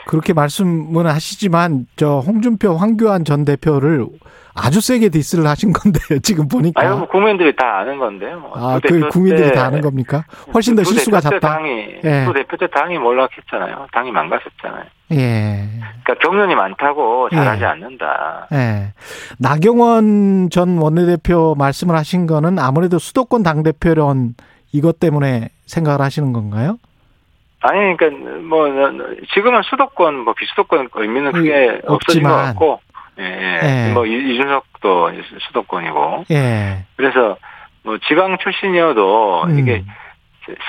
그렇게 0.06 0.34
말씀은 0.34 1.06
하시지만 1.08 1.88
저 1.96 2.20
홍준표, 2.20 2.76
황교안 2.76 3.26
전 3.26 3.44
대표를 3.44 4.06
아주 4.54 4.80
세게 4.80 5.10
디스를 5.10 5.46
하신 5.48 5.74
건데 5.74 6.00
지금 6.24 6.48
보니까. 6.48 6.82
아유, 6.82 6.96
뭐 6.96 7.08
국민들이 7.08 7.54
다 7.56 7.80
아는 7.80 8.00
건데요. 8.00 8.52
아, 8.54 8.80
그 8.82 9.10
국민들이 9.10 9.52
다 9.52 9.66
아는 9.66 9.82
겁니까? 9.82 10.24
훨씬 10.54 10.76
더 10.76 10.84
실수가 10.84 11.20
잦다. 11.20 11.40
당이 11.40 11.88
예. 12.06 12.24
또 12.26 12.34
대표 12.34 12.56
때 12.56 12.68
당이 12.68 12.98
몰락했잖아요. 12.98 13.88
당이 13.92 14.12
망가졌잖아요. 14.12 14.84
예. 15.12 15.70
그러니까 16.04 16.28
경륜이 16.28 16.56
많다고 16.56 17.30
잘하지 17.32 17.64
예. 17.64 17.66
않는다. 17.66 18.48
예. 18.54 18.94
나경원 19.40 20.50
전 20.52 20.78
원내대표 20.78 21.56
말씀을 21.58 21.96
하신 21.96 22.26
거는 22.26 22.58
아무래도 22.58 22.98
수도권 22.98 23.44
당 23.44 23.62
대표론 23.62 24.36
이것 24.72 25.00
때문에 25.00 25.50
생각을 25.66 26.00
하시는 26.00 26.32
건가요? 26.32 26.78
아니, 27.62 27.98
그러니까 27.98 28.38
뭐 28.42 28.68
지금은 29.34 29.62
수도권, 29.64 30.20
뭐 30.20 30.34
비수도권 30.34 30.90
의미는 30.94 31.32
크게 31.32 31.70
음, 31.70 31.82
없어진 31.88 32.24
것 32.24 32.30
같고, 32.30 32.80
예, 33.20 33.24
예. 33.24 33.88
예. 33.90 33.94
뭐 33.94 34.06
이준석도 34.06 35.12
수도권이고, 35.48 36.26
예. 36.32 36.86
그래서 36.96 37.38
뭐 37.84 37.98
지방 38.08 38.38
출신이어도 38.38 39.44
음. 39.46 39.60
이게 39.60 39.84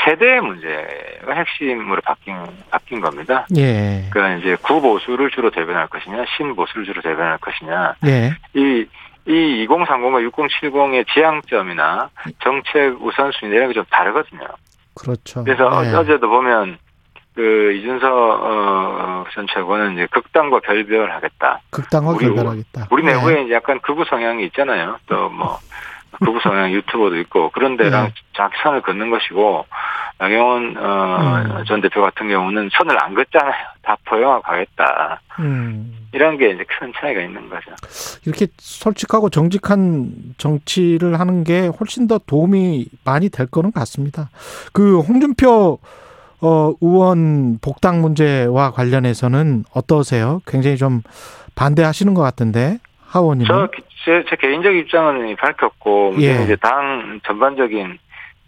세대의 0.04 0.40
문제가 0.40 1.34
핵심으로 1.34 2.00
바뀐 2.02 2.36
바뀐 2.70 3.00
겁니다. 3.00 3.46
예. 3.56 4.04
그러니까 4.10 4.36
이제 4.38 4.56
구보수를 4.62 5.30
주로 5.30 5.50
대변할 5.50 5.88
것이냐, 5.88 6.24
신보수를 6.36 6.86
주로 6.86 7.02
대변할 7.02 7.38
것이냐. 7.38 7.94
예. 8.06 8.30
이, 8.54 8.86
이 9.26 9.66
2030과 9.68 10.30
6070의 10.30 11.06
지향점이나 11.12 12.08
정책 12.42 12.96
우선순위 13.02 13.54
이런 13.54 13.68
게 13.68 13.74
좀 13.74 13.84
다르거든요. 13.90 14.46
그렇죠. 14.96 15.44
그래서 15.44 15.84
예. 15.84 15.94
어제도 15.94 16.28
보면 16.28 16.78
그 17.34 17.72
이준석 17.72 18.10
어, 18.12 19.24
전 19.34 19.46
최고는 19.52 19.92
이제 19.92 20.06
극단과 20.10 20.60
결별하겠다. 20.60 21.60
극단과 21.70 22.12
우리, 22.12 22.24
결별하겠다. 22.26 22.88
우리 22.90 23.02
네. 23.04 23.12
내부에 23.12 23.44
네. 23.44 23.52
약간 23.52 23.78
극우 23.80 24.04
성향이 24.08 24.44
있잖아요. 24.46 24.98
또 25.06 25.28
뭐 25.28 25.58
극우 26.24 26.40
성향 26.42 26.72
유튜버도 26.72 27.18
있고 27.20 27.50
그런 27.50 27.76
데랑 27.76 28.06
네. 28.06 28.14
자기 28.34 28.54
선을 28.62 28.80
긋는 28.82 29.10
것이고 29.10 29.66
나경원 30.18 30.76
어, 30.78 31.58
음. 31.58 31.64
전 31.66 31.82
대표 31.82 32.00
같은 32.00 32.28
경우는 32.28 32.70
선을 32.72 33.02
안 33.02 33.14
긋잖아요. 33.14 33.52
다 33.82 33.96
포용하고 34.06 34.42
가겠다. 34.42 35.20
음. 35.40 36.05
이런 36.16 36.38
게 36.38 36.50
이제 36.50 36.64
큰 36.66 36.90
차이가 36.96 37.20
있는 37.20 37.50
거죠. 37.50 37.70
이렇게 38.24 38.46
솔직하고 38.56 39.28
정직한 39.28 40.10
정치를 40.38 41.20
하는 41.20 41.44
게 41.44 41.66
훨씬 41.66 42.06
더 42.06 42.18
도움이 42.18 42.86
많이 43.04 43.28
될 43.28 43.46
거는 43.46 43.70
같습니다. 43.70 44.30
그 44.72 45.00
홍준표 45.00 45.78
어, 46.40 46.72
의원 46.80 47.58
복당 47.60 48.00
문제와 48.00 48.70
관련해서는 48.70 49.64
어떠세요? 49.74 50.40
굉장히 50.46 50.78
좀 50.78 51.02
반대하시는 51.54 52.14
것 52.14 52.22
같은데 52.22 52.78
하원님. 53.06 53.46
저 53.46 53.68
제, 54.06 54.24
제 54.30 54.36
개인적 54.36 54.74
입장은 54.74 55.36
밝혔고 55.36 56.14
예. 56.18 56.44
이제 56.44 56.56
당 56.56 57.20
전반적인 57.26 57.98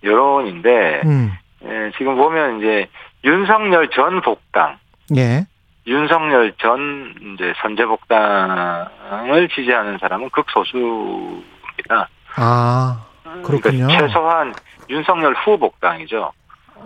여론인데 0.04 1.02
음. 1.04 1.32
예, 1.64 1.90
지금 1.98 2.16
보면 2.16 2.60
이제 2.60 2.88
윤석열 3.24 3.90
전 3.90 4.22
복당, 4.22 4.78
예. 5.16 5.46
윤석열 5.88 6.52
전 6.58 7.14
이제 7.34 7.54
선제 7.62 7.86
복당을 7.86 9.48
지지하는 9.48 9.98
사람은 9.98 10.28
극소수입니다. 10.30 12.08
아 12.36 13.04
그렇군요. 13.42 13.86
그러니까 13.86 13.98
최소한 13.98 14.54
윤석열 14.90 15.34
후 15.34 15.58
복당이죠. 15.58 16.32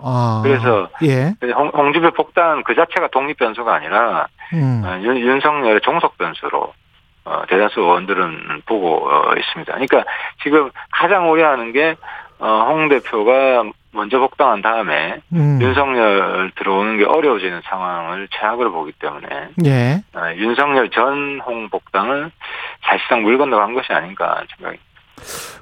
아, 0.01 0.41
그래서 0.43 0.89
예. 1.03 1.33
홍, 1.53 1.67
홍준표 1.67 2.11
복당 2.11 2.63
그 2.63 2.73
자체가 2.75 3.09
독립 3.09 3.37
변수가 3.37 3.73
아니라 3.73 4.27
음. 4.53 4.81
어, 4.83 4.99
윤, 5.01 5.17
윤석열의 5.17 5.81
종속 5.81 6.17
변수로 6.17 6.73
어, 7.25 7.43
대다수 7.47 7.81
의원들은 7.81 8.63
보고 8.65 9.09
어, 9.09 9.33
있습니다. 9.37 9.71
그러니까 9.71 10.03
지금 10.41 10.71
가장 10.91 11.29
우려하는 11.31 11.71
게 11.73 11.95
어, 12.39 12.65
홍 12.69 12.89
대표가 12.89 13.63
먼저 13.93 14.19
복당한 14.19 14.61
다음에 14.61 15.21
음. 15.33 15.59
윤석열 15.61 16.51
들어오는 16.55 16.97
게 16.97 17.05
어려워지는 17.05 17.61
상황을 17.63 18.27
최악으로 18.31 18.71
보기 18.71 18.91
때문에 18.93 19.27
예. 19.65 20.03
어, 20.13 20.33
윤석열 20.35 20.89
전홍 20.89 21.69
복당을 21.69 22.31
사실상 22.81 23.21
물 23.21 23.37
건너간 23.37 23.73
것이 23.73 23.93
아닌가 23.93 24.43
생각입니다. 24.57 24.83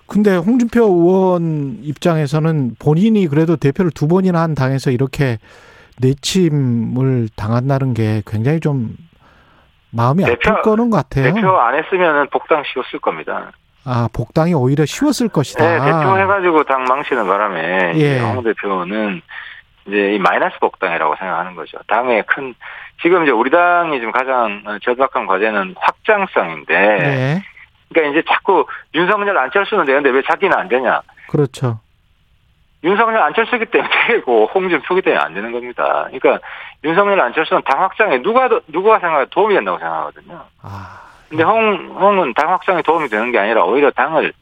근데 0.08 0.36
홍준표 0.36 0.82
의원 0.82 1.78
입장에서는 1.82 2.76
본인이 2.80 3.28
그래도 3.28 3.56
대표를 3.56 3.92
두 3.92 4.08
번이나 4.08 4.42
한 4.42 4.56
당에서 4.56 4.92
이렇게 4.92 5.38
내침을 6.02 7.30
당한다는 7.36 7.94
게 7.94 8.22
굉장히 8.26 8.60
좀 8.60 8.96
마음이 9.92 10.24
대표, 10.24 10.52
아플 10.52 10.62
거는 10.64 10.90
같아요. 10.90 11.34
대표 11.34 11.58
안 11.60 11.76
했으면 11.76 12.28
복당 12.30 12.64
쉬웠을 12.66 13.00
겁니다. 13.00 13.52
아, 13.86 14.08
복당이 14.14 14.54
오히려 14.54 14.86
쉬웠을 14.86 15.30
것이다. 15.30 15.64
네, 15.64 15.80
대표 15.80 16.18
해가지고 16.18 16.64
당 16.66 16.84
망치는 16.84 17.26
바람에 17.26 17.94
예. 17.96 18.20
홍 18.20 18.44
대표는 18.44 19.22
이제 19.88 20.14
이 20.14 20.20
마이너스 20.20 20.60
복당이라고 20.60 21.16
생각하는 21.16 21.56
거죠. 21.56 21.78
당의 21.88 22.24
큰 22.28 22.54
지금 23.02 23.24
이제 23.24 23.32
우리 23.32 23.50
당이 23.50 23.98
지금 23.98 24.12
가장 24.12 24.64
절박한 24.84 25.26
과제는 25.26 25.76
확장성인데, 25.80 26.74
네. 26.74 27.44
그러니까 27.90 28.12
이제 28.12 28.28
자꾸 28.30 28.66
윤석열 28.94 29.36
안철수는 29.38 29.86
되는데 29.86 30.12
왜 30.12 30.22
자기는 30.22 30.56
안 30.56 30.68
되냐? 30.68 31.02
그렇죠. 31.28 31.80
윤석열 32.84 33.22
안철수기 33.22 33.66
때문에 33.66 33.90
되고 34.08 34.50
홍준표기 34.54 35.02
때문에 35.02 35.22
안 35.24 35.34
되는 35.34 35.52
겁니다. 35.52 36.08
그러니까 36.12 36.46
윤석열 36.84 37.20
안철수는 37.20 37.62
당 37.64 37.82
확장에 37.82 38.22
누가 38.22 38.50
누가 38.68 39.00
생각해 39.00 39.26
도움이 39.32 39.56
된다고 39.56 39.78
생각하거든요. 39.80 40.44
아. 40.62 41.01
근데 41.32 41.44
홍, 41.44 41.96
홍은 41.98 42.34
당 42.34 42.52
확장에 42.52 42.82
도움이 42.82 43.08
되는 43.08 43.32
게 43.32 43.40
아니라 43.40 43.64
오히려 43.64 43.90
당을 43.92 44.34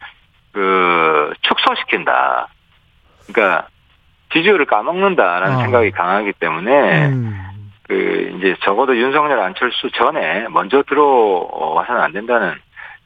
그 0.52 1.32
축소시킨다. 1.42 2.48
그러니까 3.28 3.68
지지율을 4.34 4.66
까먹는다라는 4.66 5.56
어. 5.56 5.60
생각이 5.60 5.92
강하기 5.92 6.34
때문에 6.34 7.10
음. 7.10 7.72
그 7.88 8.34
이제 8.36 8.56
적어도 8.64 8.98
윤석열 8.98 9.40
안철수 9.40 9.92
전에 9.92 10.48
먼저 10.50 10.82
들어와서는 10.82 12.02
안 12.02 12.12
된다는 12.12 12.56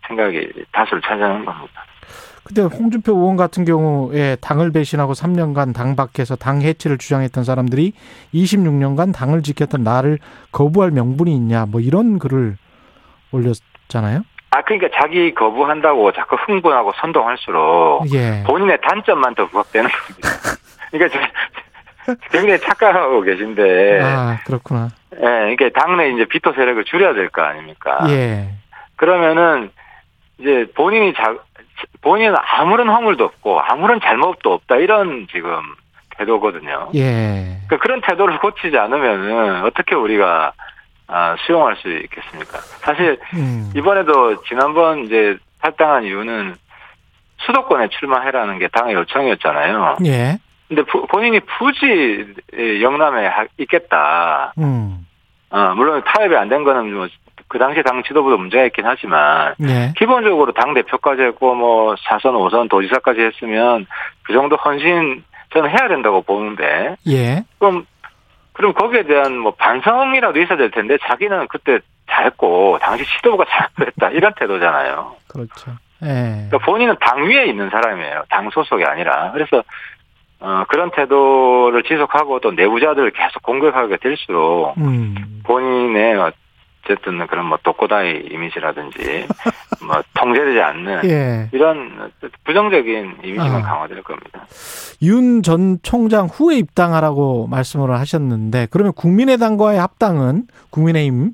생각이 0.07 0.49
다수를 0.71 1.01
차지하는 1.01 1.43
겁니다. 1.43 1.83
근데 2.45 2.61
홍준표 2.61 3.13
의원 3.13 3.35
같은 3.35 3.65
경우에 3.65 4.37
당을 4.39 4.71
배신하고 4.71 5.11
3년간 5.11 5.73
당 5.73 5.97
밖에서 5.97 6.37
당 6.37 6.61
해체를 6.61 6.97
주장했던 6.97 7.43
사람들이 7.43 7.91
26년간 8.33 9.13
당을 9.13 9.43
지켰던 9.43 9.83
나를 9.83 10.19
거부할 10.53 10.91
명분이 10.91 11.35
있냐 11.35 11.65
뭐 11.65 11.81
이런 11.81 12.19
글을 12.19 12.55
올렸 13.31 13.57
잖아요. 13.93 14.21
아 14.51 14.61
그러니까 14.63 14.89
자기 14.99 15.33
거부한다고 15.33 16.11
자꾸 16.11 16.35
흥분하고 16.35 16.91
선동할수록 16.97 18.13
예. 18.13 18.43
본인의 18.45 18.79
단점만 18.81 19.33
더 19.35 19.45
부각되는 19.47 19.89
겁니다. 19.89 20.29
그러니까 20.91 21.19
굉장히 22.31 22.59
착각하고 22.59 23.21
계신데. 23.21 24.01
아 24.03 24.39
그렇구나. 24.45 24.89
예, 25.15 25.19
그러니까 25.55 25.69
당내 25.79 26.09
이제 26.11 26.25
비토 26.25 26.53
세력을 26.53 26.83
줄여야 26.85 27.13
될 27.13 27.29
거 27.29 27.41
아닙니까? 27.41 27.99
예. 28.09 28.49
그러면은 28.95 29.71
이제 30.39 30.67
본인이 30.75 31.13
자 31.13 31.35
본인은 32.01 32.35
아무런 32.57 32.89
허물도 32.89 33.23
없고 33.23 33.59
아무런 33.61 33.99
잘못도 34.01 34.53
없다 34.53 34.75
이런 34.77 35.27
지금 35.31 35.61
태도거든요. 36.17 36.89
예. 36.95 37.57
그러니까 37.67 37.77
그런 37.77 38.01
태도를 38.01 38.37
고치지 38.39 38.77
않으면은 38.77 39.63
어떻게 39.63 39.95
우리가 39.95 40.53
아, 41.15 41.35
수용할 41.45 41.75
수 41.75 41.89
있겠습니까? 41.89 42.57
사실 42.81 43.19
음. 43.35 43.71
이번에도 43.75 44.41
지난번 44.43 45.05
이제 45.05 45.37
탈당한 45.61 46.03
이유는 46.03 46.55
수도권에 47.45 47.89
출마해라는 47.89 48.57
게 48.57 48.67
당의 48.69 48.95
요청이었잖아요. 48.95 49.97
예. 50.05 50.37
근데 50.67 50.81
부, 50.83 51.05
본인이 51.05 51.39
굳이 51.39 52.33
영남에 52.81 53.29
있겠다. 53.59 54.53
음. 54.57 55.05
어, 55.51 55.73
물론 55.75 56.01
타협이 56.03 56.35
안 56.35 56.49
된 56.49 56.63
거는 56.63 56.91
뭐 56.93 57.07
그 57.53 57.59
당시 57.59 57.83
당 57.83 58.01
지도부도 58.01 58.37
문제가 58.37 58.65
있긴 58.65 58.83
하지만 58.87 59.53
예. 59.61 59.93
기본적으로 59.95 60.51
당 60.53 60.73
대표까지 60.73 61.21
했고 61.21 61.53
뭐 61.53 61.95
사선, 62.07 62.35
오선, 62.35 62.67
도지사까지 62.67 63.21
했으면 63.21 63.85
그 64.23 64.33
정도 64.33 64.55
헌신 64.55 65.23
저는 65.53 65.69
해야 65.69 65.87
된다고 65.87 66.23
보는데 66.23 66.95
예. 67.07 67.43
그럼 67.59 67.85
그럼 68.53 68.73
거기에 68.73 69.03
대한 69.03 69.37
뭐 69.37 69.53
반성이라도 69.55 70.39
있어야 70.39 70.57
될 70.57 70.71
텐데 70.71 70.97
자기는 71.01 71.47
그때 71.47 71.79
잘했고 72.09 72.77
당시 72.81 73.03
시도부가 73.05 73.45
잘했다 73.45 74.09
이런 74.11 74.33
태도잖아요. 74.35 75.15
그렇죠. 75.27 75.71
예. 76.03 76.47
그러니까 76.49 76.57
본인은 76.59 76.95
당 76.99 77.23
위에 77.23 77.45
있는 77.45 77.69
사람이에요. 77.69 78.23
당 78.29 78.49
소속이 78.49 78.83
아니라. 78.83 79.31
그래서 79.31 79.63
어, 80.39 80.65
그런 80.67 80.91
태도를 80.91 81.83
지속하고 81.83 82.39
또 82.41 82.51
내부자들을 82.51 83.11
계속 83.11 83.41
공격하게 83.43 83.97
될수록 83.97 84.77
음. 84.77 85.41
본인의 85.45 86.15
어쨌든 86.83 87.25
그런 87.27 87.45
뭐 87.45 87.57
독고다이 87.63 88.27
이미지라든지 88.31 89.27
뭐 89.85 90.01
통제되지 90.15 90.59
않는 90.61 91.01
예. 91.05 91.49
이런 91.53 92.11
부정적인 92.43 93.17
이미지만 93.23 93.55
아. 93.55 93.61
강화될 93.61 94.03
겁니다. 94.03 94.45
윤 95.01 95.41
전 95.43 95.79
총장 95.83 96.27
후에 96.27 96.57
입당하라고 96.57 97.47
말씀을 97.47 97.91
하셨는데 97.91 98.67
그러면 98.71 98.93
국민의당과의 98.93 99.79
합당은 99.79 100.43
국민의힘 100.69 101.31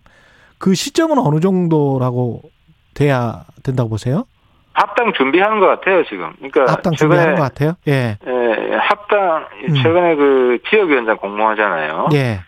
그 0.57 0.73
시점은 0.73 1.17
어느 1.19 1.39
정도라고 1.39 2.41
돼야 2.93 3.43
된다고 3.63 3.89
보세요? 3.89 4.25
합당 4.73 5.11
준비하는 5.13 5.59
것 5.59 5.67
같아요 5.67 6.03
지금. 6.05 6.33
그러니까 6.37 6.71
합당 6.71 6.93
준비하는 6.93 7.35
것 7.35 7.41
같아요. 7.41 7.73
예. 7.87 8.17
예, 8.25 8.75
합당 8.77 9.45
최근에 9.83 10.13
음. 10.13 10.17
그 10.17 10.57
지역위원장 10.69 11.17
공모하잖아요. 11.17 12.09
예. 12.13 12.39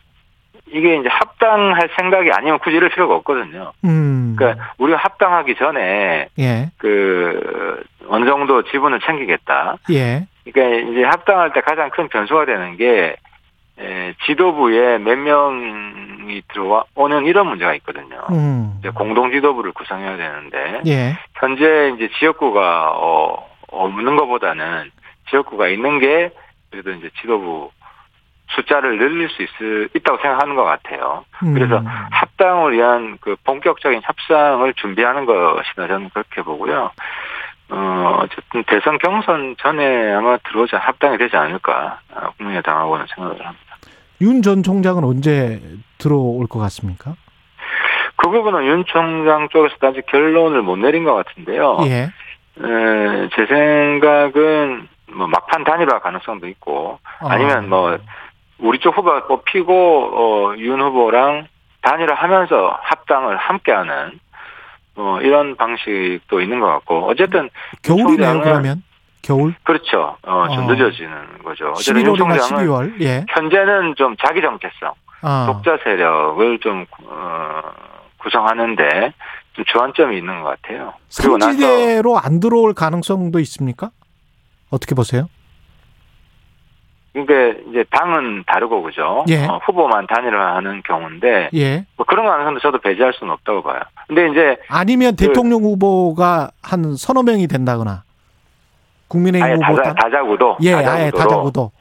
이게 0.73 0.95
이제 0.95 1.09
합당할 1.09 1.89
생각이 1.99 2.31
아니면 2.31 2.59
굳이 2.59 2.77
이럴 2.77 2.89
필요가 2.89 3.15
없거든요. 3.15 3.71
음. 3.83 4.35
그러니까 4.37 4.73
우리가 4.77 4.97
합당하기 4.97 5.55
전에 5.55 6.27
예. 6.39 6.69
그 6.77 7.83
어느 8.07 8.25
정도 8.25 8.63
지분을 8.63 8.99
챙기겠다. 9.01 9.77
예. 9.91 10.25
그러니까 10.45 10.91
이제 10.91 11.03
합당할 11.03 11.53
때 11.53 11.61
가장 11.61 11.89
큰 11.89 12.07
변수가 12.07 12.45
되는 12.45 12.77
게 12.77 13.15
에, 13.79 14.13
지도부에 14.25 14.99
몇 14.99 15.17
명이 15.17 16.41
들어와 16.49 16.83
오는 16.95 17.25
이런 17.25 17.47
문제가 17.47 17.73
있거든요. 17.75 18.21
음. 18.31 18.75
이제 18.79 18.89
공동 18.89 19.31
지도부를 19.31 19.71
구성해야 19.73 20.17
되는데 20.17 20.81
예. 20.87 21.17
현재 21.35 21.93
이제 21.95 22.09
지역구가 22.19 22.91
어, 22.95 23.49
없는 23.67 24.15
것보다는 24.15 24.91
지역구가 25.29 25.67
있는 25.67 25.99
게 25.99 26.31
그래도 26.69 26.91
이제 26.91 27.09
지도부 27.19 27.71
숫자를 28.55 28.97
늘릴 28.97 29.29
수 29.29 29.41
있, 29.43 29.49
있다고 29.95 30.21
생각하는 30.21 30.55
것 30.55 30.63
같아요. 30.63 31.25
음. 31.43 31.53
그래서 31.53 31.81
합당을 32.11 32.73
위한 32.73 33.17
그 33.21 33.35
본격적인 33.43 34.01
협상을 34.03 34.73
준비하는 34.75 35.25
것이다 35.25 35.87
저는 35.87 36.09
그렇게 36.13 36.41
보고요. 36.41 36.91
어, 37.69 38.19
어쨌든 38.21 38.63
대선 38.65 38.97
경선 38.97 39.55
전에 39.59 40.11
아마 40.13 40.37
들어오자 40.37 40.77
합당이 40.77 41.17
되지 41.17 41.37
않을까 41.37 41.99
어, 42.13 42.29
국민의당하고는 42.37 43.05
생각을 43.15 43.45
합니다. 43.45 43.65
윤 44.19 44.41
전 44.41 44.61
총장은 44.61 45.03
언제 45.03 45.59
들어올 45.97 46.47
것 46.47 46.59
같습니까? 46.59 47.15
그 48.17 48.29
부분은 48.29 48.65
윤 48.65 48.85
총장 48.85 49.47
쪽에서 49.49 49.75
아직 49.81 50.05
결론을 50.07 50.61
못 50.61 50.75
내린 50.77 51.03
것 51.05 51.15
같은데요. 51.15 51.77
예. 51.85 52.09
에, 52.63 53.29
제 53.35 53.45
생각은 53.47 54.87
뭐 55.13 55.27
막판 55.27 55.63
단일화 55.63 55.99
가능성도 55.99 56.47
있고 56.49 56.99
아. 57.19 57.31
아니면 57.31 57.67
뭐 57.69 57.97
우리 58.61 58.79
쪽 58.79 58.97
후보가 58.97 59.27
뽑히고 59.27 59.73
어, 59.73 60.55
윤 60.57 60.81
후보랑 60.81 61.47
단일화하면서 61.81 62.79
합당을 62.81 63.37
함께하는 63.37 64.19
뭐 64.95 65.21
이런 65.21 65.55
방식도 65.55 66.41
있는 66.41 66.59
것 66.59 66.67
같고 66.67 67.07
어쨌든 67.09 67.49
겨울이네요 67.81 68.41
그러면 68.41 68.83
겨울 69.23 69.55
그렇죠 69.63 70.17
어좀 70.21 70.65
어. 70.65 70.71
늦어지는 70.73 71.43
거죠 71.43 71.73
11월이나 71.73 72.37
12월 72.37 73.01
예 73.01 73.25
현재는 73.29 73.95
좀 73.95 74.15
자기 74.23 74.41
정체성 74.41 74.93
아. 75.21 75.45
독자 75.47 75.77
세력을 75.83 76.59
좀 76.59 76.85
어, 77.05 77.61
구성하는데 78.17 79.13
좀 79.53 79.65
주안점이 79.65 80.17
있는 80.17 80.41
것 80.41 80.61
같아요. 80.61 80.93
그리고 81.17 81.39
삼지대로 81.39 82.17
안 82.17 82.39
들어올 82.39 82.73
가능성도 82.73 83.39
있습니까? 83.39 83.91
어떻게 84.69 84.95
보세요? 84.95 85.27
그러니까 87.13 87.59
이제 87.69 87.83
당은 87.91 88.45
다르고 88.47 88.81
그죠. 88.83 89.25
예. 89.27 89.45
어, 89.45 89.59
후보만 89.65 90.07
단일화하는 90.07 90.81
경우인데 90.83 91.49
예. 91.53 91.85
뭐 91.97 92.05
그런 92.05 92.25
가능성도 92.25 92.59
저도 92.61 92.77
배제할 92.79 93.13
수는 93.13 93.33
없다고 93.33 93.63
봐요. 93.63 93.81
근데 94.07 94.29
이제 94.29 94.57
아니면 94.69 95.15
그, 95.17 95.27
대통령 95.27 95.61
후보가 95.61 96.51
한 96.61 96.95
서너 96.95 97.23
명이 97.23 97.47
된다거나 97.47 98.03
국민의힘 99.09 99.61
후보 99.63 99.75
다자, 99.81 99.93
다자구도 99.93 100.57
예, 100.61 100.71
다자구도로. 100.71 100.95
아예 100.97 101.11
다자구도 101.11 101.71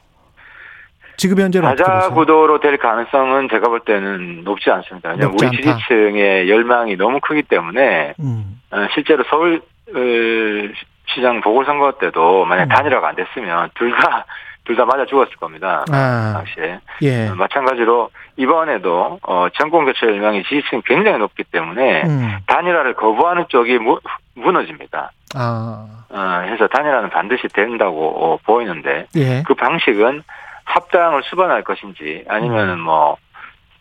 지금 1.16 1.38
현재는 1.38 1.76
다자구도로 1.76 2.60
될 2.60 2.76
가능성은 2.78 3.48
제가 3.50 3.68
볼 3.68 3.80
때는 3.80 4.42
높지 4.42 4.70
않습니다. 4.70 5.10
왜냐하면 5.10 5.36
우리 5.38 5.46
않다. 5.46 5.76
지지층의 5.78 6.48
열망이 6.50 6.96
너무 6.96 7.20
크기 7.20 7.42
때문에 7.42 8.14
음. 8.18 8.60
어, 8.72 8.86
실제로 8.94 9.22
서울 9.30 9.62
어, 9.94 10.74
시장 11.14 11.40
보궐선거 11.40 11.92
때도 12.00 12.44
만약 12.46 12.64
음. 12.64 12.68
단일화가 12.70 13.08
안 13.10 13.16
됐으면 13.16 13.70
둘 13.74 13.92
다 13.96 14.24
둘 14.64 14.76
다 14.76 14.84
맞아 14.84 15.04
죽었을 15.06 15.34
겁니다. 15.36 15.84
아, 15.90 16.32
당시에. 16.34 16.78
예. 17.02 17.28
어, 17.28 17.34
마찬가지로 17.34 18.10
이번에도 18.36 19.18
어, 19.22 19.46
정권 19.58 19.84
교체 19.84 20.06
열망이 20.06 20.42
지지층이 20.44 20.82
굉장히 20.86 21.18
높기 21.18 21.44
때문에 21.44 22.02
음. 22.04 22.36
단일화를 22.46 22.94
거부하는 22.94 23.46
쪽이 23.48 23.78
무, 23.78 23.98
무너집니다. 24.34 25.12
아. 25.34 25.86
어, 26.10 26.18
해서 26.46 26.66
단일화는 26.68 27.10
반드시 27.10 27.48
된다고 27.48 28.08
어, 28.34 28.38
보이는데 28.44 29.06
예. 29.16 29.42
그 29.46 29.54
방식은 29.54 30.22
합당을 30.64 31.22
수반할 31.24 31.62
것인지 31.64 32.24
아니면은 32.28 32.74
음. 32.74 32.80
뭐 32.80 33.16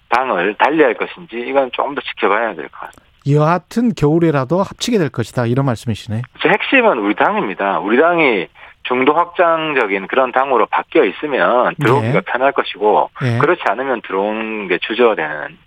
당을 0.10 0.56
달리할 0.56 0.96
것인지 0.96 1.38
이건 1.38 1.70
조금 1.72 1.94
더 1.94 2.02
지켜봐야 2.02 2.56
될 2.56 2.68
것 2.70 2.80
같습니다. 2.80 3.10
여하튼 3.30 3.94
겨울에라도 3.94 4.64
합치게 4.64 4.98
될 4.98 5.10
것이다 5.10 5.46
이런 5.46 5.66
말씀이시네. 5.68 6.22
핵심은 6.44 6.98
우리 7.00 7.14
당입니다. 7.16 7.78
우리 7.80 8.00
당이 8.00 8.48
중도 8.84 9.14
확장적인 9.14 10.08
그런 10.08 10.32
당으로 10.32 10.66
바뀌어 10.66 11.04
있으면 11.06 11.76
들어오기가 11.80 12.14
네. 12.14 12.22
편할 12.22 12.52
것이고 12.52 13.10
네. 13.22 13.38
그렇지 13.40 13.62
않으면 13.66 14.02
들어오는 14.02 14.68
게 14.68 14.80
주저되는 14.80 15.58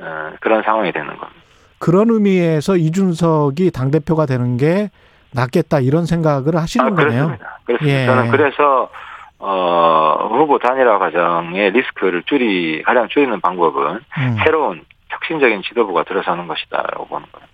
어, 0.00 0.32
그런 0.40 0.62
상황이 0.62 0.92
되는 0.92 1.08
겁니다. 1.08 1.42
그런 1.78 2.10
의미에서 2.10 2.76
이준석이 2.76 3.70
당 3.70 3.90
대표가 3.90 4.26
되는 4.26 4.56
게 4.56 4.90
낫겠다 5.32 5.80
이런 5.80 6.06
생각을 6.06 6.56
하시는 6.56 6.86
아, 6.86 6.90
거네요. 6.90 7.08
그렇습니다. 7.08 7.58
그렇습니다. 7.64 8.00
예. 8.00 8.06
저는 8.06 8.30
그래서 8.30 8.90
어, 9.38 10.28
후보 10.32 10.58
단일화 10.58 10.98
과정의 10.98 11.70
리스크를 11.70 12.24
줄이 12.24 12.82
가장 12.82 13.08
줄이는 13.08 13.40
방법은 13.40 14.00
음. 14.18 14.36
새로운 14.44 14.82
혁신적인 15.08 15.62
지도부가 15.62 16.04
들어서는 16.04 16.48
것이다라고 16.48 17.06
보는 17.06 17.26
거예요. 17.32 17.46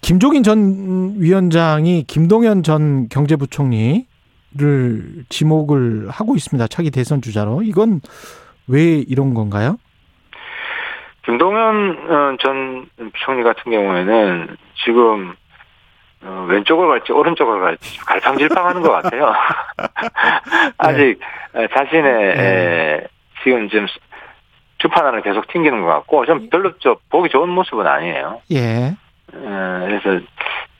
김종인 0.00 0.42
전 0.42 1.14
위원장이 1.18 2.04
김동연 2.04 2.62
전 2.62 3.08
경제부총리 3.08 4.06
를 4.56 5.24
지목을 5.30 6.08
하고 6.10 6.36
있습니다. 6.36 6.68
차기 6.68 6.92
대선 6.92 7.20
주자로. 7.20 7.62
이건 7.62 8.00
왜 8.68 9.02
이런 9.08 9.34
건가요? 9.34 9.78
김동연 11.24 11.98
어, 12.08 12.36
전 12.40 12.86
총리 13.24 13.42
같은 13.42 13.72
경우에는 13.72 14.56
지금 14.84 15.34
어, 16.22 16.46
왼쪽을 16.48 16.86
갈지 16.86 17.10
오른쪽을 17.10 17.60
갈지 17.62 17.98
갈팡질팡하는 17.98 18.82
것 18.82 18.92
같아요. 18.92 19.34
아직 20.78 21.18
네. 21.52 21.68
자신의 21.74 22.36
네. 22.36 23.06
지금 23.42 23.68
좀 23.68 23.86
주판안을 24.78 25.22
계속 25.22 25.48
튕기는 25.48 25.80
것 25.80 25.88
같고 25.88 26.26
좀 26.26 26.48
별로 26.48 26.78
좀 26.78 26.94
보기 27.10 27.28
좋은 27.28 27.48
모습은 27.48 27.84
아니에요. 27.86 28.40
예. 28.52 28.94
그래서 29.32 30.24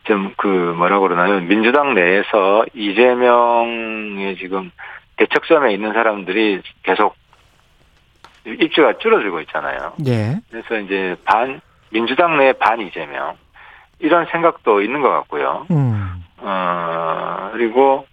좀 0.04 0.32
그 0.36 0.46
뭐라 0.46 0.98
그러나요? 1.00 1.40
민주당 1.40 1.94
내에서 1.94 2.64
이재명의 2.74 4.36
지금 4.36 4.70
대척점에 5.16 5.72
있는 5.72 5.92
사람들이 5.92 6.60
계속 6.82 7.16
입지가 8.46 8.98
줄어들고 8.98 9.40
있잖아요. 9.42 9.92
예. 10.06 10.38
그래서 10.50 10.78
이제 10.78 11.16
반 11.24 11.60
민주당 11.90 12.36
내 12.36 12.52
반 12.52 12.80
이재명 12.80 13.36
이런 14.00 14.26
생각도 14.30 14.82
있는 14.82 15.00
것 15.00 15.08
같고요. 15.10 15.66
음. 15.70 16.22
어 16.38 17.50
그리고 17.52 18.06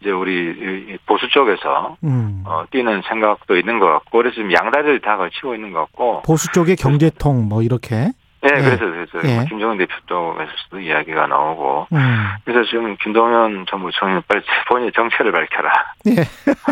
이제 0.00 0.10
우리 0.10 0.98
보수 1.06 1.28
쪽에서 1.28 1.96
음. 2.04 2.42
어, 2.46 2.64
뛰는 2.70 3.02
생각도 3.08 3.56
있는 3.56 3.78
것 3.78 3.86
같고 3.86 4.18
그래서 4.18 4.34
지금 4.34 4.52
양다리를 4.52 5.00
다 5.00 5.16
걸치고 5.16 5.54
있는 5.54 5.72
것 5.72 5.80
같고 5.80 6.22
보수 6.22 6.52
쪽의 6.52 6.76
경제통 6.76 7.48
뭐 7.48 7.62
이렇게 7.62 8.10
네, 8.48 8.58
예. 8.58 8.62
그래서 8.62 9.10
그래서 9.10 9.28
예. 9.28 9.44
김정은 9.48 9.76
대표 9.76 9.92
쪽에서도 10.06 10.80
이야기가 10.80 11.26
나오고 11.26 11.88
음. 11.92 12.26
그래서 12.44 12.68
지금 12.70 12.96
김동연 13.02 13.66
정부총리 13.68 14.22
빨리 14.26 14.42
본인의 14.68 14.92
정체를 14.94 15.32
밝혀라. 15.32 15.70
예. 16.08 16.24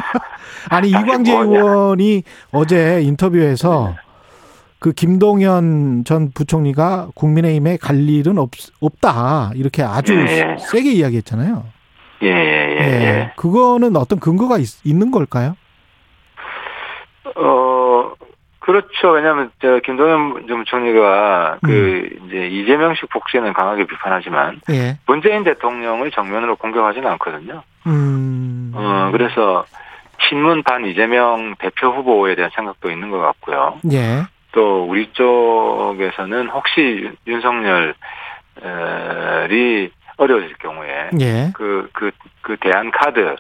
아니 0.71 0.89
이광재 0.89 1.33
의원이 1.33 2.23
어제 2.53 3.03
인터뷰에서 3.03 3.95
네. 3.95 4.07
그 4.79 4.93
김동연 4.93 6.05
전 6.05 6.31
부총리가 6.33 7.09
국민의힘에 7.15 7.77
갈 7.77 8.09
일은 8.09 8.39
없, 8.39 8.51
없다 8.81 9.53
이렇게 9.55 9.83
아주 9.83 10.15
예. 10.15 10.57
세게 10.59 10.93
이야기했잖아요. 10.93 11.65
예, 12.23 12.29
예, 12.29 12.33
예, 12.33 12.81
예. 12.81 13.05
예. 13.05 13.33
그거는 13.37 13.97
어떤 13.97 14.19
근거가 14.19 14.57
있, 14.59 14.69
있는 14.87 15.11
걸까요? 15.11 15.57
어 17.37 18.13
그렇죠. 18.67 19.11
왜냐하면 19.13 19.53
저 19.63 19.79
김동연 19.79 20.47
부총리가 20.49 21.59
그 21.63 21.71
음. 21.71 22.19
그 22.19 22.27
이제 22.27 22.49
이재명식 22.49 23.09
복지는 23.11 23.53
강하게 23.53 23.87
비판하지만 23.87 24.61
예. 24.71 24.99
문재인 25.07 25.45
대통령을 25.45 26.11
정면으로 26.11 26.57
공격하지는 26.57 27.09
않거든요. 27.13 27.63
음. 27.87 28.73
어 28.75 29.11
그래서 29.13 29.65
친문 30.29 30.65
반 30.65 30.85
이재명 30.85 31.55
대표 31.61 31.93
후보에 31.93 32.35
대한 32.35 32.51
생각도 32.57 32.91
있는 32.91 33.13
것 33.13 33.21
같고요. 33.21 33.79
예. 33.93 34.25
또 34.51 34.85
우리 34.85 35.13
쪽에서는 35.13 36.49
혹시 36.49 37.09
윤석열이 37.25 37.95
어려워질 40.17 40.55
경우에 40.59 41.11
예. 41.21 41.53
그, 41.55 41.89
그, 41.93 42.11
그 42.43 42.57
대안 42.57 42.91
카드 42.91 43.37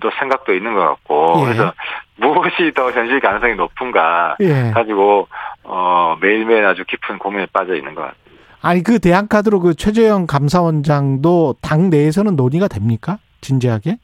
또 0.00 0.10
생각도 0.18 0.54
있는 0.54 0.74
것 0.74 0.80
같고 0.80 1.36
예. 1.40 1.44
그래서 1.44 1.72
무엇이 2.16 2.72
더 2.74 2.90
현실 2.90 3.20
가능성이 3.20 3.54
높은가 3.54 4.36
예. 4.40 4.70
가지고 4.72 5.28
어 5.64 6.16
매일매일 6.20 6.64
아주 6.66 6.84
깊은 6.84 7.18
고민에 7.18 7.46
빠져 7.52 7.74
있는 7.74 7.94
것 7.94 8.02
같습니다. 8.02 8.28
아니 8.60 8.82
그 8.82 8.98
대한카드로 8.98 9.60
그 9.60 9.74
최재형 9.74 10.26
감사원장도 10.26 11.56
당 11.62 11.90
내에서는 11.90 12.34
논의가 12.34 12.68
됩니까? 12.68 13.18
진지하게? 13.40 13.98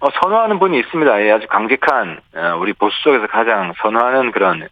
어, 0.00 0.08
선호하는 0.22 0.58
분이 0.58 0.78
있습니다. 0.80 1.22
예, 1.22 1.32
아주 1.32 1.46
강직한 1.48 2.20
어, 2.34 2.56
우리 2.60 2.72
보수 2.72 2.94
쪽에서 3.02 3.26
가장 3.26 3.72
선호하는 3.80 4.32
그런 4.32 4.68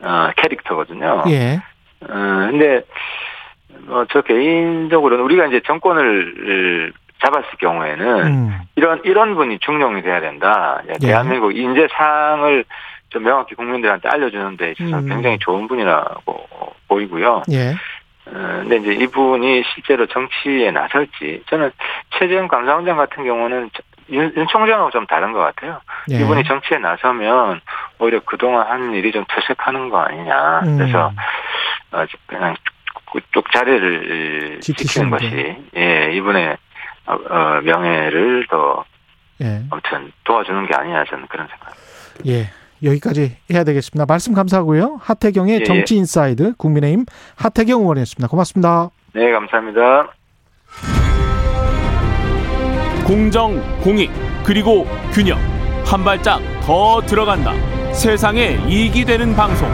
어, 0.00 0.30
캐릭터거든요. 0.36 1.24
예. 1.28 1.60
어, 2.02 2.06
근데 2.50 2.82
어, 3.88 4.04
저 4.10 4.22
개인적으로는 4.22 5.24
우리가 5.24 5.46
이제 5.46 5.60
정권을 5.66 6.92
잡았을 7.22 7.50
경우에는 7.58 8.26
음. 8.26 8.60
이런 8.76 9.00
이런 9.04 9.34
분이 9.34 9.58
중용이 9.60 10.02
돼야 10.02 10.20
된다. 10.20 10.82
예. 10.88 10.94
대한민국 10.94 11.54
인재상을 11.56 12.64
좀 13.10 13.22
명확히 13.24 13.54
국민들한테 13.54 14.08
알려주는데 14.08 14.72
있어서 14.72 14.98
음. 14.98 15.08
굉장히 15.08 15.38
좋은 15.38 15.68
분이라고 15.68 16.46
보이고요. 16.88 17.42
예. 17.52 17.74
어, 18.26 18.32
근데 18.32 18.76
이제 18.76 18.92
이분이 18.92 19.64
실제로 19.74 20.06
정치에 20.06 20.70
나설지 20.70 21.42
저는 21.48 21.72
최재형 22.18 22.48
감사원장 22.48 22.96
같은 22.96 23.24
경우는 23.24 23.70
윤, 24.10 24.32
윤 24.36 24.46
총장하고 24.48 24.90
좀 24.90 25.06
다른 25.06 25.32
것 25.32 25.40
같아요. 25.40 25.80
예. 26.10 26.16
이분이 26.20 26.44
정치에 26.44 26.78
나서면 26.78 27.60
오히려 27.98 28.20
그동안 28.24 28.66
한 28.66 28.94
일이 28.94 29.12
좀 29.12 29.24
퇴색하는 29.28 29.88
거 29.88 30.00
아니냐. 30.00 30.60
음. 30.64 30.78
그래서 30.78 31.12
어, 31.92 32.04
그냥 32.26 32.54
그쪽 33.12 33.50
자리를 33.52 34.60
지키는 34.60 35.10
것이 35.10 35.56
예 35.76 36.12
이분의 36.12 36.56
어, 37.06 37.14
어, 37.14 37.60
명예를 37.62 38.46
더 38.50 38.84
예. 39.42 39.62
아무튼 39.70 40.12
도와주는 40.24 40.66
게 40.66 40.74
아니냐 40.74 41.04
저는 41.08 41.26
그런 41.28 41.48
생각. 41.48 41.74
예. 42.26 42.50
여기까지 42.82 43.36
해야 43.52 43.64
되겠습니다. 43.64 44.06
말씀 44.06 44.32
감사하고요. 44.32 44.98
하태경의 45.02 45.54
예, 45.54 45.60
예. 45.60 45.64
정치 45.64 45.96
인사이드 45.96 46.54
국민의힘 46.56 47.04
하태경 47.36 47.80
의원이었습니다. 47.82 48.28
고맙습니다. 48.28 48.90
네, 49.12 49.30
감사합니다. 49.32 50.12
공정, 53.06 53.60
공익, 53.80 54.10
그리고 54.44 54.86
균형. 55.12 55.38
한 55.84 56.04
발짝 56.04 56.40
더 56.62 57.00
들어간다. 57.00 57.52
세상에 57.92 58.58
이익이 58.68 59.04
되는 59.04 59.34
방송. 59.34 59.68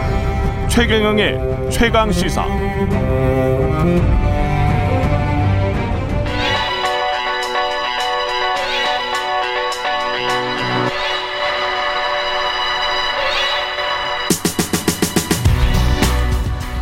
최경영의 0.67 1.69
최강 1.71 2.11
시사. 2.11 2.45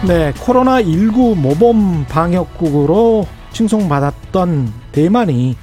네, 0.08 0.32
코로나19 0.34 1.36
모범 1.36 2.06
방역국으로 2.08 3.26
칭송받았던 3.52 4.72
대만이 4.92 5.56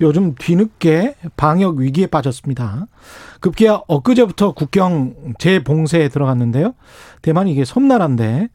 요즘 0.00 0.34
뒤늦게 0.34 1.14
방역 1.36 1.76
위기에 1.76 2.08
빠졌습니다. 2.08 2.88
급기야 3.38 3.82
엊그제부터 3.86 4.52
국경 4.52 5.14
재봉쇄에 5.38 6.08
들어갔는데요. 6.08 6.74
대만이 7.22 7.52
이게 7.52 7.64
섬나라인데 7.64 8.48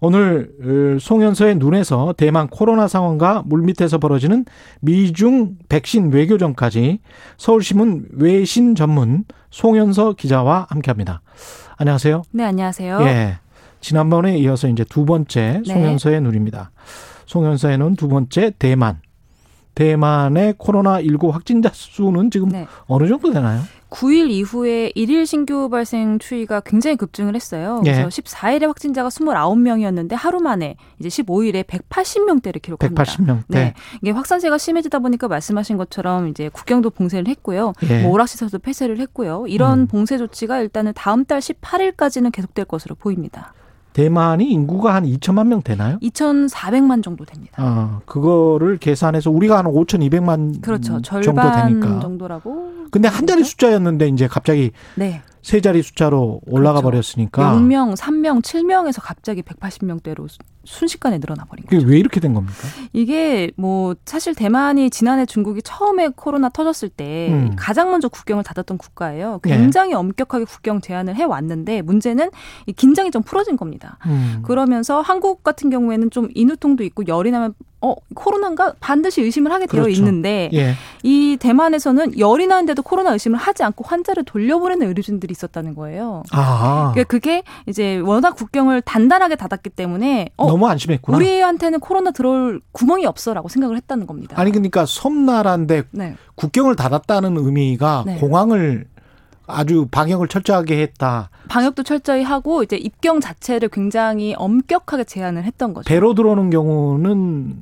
오늘 0.00 0.98
송현서의 1.00 1.56
눈에서 1.56 2.12
대만 2.16 2.48
코로나 2.48 2.88
상황과 2.88 3.44
물밑에서 3.46 3.98
벌어지는 3.98 4.46
미중 4.80 5.58
백신 5.68 6.12
외교전까지 6.12 6.98
서울신문 7.38 8.08
외신 8.16 8.74
전문 8.74 9.24
송현서 9.50 10.14
기자와 10.14 10.66
함께합니다. 10.70 11.22
안녕하세요. 11.76 12.22
네, 12.32 12.44
안녕하세요. 12.44 13.00
예. 13.02 13.38
지난번에 13.86 14.36
이어서 14.38 14.66
이제 14.66 14.82
두 14.82 15.04
번째 15.04 15.62
네. 15.64 15.72
송현서의 15.72 16.20
눈입니다. 16.20 16.72
송현서의 17.26 17.78
눈 17.78 17.94
두 17.94 18.08
번째 18.08 18.52
대만. 18.58 18.98
대만의 19.76 20.54
코로나19 20.54 21.30
확진자 21.30 21.70
수는 21.72 22.32
지금 22.32 22.48
네. 22.48 22.66
어느 22.86 23.06
정도 23.06 23.30
되나요? 23.32 23.60
9일 23.90 24.28
이후에 24.30 24.90
1일 24.96 25.24
신규 25.24 25.68
발생 25.68 26.18
추이가 26.18 26.58
굉장히 26.58 26.96
급증을 26.96 27.36
했어요. 27.36 27.80
그래서 27.84 28.00
예. 28.00 28.06
14일에 28.06 28.66
확진자가 28.66 29.08
29명이었는데 29.10 30.16
하루 30.16 30.40
만에 30.40 30.74
이제 30.98 31.08
15일에 31.08 31.62
180명대를 31.64 32.60
기록합니다. 32.60 33.04
180명대. 33.04 33.44
네. 33.48 33.74
이게 34.02 34.10
확산세가 34.10 34.58
심해지다 34.58 34.98
보니까 34.98 35.28
말씀하신 35.28 35.76
것처럼 35.76 36.26
이제 36.26 36.48
국경도 36.48 36.90
봉쇄를 36.90 37.28
했고요. 37.28 37.72
예. 37.88 38.02
뭐 38.02 38.10
오락시설도 38.12 38.58
폐쇄를 38.58 38.98
했고요. 38.98 39.44
이런 39.46 39.80
음. 39.82 39.86
봉쇄 39.86 40.18
조치가 40.18 40.58
일단은 40.58 40.92
다음 40.96 41.24
달 41.24 41.38
18일까지는 41.38 42.32
계속될 42.32 42.64
것으로 42.64 42.96
보입니다. 42.96 43.52
대만이 43.96 44.50
인구가 44.50 44.94
한 44.94 45.04
2천만 45.06 45.46
명 45.46 45.62
되나요? 45.62 45.98
2,400만 46.02 47.02
정도 47.02 47.24
됩니다. 47.24 47.54
아, 47.56 48.00
그거를 48.04 48.76
계산해서 48.76 49.30
우리가 49.30 49.56
한 49.56 49.64
5,200만 49.64 50.60
그렇죠. 50.60 51.00
정도 51.00 51.50
되니까. 51.50 52.00
정도라고. 52.00 52.72
근데 52.90 53.08
한 53.08 53.26
자리 53.26 53.42
숫자였는데 53.42 54.08
이제 54.08 54.26
갑자기 54.28 54.72
네. 54.96 55.22
세 55.46 55.60
자리 55.60 55.80
숫자로 55.80 56.40
올라가 56.44 56.80
그렇죠. 56.80 56.90
버렸으니까 56.90 57.54
0명, 57.54 57.96
3명, 57.96 58.42
7명에서 58.42 59.00
갑자기 59.00 59.42
180명대로 59.42 60.26
순식간에 60.64 61.18
늘어나 61.18 61.44
버린 61.44 61.64
거죠. 61.66 61.86
왜 61.86 62.00
이렇게 62.00 62.18
된 62.18 62.34
겁니까? 62.34 62.66
이게 62.92 63.52
뭐 63.54 63.94
사실 64.04 64.34
대만이 64.34 64.90
지난해 64.90 65.24
중국이 65.24 65.62
처음에 65.62 66.08
코로나 66.16 66.48
터졌을 66.48 66.88
때 66.88 67.28
음. 67.30 67.54
가장 67.56 67.92
먼저 67.92 68.08
국경을 68.08 68.42
닫았던 68.42 68.76
국가예요. 68.76 69.38
굉장히 69.44 69.90
네. 69.90 69.94
엄격하게 69.94 70.46
국경 70.46 70.80
제한을 70.80 71.14
해 71.14 71.22
왔는데 71.22 71.82
문제는 71.82 72.30
이 72.66 72.72
긴장이 72.72 73.12
좀 73.12 73.22
풀어진 73.22 73.56
겁니다. 73.56 73.98
음. 74.06 74.42
그러면서 74.44 75.00
한국 75.00 75.44
같은 75.44 75.70
경우에는 75.70 76.10
좀 76.10 76.26
인후통도 76.34 76.82
있고 76.82 77.06
열이 77.06 77.30
나면 77.30 77.54
어 77.86 77.94
코로나인가 78.14 78.74
반드시 78.80 79.22
의심을 79.22 79.52
하게 79.52 79.66
되어 79.66 79.82
그렇죠. 79.82 80.00
있는데 80.00 80.50
예. 80.52 80.74
이 81.04 81.36
대만에서는 81.38 82.18
열이 82.18 82.48
나는데도 82.48 82.82
코로나 82.82 83.12
의심을 83.12 83.38
하지 83.38 83.62
않고 83.62 83.84
환자를 83.86 84.24
돌려보내는 84.24 84.88
의료진들이 84.88 85.30
있었다는 85.30 85.76
거예요. 85.76 86.24
아. 86.32 86.90
그러니까 86.92 87.08
그게 87.08 87.44
이제 87.66 87.98
워낙 87.98 88.32
국경을 88.32 88.82
단단하게 88.82 89.36
닫았기 89.36 89.70
때문에 89.70 90.30
어, 90.36 90.48
너무 90.48 90.66
안심했구나. 90.66 91.16
우리한테는 91.16 91.78
코로나 91.78 92.10
들어올 92.10 92.60
구멍이 92.72 93.06
없어라고 93.06 93.48
생각을 93.48 93.76
했다는 93.76 94.06
겁니다. 94.08 94.34
아니 94.40 94.50
그러니까 94.50 94.84
섬나라인데 94.84 95.84
네. 95.92 96.16
국경을 96.34 96.74
닫았다는 96.74 97.36
의미가 97.36 98.02
네. 98.06 98.18
공항을 98.18 98.86
아주 99.46 99.86
방역을 99.90 100.28
철저하게 100.28 100.80
했다. 100.82 101.30
방역도 101.48 101.82
철저히 101.84 102.22
하고 102.22 102.62
이제 102.62 102.76
입경 102.76 103.20
자체를 103.20 103.68
굉장히 103.68 104.34
엄격하게 104.36 105.04
제한을 105.04 105.44
했던 105.44 105.74
거죠. 105.74 105.86
배로 105.86 106.14
들어오는 106.14 106.50
경우는 106.50 107.56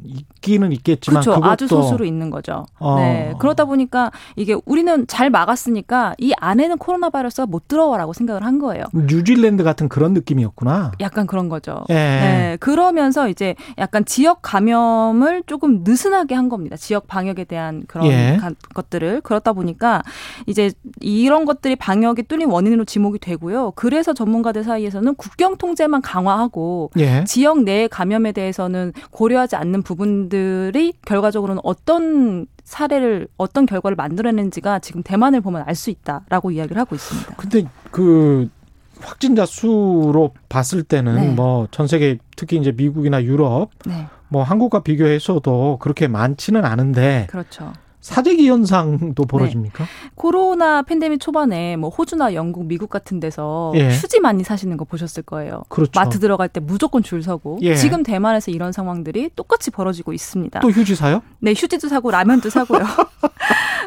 있기는 0.44 0.72
있겠지만 0.72 1.22
그렇죠. 1.22 1.44
아주 1.44 1.66
소수로 1.66 2.04
있는 2.04 2.30
거죠. 2.30 2.66
어. 2.78 2.96
네. 2.96 3.32
그러다 3.38 3.64
보니까 3.64 4.10
이게 4.36 4.56
우리는 4.66 5.06
잘 5.06 5.30
막았으니까 5.30 6.14
이 6.18 6.32
안에는 6.36 6.78
코로나 6.78 7.10
바이러스가 7.10 7.46
못 7.46 7.68
들어와라고 7.68 8.12
생각을 8.12 8.44
한 8.44 8.58
거예요. 8.58 8.84
뉴질랜드 8.92 9.64
같은 9.64 9.88
그런 9.88 10.12
느낌이었구나. 10.12 10.92
약간 11.00 11.26
그런 11.26 11.48
거죠. 11.48 11.84
예. 11.88 11.94
네. 11.94 12.56
그러면서 12.60 13.28
이제 13.28 13.54
약간 13.78 14.04
지역 14.04 14.40
감염을 14.42 15.44
조금 15.46 15.82
느슨하게 15.84 16.34
한 16.34 16.48
겁니다. 16.48 16.76
지역 16.76 17.06
방역에 17.08 17.44
대한 17.44 17.84
그런 17.88 18.06
예. 18.08 18.38
것들을 18.74 19.22
그렇다 19.22 19.52
보니까 19.52 20.02
이제 20.46 20.70
이런 21.00 21.44
것들이 21.44 21.76
방역이 21.76 22.24
뚫린 22.24 22.50
원인으로 22.50 22.84
지목이 22.84 23.18
되고요. 23.18 23.72
그래서 23.76 24.12
전문가들 24.12 24.64
사이에서는 24.64 25.14
국경 25.14 25.56
통제만 25.56 26.02
강화하고 26.02 26.90
예. 26.98 27.24
지역 27.24 27.62
내 27.62 27.88
감염에 27.88 28.32
대해서는 28.32 28.92
고려하지 29.10 29.56
않는 29.56 29.82
부분들 29.82 30.33
것들이 30.34 30.94
결과적으로는 31.04 31.60
어떤 31.64 32.46
사례를 32.64 33.28
어떤 33.36 33.66
결과를 33.66 33.94
만들어낸지가 33.96 34.80
지금 34.80 35.02
대만을 35.02 35.40
보면 35.40 35.62
알 35.66 35.74
수 35.74 35.90
있다라고 35.90 36.50
이야기를 36.52 36.80
하고 36.80 36.94
있습니다. 36.94 37.34
근데 37.36 37.64
그 37.90 38.48
확진자 39.00 39.44
수로 39.44 40.32
봤을 40.48 40.82
때는 40.82 41.14
네. 41.16 41.28
뭐전 41.34 41.88
세계 41.88 42.18
특히 42.36 42.56
이제 42.56 42.72
미국이나 42.72 43.22
유럽 43.22 43.70
네. 43.84 44.06
뭐 44.28 44.42
한국과 44.44 44.80
비교해서도 44.80 45.78
그렇게 45.80 46.06
많지는 46.08 46.64
않은데 46.64 47.26
그렇죠. 47.28 47.72
사재기 48.04 48.46
현상도 48.46 49.24
벌어집니까? 49.24 49.84
네. 49.84 49.90
코로나 50.14 50.82
팬데믹 50.82 51.20
초반에 51.20 51.76
뭐 51.76 51.88
호주나 51.88 52.34
영국, 52.34 52.66
미국 52.66 52.90
같은 52.90 53.18
데서 53.18 53.72
예. 53.76 53.88
휴지 53.88 54.20
많이 54.20 54.44
사시는 54.44 54.76
거 54.76 54.84
보셨을 54.84 55.22
거예요. 55.22 55.62
그렇죠. 55.70 55.92
마트 55.94 56.18
들어갈 56.18 56.50
때 56.50 56.60
무조건 56.60 57.02
줄 57.02 57.22
서고 57.22 57.58
예. 57.62 57.74
지금 57.74 58.02
대만에서 58.02 58.50
이런 58.50 58.72
상황들이 58.72 59.30
똑같이 59.34 59.70
벌어지고 59.70 60.12
있습니다. 60.12 60.60
또 60.60 60.70
휴지 60.70 60.94
사요? 60.94 61.22
네, 61.38 61.52
휴지도 61.52 61.88
사고 61.88 62.10
라면도 62.10 62.50
사고요. 62.50 62.84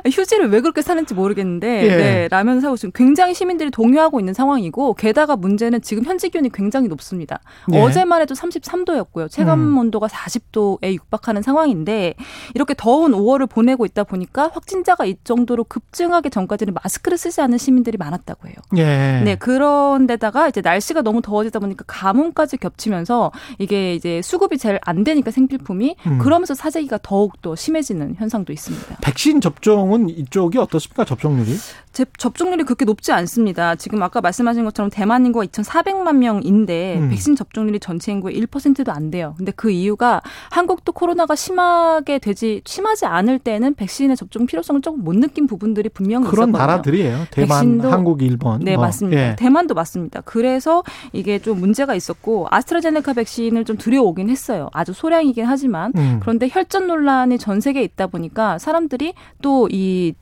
휴지를 0.06 0.50
왜 0.50 0.62
그렇게 0.62 0.82
사는지 0.82 1.14
모르겠는데 1.14 1.84
예. 1.84 1.98
네, 1.98 2.28
라면 2.30 2.62
사고 2.62 2.76
지금 2.78 2.92
굉장히 2.94 3.34
시민들이 3.34 3.72
동요하고 3.72 4.20
있는 4.20 4.34
상황이고 4.34 4.94
게다가 4.96 5.36
문제는 5.36 5.82
지금 5.82 6.04
현지 6.04 6.30
기온이 6.30 6.50
굉장히 6.52 6.88
높습니다. 6.88 7.40
예. 7.74 7.82
어제만 7.82 8.22
해도 8.22 8.34
33도였고요. 8.34 9.30
체감 9.30 9.60
음. 9.60 9.78
온도가 9.78 10.08
40도에 10.08 10.94
육박하는 10.94 11.42
상황인데 11.42 12.16
이렇게 12.56 12.74
더운 12.76 13.12
5월을 13.12 13.50
보내고 13.50 13.86
있다 13.86 14.04
보니까 14.08 14.50
확진자가 14.54 15.06
이 15.06 15.16
정도로 15.24 15.64
급증하기 15.66 16.30
전까지는 16.30 16.74
마스크를 16.74 17.18
쓰지 17.18 17.42
않는 17.42 17.58
시민들이 17.58 17.98
많았다고 17.98 18.48
해요. 18.48 18.56
예. 18.78 19.22
네, 19.24 19.36
그런데다가 19.36 20.48
이제 20.48 20.62
날씨가 20.62 21.02
너무 21.02 21.22
더워지다 21.22 21.60
보니까 21.60 21.84
가뭄까지 21.88 22.58
겹치면서 22.58 23.32
이게 23.60 23.94
이제 23.94 24.22
수급이 24.22 24.58
잘안 24.58 25.04
되니까 25.04 25.32
생필품이 25.32 25.96
음. 26.08 26.18
그러면서 26.20 26.54
사재기가 26.54 27.00
더욱 27.04 27.42
더 27.42 27.56
심해지는 27.56 28.16
현상도 28.18 28.54
있습니다. 28.54 28.98
백신 29.02 29.42
접종은 29.42 30.10
이쪽이 30.10 30.58
어떻습니까? 30.58 31.06
접종률이? 31.06 31.56
제, 31.92 32.06
접종률이 32.18 32.64
그렇게 32.64 32.86
높지 32.86 33.12
않습니다. 33.12 33.76
지금 33.76 34.04
아까 34.04 34.22
말씀하신 34.22 34.64
것처럼 34.66 34.92
대만 34.92 35.26
인구가 35.26 35.46
2,400만 35.46 36.18
명인데 36.18 37.00
음. 37.00 37.10
백신 37.10 37.36
접종률이 37.36 37.80
전체 37.80 38.12
인구의 38.12 38.40
1%도 38.40 38.92
안 38.92 39.10
돼요. 39.10 39.34
근데 39.38 39.52
그 39.52 39.72
이유가 39.72 40.22
한국도 40.52 40.92
코로나가 40.92 41.36
심하게 41.36 42.20
되지 42.20 42.62
심하지 42.66 43.06
않을 43.06 43.40
때는 43.40 43.74
백신 43.74 43.97
백신의 43.98 44.16
접종 44.16 44.46
필요성을 44.46 44.82
조금 44.82 45.04
못 45.04 45.16
느낀 45.16 45.48
부분들이 45.48 45.90
분명히 45.90 46.28
그런 46.28 46.50
있었거든요. 46.50 46.58
나라들이에요. 46.58 47.28
대만, 47.32 47.60
백신도, 47.60 47.92
한국, 47.92 48.22
일본. 48.22 48.60
네, 48.60 48.76
뭐. 48.76 48.86
맞습니다. 48.86 49.22
예. 49.22 49.36
대만도 49.36 49.74
맞습니다. 49.74 50.22
그래서 50.22 50.84
이게 51.14 51.40
좀 51.40 51.60
문제가 51.60 51.96
있었고 51.96 52.48
아스트라제네카 52.52 53.14
백신을 53.14 53.66
좀 53.66 53.78
들여오긴 53.78 54.30
했어요. 54.30 54.70
아주 54.74 54.94
소량이긴 54.94 55.46
하지만 55.46 55.92
음. 55.98 56.20
그런데 56.22 56.48
혈전 56.50 56.88
논란이 56.88 57.40
전 57.40 57.60
세계에 57.60 57.84
있다 57.84 58.08
보니까 58.08 58.60
사람들이 58.60 59.14
또이 59.42 60.14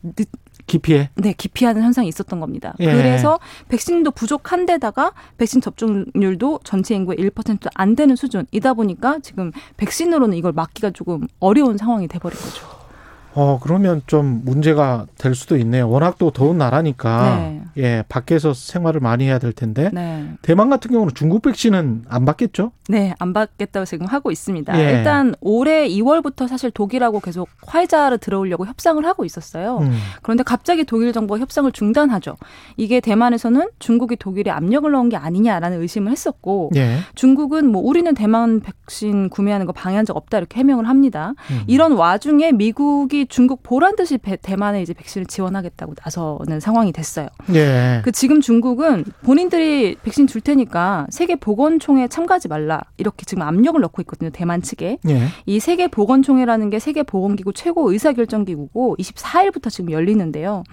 기피해? 0.67 1.09
네, 1.15 1.33
기피하는 1.33 1.83
현상이 1.83 2.07
있었던 2.07 2.39
겁니다. 2.39 2.73
예. 2.79 2.85
그래서 2.85 3.39
백신도 3.67 4.11
부족한데다가 4.11 5.11
백신 5.37 5.61
접종률도 5.61 6.61
전체 6.63 6.95
인구의 6.95 7.17
1%안 7.19 7.95
되는 7.95 8.15
수준이다 8.15 8.73
보니까 8.73 9.19
지금 9.21 9.51
백신으로는 9.77 10.37
이걸 10.37 10.53
막기가 10.53 10.91
조금 10.91 11.27
어려운 11.39 11.77
상황이 11.77 12.07
돼버린 12.07 12.39
거죠. 12.39 12.84
어, 13.35 13.59
그러면 13.61 14.01
좀 14.07 14.41
문제가 14.45 15.05
될 15.17 15.35
수도 15.35 15.57
있네요. 15.57 15.89
워낙 15.89 16.17
또 16.17 16.31
더운 16.31 16.57
나라니까. 16.57 17.35
네. 17.37 17.61
예, 17.77 18.03
밖에서 18.07 18.53
생활을 18.53 19.01
많이 19.01 19.25
해야 19.25 19.37
될 19.37 19.51
텐데 19.51 19.89
네. 19.93 20.25
대만 20.41 20.69
같은 20.69 20.91
경우는 20.91 21.13
중국 21.13 21.41
백신은 21.41 22.05
안 22.07 22.23
받겠죠? 22.23 22.71
네, 22.87 23.13
안 23.19 23.33
받겠다고 23.33 23.85
지금 23.85 24.05
하고 24.05 24.31
있습니다. 24.31 24.79
예. 24.79 24.97
일단 24.97 25.35
올해 25.41 25.87
2월부터 25.89 26.47
사실 26.47 26.71
독일하고 26.71 27.19
계속 27.19 27.49
화이자를 27.65 28.19
들어오려고 28.19 28.65
협상을 28.65 29.03
하고 29.05 29.25
있었어요. 29.25 29.79
음. 29.79 29.91
그런데 30.21 30.43
갑자기 30.43 30.85
독일 30.85 31.11
정부가 31.11 31.39
협상을 31.39 31.69
중단하죠. 31.71 32.37
이게 32.77 33.01
대만에서는 33.01 33.67
중국이 33.79 34.15
독일에 34.15 34.51
압력을 34.51 34.89
넣은 34.89 35.09
게 35.09 35.17
아니냐라는 35.17 35.81
의심을 35.81 36.11
했었고 36.11 36.71
예. 36.77 36.99
중국은 37.15 37.69
뭐 37.69 37.81
우리는 37.81 38.13
대만 38.13 38.61
백신 38.61 39.29
구매하는 39.29 39.65
거 39.65 39.73
방해한 39.73 40.05
적 40.05 40.15
없다 40.15 40.37
이렇게 40.37 40.59
해명을 40.59 40.87
합니다. 40.87 41.33
음. 41.51 41.63
이런 41.67 41.93
와중에 41.93 42.53
미국이 42.53 43.24
중국 43.27 43.63
보란 43.63 43.95
듯이 43.95 44.17
대만에 44.17 44.81
이제 44.81 44.93
백신을 44.93 45.25
지원하겠다고 45.25 45.93
나서는 46.03 46.59
상황이 46.59 46.91
됐어요. 46.91 47.27
예. 47.53 48.01
그 48.03 48.11
지금 48.11 48.41
중국은 48.41 49.05
본인들이 49.23 49.95
백신 50.03 50.27
줄 50.27 50.41
테니까 50.41 51.07
세계 51.09 51.35
보건총회 51.35 52.07
참가하지 52.07 52.47
말라 52.47 52.81
이렇게 52.97 53.25
지금 53.25 53.43
압력을 53.43 53.79
넣고 53.79 54.01
있거든요. 54.03 54.29
대만 54.31 54.61
측에. 54.61 54.99
예. 55.07 55.27
이 55.45 55.59
세계 55.59 55.87
보건총회라는 55.87 56.69
게 56.69 56.79
세계 56.79 57.03
보건기구 57.03 57.53
최고 57.53 57.91
의사결정기구고 57.91 58.97
24일부터 58.99 59.69
지금 59.69 59.91
열리는데요. 59.91 60.63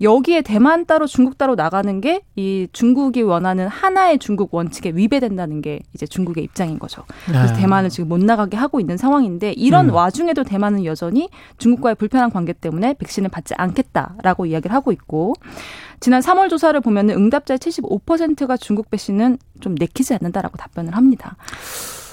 여기에 0.00 0.42
대만 0.42 0.86
따로 0.86 1.06
중국 1.06 1.38
따로 1.38 1.54
나가는 1.54 2.00
게 2.00 2.22
이 2.36 2.66
중국이 2.72 3.22
원하는 3.22 3.68
하나의 3.68 4.18
중국 4.18 4.54
원칙에 4.54 4.90
위배된다는 4.94 5.60
게 5.60 5.80
이제 5.94 6.06
중국의 6.06 6.44
입장인 6.44 6.78
거죠. 6.78 7.04
그래서 7.26 7.54
예. 7.54 7.58
대만을 7.58 7.90
지금 7.90 8.08
못 8.08 8.22
나가게 8.22 8.56
하고 8.56 8.80
있는 8.80 8.96
상황인데 8.96 9.52
이런 9.52 9.90
음. 9.90 9.94
와중에도 9.94 10.42
대만은 10.42 10.84
여전히 10.84 11.28
중국과의 11.58 11.96
불편한 12.02 12.30
관계 12.30 12.52
때문에 12.52 12.94
백신을 12.94 13.30
받지 13.30 13.54
않겠다라고 13.56 14.46
이야기를 14.46 14.74
하고 14.74 14.90
있고 14.90 15.34
지난 16.00 16.20
3월 16.20 16.50
조사를 16.50 16.80
보면 16.80 17.10
응답자의 17.10 17.58
75%가 17.60 18.56
중국 18.56 18.90
백신은 18.90 19.38
좀 19.60 19.76
내키지 19.76 20.12
않는다라고 20.14 20.56
답변을 20.56 20.96
합니다. 20.96 21.36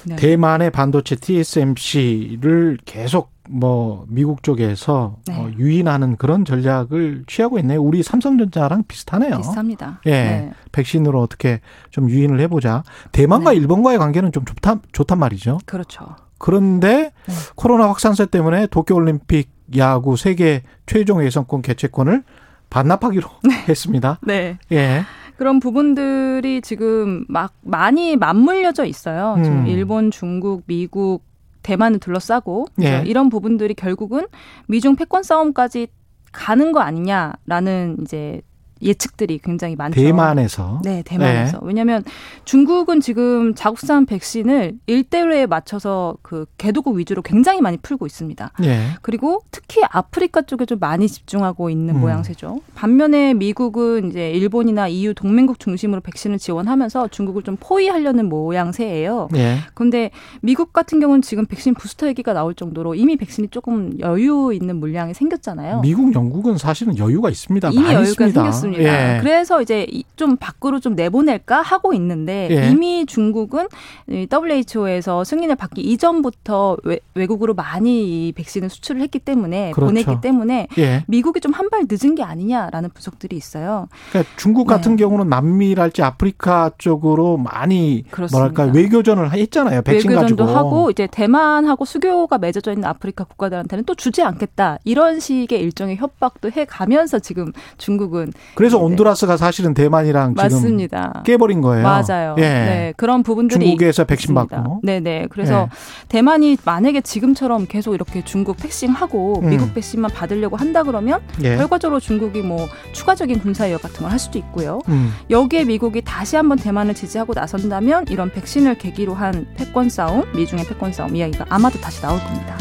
네. 0.06 0.16
대만의 0.16 0.70
반도체 0.70 1.16
TSMC를 1.16 2.78
계속 2.86 3.32
뭐 3.50 4.06
미국 4.08 4.44
쪽에서 4.44 5.18
네. 5.26 5.36
어, 5.36 5.50
유인하는 5.58 6.18
그런 6.18 6.46
전략을 6.46 7.24
취하고 7.26 7.58
있네요. 7.58 7.82
우리 7.82 8.04
삼성전자랑 8.04 8.84
비슷하네요. 8.88 9.38
비슷합니다. 9.38 10.02
예, 10.06 10.12
네. 10.12 10.52
백신으로 10.72 11.20
어떻게 11.20 11.62
좀 11.90 12.12
유인을 12.12 12.40
해보자. 12.42 12.84
대만과 13.12 13.52
네. 13.52 13.58
일본과의 13.58 13.98
관계는 13.98 14.32
좀 14.34 14.46
좋다 14.46 14.82
좋단 14.92 15.18
말이죠. 15.18 15.58
그렇죠. 15.66 16.16
그런데 16.38 17.12
네. 17.26 17.34
코로나 17.56 17.88
확산세 17.88 18.28
때문에 18.28 18.68
도쿄올림픽 18.68 19.59
야구 19.78 20.18
세계 20.18 20.64
최종 20.86 21.24
예선권 21.24 21.62
개최권을 21.62 22.24
반납하기로 22.70 23.30
네. 23.44 23.54
했습니다. 23.70 24.20
네. 24.22 24.58
예. 24.72 25.04
그런 25.38 25.60
부분들이 25.60 26.62
지금 26.62 27.26
막 27.30 27.54
많이 27.62 28.18
맞물려져 28.18 28.86
있어요. 28.86 29.36
음. 29.38 29.44
지금 29.44 29.68
일본, 29.68 30.12
중국, 30.12 30.64
미국, 30.66 31.24
대만을 31.64 32.00
둘러싸고 32.00 32.68
예. 32.82 33.04
이런 33.06 33.30
부분들이 33.30 33.74
결국은 33.74 34.28
미중 34.68 34.96
패권 34.96 35.24
싸움까지 35.24 35.88
가는 36.32 36.72
거 36.72 36.80
아니냐라는 36.80 37.98
이제 38.02 38.42
예측들이 38.82 39.40
굉장히 39.44 39.76
많죠. 39.76 40.00
대만에서. 40.00 40.82
네, 40.84 41.02
대만에서. 41.04 41.60
네. 41.60 41.68
왜냐하면 41.68 42.04
중국은 42.46 43.02
지금 43.02 43.54
자국산 43.56 44.06
백신을 44.06 44.78
일대회에 44.88 45.46
맞춰서 45.46 46.18
그 46.22 46.46
개도국 46.58 46.98
위주로 46.98 47.22
굉장히 47.22 47.62
많이 47.62 47.78
풀고 47.78 48.06
있습니다. 48.06 48.52
네. 48.60 48.88
그리고 49.02 49.42
특히 49.52 49.82
아프리카 49.90 50.42
쪽에 50.42 50.66
좀 50.66 50.80
많이 50.80 51.08
집중하고 51.08 51.70
있는 51.70 51.96
음. 51.96 52.02
모양새죠. 52.02 52.62
반면에 52.76 53.34
미국은 53.34 54.10
이제 54.10 54.32
일본이나 54.32 54.88
EU 54.88 55.14
동맹국 55.14 55.60
중심으로 55.60 56.02
백신을 56.02 56.40
지원하면서 56.40 57.10
중국을 57.10 57.44
좀 57.44 57.58
포위하려는 57.60 58.28
모양새예요. 58.30 59.30
네. 59.32 59.58
그런데 59.74 60.12
미국 60.42 60.74
같은 60.74 61.00
경우는 61.00 61.22
지금 61.22 61.46
백신 61.46 61.74
부스터 61.74 62.08
얘기가 62.08 62.34
나올 62.34 62.54
정도로 62.54 62.96
이미 62.96 63.18
백신이 63.18 63.50
조금 63.50 64.00
여유 64.00 64.52
있는 64.54 64.78
물량이 64.78 65.14
생겼잖아요. 65.14 65.82
미국, 65.82 66.14
영국은 66.14 66.58
사실은 66.58 66.98
여유가 66.98 67.30
있습니다. 67.30 67.70
이미 67.70 67.84
여유가 67.86 68.02
있습니다. 68.02 68.42
생겼습니다. 68.42 68.69
있습니다. 68.74 69.16
예. 69.18 69.20
그래서 69.22 69.62
이제 69.62 69.88
좀 70.16 70.38
밖으로 70.38 70.80
좀 70.80 70.96
내보낼까 70.96 71.62
하고 71.62 71.94
있는데 71.94 72.48
예. 72.52 72.70
이미 72.70 73.06
중국은 73.06 73.68
WHO에서 74.10 75.24
승인을 75.24 75.56
받기 75.56 75.82
이전부터 75.82 76.78
외, 76.84 77.00
국으로 77.28 77.54
많이 77.54 78.28
이 78.28 78.32
백신을 78.34 78.70
수출을 78.70 79.02
했기 79.02 79.20
때문에 79.20 79.72
그렇죠. 79.72 79.88
보냈기 79.88 80.22
때문에 80.22 80.68
예. 80.78 81.04
미국이 81.08 81.40
좀 81.40 81.54
한 81.54 81.70
발 81.70 81.86
늦은 81.90 82.16
게 82.16 82.24
아니냐라는 82.24 82.90
분석들이 82.94 83.36
있어요. 83.36 83.88
그러니까 84.10 84.34
중국 84.38 84.66
같은 84.66 84.96
네. 84.96 85.04
경우는 85.04 85.30
남미랄지 85.30 86.02
아프리카 86.02 86.72
쪽으로 86.80 87.38
많이 87.38 88.04
그렇습니다. 88.10 88.38
뭐랄까 88.38 88.64
외교전을 88.76 89.34
했잖아요. 89.34 89.82
백신 89.84 90.10
외교전도 90.10 90.46
가지고 90.46 90.58
하고 90.58 90.90
이제 90.90 91.08
대만하고 91.12 91.86
수교가 91.86 92.40
맺어져 92.40 92.72
있는 92.72 92.86
아프리카 92.86 93.24
국가들한테는 93.24 93.84
또 93.86 93.94
주지 93.94 94.24
않겠다 94.24 94.80
이런 94.84 95.20
식의 95.20 95.60
일종의 95.62 95.98
협박도 95.98 96.50
해 96.52 96.66
가면서 96.66 97.20
지금 97.20 97.52
중국은 97.78 98.32
그래서 98.60 98.78
네. 98.78 98.84
온두라스가 98.84 99.38
사실은 99.38 99.74
대만이랑 99.74 100.34
맞습니다. 100.36 101.12
지금 101.14 101.24
깨버린 101.24 101.62
거예요. 101.62 101.82
맞아요. 101.82 102.36
예. 102.40 102.42
네. 102.42 102.94
그런 102.98 103.24
부분들이 103.24 103.66
중국에서 103.66 104.04
백신 104.04 104.34
있습니다. 104.34 104.54
받고. 104.64 104.82
네 104.84 105.00
네. 105.00 105.28
그래서 105.30 105.70
예. 105.72 106.08
대만이 106.10 106.58
만약에 106.66 107.00
지금처럼 107.00 107.68
계속 107.68 107.94
이렇게 107.94 108.22
중국 108.22 108.58
백신하고 108.58 109.40
음. 109.44 109.50
미국 109.50 109.74
백신만 109.74 110.12
받으려고 110.12 110.58
한다 110.58 110.84
그러면 110.84 111.22
예. 111.42 111.56
결과적으로 111.56 112.02
중국이 112.02 112.42
뭐 112.42 112.68
추가적인 112.92 113.40
군사위협 113.40 113.82
같은 113.82 114.02
걸 114.02 114.10
할 114.10 114.18
수도 114.20 114.38
있고요. 114.40 114.82
음. 114.90 115.14
여기에 115.30 115.66
미국이 115.66 116.02
다시 116.02 116.36
한번 116.36 116.58
대만을 116.58 116.96
지지하고 116.96 117.34
나선다면 117.34 118.08
이런 118.10 118.30
백신을 118.32 118.78
계기로 118.80 119.14
한 119.14 119.46
패권 119.56 119.88
싸움, 119.88 120.26
미중의 120.36 120.66
패권 120.66 120.92
싸움 120.92 121.16
이야기가 121.16 121.46
아마도 121.48 121.80
다시 121.80 122.02
나올 122.02 122.20
겁니다. 122.20 122.58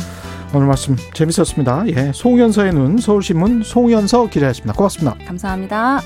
오늘 0.55 0.67
말씀 0.67 0.97
재밌었습니다. 1.13 1.85
예, 1.89 2.13
송현서의 2.13 2.73
눈 2.73 2.99
서울신문 2.99 3.63
송현서 3.63 4.29
기자였습니다. 4.29 4.73
고맙습니다. 4.75 5.17
감사합니다. 5.27 6.01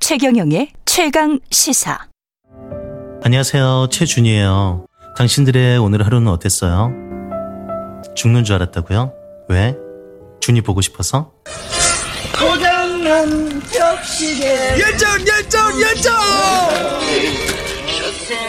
최경영의 0.00 0.72
최강 0.84 1.38
시사. 1.50 2.10
안녕하세요. 3.22 3.88
최준이에요. 3.90 4.86
당신들의 5.16 5.78
오늘 5.78 6.04
하루는 6.06 6.28
어땠어요? 6.32 6.92
죽는 8.14 8.44
줄 8.44 8.54
알았다고요? 8.56 9.12
왜? 9.48 9.76
준이 10.40 10.62
보고 10.62 10.80
싶어서? 10.80 11.32
고장난 12.38 13.60
벽시계 13.60 14.80
열정 14.80 15.10
열정 15.26 15.80
열정 15.82 16.14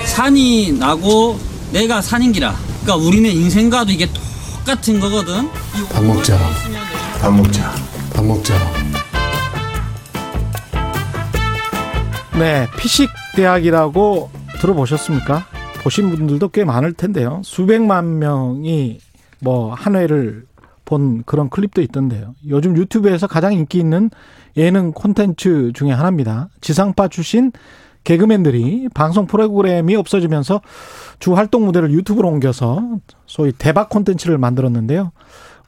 산이 0.06 0.72
나고 0.74 1.38
내가 1.74 2.02
산인기라 2.02 2.56
그러니까 2.82 2.96
우리는 2.96 3.30
인생과도 3.30 3.92
이게 3.92 4.08
똑같은 4.14 5.00
거거든 5.02 5.50
밥 5.92 6.04
먹자 6.04 6.38
밥 7.20 7.34
먹자 7.34 7.76
밥 8.14 8.24
먹자 8.24 8.54
네 12.40 12.68
피식 12.78 13.10
대학이라고 13.36 14.32
들어보셨습니까? 14.62 15.44
보신 15.84 16.12
분들도 16.12 16.50
꽤 16.50 16.64
많을 16.64 16.94
텐데요. 16.94 17.42
수백만 17.44 18.20
명이 18.20 19.00
뭐 19.40 19.74
한 19.74 19.96
회를 19.96 20.46
본 20.86 21.24
그런 21.26 21.50
클립도 21.50 21.82
있던데요. 21.82 22.36
요즘 22.48 22.78
유튜브에서 22.78 23.26
가장 23.26 23.54
인기 23.54 23.80
있는 23.80 24.12
예능 24.58 24.92
콘텐츠 24.92 25.72
중에 25.74 25.92
하나입니다. 25.92 26.50
지상파 26.62 27.08
출신 27.08 27.52
개그맨들이 28.04 28.90
방송 28.94 29.26
프로그램이 29.26 29.96
없어지면서 29.96 30.62
주 31.20 31.36
활동 31.36 31.66
무대를 31.66 31.92
유튜브로 31.92 32.28
옮겨서 32.28 32.84
소위 33.26 33.52
대박 33.54 33.90
콘텐츠를 33.90 34.38
만들었는데요. 34.38 35.12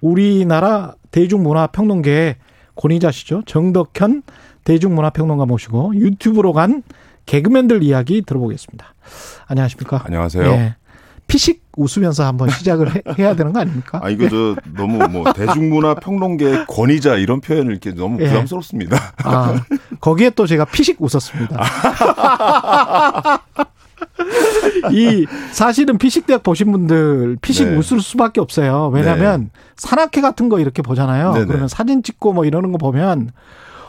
우리나라 0.01 0.93
대중문화평론계의 1.11 2.35
권위자시죠. 2.75 3.43
정덕현 3.45 4.23
대중문화평론가 4.65 5.45
모시고 5.45 5.95
유튜브로 5.95 6.53
간 6.53 6.83
개그맨들 7.26 7.84
이야기 7.84 8.21
들어보겠습니다. 8.21 8.93
안녕하십니까? 9.47 10.03
안녕하세요. 10.05 10.45
예. 10.45 10.76
피식 11.28 11.63
웃으면서 11.78 12.26
한번 12.26 12.49
시작을 12.49 12.95
해, 12.95 13.01
야 13.24 13.36
되는 13.36 13.53
거 13.53 13.59
아닙니까? 13.59 13.99
아 14.03 14.09
이거 14.09 14.30
저 14.30 14.55
너무 14.76 15.07
뭐 15.07 15.32
대중문화 15.34 15.95
평론계 15.95 16.65
권위자 16.67 17.15
이런 17.15 17.41
표현을 17.41 17.71
이렇게 17.71 17.91
너무 17.91 18.21
예. 18.21 18.28
부담스럽습니다. 18.28 18.97
아 19.24 19.63
거기에 19.99 20.32
또 20.32 20.45
제가 20.45 20.65
피식 20.65 21.01
웃었습니다. 21.01 21.63
이 24.91 25.26
사실은 25.51 25.97
피식대학 25.97 26.43
보신 26.43 26.71
분들 26.71 27.38
피식 27.41 27.69
네. 27.69 27.78
웃을 27.78 28.01
수밖에 28.01 28.41
없어요. 28.41 28.89
왜냐하면 28.93 29.45
네. 29.45 29.49
산악회 29.78 30.21
같은 30.21 30.49
거 30.49 30.59
이렇게 30.59 30.82
보잖아요. 30.82 31.34
네네. 31.34 31.45
그러면 31.45 31.67
사진 31.67 32.03
찍고 32.03 32.34
뭐 32.34 32.45
이러는 32.45 32.71
거 32.71 32.78
보면 32.78 33.32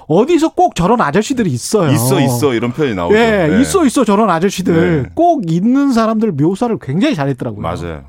어디서 0.07 0.55
꼭 0.55 0.74
저런 0.74 1.00
아저씨들이 1.00 1.50
있어요. 1.50 1.90
있어 1.92 2.20
있어 2.20 2.55
이런 2.55 2.72
표현이 2.72 2.94
나오죠. 2.94 3.14
네, 3.14 3.48
네. 3.48 3.61
있어 3.61 3.84
있어 3.86 4.05
저런 4.05 4.30
아저씨들 4.30 5.02
네. 5.02 5.11
꼭 5.14 5.50
있는 5.50 5.92
사람들 5.92 6.32
묘사를 6.32 6.76
굉장히 6.80 7.14
잘했더라고요. 7.14 7.62
맞아요. 7.62 8.05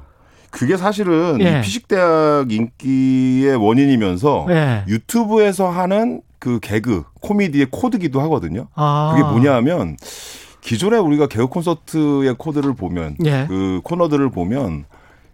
그게 0.51 0.77
사실은 0.77 1.39
예. 1.41 1.59
이 1.59 1.61
피식대학 1.61 2.49
인기의 2.49 3.57
원인이면서 3.57 4.45
예. 4.49 4.83
유튜브에서 4.87 5.69
하는 5.69 6.21
그 6.39 6.59
개그 6.61 7.03
코미디의 7.21 7.67
코드기도 7.71 8.21
하거든요. 8.21 8.67
아. 8.75 9.11
그게 9.13 9.27
뭐냐하면 9.27 9.97
기존에 10.61 10.97
우리가 10.97 11.27
개그 11.27 11.47
콘서트의 11.47 12.35
코드를 12.37 12.73
보면 12.73 13.17
예. 13.25 13.45
그 13.49 13.81
코너들을 13.83 14.29
보면 14.29 14.85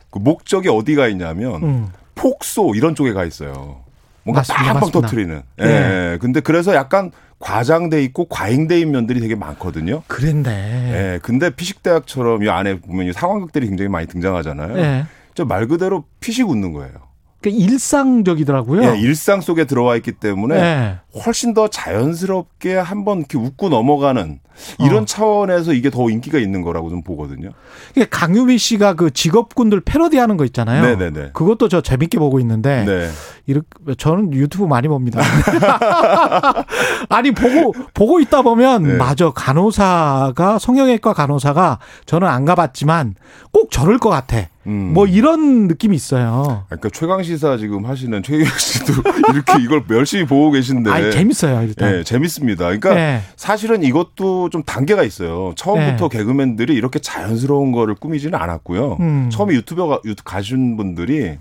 그 0.09 0.19
목적이 0.19 0.69
어디가 0.69 1.07
있냐면 1.09 1.63
음. 1.63 1.87
폭소 2.15 2.73
이런 2.75 2.95
쪽에 2.95 3.13
가 3.13 3.23
있어요. 3.23 3.80
뭔가 4.23 4.41
빵빵 4.43 4.91
터트리는. 4.91 5.41
예. 5.61 5.65
예. 5.65 6.17
근데 6.19 6.39
그래서 6.39 6.73
약간 6.75 7.11
과장돼 7.39 8.03
있고 8.03 8.25
과잉돼 8.25 8.79
있는 8.79 8.91
면들이 8.91 9.19
되게 9.19 9.35
많거든요. 9.35 10.03
그런데. 10.07 10.51
예. 10.51 11.19
근데 11.21 11.49
피식대학처럼 11.49 12.43
이 12.43 12.49
안에 12.49 12.79
보면 12.79 13.07
이 13.07 13.13
상황극들이 13.13 13.67
굉장히 13.67 13.89
많이 13.89 14.07
등장하잖아요. 14.07 14.77
예. 14.77 15.05
저말 15.33 15.67
그대로 15.67 16.03
피식 16.19 16.49
웃는 16.49 16.73
거예요. 16.73 16.93
그 17.41 17.49
일상적이더라고요. 17.49 18.83
예, 18.83 18.99
일상 18.99 19.41
속에 19.41 19.65
들어와 19.65 19.95
있기 19.95 20.13
때문에 20.13 20.55
네. 20.55 20.97
훨씬 21.25 21.53
더 21.53 21.67
자연스럽게 21.67 22.75
한번 22.75 23.19
이렇게 23.19 23.37
웃고 23.37 23.69
넘어가는 23.69 24.39
이런 24.79 25.03
어. 25.03 25.05
차원에서 25.05 25.73
이게 25.73 25.89
더 25.89 26.09
인기가 26.09 26.37
있는 26.37 26.61
거라고 26.61 26.89
좀 26.89 27.01
보거든요. 27.01 27.49
이게 27.95 28.05
강유미 28.05 28.59
씨가 28.59 28.93
그 28.93 29.11
직업군들 29.11 29.81
패러디하는 29.81 30.37
거 30.37 30.45
있잖아요. 30.45 30.83
네네네. 30.83 31.31
그것도 31.33 31.67
저 31.67 31.81
재밌게 31.81 32.19
보고 32.19 32.39
있는데 32.39 32.85
네. 32.85 33.09
이렇게 33.47 33.67
저는 33.97 34.33
유튜브 34.33 34.65
많이 34.65 34.87
봅니다. 34.87 35.21
아니 37.09 37.31
보고 37.31 37.73
보고 37.93 38.19
있다 38.19 38.43
보면 38.43 38.83
네. 38.83 38.93
맞아 38.97 39.31
간호사가 39.31 40.59
성형외과 40.59 41.13
간호사가 41.13 41.79
저는 42.05 42.27
안 42.27 42.45
가봤지만 42.45 43.15
꼭 43.51 43.71
저럴 43.71 43.97
것 43.97 44.09
같아. 44.09 44.47
음. 44.67 44.93
뭐 44.93 45.07
이런 45.07 45.67
느낌이 45.67 45.95
있어요. 45.95 46.65
그러니까 46.67 46.89
최강 46.93 47.23
시사 47.23 47.57
지금 47.57 47.85
하시는 47.85 48.21
최경 48.21 48.45
씨도 48.45 48.93
이렇게 49.33 49.63
이걸 49.63 49.83
열심히 49.89 50.25
보고 50.25 50.51
계신데. 50.51 50.91
아 50.91 51.09
재밌어요 51.09 51.63
일단. 51.63 51.91
네, 51.91 52.03
재밌습니다. 52.03 52.65
그러니까 52.65 52.93
네. 52.93 53.21
사실은 53.35 53.83
이것도 53.83 54.49
좀 54.49 54.63
단계가 54.63 55.03
있어요. 55.03 55.53
처음부터 55.55 56.09
네. 56.09 56.17
개그맨들이 56.17 56.73
이렇게 56.73 56.99
자연스러운 56.99 57.71
거를 57.71 57.95
꾸미지는 57.95 58.37
않았고요. 58.39 58.97
음. 58.99 59.29
처음에 59.31 59.55
유튜버 59.55 60.01
유튜브 60.05 60.29
가신 60.29 60.77
분들이 60.77 61.37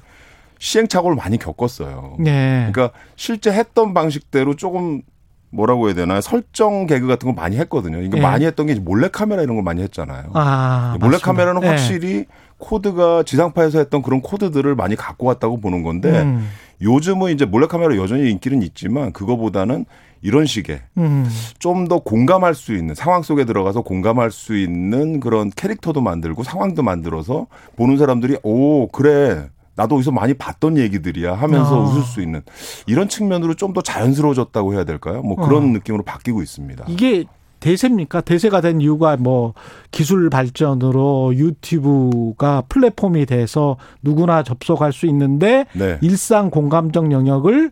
시행착오를 0.59 1.17
많이 1.17 1.39
겪었어요. 1.39 2.17
네. 2.19 2.69
그러니까 2.73 2.97
실제 3.17 3.51
했던 3.51 3.95
방식대로 3.95 4.57
조금 4.57 5.03
뭐라고 5.51 5.89
해야 5.89 5.95
되나 5.95 6.21
설정 6.21 6.87
개그 6.87 7.07
같은 7.07 7.27
거 7.27 7.33
많이 7.33 7.57
했거든요. 7.57 7.99
이게 7.99 8.17
네. 8.17 8.21
많이 8.21 8.45
했던 8.47 8.67
게 8.67 8.75
몰래 8.75 9.09
카메라 9.09 9.43
이런 9.43 9.57
걸 9.57 9.65
많이 9.65 9.83
했잖아요. 9.83 10.31
아, 10.35 10.97
몰래 11.01 11.19
카메라는 11.19 11.61
네. 11.61 11.69
확실히 11.69 12.27
코드가 12.61 13.25
지상파에서 13.25 13.79
했던 13.79 14.03
그런 14.03 14.21
코드들을 14.21 14.75
많이 14.77 14.95
갖고 14.95 15.27
왔다고 15.27 15.59
보는 15.61 15.83
건데 15.83 16.21
음. 16.23 16.49
요즘은 16.83 17.33
이제 17.33 17.45
몰래 17.45 17.67
카메라 17.67 17.97
여전히 17.97 18.31
인기는 18.31 18.63
있지만 18.63 19.13
그거보다는 19.13 19.85
이런 20.23 20.47
식의 20.47 20.81
음. 20.99 21.27
좀더 21.59 22.01
공감할 22.01 22.55
수 22.55 22.75
있는 22.75 22.95
상황 22.95 23.23
속에 23.23 23.45
들어가서 23.45 23.83
공감할 23.83 24.31
수 24.31 24.57
있는 24.57 25.19
그런 25.19 25.51
캐릭터도 25.51 26.01
만들고 26.01 26.43
상황도 26.43 26.83
만들어서 26.83 27.47
보는 27.77 27.97
사람들이 27.97 28.37
오 28.43 28.89
그래 28.89 29.49
나도 29.77 29.97
어디서 29.97 30.13
많이 30.13 30.35
봤던 30.35 30.77
얘기들이야 30.77 31.35
하면서 31.35 31.75
아. 31.75 31.79
웃을 31.85 32.03
수 32.03 32.21
있는 32.21 32.43
이런 32.87 33.09
측면으로 33.09 33.55
좀 33.55 33.73
더 33.73 33.81
자연스러워졌다고 33.83 34.75
해야 34.75 34.85
될까요? 34.85 35.23
뭐 35.23 35.37
그런 35.37 35.63
어. 35.63 35.67
느낌으로 35.69 36.03
바뀌고 36.03 36.43
있습니다. 36.43 36.85
이게 36.89 37.25
대세입니까? 37.61 38.23
대세가 38.23 38.61
된 38.61 38.81
이유가 38.81 39.17
뭐 39.17 39.55
기술 39.91 40.31
발전으로 40.31 41.35
유튜브가 41.37 42.65
플랫폼이 42.69 43.27
돼서 43.27 43.77
누구나 44.03 44.43
접속할 44.43 44.93
수 44.93 45.07
있는데 45.07 45.67
네. 45.75 45.99
일상 46.01 46.51
공감적 46.51 47.13
영역을 47.13 47.71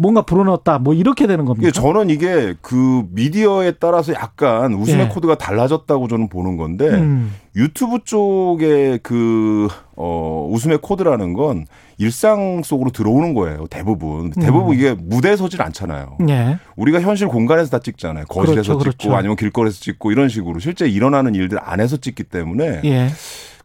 뭔가 0.00 0.22
불어넣었다 0.22 0.78
뭐 0.78 0.94
이렇게 0.94 1.26
되는 1.26 1.44
겁니다. 1.44 1.70
저는 1.70 2.08
이게 2.08 2.54
그 2.62 3.04
미디어에 3.10 3.72
따라서 3.72 4.14
약간 4.14 4.72
웃음의 4.72 5.08
네. 5.08 5.12
코드가 5.12 5.36
달라졌다고 5.36 6.08
저는 6.08 6.30
보는 6.30 6.56
건데 6.56 6.88
음. 6.88 7.34
유튜브 7.54 7.98
쪽의 8.04 9.00
그 9.02 9.68
어, 9.96 10.48
웃음의 10.50 10.78
코드라는 10.78 11.34
건 11.34 11.66
일상 11.98 12.62
속으로 12.64 12.90
들어오는 12.90 13.34
거예요. 13.34 13.66
대부분 13.68 14.30
대부분 14.30 14.70
음. 14.70 14.74
이게 14.74 14.94
무대에 14.94 15.36
서질 15.36 15.60
않잖아요. 15.60 16.16
네. 16.20 16.56
우리가 16.76 17.02
현실 17.02 17.28
공간에서 17.28 17.70
다 17.70 17.78
찍잖아요. 17.80 18.24
거실에서 18.24 18.78
그렇죠, 18.78 18.90
찍고 18.92 19.04
그렇죠. 19.04 19.16
아니면 19.16 19.36
길거리에서 19.36 19.80
찍고 19.80 20.12
이런 20.12 20.30
식으로 20.30 20.60
실제 20.60 20.88
일어나는 20.88 21.34
일들 21.34 21.58
안에서 21.60 21.98
찍기 21.98 22.24
때문에 22.24 22.80
예. 22.84 23.10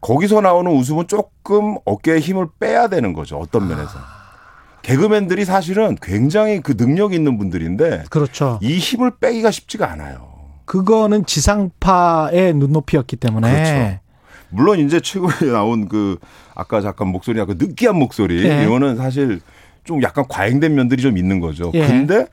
거기서 0.01 0.41
나오는 0.41 0.69
웃음은 0.69 1.07
조금 1.07 1.77
어깨에 1.85 2.19
힘을 2.19 2.47
빼야 2.59 2.89
되는 2.89 3.13
거죠. 3.13 3.37
어떤 3.37 3.69
면에서. 3.69 3.97
아. 3.97 4.14
개그맨들이 4.85 5.45
사실은 5.45 5.97
굉장히 5.99 6.59
그 6.61 6.77
능력 6.77 7.13
있는 7.13 7.39
분들인데 7.39 8.03
그렇죠. 8.11 8.59
이 8.61 8.77
힘을 8.77 9.13
빼기가 9.19 9.49
쉽지가 9.49 9.91
않아요. 9.91 10.27
그거는 10.65 11.25
지상파의 11.25 12.53
눈높이였기 12.53 13.15
때문에 13.15 13.51
그렇죠. 13.51 13.99
물론 14.49 14.79
이제 14.79 14.99
최근에 14.99 15.51
나온 15.51 15.87
그 15.89 16.19
아까 16.53 16.81
잠깐 16.81 17.07
목소리 17.07 17.39
약간 17.39 17.57
느끼한 17.57 17.95
목소리 17.95 18.47
네. 18.47 18.63
이거는 18.63 18.95
사실 18.95 19.41
좀 19.85 20.03
약간 20.03 20.23
과잉된 20.29 20.75
면들이 20.75 21.01
좀 21.01 21.17
있는 21.17 21.39
거죠. 21.39 21.71
예. 21.73 21.87
근데 21.87 22.27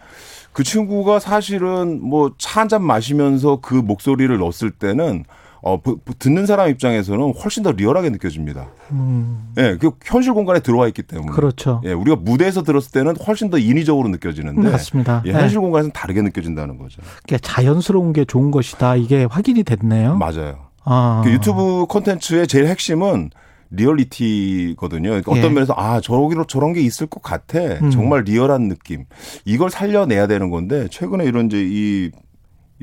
그 0.52 0.62
친구가 0.62 1.20
사실은 1.20 2.02
뭐 2.02 2.32
차 2.36 2.60
한 2.60 2.68
잔 2.68 2.82
마시면서 2.84 3.60
그 3.62 3.74
목소리를 3.74 4.36
넣었을 4.36 4.70
때는 4.72 5.24
어, 5.64 5.80
듣는 6.18 6.44
사람 6.46 6.68
입장에서는 6.70 7.34
훨씬 7.34 7.62
더 7.62 7.70
리얼하게 7.70 8.10
느껴집니다. 8.10 8.68
음. 8.90 9.52
예, 9.58 9.76
그 9.80 9.92
현실 10.04 10.34
공간에 10.34 10.58
들어와 10.58 10.88
있기 10.88 11.02
때문에. 11.02 11.30
그렇죠. 11.30 11.80
예, 11.84 11.92
우리가 11.92 12.16
무대에서 12.16 12.64
들었을 12.64 12.90
때는 12.90 13.14
훨씬 13.16 13.48
더 13.48 13.58
인위적으로 13.58 14.08
느껴지는데. 14.08 14.70
맞습니다. 14.70 15.22
예, 15.24 15.32
현실 15.32 15.58
네. 15.58 15.60
공간에서는 15.60 15.92
다르게 15.92 16.20
느껴진다는 16.22 16.78
거죠. 16.78 17.00
그러니까 17.24 17.48
자연스러운 17.48 18.12
게 18.12 18.24
좋은 18.24 18.50
것이다. 18.50 18.96
이게 18.96 19.24
확인이 19.24 19.62
됐네요. 19.62 20.16
맞아요. 20.16 20.66
아. 20.84 21.22
그 21.24 21.30
유튜브 21.30 21.86
콘텐츠의 21.86 22.48
제일 22.48 22.66
핵심은 22.66 23.30
리얼리티거든요. 23.70 25.08
그러니까 25.10 25.30
어떤 25.30 25.44
예. 25.44 25.48
면에서 25.50 25.74
아 25.76 26.00
저기로 26.00 26.44
저런 26.46 26.72
게 26.72 26.80
있을 26.80 27.06
것 27.06 27.22
같아. 27.22 27.60
음. 27.60 27.90
정말 27.90 28.24
리얼한 28.24 28.68
느낌. 28.68 29.04
이걸 29.44 29.70
살려내야 29.70 30.26
되는 30.26 30.50
건데 30.50 30.88
최근에 30.90 31.24
이런 31.24 31.46
이제 31.46 31.64
이 31.64 32.10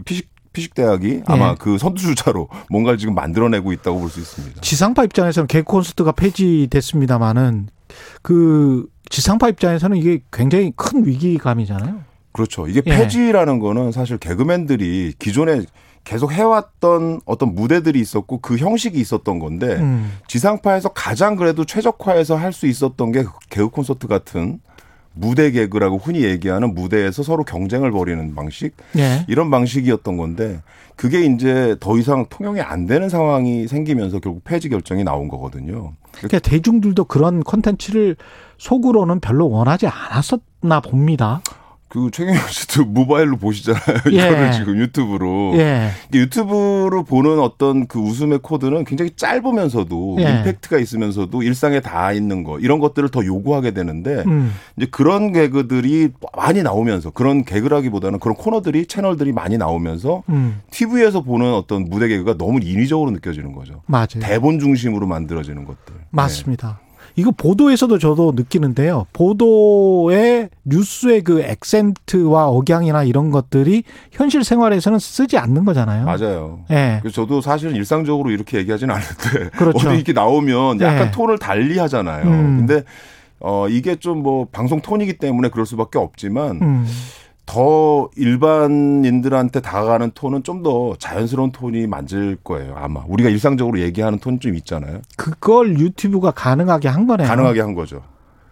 피식 0.06 0.30
피식대학이 0.54 1.22
아마 1.26 1.50
네. 1.52 1.56
그 1.60 1.78
선두주자로 1.78 2.50
뭔가를 2.70 2.98
지금 2.98 3.16
만들어내고 3.16 3.72
있다고 3.74 4.00
볼 4.00 4.10
수 4.10 4.20
있습니다. 4.20 4.62
지상파 4.62 5.04
입장에서는 5.06 5.48
개그 5.48 5.66
콘서트가 5.66 6.12
폐지됐습니다마는 6.14 7.70
그 8.22 8.88
지상파 9.10 9.50
입장에서는 9.50 9.98
이게 9.98 10.22
굉장히 10.32 10.72
큰 10.76 11.06
위기감이잖아요. 11.06 12.02
그렇죠. 12.32 12.68
이게 12.68 12.82
예. 12.86 12.92
폐지라는 12.98 13.60
거는 13.60 13.92
사실 13.92 14.18
개그맨들이 14.18 15.14
기존에 15.20 15.62
계속 16.04 16.32
해왔던 16.32 17.22
어떤 17.26 17.54
무대들이 17.56 18.00
있었고 18.00 18.40
그 18.40 18.58
형식이 18.58 19.00
있었던 19.00 19.38
건데 19.40 19.76
음. 19.76 20.12
지상파에서 20.28 20.90
가장 20.90 21.36
그래도 21.36 21.66
최적화해서 21.66 22.36
할 22.36 22.54
수 22.54 22.68
있었던 22.68 23.12
게 23.12 23.26
개그 23.50 23.70
콘서트 23.70 24.08
같은 24.08 24.60
무대 25.20 25.52
개그라고 25.52 25.98
흔히 25.98 26.24
얘기하는 26.24 26.74
무대에서 26.74 27.24
서로 27.24 27.44
경쟁을 27.44 27.92
벌이는 27.92 28.36
방식 28.36 28.76
네. 28.94 29.26
이런 29.28 29.52
방식이었던 29.52 30.18
건데 30.18 30.62
그게 30.96 31.26
이제 31.26 31.76
더 31.80 31.98
이상 31.98 32.26
통용이 32.30 32.62
안 32.62 32.86
되는 32.86 33.10
상황이 33.10 33.68
생기면서 33.68 34.20
결국 34.20 34.44
폐지 34.44 34.70
결정이 34.70 35.04
나온 35.04 35.28
거거든요. 35.28 35.94
그러니까 36.12 36.40
대중들도 36.40 37.06
그런 37.06 37.42
콘텐츠를 37.44 38.16
속으로는 38.58 39.20
별로 39.20 39.50
원하지 39.50 39.88
않았었나 39.88 40.82
봅니다. 40.82 41.42
그 41.90 42.12
최경영 42.12 42.48
씨도 42.48 42.86
모바일로 42.94 43.38
보시잖아요. 43.38 43.82
예. 44.12 44.16
이거를 44.16 44.52
지금 44.52 44.78
유튜브로. 44.78 45.54
예. 45.56 45.90
유튜브로 46.14 47.04
보는 47.04 47.40
어떤 47.40 47.88
그 47.88 48.00
웃음의 48.00 48.40
코드는 48.44 48.86
굉장히 48.86 49.12
짧으면서도 49.16 50.18
예. 50.20 50.38
임팩트가 50.38 50.78
있으면서도 50.78 51.42
일상에 51.42 51.80
다 51.80 52.14
있는 52.14 52.44
거 52.44 52.60
이런 52.60 52.80
것들을 52.80 53.10
더 53.10 53.26
요구하게 53.26 53.72
되는데 53.72 54.24
음. 54.28 54.54
이제 54.78 54.86
그런 54.92 55.34
개그들이 55.34 56.10
많이 56.38 56.62
나오면서 56.62 57.10
그런 57.10 57.44
개그라기보다는 57.44 58.20
그런 58.20 58.36
코너들이 58.38 58.86
채널들이 58.86 59.32
많이 59.32 59.58
나오면서 59.58 60.22
음. 60.30 60.62
TV에서 60.70 61.22
보는 61.22 61.52
어떤 61.54 61.86
무대 61.90 62.08
개그가 62.08 62.38
너무 62.38 62.60
인위적으로 62.62 63.10
느껴지는 63.10 63.54
거죠. 63.54 63.82
맞아요. 63.88 64.20
대본 64.22 64.60
중심으로 64.60 65.08
만들어지는 65.08 65.66
것들. 65.66 65.96
맞습니다. 66.12 66.80
이거 67.20 67.32
보도에서도 67.32 68.00
저도 68.00 68.32
느끼는데요. 68.36 69.06
보도의 69.14 70.50
뉴스의 70.64 71.22
그 71.24 71.42
액센트와 71.42 72.48
억양이나 72.48 73.04
이런 73.04 73.30
것들이 73.30 73.84
현실 74.12 74.44
생활에서는 74.44 75.00
쓰지 75.00 75.38
않는 75.38 75.66
거잖아요. 75.66 76.06
맞아요. 76.06 76.62
예. 76.72 77.02
네. 77.04 77.12
저도 77.12 77.42
사실은 77.42 77.76
일상적으로 77.76 78.32
이렇게 78.32 78.58
얘기하지는 78.60 78.96
않는데 78.96 79.50
그렇죠. 79.58 79.90
어디 79.90 79.96
이렇게 79.98 80.14
나오면 80.14 80.80
약간 80.82 81.06
네. 81.06 81.12
톤을 81.12 81.38
달리 81.40 81.78
하잖아요. 81.78 82.24
음. 82.26 82.58
근데 82.60 82.84
어 83.42 83.68
이게 83.70 83.96
좀 83.96 84.20
뭐 84.20 84.48
방송 84.52 84.82
톤이기 84.82 85.18
때문에 85.18 85.50
그럴 85.50 85.66
수밖에 85.66 85.98
없지만 85.98 86.60
음. 86.62 86.88
더 87.50 88.10
일반인들한테 88.16 89.62
다가가는 89.62 90.12
톤은 90.14 90.44
좀 90.44 90.60
더 90.64 90.94
자연스러운 91.00 91.52
톤이 91.52 91.88
맞을 91.88 92.38
거예요. 92.44 92.76
아마 92.78 93.02
우리가 93.08 93.30
일상적으로 93.30 93.80
얘기하는 93.80 94.20
톤 94.20 94.40
좀 94.42 94.56
있잖아요. 94.56 95.00
그걸 95.16 95.80
유튜브가 95.80 96.32
가능하게 96.32 96.90
한 96.90 97.08
거네요. 97.08 97.26
가능하게 97.28 97.62
한 97.62 97.74
거죠. 97.76 98.04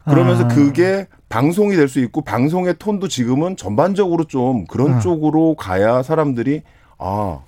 그러면서 0.05 0.45
아. 0.45 0.47
그게 0.47 1.07
방송이 1.27 1.75
될 1.75 1.89
수 1.89 1.99
있고 1.99 2.21
방송의 2.21 2.75
톤도 2.79 3.09
지금은 3.09 3.57
전반적으로 3.57 4.23
좀 4.23 4.65
그런 4.67 4.93
아. 4.95 4.99
쪽으로 4.99 5.55
가야 5.55 6.01
사람들이 6.01 6.61
아 6.97 7.39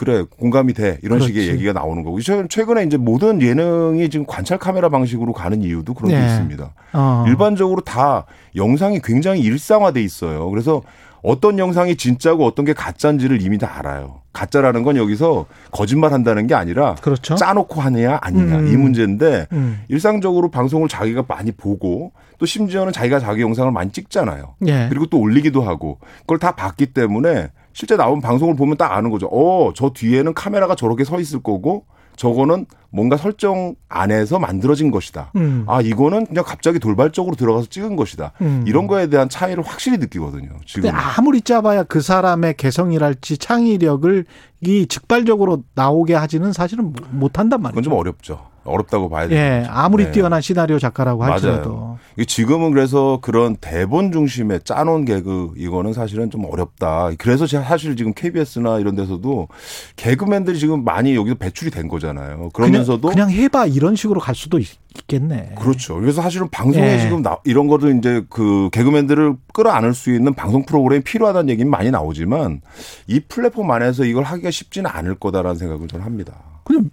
그래 0.00 0.24
공감이 0.38 0.72
돼 0.72 0.98
이런 1.02 1.18
그렇지. 1.18 1.34
식의 1.34 1.48
얘기가 1.48 1.74
나오는 1.74 2.02
거고 2.02 2.18
최근에 2.22 2.84
이제 2.84 2.96
모든 2.96 3.42
예능이 3.42 4.08
지금 4.08 4.24
관찰 4.24 4.56
카메라 4.56 4.88
방식으로 4.88 5.34
가는 5.34 5.60
이유도 5.60 5.92
그런 5.92 6.10
네. 6.10 6.18
게 6.18 6.24
있습니다. 6.24 6.72
어. 6.94 7.24
일반적으로 7.28 7.82
다 7.82 8.24
영상이 8.56 9.02
굉장히 9.04 9.42
일상화돼 9.42 10.02
있어요. 10.02 10.48
그래서 10.48 10.80
어떤 11.22 11.58
영상이 11.58 11.96
진짜고 11.96 12.46
어떤 12.46 12.64
게 12.64 12.72
가짜인지를 12.72 13.42
이미 13.42 13.58
다 13.58 13.70
알아요. 13.78 14.22
가짜라는 14.32 14.84
건 14.84 14.96
여기서 14.96 15.44
거짓말 15.70 16.14
한다는 16.14 16.46
게 16.46 16.54
아니라 16.54 16.94
그렇죠. 16.94 17.34
짜놓고 17.34 17.82
하느냐 17.82 18.20
아니냐 18.22 18.58
음. 18.58 18.68
이 18.68 18.76
문제인데 18.78 19.48
음. 19.52 19.82
일상적으로 19.88 20.50
방송을 20.50 20.88
자기가 20.88 21.24
많이 21.28 21.52
보고 21.52 22.12
또 22.38 22.46
심지어는 22.46 22.94
자기가 22.94 23.18
자기 23.18 23.42
영상을 23.42 23.70
많이 23.70 23.92
찍잖아요. 23.92 24.54
예. 24.66 24.86
그리고 24.88 25.04
또 25.04 25.18
올리기도 25.18 25.60
하고 25.60 25.98
그걸 26.20 26.38
다 26.38 26.52
봤기 26.52 26.86
때문에 26.94 27.50
실제 27.72 27.96
나온 27.96 28.20
방송을 28.20 28.56
보면 28.56 28.76
딱 28.76 28.92
아는 28.92 29.10
거죠. 29.10 29.26
어, 29.28 29.72
저 29.74 29.90
뒤에는 29.90 30.34
카메라가 30.34 30.74
저렇게 30.74 31.04
서 31.04 31.20
있을 31.20 31.42
거고 31.42 31.84
저거는 32.16 32.66
뭔가 32.90 33.16
설정 33.16 33.76
안에서 33.88 34.38
만들어진 34.38 34.90
것이다. 34.90 35.32
음. 35.36 35.64
아, 35.66 35.80
이거는 35.80 36.26
그냥 36.26 36.44
갑자기 36.44 36.78
돌발적으로 36.78 37.34
들어가서 37.34 37.68
찍은 37.68 37.96
것이다. 37.96 38.32
음. 38.42 38.64
이런 38.66 38.86
거에 38.86 39.06
대한 39.06 39.28
차이를 39.28 39.62
확실히 39.62 39.96
느끼거든요. 39.96 40.50
지금. 40.66 40.90
아무리 40.92 41.40
짜봐야 41.40 41.84
그 41.84 42.02
사람의 42.02 42.54
개성이랄지 42.58 43.38
창의력을 43.38 44.26
이 44.62 44.86
즉발적으로 44.86 45.62
나오게 45.74 46.14
하지는 46.14 46.52
사실은 46.52 46.92
못 47.10 47.38
한단 47.38 47.62
말이죠. 47.62 47.74
그건 47.74 47.82
좀 47.82 47.92
어렵죠. 47.98 48.50
어렵다고 48.64 49.08
봐야 49.08 49.26
돼요. 49.26 49.38
예, 49.38 49.66
아무리 49.68 50.04
네. 50.04 50.12
뛰어난 50.12 50.40
시나리오 50.40 50.78
작가라고 50.78 51.24
할지라도. 51.24 51.98
지금은 52.26 52.72
그래서 52.72 53.18
그런 53.22 53.56
대본 53.56 54.12
중심의 54.12 54.60
짜놓은 54.64 55.06
개그 55.06 55.54
이거는 55.56 55.92
사실은 55.92 56.30
좀 56.30 56.44
어렵다. 56.44 57.10
그래서 57.18 57.46
사실 57.46 57.96
지금 57.96 58.12
KBS나 58.12 58.78
이런 58.78 58.94
데서도 58.96 59.48
개그맨들이 59.96 60.58
지금 60.58 60.84
많이 60.84 61.14
여기서 61.14 61.36
배출이 61.36 61.70
된 61.70 61.88
거잖아요. 61.88 62.50
그러면서도 62.52 63.08
그냥, 63.08 63.28
그냥 63.28 63.42
해봐 63.42 63.66
이런 63.66 63.96
식으로 63.96 64.20
갈 64.20 64.34
수도 64.34 64.58
있, 64.58 64.68
겠네 65.06 65.52
그렇죠. 65.56 65.94
그래서 65.94 66.20
사실은 66.20 66.48
방송에 66.50 66.94
예. 66.94 66.98
지금 66.98 67.22
나, 67.22 67.38
이런 67.44 67.68
거를 67.68 67.96
이제 67.96 68.24
그 68.28 68.68
개그맨들을 68.72 69.36
끌어안을 69.52 69.94
수 69.94 70.12
있는 70.12 70.34
방송 70.34 70.64
프로그램이 70.64 71.04
필요하다는 71.04 71.48
얘기는 71.48 71.70
많이 71.70 71.90
나오지만 71.90 72.60
이 73.06 73.20
플랫폼 73.20 73.70
안에서 73.70 74.04
이걸 74.04 74.24
하기가 74.24 74.49
쉽지는 74.50 74.90
않을 74.90 75.16
거다라는 75.16 75.56
생각을 75.56 75.88
저는 75.88 76.04
합니다. 76.04 76.34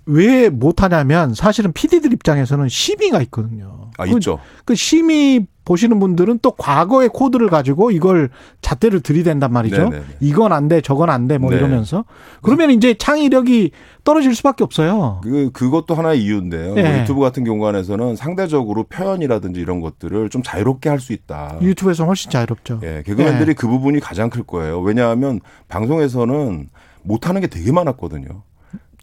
왜 0.05 0.49
못하냐면 0.49 1.33
사실은 1.35 1.71
PD들 1.71 2.11
입장에서는 2.13 2.67
심의가 2.67 3.21
있거든요. 3.23 3.91
아, 3.97 4.05
그, 4.05 4.11
있죠. 4.11 4.39
그 4.65 4.75
심의 4.75 5.45
보시는 5.65 5.99
분들은 5.99 6.39
또 6.41 6.51
과거의 6.51 7.09
코드를 7.09 7.49
가지고 7.49 7.91
이걸 7.91 8.29
잣대를 8.61 9.01
들이댄단 9.01 9.51
말이죠. 9.51 9.89
네네네. 9.89 10.05
이건 10.21 10.53
안 10.53 10.69
돼, 10.69 10.79
저건 10.81 11.09
안 11.09 11.27
돼, 11.27 11.37
뭐 11.37 11.51
네. 11.51 11.57
이러면서. 11.57 12.05
그러면 12.41 12.71
이제 12.71 12.93
창의력이 12.93 13.71
떨어질 14.05 14.33
수밖에 14.33 14.63
없어요. 14.63 15.19
그, 15.23 15.51
그것도 15.51 15.93
하나의 15.93 16.23
이유인데요. 16.23 16.73
네. 16.73 16.83
뭐 16.83 16.99
유튜브 17.01 17.19
같은 17.19 17.43
경우에는 17.43 18.15
상대적으로 18.15 18.85
표현이라든지 18.85 19.59
이런 19.59 19.81
것들을 19.81 20.29
좀 20.29 20.41
자유롭게 20.41 20.89
할 20.89 20.97
수 21.01 21.13
있다. 21.13 21.57
유튜브에서 21.61 22.05
훨씬 22.05 22.31
자유롭죠. 22.31 22.79
예, 22.83 23.03
개그맨들이 23.05 23.47
네. 23.47 23.53
그 23.53 23.67
부분이 23.67 23.99
가장 23.99 24.31
클 24.31 24.41
거예요. 24.43 24.79
왜냐하면 24.79 25.41
방송에서는 25.67 26.69
못하는 27.07 27.41
게 27.41 27.47
되게 27.47 27.71
많았거든요. 27.71 28.43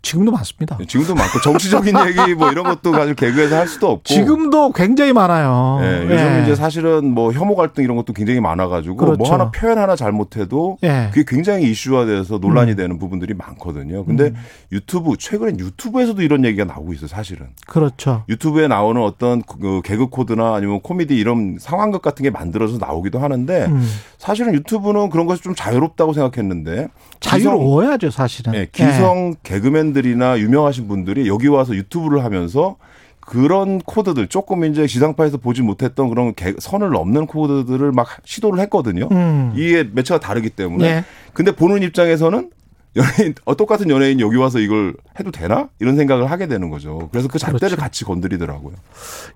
지금도 0.04 0.30
많습니다. 0.30 0.76
네, 0.76 0.84
지금도 0.84 1.14
많고 1.14 1.40
정치적인 1.40 1.94
얘기 2.06 2.34
뭐 2.34 2.52
이런 2.52 2.64
것도 2.64 2.92
가지고 2.92 3.16
개그에서 3.16 3.56
할 3.56 3.66
수도 3.66 3.90
없고 3.90 4.04
지금도 4.04 4.72
굉장히 4.72 5.12
많아요. 5.14 5.78
네, 5.80 6.02
요즘 6.02 6.16
예. 6.16 6.42
이제 6.42 6.54
사실은 6.54 7.10
뭐 7.10 7.32
혐오 7.32 7.56
갈등 7.56 7.82
이런 7.82 7.96
것도 7.96 8.12
굉장히 8.12 8.40
많아가지고 8.40 8.94
뭐 8.94 9.04
그렇죠. 9.04 9.18
뭐 9.18 9.32
하나 9.32 9.50
표현 9.50 9.78
하나 9.78 9.96
잘못해도 9.96 10.78
예. 10.84 11.08
그게 11.10 11.24
굉장히 11.26 11.70
이슈화돼서 11.70 12.38
논란이 12.38 12.72
음. 12.72 12.76
되는 12.76 12.98
부분들이 12.98 13.32
많거든요. 13.32 14.04
근데 14.04 14.24
음. 14.24 14.34
유튜브 14.72 15.16
최근엔 15.18 15.58
유튜브에서도 15.58 16.20
이런 16.20 16.44
얘기가 16.44 16.66
나오고 16.66 16.92
있어요. 16.92 17.08
사실은. 17.08 17.48
그렇죠. 17.66 18.24
유튜브에 18.28 18.68
나오는 18.68 19.00
어떤 19.00 19.42
그 19.42 19.80
개그 19.82 20.08
코드나 20.08 20.54
아니면 20.54 20.80
코미디 20.82 21.16
이런 21.16 21.56
상황극 21.58 22.02
같은 22.02 22.22
게 22.22 22.30
만들어서 22.30 22.76
나오기도 22.76 23.20
하는데 23.20 23.66
음. 23.66 23.88
사실은 24.18 24.52
유튜브는 24.54 25.08
그런 25.08 25.26
것이 25.26 25.42
좀 25.42 25.54
자유롭다고 25.54 26.12
생각했는데 26.12 26.88
자유로워야죠 27.24 28.10
사실은. 28.10 28.52
네, 28.52 28.68
기성 28.70 29.34
예. 29.34 29.38
개그맨 29.42 29.84
연예인들이나 29.84 30.38
유명하신 30.38 30.88
분들이 30.88 31.28
여기 31.28 31.46
와서 31.48 31.74
유튜브를 31.74 32.24
하면서 32.24 32.76
그런 33.20 33.78
코드들 33.78 34.26
조금 34.26 34.64
이제 34.64 34.86
지상파에서 34.86 35.38
보지 35.38 35.62
못했던 35.62 36.08
그런 36.08 36.34
선을 36.58 36.90
넘는 36.90 37.26
코드들을 37.26 37.92
막 37.92 38.08
시도를 38.24 38.60
했거든요. 38.60 39.08
음. 39.12 39.52
이게 39.56 39.84
매체가 39.84 40.20
다르기 40.20 40.50
때문에. 40.50 40.94
네. 40.94 41.04
근데 41.32 41.52
보는 41.52 41.82
입장에서는 41.82 42.50
연예인 42.96 43.34
어 43.44 43.56
똑같은 43.56 43.88
연예인 43.90 44.20
여기 44.20 44.36
와서 44.36 44.58
이걸 44.58 44.94
해도 45.18 45.30
되나 45.30 45.68
이런 45.80 45.96
생각을 45.96 46.30
하게 46.30 46.46
되는 46.46 46.70
거죠. 46.70 47.08
그래서 47.10 47.28
그 47.28 47.38
잣대를 47.38 47.58
그렇죠. 47.60 47.76
같이 47.76 48.04
건드리더라고요. 48.04 48.74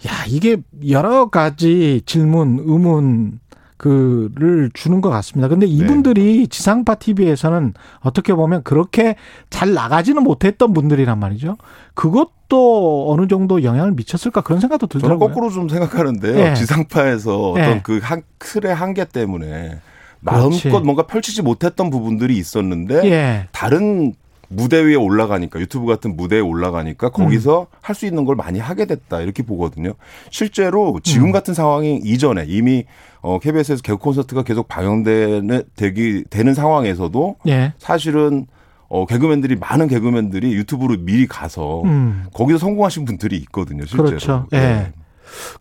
야 0.06 0.24
이게 0.28 0.58
여러 0.88 1.28
가지 1.28 2.02
질문, 2.04 2.62
의문 2.64 3.40
그를 3.78 4.70
주는 4.74 5.00
것 5.00 5.08
같습니다. 5.08 5.48
근데 5.48 5.64
네. 5.64 5.72
이분들이 5.72 6.38
네. 6.40 6.46
지상파 6.48 6.96
TV에서는 6.96 7.74
어떻게 8.00 8.34
보면 8.34 8.64
그렇게 8.64 9.14
잘 9.48 9.72
나가지는 9.72 10.22
못했던 10.22 10.72
분들이란 10.72 11.18
말이죠. 11.18 11.56
그것도 11.94 13.10
어느 13.10 13.28
정도 13.28 13.62
영향을 13.62 13.92
미쳤을까 13.92 14.42
그런 14.42 14.60
생각도 14.60 14.88
들더라고요. 14.88 15.28
저는 15.28 15.34
거꾸로 15.34 15.50
좀 15.52 15.68
생각하는데요. 15.68 16.34
네. 16.34 16.54
지상파에서 16.54 17.52
어떤 17.52 17.64
네. 17.64 17.80
그 17.82 18.00
한, 18.02 18.22
틀의 18.40 18.74
한계 18.74 19.04
때문에 19.04 19.78
마음껏 20.20 20.60
그렇지. 20.60 20.68
뭔가 20.84 21.06
펼치지 21.06 21.42
못했던 21.42 21.90
부분들이 21.90 22.36
있었는데 22.36 23.04
예. 23.04 23.48
다른 23.52 24.14
무대 24.48 24.82
위에 24.82 24.94
올라가니까 24.94 25.60
유튜브 25.60 25.86
같은 25.86 26.16
무대에 26.16 26.40
올라가니까 26.40 27.10
거기서 27.10 27.62
음. 27.62 27.66
할수 27.80 28.06
있는 28.06 28.24
걸 28.24 28.34
많이 28.36 28.58
하게 28.58 28.86
됐다 28.86 29.20
이렇게 29.20 29.42
보거든요. 29.42 29.92
실제로 30.30 30.98
지금 31.02 31.26
음. 31.26 31.32
같은 31.32 31.54
상황이 31.54 32.00
이전에 32.02 32.44
이미 32.48 32.84
어 33.20 33.38
KBS에서 33.38 33.82
개국 33.82 34.00
콘서트가 34.00 34.42
계속 34.42 34.68
방영되는 34.68 35.64
되기 35.76 36.24
되는 36.30 36.54
상황에서도 36.54 37.36
예. 37.48 37.74
사실은 37.78 38.46
어 38.88 39.04
개그맨들이 39.04 39.56
많은 39.56 39.86
개그맨들이 39.88 40.54
유튜브로 40.54 40.96
미리 40.98 41.26
가서 41.26 41.82
음. 41.82 42.24
거기서 42.32 42.58
성공하신 42.58 43.04
분들이 43.04 43.36
있거든요. 43.38 43.84
실제로. 43.84 44.04
그렇죠. 44.04 44.46
예. 44.52 44.58
네. 44.58 44.92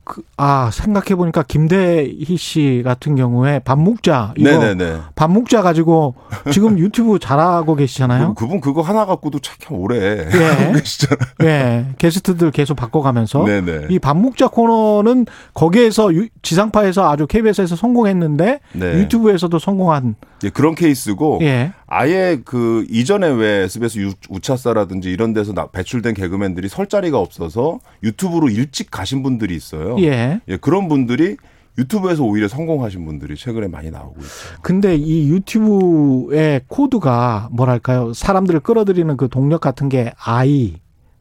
그, 0.03 0.21
아, 0.37 0.69
생각해 0.71 1.15
보니까 1.15 1.43
김대희 1.43 2.37
씨 2.37 2.81
같은 2.83 3.15
경우에 3.15 3.59
밥묵자. 3.59 4.33
이거 4.37 4.49
네네네. 4.49 4.99
밥묵자 5.15 5.61
가지고 5.61 6.15
지금 6.51 6.77
유튜브 6.79 7.19
잘하고 7.19 7.75
계시잖아요. 7.75 8.33
그분 8.35 8.61
그거 8.61 8.81
하나 8.81 9.05
갖고도 9.05 9.39
참 9.39 9.77
오래 9.79 10.27
예. 10.31 10.43
하고 10.45 10.73
계시잖아요. 10.73 11.17
예. 11.43 11.85
게스트들 11.97 12.51
계속 12.51 12.75
바꿔가면서. 12.75 13.43
네네. 13.43 13.87
이 13.89 13.99
밥묵자 13.99 14.49
코너는 14.49 15.25
거기에서 15.53 16.09
지상파에서 16.41 17.09
아주 17.09 17.27
KBS에서 17.27 17.75
성공했는데 17.75 18.59
네. 18.73 18.93
유튜브에서도 18.99 19.57
성공한 19.59 20.15
예, 20.43 20.49
그런 20.49 20.75
케이스고 20.75 21.39
예. 21.41 21.73
아예 21.87 22.41
그 22.43 22.85
이전에 22.89 23.29
왜 23.29 23.63
SBS 23.63 24.13
우차사라든지 24.29 25.09
이런 25.09 25.33
데서 25.33 25.53
배출된 25.71 26.13
개그맨들이 26.13 26.67
설 26.67 26.87
자리가 26.87 27.17
없어서 27.17 27.79
유튜브로 28.03 28.49
일찍 28.49 28.91
가신 28.91 29.23
분들이 29.23 29.55
있어요. 29.55 29.95
예. 29.99 30.41
예 30.47 30.57
그런 30.57 30.89
분들이 30.89 31.37
유튜브에서 31.77 32.23
오히려 32.23 32.47
성공하신 32.47 33.05
분들이 33.05 33.35
최근에 33.35 33.67
많이 33.67 33.91
나오고 33.91 34.15
있죠. 34.19 34.61
근데 34.61 34.95
이 34.95 35.29
유튜브의 35.29 36.61
코드가 36.67 37.49
뭐랄까요? 37.51 38.13
사람들을 38.13 38.59
끌어들이는 38.61 39.15
그 39.15 39.29
동력 39.29 39.61
같은 39.61 39.87
게 39.87 40.11
아이 40.19 40.75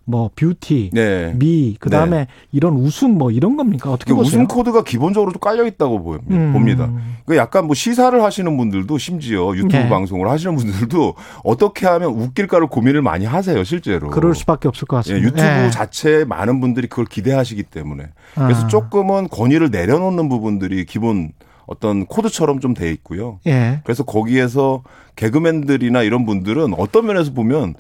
뭐 0.09 0.31
뷰티, 0.37 0.91
네. 0.93 1.35
미, 1.37 1.77
그 1.81 1.91
다음에 1.91 2.19
네. 2.19 2.27
이런 2.53 2.75
웃음 2.75 3.19
뭐 3.19 3.33
이런 3.33 3.57
겁니까? 3.57 3.91
어떻게 3.91 4.15
보세요? 4.15 4.29
웃음 4.41 4.47
코드가 4.47 4.85
기본적으로 4.85 5.33
좀 5.33 5.41
깔려 5.41 5.67
있다고 5.67 6.03
보입니다. 6.03 6.35
음. 6.35 6.53
봅니다. 6.53 6.91
그 7.27 7.37
약간 7.37 7.67
뭐 7.67 7.75
시사를 7.75 8.23
하시는 8.23 8.57
분들도 8.57 8.97
심지어 8.99 9.53
유튜브 9.57 9.77
네. 9.77 9.89
방송을 9.89 10.31
하시는 10.31 10.55
분들도 10.55 11.15
어떻게 11.43 11.87
하면 11.87 12.11
웃길까를 12.11 12.69
고민을 12.69 13.03
많이 13.03 13.25
하세요, 13.25 13.65
실제로. 13.65 14.09
그럴 14.11 14.37
수밖에 14.37 14.69
없을 14.69 14.87
것 14.87 14.99
같습니다. 14.99 15.23
예, 15.23 15.27
유튜브 15.27 15.43
네. 15.43 15.71
자체에 15.71 16.25
많은 16.25 16.61
분들이 16.61 16.87
그걸 16.87 17.07
기대하시기 17.07 17.65
때문에 17.65 18.05
그래서 18.37 18.65
아. 18.65 18.69
조금은 18.69 19.29
권위를 19.29 19.71
내려놓는 19.73 20.29
부분들이 20.29 20.85
기본 20.85 21.33
어떤 21.67 22.07
코드처럼 22.07 22.61
좀 22.61 22.75
돼 22.75 22.93
있고요. 22.93 23.41
예. 23.49 23.81
그래서 23.83 24.05
거기에서 24.05 24.85
개그맨들이나 25.17 26.03
이런 26.03 26.27
분들은 26.27 26.75
어떤 26.79 27.07
면에서 27.07 27.33
보면 27.33 27.75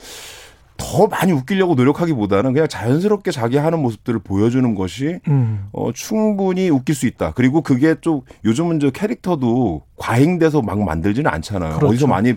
더 0.76 1.06
많이 1.06 1.32
웃기려고 1.32 1.74
노력하기보다는 1.74 2.52
그냥 2.52 2.68
자연스럽게 2.68 3.30
자기 3.30 3.56
하는 3.56 3.80
모습들을 3.80 4.20
보여주는 4.20 4.74
것이 4.74 5.20
음. 5.28 5.68
어, 5.72 5.90
충분히 5.92 6.68
웃길 6.68 6.94
수 6.94 7.06
있다. 7.06 7.32
그리고 7.32 7.62
그게 7.62 7.94
좀 8.00 8.20
요즘은 8.44 8.80
저 8.80 8.90
캐릭터도 8.90 9.82
과잉돼서 9.96 10.62
막 10.62 10.78
만들지는 10.78 11.30
않잖아요. 11.30 11.76
그렇죠. 11.76 11.86
어디서 11.88 12.06
많이 12.06 12.34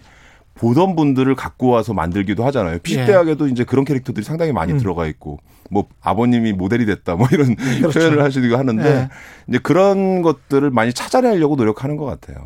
보던 0.56 0.96
분들을 0.96 1.34
갖고 1.36 1.68
와서 1.68 1.94
만들기도 1.94 2.46
하잖아요. 2.46 2.80
피식대학에도 2.80 3.48
예. 3.48 3.52
이제 3.52 3.64
그런 3.64 3.86
캐릭터들이 3.86 4.26
상당히 4.26 4.52
많이 4.52 4.74
음. 4.74 4.78
들어가 4.78 5.08
있고 5.08 5.40
뭐 5.70 5.88
아버님이 6.02 6.54
모델이 6.54 6.86
됐다 6.86 7.16
뭐 7.16 7.28
이런 7.32 7.56
그렇죠. 7.56 8.00
표현을 8.00 8.24
하시기도 8.24 8.58
하는데 8.58 8.84
네. 8.84 9.10
이제 9.48 9.60
그런 9.60 10.22
것들을 10.22 10.70
많이 10.72 10.94
찾아내려고 10.94 11.56
노력하는 11.56 11.98
것 11.98 12.06
같아요. 12.06 12.38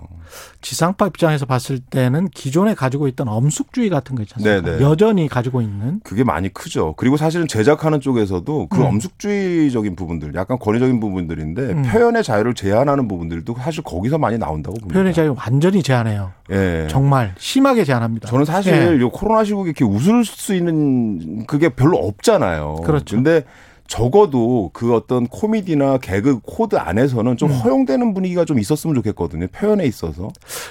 지상파 0.62 1.08
입장에서 1.08 1.46
봤을 1.46 1.80
때는 1.80 2.30
기존에 2.30 2.74
가지고 2.74 3.08
있던 3.08 3.28
엄숙주의 3.28 3.90
같은 3.90 4.16
거 4.16 4.24
있잖아요. 4.24 4.62
네네. 4.62 4.84
여전히 4.84 5.28
가지고 5.28 5.62
있는 5.62 6.00
그게 6.04 6.24
많이 6.24 6.50
크죠. 6.50 6.96
그리고 6.98 7.18
사실은 7.18 7.48
제작하는 7.48 8.02
쪽에서도 8.02 8.68
그 8.68 8.80
음. 8.80 8.86
엄숙주의적인 8.86 9.96
부분들, 9.96 10.34
약간 10.36 10.58
권위적인 10.60 11.00
부분들인데 11.00 11.62
음. 11.62 11.84
표현의 11.84 12.24
자유를 12.24 12.54
제한하는 12.56 13.08
부분들도 13.08 13.56
사실 13.60 13.84
거기서 13.84 14.18
많이 14.18 14.38
나온다고 14.38 14.76
봅니다. 14.76 14.94
표현의 14.94 15.14
자유 15.14 15.36
완전히 15.38 15.84
제한해요. 15.84 16.32
예. 16.52 16.88
정말 16.90 17.34
심하게 17.38 17.84
제한합니다. 17.84 18.28
저는 18.28 18.46
사실 18.46 18.74
예. 18.74 18.96
이 18.96 19.10
코로나 19.12 19.44
시국에 19.44 19.70
이렇게 19.70 19.86
웃을 19.86 20.26
수 20.26 20.54
있는 20.54 21.46
그게 21.46 21.70
별로 21.70 21.98
없잖아요. 21.98 22.82
그렇죠. 22.84 23.13
근데 23.16 23.44
적어도 23.88 24.70
그 24.74 24.96
어떤 24.96 25.28
코미디나 25.28 25.98
개그 25.98 26.40
코드 26.40 26.78
안에서는 26.78 27.38
좀 27.38 27.52
음. 27.52 27.56
허용되는 27.56 28.14
분위기가 28.14 28.46
좀 28.46 28.60
있었으면 28.60 28.96
좋겠거든요. 28.96 29.48
표현에 29.48 29.86
있어서. 29.86 30.30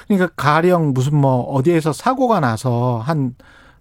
그러니까 0.08 0.30
가령 0.36 0.92
무슨 0.92 1.16
뭐 1.16 1.42
어디에서 1.42 1.92
사고가 1.92 2.40
나서 2.40 2.98
한 3.04 3.34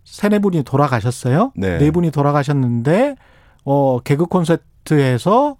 세네 0.04 0.40
분이 0.40 0.64
돌아가셨어요. 0.64 1.54
네. 1.56 1.78
네 1.78 1.92
분이 1.92 2.12
돌아가셨는데 2.12 3.16
어 3.64 4.00
개그 4.00 4.26
콘서트에서 4.26 5.56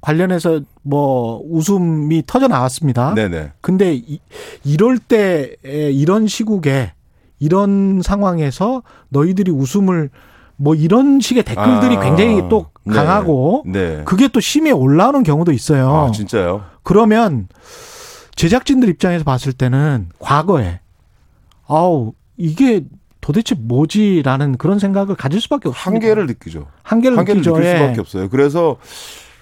관련해서 0.00 0.60
뭐 0.82 1.42
웃음이 1.44 2.22
터져 2.26 2.46
나왔습니다. 2.46 3.14
네네. 3.14 3.52
근데 3.60 3.94
이, 3.94 4.20
이럴 4.64 4.98
때 4.98 5.56
이런 5.64 6.26
시국에 6.28 6.92
이런 7.40 8.00
상황에서 8.02 8.82
너희들이 9.08 9.50
웃음을 9.50 10.10
뭐 10.58 10.74
이런 10.74 11.20
식의 11.20 11.44
댓글들이 11.44 11.96
아, 11.96 12.00
굉장히 12.00 12.48
또 12.48 12.66
네. 12.84 12.94
강하고 12.94 13.62
네, 13.64 13.96
네. 13.98 14.04
그게 14.04 14.28
또 14.28 14.40
심해 14.40 14.70
올라오는 14.72 15.22
경우도 15.22 15.52
있어요. 15.52 15.88
아, 15.94 16.10
진짜요? 16.10 16.64
그러면 16.82 17.48
제작진들 18.34 18.88
입장에서 18.88 19.24
봤을 19.24 19.52
때는 19.52 20.08
과거에 20.18 20.80
아우 21.66 22.12
이게 22.36 22.84
도대체 23.20 23.54
뭐지라는 23.54 24.58
그런 24.58 24.78
생각을 24.78 25.14
가질 25.14 25.40
수밖에 25.40 25.68
없습니다. 25.68 26.06
한계를 26.06 26.26
느끼죠. 26.26 26.66
한계를, 26.82 27.18
한계를. 27.18 27.42
느낄 27.42 27.54
수밖에 27.64 27.94
예. 27.94 28.00
없어요. 28.00 28.28
그래서 28.28 28.76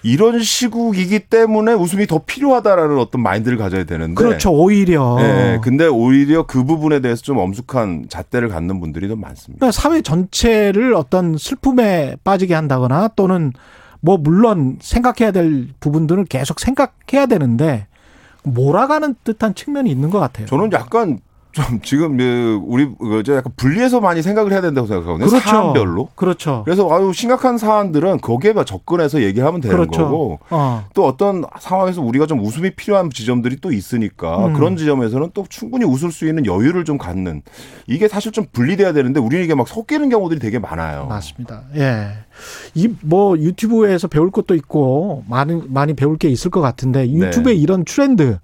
이런 0.07 0.39
시국이기 0.39 1.19
때문에 1.19 1.73
웃음이 1.73 2.07
더 2.07 2.19
필요하다라는 2.19 2.97
어떤 2.97 3.21
마인드를 3.21 3.57
가져야 3.57 3.83
되는데 3.83 4.15
그렇죠 4.15 4.51
오히려 4.53 5.17
네, 5.19 5.59
근데 5.61 5.85
오히려 5.85 6.43
그 6.43 6.63
부분에 6.63 7.01
대해서 7.01 7.21
좀 7.21 7.37
엄숙한 7.37 8.05
잣대를 8.07 8.47
갖는 8.47 8.79
분들이 8.79 9.09
더 9.09 9.17
많습니다. 9.17 9.59
그러니까 9.59 9.71
사회 9.73 10.01
전체를 10.01 10.93
어떤 10.93 11.37
슬픔에 11.37 12.15
빠지게 12.23 12.53
한다거나 12.53 13.09
또는 13.17 13.51
뭐 13.99 14.17
물론 14.17 14.77
생각해야 14.81 15.31
될 15.31 15.67
부분들을 15.81 16.23
계속 16.25 16.61
생각해야 16.61 17.25
되는데 17.27 17.87
몰아가는 18.43 19.13
듯한 19.25 19.55
측면이 19.55 19.91
있는 19.91 20.09
것 20.09 20.19
같아요. 20.19 20.47
저는 20.47 20.71
약간 20.71 21.19
좀 21.57 21.79
지금 21.81 22.17
그 22.17 22.61
우리 22.65 22.87
그저 22.95 23.35
약간 23.35 23.51
분리해서 23.55 23.99
많이 23.99 24.21
생각을 24.21 24.51
해야 24.51 24.61
된다고 24.61 24.87
생각하거든요. 24.87 25.27
그렇죠. 25.27 25.47
사안별로. 25.47 26.09
그렇죠. 26.15 26.61
그래서 26.65 26.87
아유 26.91 27.11
심각한 27.13 27.57
사안들은 27.57 28.19
거기에 28.21 28.53
접근해서 28.65 29.23
얘기하면 29.23 29.61
되는 29.61 29.75
그렇죠. 29.75 30.03
거고 30.03 30.39
어. 30.49 30.85
또 30.93 31.05
어떤 31.05 31.43
상황에서 31.59 32.01
우리가 32.01 32.27
좀 32.27 32.39
웃음이 32.39 32.71
필요한 32.75 33.09
지점들이 33.09 33.57
또 33.61 33.71
있으니까 33.71 34.47
음. 34.47 34.53
그런 34.53 34.77
지점에서는 34.77 35.31
또 35.33 35.45
충분히 35.49 35.85
웃을 35.85 36.11
수 36.11 36.27
있는 36.27 36.45
여유를 36.45 36.85
좀 36.85 36.97
갖는 36.97 37.41
이게 37.87 38.07
사실 38.07 38.31
좀 38.31 38.45
분리돼야 38.51 38.93
되는데 38.93 39.19
우리는 39.19 39.43
이게 39.43 39.55
막 39.55 39.67
섞이는 39.67 40.09
경우들이 40.09 40.39
되게 40.39 40.59
많아요. 40.59 41.07
맞습니다. 41.07 41.63
예. 41.75 42.09
이 42.75 42.87
뭐 43.01 43.37
유튜브에서 43.37 44.07
배울 44.07 44.31
것도 44.31 44.53
있고 44.55 45.23
많이 45.27 45.61
많이 45.67 45.93
배울 45.93 46.17
게 46.17 46.29
있을 46.29 46.51
것 46.51 46.61
같은데 46.61 47.09
유튜브의 47.11 47.55
네. 47.55 47.61
이런 47.61 47.85
트렌드 47.85 48.37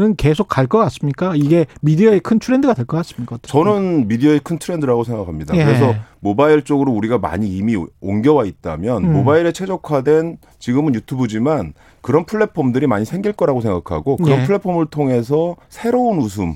는 0.00 0.16
계속 0.16 0.48
갈 0.48 0.66
것 0.66 0.78
같습니까? 0.78 1.34
이게 1.36 1.66
미디어의 1.82 2.20
큰 2.20 2.38
트렌드가 2.38 2.72
될 2.74 2.86
것 2.86 2.96
같습니까? 2.98 3.38
저는 3.42 4.08
미디어의 4.08 4.40
큰 4.42 4.58
트렌드라고 4.58 5.04
생각합니다. 5.04 5.54
예. 5.56 5.64
그래서 5.64 5.94
모바일 6.20 6.62
쪽으로 6.62 6.92
우리가 6.92 7.18
많이 7.18 7.48
이미 7.48 7.76
옮겨와 8.00 8.44
있다면 8.46 9.04
음. 9.04 9.12
모바일에 9.12 9.52
최적화된 9.52 10.38
지금은 10.58 10.94
유튜브지만 10.94 11.74
그런 12.00 12.24
플랫폼들이 12.24 12.86
많이 12.86 13.04
생길 13.04 13.32
거라고 13.32 13.60
생각하고 13.60 14.16
그런 14.16 14.40
예. 14.40 14.44
플랫폼을 14.46 14.86
통해서 14.86 15.56
새로운 15.68 16.18
웃음 16.18 16.54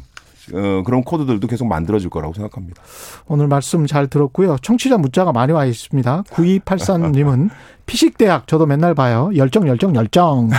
어, 0.52 0.82
그런 0.84 1.02
코드들도 1.02 1.46
계속 1.46 1.66
만들어질 1.66 2.10
거라고 2.10 2.34
생각합니다. 2.34 2.82
오늘 3.26 3.48
말씀 3.48 3.86
잘 3.86 4.08
들었고요. 4.08 4.56
청취자 4.62 4.98
문자가 4.98 5.32
많이 5.32 5.52
와 5.52 5.64
있습니다. 5.64 6.24
9283님은 6.30 7.48
피식대학 7.86 8.46
저도 8.46 8.66
맨날 8.66 8.94
봐요. 8.94 9.30
열정 9.36 9.66
열정 9.68 9.94
열정. 9.96 10.50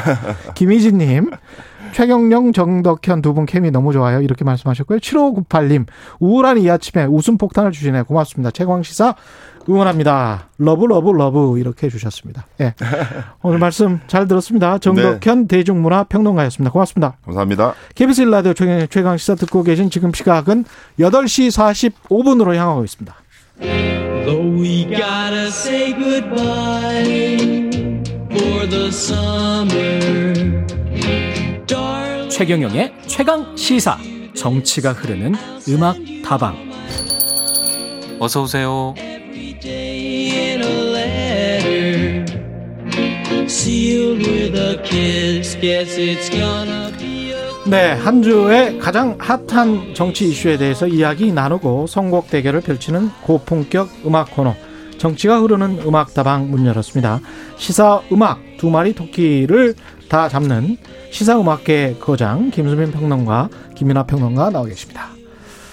김희진님 0.56 1.30
최경영, 1.96 2.52
정덕현 2.52 3.22
두 3.22 3.34
분 3.34 3.46
케미 3.46 3.72
너무 3.72 3.94
좋아요. 3.94 4.22
이렇게 4.22 4.44
말씀하셨고요. 4.44 5.00
7598님, 5.00 5.86
우울한 6.20 6.58
이 6.58 6.70
아침에 6.70 7.06
웃음 7.06 7.38
폭탄을 7.38 7.72
주시네. 7.72 8.02
고맙습니다. 8.02 8.52
최강시사 8.52 9.16
응원합니다. 9.70 10.50
Love, 10.58 10.86
love, 10.88 11.12
love. 11.12 11.58
이렇게 11.58 11.88
해주셨습니다. 11.88 12.48
예. 12.60 12.74
오늘 13.42 13.60
말씀 13.60 14.02
잘 14.08 14.28
들었습니다. 14.28 14.78
정덕현 14.78 15.48
네. 15.48 15.58
대중문화 15.58 16.04
평론가였습니다. 16.04 16.72
고맙습니다. 16.74 17.16
감사합니다. 17.24 17.74
KBS 17.96 18.24
일라디오 18.24 18.54
최강시사 18.54 19.36
듣고 19.36 19.64
계신 19.64 19.90
지금 19.90 20.12
시각은 20.14 20.66
8시 21.00 21.50
45분으로 22.10 22.56
향하고 22.56 22.84
있습니다. 22.84 23.16
Though 23.62 24.62
we 24.62 24.84
gotta 24.84 25.48
say 25.48 25.94
goodbye 25.94 27.38
for 28.32 28.68
the 28.70 28.88
summer. 28.90 30.36
최경영의 32.30 32.94
최강 33.08 33.56
시사 33.56 33.98
정치가 34.36 34.92
흐르는 34.94 35.34
음악 35.70 35.96
다방 36.24 36.56
어서 38.20 38.44
오세요. 38.44 38.94
네, 47.68 47.92
한 47.94 48.22
주의 48.22 48.78
가장 48.80 49.18
핫한 49.20 49.94
정치 49.96 50.30
이슈에 50.30 50.58
대해서 50.58 50.88
이야기 50.88 51.32
나누고 51.32 51.88
선곡 51.88 52.30
대결을 52.30 52.62
펼치는 52.62 53.10
고품격 53.24 53.90
음악 54.06 54.36
코너 54.36 54.56
정치가 54.98 55.40
흐르는 55.40 55.80
음악 55.86 56.14
다방 56.14 56.50
문 56.50 56.66
열었습니다. 56.66 57.20
시사 57.58 58.02
음악 58.12 58.40
두 58.58 58.70
마리 58.70 58.94
토끼를 58.94 59.76
다 60.10 60.30
잡는 60.30 60.78
시사음악계 61.12 61.98
거장 62.00 62.52
김수민 62.52 62.92
평론가 62.92 63.50
김민아 63.76 64.04
평론가 64.04 64.50
나와 64.50 64.66
계십니다. 64.66 65.10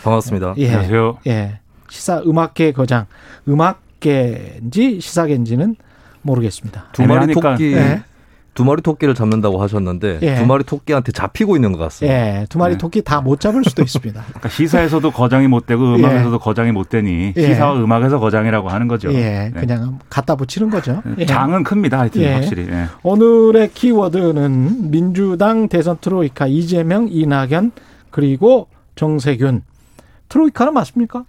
반갑습니다. 0.04 0.54
예, 0.58 0.66
안녕하세요. 0.68 1.18
예, 1.26 1.58
시사음악계 1.88 2.72
거장 2.72 3.06
음악계인지 3.48 5.00
시사계인지는 5.00 5.76
모르겠습니다. 6.22 6.86
두 6.92 7.02
마리 7.04 7.32
토끼 7.32 7.72
예. 7.74 8.02
두 8.54 8.64
마리 8.64 8.82
토끼를 8.82 9.14
잡는다고 9.14 9.62
하셨는데 9.62 10.18
예. 10.22 10.34
두 10.36 10.44
마리 10.46 10.62
토끼한테 10.62 11.10
잡히고 11.12 11.56
있는 11.56 11.72
것 11.72 11.78
같습니다. 11.78 12.14
예, 12.42 12.46
두 12.50 12.58
마리 12.58 12.72
네. 12.74 12.78
토끼 12.78 13.00
다 13.02 13.20
못 13.22 13.40
잡을 13.40 13.62
수도 13.64 13.82
있습니다. 13.82 14.20
그러니까 14.28 14.48
시사에서도 14.50 15.10
거장이 15.10 15.48
못 15.48 15.64
되고 15.66 15.82
음악에서도 15.94 16.34
예. 16.34 16.38
거장이 16.38 16.72
못 16.72 16.88
되니 16.90 17.32
예. 17.36 17.46
시사와 17.46 17.76
음악에서 17.82 18.18
거장이라고 18.20 18.68
하는 18.68 18.88
거죠. 18.88 19.12
예, 19.14 19.50
네. 19.54 19.60
그냥 19.60 19.98
갖다 20.10 20.36
붙이는 20.36 20.68
거죠. 20.68 21.02
예. 21.18 21.24
장은 21.24 21.62
큽니다. 21.62 22.00
하여튼 22.00 22.20
예. 22.22 22.34
확실히. 22.34 22.66
예. 22.68 22.86
오늘의 23.02 23.70
키워드는 23.72 24.90
민주당 24.90 25.68
대선 25.68 25.96
트로이카 26.00 26.46
이재명, 26.46 27.08
이낙연 27.10 27.72
그리고 28.10 28.68
정세균. 28.96 29.62
트로이카는 30.28 30.74
맞습니까? 30.74 31.24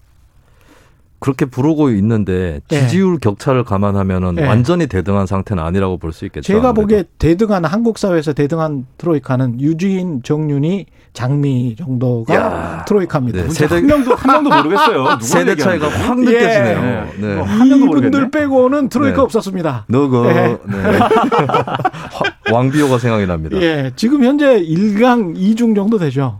그렇게 1.24 1.46
부르고 1.46 1.90
있는데 1.92 2.60
예. 2.74 2.80
지지율 2.82 3.14
네. 3.14 3.20
격차를 3.22 3.64
감안하면은 3.64 4.36
네. 4.36 4.46
완전히 4.46 4.88
대등한 4.88 5.26
상태는 5.26 5.64
아니라고 5.64 5.96
볼 5.98 6.12
수 6.12 6.26
있겠죠. 6.26 6.46
제가 6.46 6.70
아무래도. 6.70 6.82
보기에 6.82 7.04
대등한 7.18 7.64
한국 7.64 7.98
사회에서 7.98 8.34
대등한 8.34 8.86
트로이카는 8.98 9.62
유지인, 9.62 10.22
정윤이, 10.24 10.86
장미 11.14 11.78
정도가 11.78 12.36
야. 12.36 12.86
트로이카입니다. 12.86 13.42
네, 13.44 13.50
세대 13.50 13.76
한 13.76 13.86
명도 13.86 14.16
한 14.16 14.44
명도 14.44 14.64
모르겠어요. 14.64 15.20
세대 15.24 15.56
차이가 15.56 15.88
확 15.88 16.20
느껴지네요. 16.20 17.08
예. 17.18 17.22
네. 17.26 17.36
뭐한 17.36 17.70
명도 17.70 17.86
모르겠네. 17.86 18.30
빼고는 18.30 18.90
트로이카 18.90 19.16
네. 19.16 19.22
없었습니다. 19.22 19.86
너그 19.88 20.28
네. 20.28 20.58
왕비호가 22.52 22.98
생각이 22.98 23.26
납니다. 23.28 23.58
예, 23.62 23.94
지금 23.96 24.26
현재 24.26 24.60
1강 24.62 25.38
2중 25.38 25.74
정도 25.74 25.98
되죠. 25.98 26.40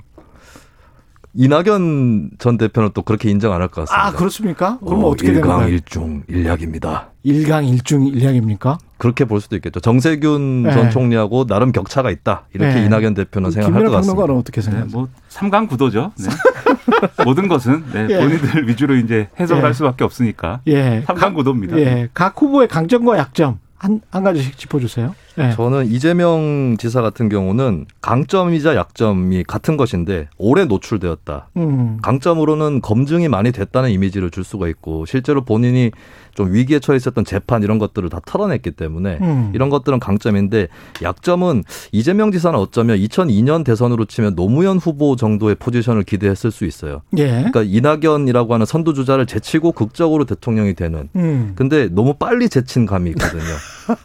이낙연 1.36 2.32
전 2.38 2.58
대표는 2.58 2.90
또 2.94 3.02
그렇게 3.02 3.30
인정 3.30 3.54
안 3.54 3.62
할 3.62 3.68
것 3.70 3.82
같습니다. 3.86 4.08
아, 4.08 4.12
그렇습니까? 4.12 4.78
그럼 4.86 5.04
어, 5.04 5.16
떻게 5.16 5.34
되는 5.34 5.42
거예요? 5.42 5.78
1강 5.78 5.82
1중 5.82 6.26
1약입니다. 6.28 7.06
1강 7.26 7.78
1중 7.80 8.14
1약입니까? 8.14 8.78
그렇게 8.98 9.26
볼 9.26 9.42
수도 9.42 9.56
있겠죠. 9.56 9.80
정세균 9.80 10.64
네. 10.64 10.72
전 10.74 10.90
총리하고 10.92 11.46
나름 11.48 11.72
격차가 11.72 12.12
있다. 12.12 12.46
이렇게 12.54 12.76
네. 12.76 12.86
이낙연 12.86 13.16
대표는 13.16 13.52
생각할 13.52 13.84
것 13.86 13.92
같습니다. 13.92 14.14
평론가는 14.14 14.40
어떻게 14.40 14.62
생각하세요? 14.62 14.88
네, 14.92 14.94
뭐 14.96 15.08
3강 15.30 15.68
구도죠. 15.70 16.12
네. 16.20 16.30
모든 17.26 17.48
것은 17.48 17.84
네, 17.94 18.08
예. 18.12 18.18
본인들 18.20 18.68
위주로 18.68 18.96
이제 18.96 19.30
해석할 19.40 19.70
예. 19.70 19.74
수밖에 19.74 20.04
없으니까. 20.04 20.62
예. 20.68 21.04
3강 21.08 21.34
구도입니다. 21.34 21.78
예. 21.80 22.10
각 22.14 22.40
후보의 22.40 22.68
강점과 22.68 23.18
약점 23.18 23.60
한, 23.78 24.02
한 24.12 24.24
가지씩 24.24 24.58
짚어주세요. 24.58 25.16
네. 25.36 25.52
저는 25.52 25.88
이재명 25.88 26.76
지사 26.78 27.02
같은 27.02 27.28
경우는 27.28 27.86
강점이자 28.02 28.76
약점이 28.76 29.44
같은 29.46 29.78
것인데 29.78 30.28
오래 30.38 30.66
노출되었다. 30.66 31.50
음. 31.58 31.98
강점으로는 32.02 32.82
검증이 32.82 33.28
많이 33.28 33.52
됐다는 33.52 33.90
이미지를 33.90 34.30
줄 34.30 34.44
수가 34.44 34.68
있고 34.68 35.06
실제로 35.06 35.44
본인이 35.44 35.92
좀 36.36 36.54
위기에 36.54 36.80
처했었던 36.80 37.26
재판 37.26 37.64
이런 37.64 37.80
것들을 37.80 38.10
다 38.10 38.20
털어냈기 38.26 38.72
때문에 38.72 39.18
음. 39.22 39.52
이런 39.54 39.70
것들은 39.70 40.00
강점인데 40.00 40.68
약점은 41.02 41.64
이재명 41.92 42.32
지사는 42.32 42.58
어쩌면 42.58 42.98
2002년 42.98 43.64
대선으로 43.66 44.06
치면 44.06 44.36
노무현 44.36 44.78
후보 44.78 45.16
정도의 45.16 45.56
포지션을 45.56 46.04
기대했을 46.04 46.52
수 46.52 46.66
있어요. 46.66 47.02
예. 47.18 47.28
그러니까 47.28 47.64
이낙연이라고 47.64 48.54
하는 48.54 48.66
선두 48.66 48.94
주자를 48.94 49.26
제치고 49.26 49.74
극적으로 49.74 50.26
대통령이 50.26 50.74
되는. 50.74 51.10
음. 51.16 51.54
근데 51.56 51.88
너무 51.90 52.14
빨리 52.16 52.50
제친 52.50 52.86
감이 52.86 53.10
있거든요. 53.12 53.42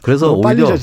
그래서 0.01 0.33
오히려 0.33 0.75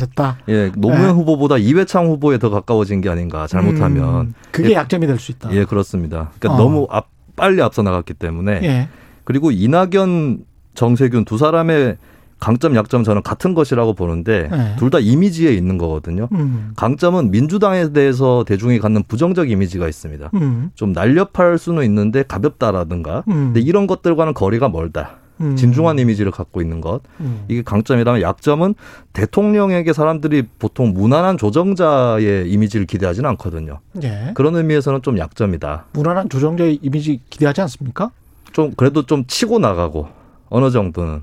예, 0.48 0.70
노무현 0.77 1.02
네. 1.02 1.09
후보보다 1.10 1.59
이회창 1.59 2.06
후보에 2.06 2.39
더 2.39 2.51
가까워진 2.51 3.01
게 3.01 3.09
아닌가 3.10 3.47
잘못하면 3.47 4.20
음, 4.20 4.35
그게 4.51 4.70
예, 4.70 4.74
약점이 4.74 5.06
될 5.06 5.18
수 5.18 5.32
있다. 5.32 5.52
예, 5.52 5.64
그렇습니다. 5.64 6.31
그러니까 6.39 6.55
어. 6.55 6.64
너무 6.64 6.86
앞, 6.90 7.09
빨리 7.36 7.60
앞서 7.62 7.82
나갔기 7.82 8.14
때문에 8.14 8.60
예. 8.62 8.89
그리고 9.24 9.51
이낙연 9.51 10.44
정세균 10.76 11.24
두 11.24 11.36
사람의 11.38 11.96
강점 12.38 12.76
약점 12.76 13.02
저는 13.02 13.22
같은 13.22 13.54
것이라고 13.54 13.94
보는데 13.94 14.48
네. 14.50 14.76
둘다 14.78 14.98
이미지에 14.98 15.52
있는 15.52 15.78
거거든요. 15.78 16.28
음. 16.32 16.72
강점은 16.76 17.30
민주당에 17.30 17.92
대해서 17.92 18.44
대중이 18.46 18.78
갖는 18.78 19.04
부정적 19.08 19.50
이미지가 19.50 19.88
있습니다. 19.88 20.30
음. 20.34 20.70
좀 20.74 20.92
날렵할 20.92 21.58
수는 21.58 21.82
있는데 21.84 22.22
가볍다라든가. 22.22 23.24
음. 23.28 23.52
근데 23.52 23.60
이런 23.60 23.86
것들과는 23.86 24.34
거리가 24.34 24.68
멀다. 24.68 25.16
음. 25.40 25.56
진중한 25.56 25.98
이미지를 25.98 26.30
갖고 26.30 26.62
있는 26.62 26.80
것 26.80 27.00
음. 27.20 27.44
이게 27.48 27.62
강점이라면 27.62 28.22
약점은 28.22 28.74
대통령에게 29.12 29.92
사람들이 29.92 30.44
보통 30.58 30.94
무난한 30.94 31.36
조정자의 31.36 32.50
이미지를 32.50 32.86
기대하지는 32.86 33.28
않거든요. 33.30 33.80
예. 34.02 34.32
그런 34.34 34.56
의미에서는 34.56 35.02
좀 35.02 35.18
약점이다. 35.18 35.86
무난한 35.92 36.30
조정자의 36.30 36.78
이미지 36.82 37.20
기대하지 37.28 37.60
않습니까? 37.62 38.10
좀 38.52 38.72
그래도 38.76 39.02
좀 39.04 39.24
치고 39.26 39.58
나가고 39.58 40.08
어느 40.48 40.70
정도는. 40.70 41.23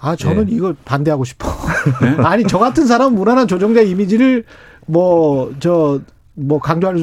아 0.00 0.16
저는 0.16 0.50
예. 0.50 0.54
이거 0.56 0.74
반대하고 0.84 1.24
싶어. 1.24 1.48
네? 2.00 2.16
아니 2.24 2.44
저 2.44 2.58
같은 2.58 2.86
사람 2.86 3.14
무난한 3.14 3.46
조정자 3.46 3.82
이미지를 3.82 4.44
뭐저 4.86 6.00
뭐 6.34 6.58
강조할 6.58 6.98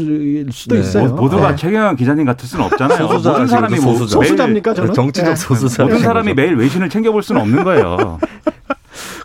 수도 0.52 0.76
네. 0.76 0.81
있어요. 0.81 1.14
모두가 1.14 1.52
네. 1.52 1.56
최경영 1.56 1.95
기자님 1.95 2.26
같을 2.26 2.48
수는 2.48 2.65
없잖아요. 2.65 3.07
소수자, 3.07 3.31
모든 3.31 3.48
사람이 3.48 3.80
뭐 3.80 3.94
소수자. 3.94 4.14
소수자입니까 4.15 4.73
저는? 4.73 4.94
정치적 4.94 5.30
네. 5.30 5.36
소수자. 5.36 5.84
모든 5.84 5.99
사람이 5.99 6.34
매일 6.34 6.56
외신을 6.56 6.90
챙겨볼 6.90 7.23
수는 7.23 7.41
없는 7.41 7.64
거예요. 7.64 8.19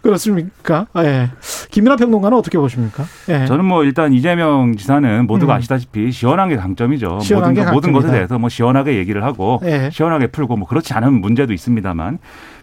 그렇습니까? 0.05 0.87
예. 0.99 1.03
네. 1.03 1.31
김민하 1.71 1.97
평론가는 1.97 2.37
어떻게 2.37 2.59
보십니까? 2.59 3.05
예. 3.29 3.47
저는 3.47 3.65
뭐 3.65 3.85
일단 3.85 4.13
이재명 4.13 4.77
지사는 4.77 5.27
모두가 5.27 5.55
음. 5.55 5.59
아시다시피 5.59 6.13
시원한 6.13 6.49
게 6.49 6.57
강점이죠. 6.57 7.21
시원한 7.21 7.55
모든, 7.55 7.65
게 7.65 7.73
모든 7.73 7.93
것에 7.93 8.11
대해서 8.11 8.39
뭐 8.39 8.49
시원하게 8.49 8.97
얘기를 8.97 9.25
하고 9.25 9.61
예. 9.65 9.91
시원하게 9.91 10.29
풀고 10.29 10.57
뭐 10.57 10.69
그렇지 10.69 10.93
않은 10.95 11.21
문제도 11.21 11.53
있습니다만 11.53 12.19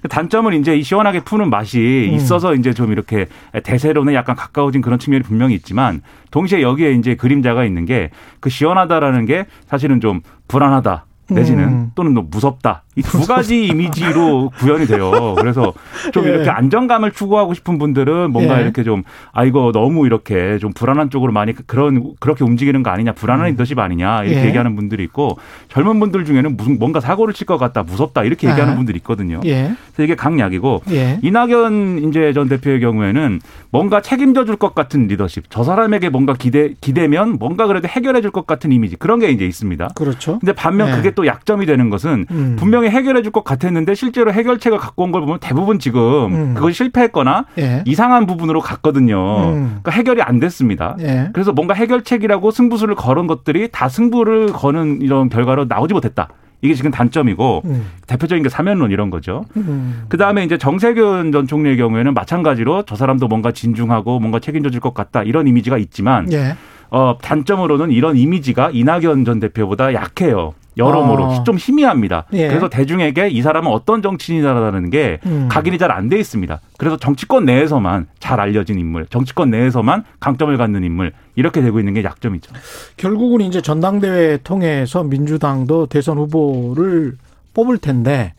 단점은 0.09 0.53
이제 0.53 0.75
이 0.75 0.83
시원하게 0.83 1.21
푸는 1.23 1.49
맛이 1.49 2.09
음. 2.11 2.15
있어서 2.15 2.55
이제 2.55 2.73
좀 2.73 2.91
이렇게 2.91 3.27
대세론에 3.63 4.13
약간 4.13 4.35
가까워진 4.35 4.81
그런 4.81 4.99
측면이 4.99 5.23
분명히 5.23 5.55
있지만 5.55 6.01
동시에 6.31 6.61
여기에 6.61 6.93
이제 6.93 7.15
그림자가 7.15 7.65
있는 7.65 7.85
게 7.85 8.09
그 8.41 8.49
시원하다라는 8.49 9.25
게 9.25 9.45
사실은 9.67 10.01
좀 10.01 10.21
불안하다. 10.49 11.05
내지는 11.29 11.63
음. 11.63 11.91
또는 11.95 12.13
뭐 12.13 12.27
무섭다. 12.29 12.83
이 12.97 13.01
두 13.03 13.25
가지 13.25 13.65
이미지로 13.67 14.51
구현이 14.57 14.85
돼요. 14.85 15.35
그래서 15.37 15.73
좀 16.11 16.25
예. 16.25 16.29
이렇게 16.29 16.49
안정감을 16.49 17.11
추구하고 17.11 17.53
싶은 17.53 17.77
분들은 17.77 18.31
뭔가 18.31 18.57
예. 18.59 18.63
이렇게 18.63 18.83
좀, 18.83 19.03
아, 19.31 19.45
이거 19.45 19.71
너무 19.73 20.05
이렇게 20.05 20.57
좀 20.57 20.73
불안한 20.73 21.09
쪽으로 21.09 21.31
많이 21.31 21.53
그런, 21.67 22.13
그렇게 22.19 22.43
움직이는 22.43 22.83
거 22.83 22.89
아니냐, 22.89 23.13
불안한 23.13 23.47
음. 23.47 23.51
리더십 23.51 23.79
아니냐, 23.79 24.23
이렇게 24.23 24.41
예. 24.41 24.45
얘기하는 24.47 24.75
분들이 24.75 25.03
있고, 25.05 25.37
젊은 25.69 25.99
분들 26.01 26.25
중에는 26.25 26.57
무슨 26.57 26.79
뭔가 26.79 26.99
사고를 26.99 27.33
칠 27.33 27.47
것 27.47 27.57
같다, 27.57 27.83
무섭다, 27.83 28.23
이렇게 28.23 28.47
얘기하는 28.49 28.73
아. 28.73 28.77
분들이 28.77 28.97
있거든요. 28.97 29.39
예. 29.45 29.71
그래서 29.93 30.03
이게 30.03 30.15
강약이고, 30.15 30.83
예. 30.91 31.19
이낙연 31.23 32.09
이제 32.09 32.33
전 32.33 32.49
대표의 32.49 32.79
경우에는 32.81 33.39
뭔가 33.71 34.01
책임져 34.01 34.45
줄 34.45 34.57
것 34.57 34.75
같은 34.75 35.07
리더십, 35.07 35.45
저 35.49 35.63
사람에게 35.63 36.09
뭔가 36.09 36.33
기대, 36.33 36.73
기대면 36.81 37.37
뭔가 37.39 37.67
그래도 37.67 37.87
해결해 37.87 38.21
줄 38.21 38.31
것 38.31 38.45
같은 38.45 38.71
이미지, 38.71 38.95
그런 38.97 39.19
게 39.19 39.29
이제 39.31 39.45
있습니다. 39.45 39.89
그렇죠. 39.95 40.39
근데 40.39 40.53
반면 40.53 40.89
예. 40.89 40.91
그게 40.95 41.11
또 41.11 41.25
약점이 41.25 41.65
되는 41.65 41.89
것은 41.89 42.25
음. 42.29 42.55
분명 42.59 42.80
히 42.83 42.89
해결해 42.89 43.21
줄 43.21 43.31
것 43.31 43.43
같았는데 43.43 43.95
실제로 43.95 44.31
해결책을 44.33 44.77
갖고 44.77 45.03
온 45.03 45.11
걸 45.11 45.21
보면 45.21 45.39
대부분 45.39 45.79
지금 45.79 46.01
음. 46.33 46.53
그걸 46.53 46.73
실패했거나 46.73 47.45
예. 47.59 47.83
이상한 47.85 48.25
부분으로 48.25 48.59
갔거든요. 48.61 49.15
음. 49.49 49.63
그러니까 49.81 49.91
해결이 49.91 50.21
안 50.21 50.39
됐습니다. 50.39 50.95
예. 50.99 51.29
그래서 51.33 51.51
뭔가 51.53 51.73
해결책이라고 51.73 52.51
승부수를 52.51 52.95
걸은 52.95 53.27
것들이 53.27 53.69
다 53.71 53.87
승부를 53.89 54.47
거는 54.53 55.01
이런 55.01 55.29
결과로 55.29 55.65
나오지 55.65 55.93
못했다. 55.93 56.27
이게 56.63 56.75
지금 56.75 56.91
단점이고 56.91 57.61
음. 57.65 57.85
대표적인 58.05 58.43
게 58.43 58.49
사면론 58.49 58.91
이런 58.91 59.09
거죠. 59.09 59.45
음. 59.57 60.03
그 60.09 60.17
다음에 60.17 60.43
이제 60.43 60.57
정세균 60.59 61.31
전 61.31 61.47
총리의 61.47 61.75
경우에는 61.77 62.13
마찬가지로 62.13 62.83
저 62.83 62.95
사람도 62.95 63.27
뭔가 63.27 63.51
진중하고 63.51 64.19
뭔가 64.19 64.39
책임져 64.39 64.69
줄것 64.69 64.93
같다 64.93 65.23
이런 65.23 65.47
이미지가 65.47 65.77
있지만 65.79 66.31
예. 66.33 66.55
어, 66.91 67.17
단점으로는 67.21 67.89
이런 67.91 68.15
이미지가 68.17 68.71
이낙연 68.73 69.25
전 69.25 69.39
대표보다 69.39 69.93
약해요. 69.93 70.53
여러모로 70.77 71.23
어. 71.25 71.43
좀 71.43 71.57
희미합니다. 71.57 72.25
예. 72.33 72.47
그래서 72.47 72.69
대중에게 72.69 73.27
이 73.29 73.41
사람은 73.41 73.69
어떤 73.71 74.01
정치인이라는 74.01 74.89
게 74.89 75.19
음. 75.25 75.47
각인이 75.51 75.77
잘 75.77 75.91
안 75.91 76.07
돼 76.09 76.17
있습니다. 76.19 76.59
그래서 76.77 76.97
정치권 76.97 77.45
내에서만 77.45 78.07
잘 78.19 78.39
알려진 78.39 78.79
인물, 78.79 79.05
정치권 79.07 79.49
내에서만 79.51 80.03
강점을 80.19 80.55
갖는 80.57 80.83
인물 80.83 81.11
이렇게 81.35 81.61
되고 81.61 81.79
있는 81.79 81.93
게 81.93 82.03
약점이죠. 82.03 82.53
결국은 82.97 83.41
이제 83.41 83.61
전당대회 83.61 84.37
통해서 84.43 85.03
민주당도 85.03 85.87
대선 85.87 86.17
후보를 86.17 87.17
뽑을 87.53 87.77
텐데 87.77 88.33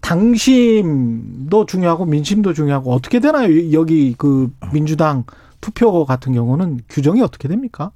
당심도 0.00 1.66
중요하고 1.66 2.04
민심도 2.04 2.52
중요하고 2.52 2.92
어떻게 2.92 3.20
되나요? 3.20 3.72
여기 3.72 4.14
그 4.16 4.50
민주당 4.72 5.24
투표 5.60 6.04
같은 6.04 6.32
경우는 6.32 6.80
규정이 6.88 7.20
어떻게 7.22 7.48
됩니까? 7.48 7.90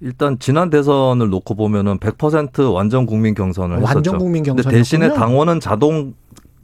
일단 0.00 0.38
지난 0.38 0.70
대선을 0.70 1.28
놓고 1.28 1.54
보면은 1.54 1.98
100% 1.98 2.72
완전 2.72 3.04
국민 3.06 3.34
경선을 3.34 3.78
했었죠. 3.78 3.94
완전 3.94 4.18
국민 4.18 4.42
경선. 4.42 4.72
대신에 4.72 5.12
당원은 5.12 5.60
자동 5.60 6.14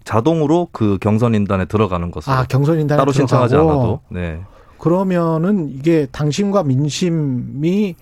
자동으로 0.05 0.69
그 0.73 0.99
경선 1.01 1.35
인단에 1.35 1.67
들어가는 1.67 2.11
것으로. 2.11 2.35
아 2.35 2.45
경선 2.45 2.81
인단에 2.81 2.99
따로 2.99 3.13
신청하지 3.13 3.57
않아도. 3.57 4.01
네. 4.09 4.41
그러면은 4.79 5.69
이게 5.69 6.07
당심과 6.13 6.63
민심이 6.63 7.95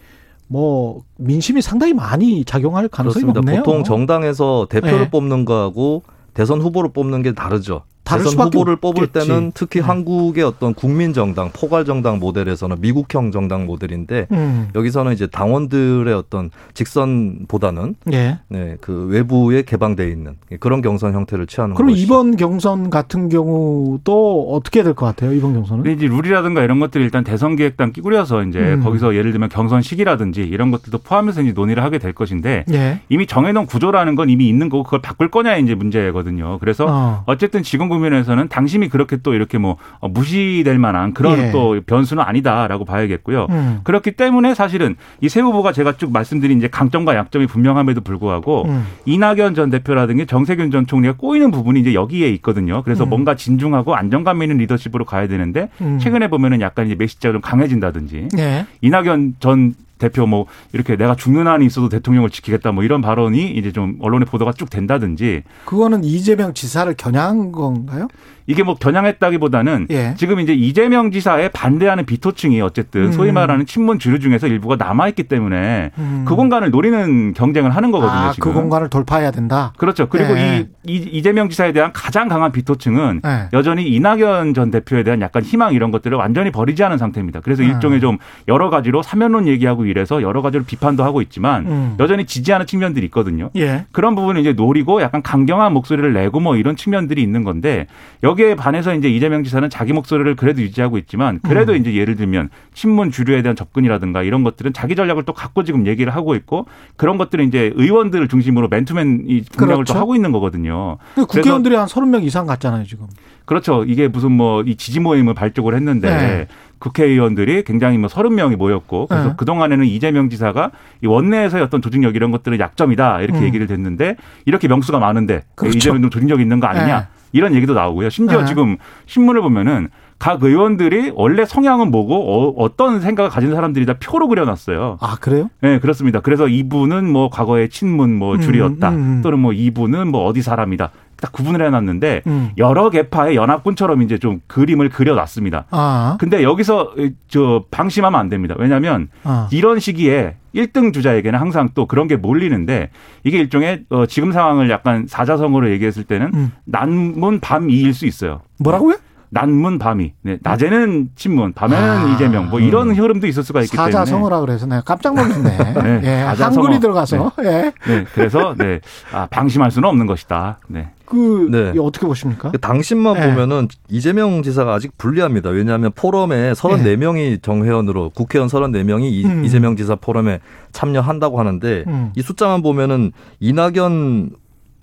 뭐 0.46 1.02
민심이 1.16 1.62
상당히 1.62 1.94
많이 1.94 2.44
작용할 2.44 2.88
가능성이 2.88 3.24
그렇습니다. 3.24 3.40
높네요. 3.40 3.62
보통 3.62 3.82
정당에서 3.82 4.66
대표를 4.70 4.98
네. 4.98 5.10
뽑는 5.10 5.44
거하고 5.46 6.02
대선 6.34 6.60
후보를 6.60 6.92
뽑는 6.92 7.22
게 7.22 7.32
다르죠. 7.32 7.82
대선 8.04 8.34
후보를 8.46 8.76
뽑을 8.76 9.06
때는 9.06 9.52
특히 9.54 9.80
네. 9.80 9.86
한국의 9.86 10.44
어떤 10.44 10.74
국민 10.74 11.12
정당, 11.12 11.50
포괄 11.52 11.84
정당 11.84 12.18
모델에서는 12.18 12.76
미국형 12.80 13.32
정당 13.32 13.66
모델인데 13.66 14.26
음. 14.32 14.68
여기서는 14.74 15.12
이제 15.12 15.26
당원들의 15.26 16.12
어떤 16.14 16.50
직선보다는 16.74 17.96
네. 18.04 18.38
네, 18.48 18.76
그 18.80 19.06
외부에 19.06 19.62
개방돼 19.62 20.08
있는 20.08 20.36
그런 20.60 20.82
경선 20.82 21.14
형태를 21.14 21.46
취하는 21.46 21.74
그럼 21.74 21.90
것이죠. 21.90 22.04
이번 22.04 22.36
경선 22.36 22.90
같은 22.90 23.28
경우도 23.28 24.52
어떻게 24.52 24.82
될 24.82 24.94
것 24.94 25.06
같아요? 25.06 25.32
이번 25.32 25.54
경선은? 25.54 25.90
이제 25.90 26.06
룰이라든가 26.06 26.62
이런 26.62 26.78
것들이 26.80 27.02
일단 27.04 27.24
대선 27.24 27.56
기획단 27.56 27.92
끼구려서 27.92 28.42
이제 28.44 28.58
음. 28.58 28.82
거기서 28.82 29.14
예를 29.14 29.32
들면 29.32 29.48
경선 29.48 29.82
시기라든지 29.82 30.42
이런 30.42 30.70
것들도 30.70 30.98
포함해서 30.98 31.42
이제 31.42 31.52
논의를 31.52 31.82
하게 31.82 31.98
될 31.98 32.12
것인데 32.12 32.64
네. 32.68 33.00
이미 33.08 33.26
정해놓은 33.26 33.66
구조라는 33.66 34.14
건 34.14 34.30
이미 34.30 34.48
있는 34.48 34.68
거고 34.68 34.84
그걸 34.84 35.00
바꿀 35.00 35.30
거냐 35.30 35.56
이제 35.56 35.74
문제거든요. 35.74 36.58
그래서 36.60 36.86
어. 37.26 37.36
쨌든 37.36 37.62
지금 37.62 37.88
국면에서는 37.94 38.48
당심이 38.48 38.88
그렇게 38.88 39.16
또 39.16 39.34
이렇게 39.34 39.58
뭐 39.58 39.76
어, 40.00 40.08
무시될 40.08 40.78
만한 40.78 41.14
그런 41.14 41.38
예. 41.38 41.50
또 41.50 41.80
변수는 41.86 42.22
아니다라고 42.22 42.84
봐야겠고요. 42.84 43.46
음. 43.50 43.80
그렇기 43.84 44.12
때문에 44.12 44.54
사실은 44.54 44.96
이세 45.20 45.40
후보가 45.40 45.72
제가 45.72 45.96
쭉 45.96 46.12
말씀드린 46.12 46.58
이제 46.58 46.68
강점과 46.68 47.14
약점이 47.14 47.46
분명함에도 47.46 48.00
불구하고 48.02 48.64
음. 48.66 48.84
이낙연 49.06 49.54
전 49.54 49.70
대표라든지 49.70 50.26
정세균 50.26 50.70
전 50.70 50.86
총리가 50.86 51.14
꼬이는 51.16 51.50
부분이 51.50 51.80
이제 51.80 51.94
여기에 51.94 52.28
있거든요. 52.30 52.82
그래서 52.82 53.04
음. 53.04 53.10
뭔가 53.10 53.34
진중하고 53.34 53.94
안정감 53.94 54.42
있는 54.42 54.58
리더십으로 54.58 55.04
가야 55.04 55.26
되는데 55.28 55.68
음. 55.80 55.98
최근에 55.98 56.28
보면은 56.28 56.60
약간 56.60 56.86
이제 56.86 56.94
메시지가 56.94 57.32
좀 57.32 57.40
강해진다든지 57.40 58.28
예. 58.38 58.66
이낙연 58.80 59.36
전 59.40 59.74
대표 60.04 60.26
뭐 60.26 60.44
이렇게 60.74 60.96
내가 60.96 61.14
죽는 61.14 61.46
한이 61.46 61.64
있어도 61.64 61.88
대통령을 61.88 62.28
지키겠다 62.28 62.72
뭐 62.72 62.84
이런 62.84 63.00
발언이 63.00 63.52
이제 63.52 63.72
좀 63.72 63.96
언론의 64.00 64.26
보도가 64.26 64.52
쭉 64.52 64.68
된다든지 64.68 65.44
그거는 65.64 66.04
이재명 66.04 66.52
지사를 66.52 66.92
겨냥한 66.94 67.52
건가요? 67.52 68.08
이게 68.46 68.62
뭐 68.62 68.74
겨냥했다기보다는 68.74 69.86
예. 69.90 70.14
지금 70.16 70.38
이제 70.40 70.52
이재명 70.52 71.10
지사에 71.10 71.48
반대하는 71.48 72.04
비토층이 72.04 72.60
어쨌든 72.60 73.06
음. 73.06 73.12
소위 73.12 73.32
말하는 73.32 73.64
친문 73.64 73.98
주류 73.98 74.18
중에서 74.18 74.46
일부가 74.46 74.76
남아 74.76 75.08
있기 75.08 75.24
때문에 75.24 75.92
음. 75.96 76.24
그 76.26 76.36
공간을 76.36 76.70
노리는 76.70 77.32
경쟁을 77.32 77.74
하는 77.74 77.90
거거든요. 77.90 78.20
아, 78.20 78.32
지금. 78.32 78.52
그 78.52 78.58
공간을 78.58 78.90
돌파해야 78.90 79.30
된다. 79.30 79.72
그렇죠. 79.78 80.08
그리고 80.08 80.36
예. 80.36 80.68
이, 80.86 80.96
이 80.96 81.22
재명 81.22 81.48
지사에 81.48 81.72
대한 81.72 81.92
가장 81.94 82.28
강한 82.28 82.52
비토층은 82.52 83.22
예. 83.24 83.48
여전히 83.54 83.88
이낙연 83.88 84.52
전 84.52 84.70
대표에 84.70 85.04
대한 85.04 85.20
약간 85.22 85.42
희망 85.42 85.72
이런 85.72 85.90
것들을 85.90 86.16
완전히 86.16 86.50
버리지 86.50 86.84
않은 86.84 86.98
상태입니다. 86.98 87.40
그래서 87.40 87.62
음. 87.62 87.68
일종의 87.70 88.00
좀 88.00 88.18
여러 88.48 88.68
가지로 88.68 89.02
사면론 89.02 89.48
얘기하고 89.48 89.86
이래서 89.94 90.22
여러 90.22 90.42
가지로 90.42 90.64
비판도 90.64 91.04
하고 91.04 91.22
있지만 91.22 91.66
음. 91.66 91.96
여전히 92.00 92.26
지지하는 92.26 92.66
측면들이 92.66 93.06
있거든요. 93.06 93.50
예. 93.54 93.86
그런 93.92 94.16
부분을 94.16 94.40
이제 94.40 94.52
노리고 94.52 95.00
약간 95.00 95.22
강경한 95.22 95.72
목소리를 95.72 96.12
내고 96.12 96.40
뭐 96.40 96.56
이런 96.56 96.74
측면들이 96.74 97.22
있는 97.22 97.44
건데 97.44 97.86
여기에 98.24 98.56
반해서 98.56 98.94
이제 98.94 99.08
이재명 99.08 99.44
지사는 99.44 99.70
자기 99.70 99.92
목소리를 99.92 100.34
그래도 100.34 100.62
유지하고 100.62 100.98
있지만 100.98 101.38
그래도 101.44 101.72
음. 101.72 101.78
이제 101.78 101.94
예를 101.94 102.16
들면 102.16 102.50
친문 102.74 103.12
주류에 103.12 103.42
대한 103.42 103.54
접근이라든가 103.54 104.24
이런 104.24 104.42
것들은 104.42 104.72
자기 104.72 104.96
전략을 104.96 105.22
또 105.22 105.32
갖고 105.32 105.62
지금 105.62 105.86
얘기를 105.86 106.12
하고 106.12 106.34
있고 106.34 106.66
그런 106.96 107.16
것들은 107.16 107.46
이제 107.46 107.72
의원들을 107.76 108.26
중심으로 108.26 108.68
맨투맨 108.68 109.24
이 109.28 109.44
공략을 109.56 109.84
그렇죠. 109.84 109.92
또 109.92 109.98
하고 110.00 110.16
있는 110.16 110.32
거거든요. 110.32 110.98
국회의원들이 111.14 111.76
한 111.76 111.86
30명 111.86 112.24
이상 112.24 112.46
갔잖아요, 112.46 112.84
지금. 112.84 113.06
그렇죠. 113.44 113.84
이게 113.84 114.08
무슨 114.08 114.32
뭐 114.32 114.62
이 114.66 114.76
지지 114.76 115.00
모임을 115.00 115.34
발족을 115.34 115.74
했는데 115.74 116.08
네. 116.08 116.46
국회의원들이 116.78 117.64
굉장히 117.64 117.98
뭐 117.98 118.08
서른 118.08 118.34
명이 118.34 118.56
모였고 118.56 119.06
그래서 119.06 119.28
네. 119.28 119.34
그 119.36 119.44
동안에는 119.44 119.86
이재명 119.86 120.28
지사가 120.28 120.70
이 121.02 121.06
원내에서의 121.06 121.62
어떤 121.62 121.80
조직력 121.82 122.14
이런 122.14 122.30
것들은 122.30 122.58
약점이다 122.58 123.22
이렇게 123.22 123.40
음. 123.40 123.44
얘기를 123.44 123.66
됐는데 123.66 124.16
이렇게 124.44 124.68
명수가 124.68 124.98
많은데 124.98 125.42
그렇죠. 125.54 125.76
이재명 125.76 126.10
조직력 126.10 126.40
있는 126.40 126.60
거 126.60 126.66
아니냐 126.66 127.00
네. 127.00 127.06
이런 127.32 127.54
얘기도 127.54 127.74
나오고요. 127.74 128.10
심지어 128.10 128.40
네. 128.40 128.46
지금 128.46 128.76
신문을 129.06 129.40
보면은 129.42 129.88
각 130.18 130.42
의원들이 130.42 131.12
원래 131.16 131.44
성향은 131.44 131.90
뭐고 131.90 132.54
어, 132.62 132.76
떤 132.76 133.00
생각을 133.00 133.30
가진 133.30 133.52
사람들이 133.52 133.84
다 133.84 133.94
표로 134.00 134.28
그려놨어요. 134.28 134.98
아 135.00 135.16
그래요? 135.20 135.50
네 135.60 135.78
그렇습니다. 135.80 136.20
그래서 136.20 136.46
이분은 136.48 137.10
뭐 137.10 137.28
과거에 137.30 137.68
친문 137.68 138.16
뭐 138.16 138.38
줄이었다 138.38 138.90
음, 138.90 138.94
음, 138.94 138.98
음. 138.98 139.20
또는 139.22 139.40
뭐 139.40 139.52
이분은 139.52 140.08
뭐 140.08 140.24
어디 140.24 140.40
사람이다. 140.40 140.90
딱 141.20 141.32
구분을 141.32 141.64
해놨는데 141.64 142.22
음. 142.26 142.50
여러 142.58 142.90
개파의 142.90 143.36
연합군처럼 143.36 144.02
이제 144.02 144.18
좀 144.18 144.40
그림을 144.46 144.88
그려놨습니다. 144.88 145.66
아. 145.70 146.16
근데 146.20 146.42
여기서 146.42 146.92
저 147.28 147.64
방심하면 147.70 148.18
안 148.18 148.28
됩니다. 148.28 148.54
왜냐하면 148.58 149.08
아. 149.22 149.48
이런 149.52 149.78
시기에 149.80 150.36
1등 150.54 150.92
주자에게는 150.92 151.38
항상 151.38 151.70
또 151.74 151.86
그런 151.86 152.06
게 152.06 152.16
몰리는데 152.16 152.90
이게 153.24 153.38
일종의 153.38 153.84
어 153.90 154.06
지금 154.06 154.32
상황을 154.32 154.70
약간 154.70 155.06
사자성어로 155.08 155.70
얘기했을 155.70 156.04
때는 156.04 156.30
음. 156.34 156.52
난문 156.64 157.40
밤이일 157.40 157.92
수 157.92 158.06
있어요. 158.06 158.42
뭐라고요? 158.60 158.96
난문 159.34 159.78
밤이. 159.78 160.12
네, 160.22 160.38
낮에는 160.42 161.10
친문, 161.16 161.52
밤에는 161.52 161.88
아, 161.88 162.14
이재명. 162.14 162.48
뭐 162.48 162.60
이런 162.60 162.90
음. 162.90 162.94
흐름도 162.94 163.26
있을 163.26 163.42
수가 163.42 163.60
있기 163.62 163.76
때문에. 163.76 163.92
사자성어라 163.92 164.40
그래서 164.40 164.66
내가 164.66 164.80
깜짝 164.82 165.14
놀랐네. 165.14 165.72
네, 166.00 166.00
예, 166.04 166.22
한글이 166.22 166.80
들어가서. 166.80 167.32
네. 167.38 167.44
예. 167.44 167.72
네, 167.86 168.04
그래서 168.14 168.54
네, 168.56 168.80
아, 169.12 169.26
방심할 169.26 169.70
수는 169.70 169.88
없는 169.88 170.06
것이다. 170.06 170.60
네. 170.68 170.90
그 171.04 171.48
네. 171.50 171.74
어떻게 171.78 172.06
보십니까? 172.06 172.50
그 172.50 172.58
당신만 172.58 173.14
네. 173.14 173.28
보면은 173.28 173.68
이재명 173.88 174.42
지사가 174.42 174.72
아직 174.72 174.96
불리합니다. 174.96 175.50
왜냐하면 175.50 175.90
포럼에 175.94 176.52
34명이 176.52 177.14
네. 177.14 177.38
정회원으로 177.42 178.10
국회의원 178.10 178.48
34명이 178.48 179.24
음. 179.26 179.44
이재명 179.44 179.76
지사 179.76 179.96
포럼에 179.96 180.40
참여한다고 180.72 181.38
하는데 181.38 181.84
음. 181.86 182.12
이 182.16 182.22
숫자만 182.22 182.62
보면은 182.62 183.12
이낙연 183.40 184.30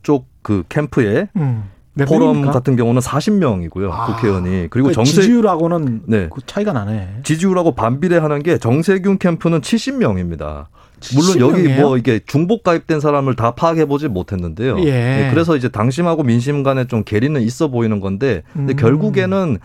쪽 0.04 0.32
그 0.42 0.64
캠프에 0.70 1.28
음. 1.36 1.64
포럼 2.08 2.28
명입니까? 2.28 2.52
같은 2.52 2.76
경우는 2.76 3.02
40명이고요. 3.02 3.90
아, 3.92 4.06
국회의원이. 4.06 4.68
그리고 4.70 4.90
그 4.90 4.94
정세 4.94 5.22
지지율하고는 5.22 6.04
네. 6.06 6.30
그 6.34 6.42
차이가 6.46 6.72
나네. 6.72 7.20
지지율하고 7.24 7.76
반비례하는 7.76 8.44
게 8.44 8.58
정세균 8.58 9.18
캠프는 9.18 9.62
70명입니다. 9.62 10.68
물론 11.16 11.36
70명이에요? 11.36 11.42
여기 11.42 11.82
뭐 11.82 11.98
이게 11.98 12.20
중복 12.26 12.64
가입된 12.64 13.00
사람을 13.00 13.36
다 13.36 13.52
파악해 13.52 13.86
보지 13.86 14.08
못했는데요. 14.08 14.80
예. 14.82 14.92
네, 14.92 15.30
그래서 15.32 15.56
이제 15.58 15.68
당심하고 15.68 16.24
민심 16.24 16.64
간에 16.64 16.86
좀 16.86 17.04
괴리는 17.04 17.40
있어 17.42 17.68
보이는 17.70 18.00
건데 18.00 18.44
근데 18.54 18.74
음. 18.74 18.76
결국에는 18.76 19.58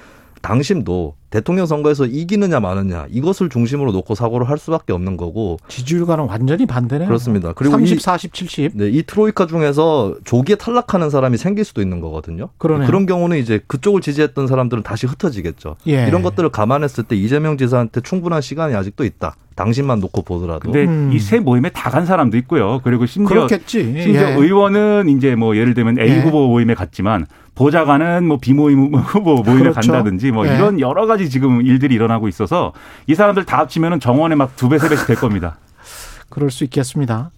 당심도 0.43 1.15
대통령 1.37 1.67
선거에서 1.67 2.07
이기느냐 2.07 2.61
마느냐 2.61 3.07
이것을 3.11 3.51
중심으로 3.51 3.93
놓고 3.93 4.15
사고를 4.15 4.49
할 4.49 4.57
수밖에 4.57 4.95
없는 4.95 5.19
거고 5.19 5.59
지지율과는 5.69 6.25
완전히 6.25 6.65
반대네요. 6.65 7.07
그렇습니다. 7.07 7.53
그리고 7.53 7.73
30, 7.73 7.99
이, 7.99 8.01
40, 8.01 8.33
70. 8.33 8.73
네, 8.75 8.89
이 8.89 9.03
트로이카 9.03 9.47
중에서 9.47 10.17
조기에 10.25 10.57
탈락하는 10.57 11.11
사람이 11.11 11.37
생길 11.37 11.67
수도 11.67 11.83
있는 11.83 12.01
거거든요. 12.01 12.49
그러네요. 12.57 12.87
그런 12.87 13.05
경우는 13.05 13.37
이제 13.37 13.61
그쪽을 13.67 14.01
지지했던 14.01 14.47
사람들은 14.47 14.83
다시 14.83 15.07
흩어지겠죠. 15.07 15.77
예. 15.89 16.07
이런 16.09 16.23
것들을 16.23 16.49
감안했을 16.49 17.05
때 17.05 17.15
이재명 17.17 17.59
지사한테 17.59 18.01
충분한 18.01 18.41
시간이 18.41 18.75
아직도 18.75 19.05
있다. 19.05 19.37
당신만 19.57 19.99
놓고 20.01 20.23
보더라도. 20.23 20.61
근데 20.61 20.85
음. 20.85 21.11
이세 21.12 21.41
모임에 21.41 21.70
다 21.70 21.91
간 21.91 22.05
사람도 22.07 22.37
있고요. 22.39 22.81
그리고 22.85 23.07
심지어 23.07 23.47
그렇겠지. 23.47 24.03
심지어 24.03 24.31
예. 24.31 24.35
의원은 24.35 25.09
이제 25.09 25.35
뭐 25.35 25.57
예를 25.57 25.73
들면 25.74 25.99
A 25.99 26.09
예. 26.11 26.20
후보 26.20 26.47
모임에 26.49 26.74
갔지만 26.74 27.27
보좌관은 27.55 28.27
뭐 28.27 28.37
비모임 28.39 28.95
후보 28.95 29.37
모임에 29.43 29.70
그렇죠. 29.70 29.81
간다든지 29.93 30.31
뭐 30.31 30.47
예. 30.47 30.55
이런 30.55 30.78
여러 30.78 31.07
가지 31.07 31.31
지금 31.31 31.62
일들이 31.62 31.95
일어나고 31.95 32.28
있어서 32.28 32.73
이 33.07 33.15
사람들 33.15 33.45
다 33.47 33.59
합치면은 33.61 33.99
정원에 33.99 34.35
막두 34.35 34.69
배, 34.69 34.78
세 34.78 34.89
배씩 34.91 35.07
될 35.07 35.16
겁니다. 35.16 35.59
그럴 36.28 36.51
수 36.51 36.65
있겠습니다. 36.65 37.31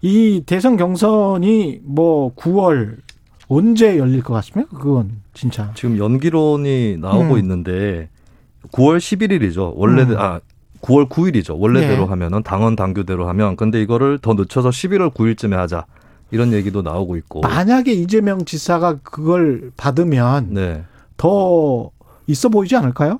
이 0.00 0.42
대선 0.46 0.76
경선이 0.76 1.80
뭐 1.82 2.32
9월 2.36 2.96
언제 3.48 3.98
열릴 3.98 4.22
것 4.22 4.32
같습니까? 4.34 4.76
그건 4.78 5.22
진짜. 5.32 5.72
지금 5.74 5.98
연기론이 5.98 6.98
나오고 7.00 7.34
음. 7.34 7.38
있는데 7.40 8.08
9월 8.72 8.98
11일이죠. 8.98 9.72
원래 9.74 10.02
음. 10.02 10.14
아 10.18 10.40
9월 10.84 11.08
9일이죠. 11.08 11.58
원래대로 11.58 12.02
네. 12.02 12.08
하면은 12.08 12.42
당원 12.42 12.76
당규대로 12.76 13.26
하면 13.28 13.56
근데 13.56 13.80
이거를 13.80 14.18
더 14.18 14.34
늦춰서 14.34 14.68
11월 14.68 15.12
9일쯤에 15.12 15.52
하자. 15.52 15.86
이런 16.30 16.52
얘기도 16.52 16.82
나오고 16.82 17.16
있고. 17.16 17.40
만약에 17.40 17.92
이재명 17.92 18.44
지사가 18.44 18.98
그걸 19.02 19.70
받으면 19.76 20.48
네. 20.50 20.84
더 21.16 21.90
있어 22.26 22.48
보이지 22.48 22.76
않을까요? 22.76 23.18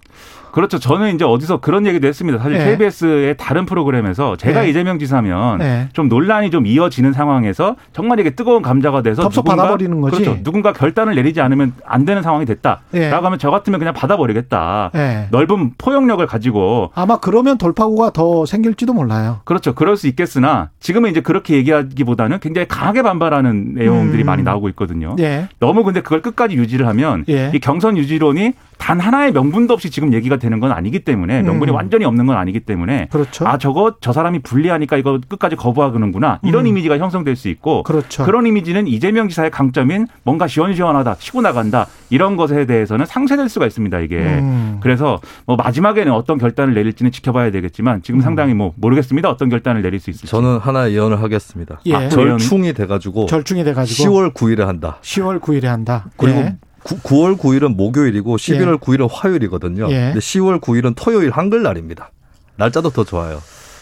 그렇죠. 0.55 0.78
저는 0.78 1.16
이제 1.16 1.24
어디서 1.24 1.59
그런 1.59 1.85
얘기도 1.85 2.06
했습니다. 2.06 2.39
사실 2.39 2.59
네. 2.59 2.64
KBS의 2.64 3.36
다른 3.36 3.66
프로그램에서 3.66 4.36
제가 4.36 4.60
네. 4.60 4.70
이재명 4.70 5.01
지사면 5.01 5.59
네. 5.59 5.89
좀 5.94 6.09
논란이 6.09 6.52
좀 6.52 6.64
이어지는 6.64 7.12
상황에서 7.12 7.74
정말 7.93 8.20
이게 8.20 8.31
뜨거운 8.31 8.62
감자가 8.62 9.02
돼서 9.02 9.22
덥석 9.22 9.47
누군가 9.47 9.62
받아버리는 9.64 10.01
거지. 10.01 10.22
그렇죠. 10.22 10.40
누군가 10.44 10.72
결단을 10.72 11.16
내리지 11.16 11.40
않으면 11.40 11.72
안 11.85 12.05
되는 12.05 12.22
상황이 12.22 12.47
됐다라고 12.47 12.85
네. 12.93 13.10
하면 13.10 13.39
저 13.40 13.51
같으면 13.51 13.81
그냥 13.81 13.94
받아버리겠다. 13.94 14.93
네. 14.94 15.26
넓은 15.32 15.72
포용력을 15.76 16.24
가지고 16.24 16.93
아마 16.94 17.18
그러면 17.18 17.59
돌파구가 17.59 18.12
더 18.12 18.47
생길지도 18.47 18.93
몰라요. 18.93 19.40
그렇죠. 19.43 19.74
그럴 19.74 19.97
수 19.97 20.06
있겠으나 20.06 20.70
지금은 20.78 21.10
이제 21.10 21.20
그렇게 21.20 21.56
얘기하기보다는 21.56 22.39
굉장히 22.39 22.68
강하게 22.68 23.02
반발하는 23.02 23.74
내용들이 23.74 24.22
음. 24.22 24.26
많이 24.26 24.44
나오고 24.44 24.68
있거든요. 24.68 25.16
네. 25.18 25.48
너무 25.59 25.82
근데 25.82 26.01
그걸 26.01 26.22
끝까지 26.22 26.55
유지를 26.55 26.86
하면 26.86 27.24
예. 27.28 27.51
이 27.52 27.59
경선 27.59 27.97
유지론이 27.97 28.52
단 28.78 29.01
하나의 29.01 29.32
명분도 29.32 29.72
없이 29.72 29.90
지금 29.90 30.12
얘기가 30.12 30.36
되는 30.44 30.60
건 30.60 30.72
아니기 30.72 31.00
때문에 31.00 31.42
명분이 31.42 31.72
음. 31.72 31.74
완전히 31.74 32.04
없는 32.04 32.26
건 32.26 32.36
아니기 32.36 32.60
때문에 32.60 33.08
그렇죠. 33.10 33.46
아 33.46 33.58
저거 33.58 33.96
저 34.00 34.12
사람이 34.12 34.40
불리하니까 34.40 34.96
이거 34.96 35.18
끝까지 35.26 35.56
거부하는구나 35.56 36.40
이런 36.42 36.64
음. 36.64 36.68
이미지가 36.68 36.98
형성될 36.98 37.34
수 37.36 37.48
있고 37.48 37.82
그렇죠. 37.82 38.24
그런 38.24 38.46
이미지는 38.46 38.86
이재명 38.86 39.28
지사의 39.28 39.50
강점인 39.50 40.06
뭔가 40.22 40.46
시원시원하다 40.46 41.16
치고 41.16 41.40
나간다 41.40 41.86
이런 42.10 42.36
것에 42.36 42.66
대해서는 42.66 43.06
상쇄될 43.06 43.48
수가 43.48 43.66
있습니다 43.66 43.98
이게 44.00 44.18
음. 44.18 44.78
그래서 44.80 45.20
뭐 45.46 45.56
마지막에는 45.56 46.12
어떤 46.12 46.38
결단을 46.38 46.74
내릴지는 46.74 47.10
지켜봐야 47.10 47.50
되겠지만 47.50 48.02
지금 48.02 48.20
음. 48.20 48.22
상당히 48.22 48.54
뭐 48.54 48.72
모르겠습니다 48.76 49.30
어떤 49.30 49.48
결단을 49.48 49.82
내릴 49.82 50.00
수 50.00 50.10
있을지 50.10 50.26
저는 50.26 50.58
하나 50.58 50.90
예언을 50.90 51.22
하겠습니다. 51.22 51.80
예. 51.86 51.94
아, 51.94 52.08
절충이 52.08 52.74
돼가지고 52.74 53.26
절충이 53.26 53.64
돼가지고 53.64 54.10
10월 54.10 54.34
9일에 54.34 54.64
한다. 54.64 54.98
10월 55.02 55.40
9일에 55.40 55.64
한다. 55.64 56.06
그리고 56.16 56.38
예. 56.40 56.56
9, 56.85 57.20
월 57.23 57.36
9일은 57.36 57.77
목요일이고 57.77 58.36
11월 58.36 58.74
예. 58.74 58.77
9일은 58.77 59.09
화요일이거든요. 59.11 59.89
예. 59.90 59.94
근데 60.12 60.19
10월 60.20 60.61
9일은 60.61 60.94
토요일 60.97 61.31
한글날입니다. 61.31 62.11
날짜도 62.56 62.90
더 62.90 63.05
좋아요. 63.05 63.40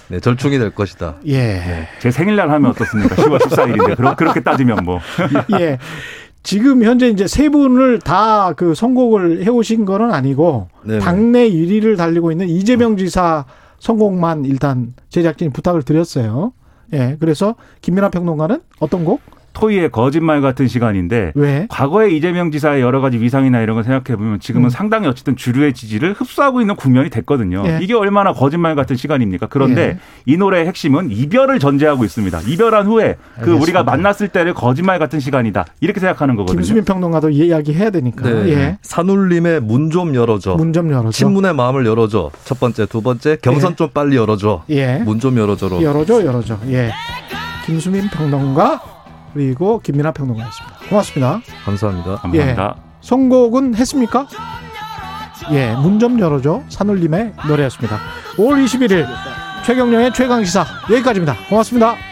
네, 0.08 0.20
절충이 0.20 0.58
될 0.58 0.74
것이다. 0.74 1.16
예. 1.26 1.38
네. 1.38 1.88
제 2.00 2.10
생일날 2.10 2.50
하면 2.50 2.70
어떻습니까? 2.70 3.14
10월 3.16 3.38
14일인데. 3.40 3.96
그러, 3.96 4.14
그렇게 4.16 4.40
따지면 4.40 4.84
뭐. 4.84 5.00
예. 5.60 5.78
지금 6.42 6.82
현재 6.82 7.08
이제 7.08 7.26
세 7.26 7.48
분을 7.48 8.00
다 8.00 8.52
그 8.56 8.74
선곡을 8.74 9.44
해오신 9.44 9.84
거는 9.84 10.12
아니고 10.12 10.68
네네. 10.84 10.98
당내 10.98 11.48
1위를 11.50 11.96
달리고 11.96 12.32
있는 12.32 12.48
이재명 12.48 12.96
지사 12.96 13.44
선곡만 13.78 14.44
일단 14.44 14.94
제작진이 15.08 15.52
부탁을 15.52 15.82
드렸어요. 15.82 16.52
예. 16.92 17.16
그래서 17.20 17.54
김민아 17.80 18.10
평론가는 18.10 18.60
어떤 18.80 19.04
곡? 19.04 19.20
토이의 19.52 19.90
거짓말 19.90 20.40
같은 20.40 20.66
시간인데 20.68 21.32
왜? 21.34 21.66
과거에 21.68 22.10
이재명 22.10 22.50
지사의 22.50 22.80
여러 22.82 23.00
가지 23.00 23.18
위상이나 23.18 23.60
이런 23.60 23.74
걸 23.74 23.84
생각해 23.84 24.16
보면 24.16 24.40
지금은 24.40 24.66
음. 24.66 24.70
상당히 24.70 25.06
어쨌든 25.08 25.36
주류의 25.36 25.74
지지를 25.74 26.12
흡수하고 26.14 26.60
있는 26.60 26.74
국면이 26.76 27.10
됐거든요. 27.10 27.62
예. 27.66 27.78
이게 27.82 27.94
얼마나 27.94 28.32
거짓말 28.32 28.74
같은 28.74 28.96
시간입니까? 28.96 29.46
그런데 29.48 29.82
예. 29.82 29.98
이 30.26 30.36
노래의 30.36 30.66
핵심은 30.66 31.10
이별을 31.10 31.58
전제하고 31.58 32.04
있습니다. 32.04 32.40
이별한 32.46 32.86
후에 32.86 33.16
그 33.34 33.40
알겠습니다. 33.40 33.62
우리가 33.62 33.82
만났을 33.84 34.28
때를 34.28 34.54
거짓말 34.54 34.98
같은 34.98 35.20
시간이다. 35.20 35.66
이렇게 35.80 36.00
생각하는 36.00 36.36
거거든요. 36.36 36.58
김수민 36.60 36.84
평론가도 36.84 37.30
이야기 37.30 37.72
해야 37.74 37.90
되니까. 37.90 38.28
네. 38.28 38.48
예. 38.50 38.78
산울림의 38.82 39.60
문 39.60 39.90
좀 39.90 40.14
열어줘. 40.14 40.54
문 40.54 40.72
좀 40.72 40.90
열어줘. 40.90 41.10
친문의 41.10 41.54
마음을 41.54 41.84
열어줘. 41.84 42.30
첫 42.44 42.58
번째, 42.58 42.86
두 42.86 43.02
번째 43.02 43.36
경선 43.42 43.72
예. 43.72 43.76
좀 43.76 43.88
빨리 43.92 44.16
열어줘. 44.16 44.64
예. 44.70 44.98
문좀 45.04 45.36
열어줘로. 45.36 45.82
열어줘, 45.82 46.24
열어줘. 46.24 46.58
예. 46.68 46.90
김수민 47.66 48.08
평론가 48.08 48.80
그리고 49.32 49.80
김민아 49.80 50.12
평론가였습니다. 50.12 50.78
고맙습니다. 50.88 51.40
감사합니다. 51.64 52.16
감사합니다. 52.16 52.74
예, 52.76 52.82
선곡은 53.00 53.74
했습니까? 53.76 54.26
예, 55.52 55.74
문 55.74 55.98
좀 55.98 56.18
열어줘. 56.20 56.62
산울림의 56.68 57.34
노래였습니다. 57.48 57.98
5월 58.36 58.64
21일 58.64 59.06
최경령의 59.64 60.12
최강시사 60.12 60.64
여기까지입니다. 60.90 61.36
고맙습니다. 61.48 62.11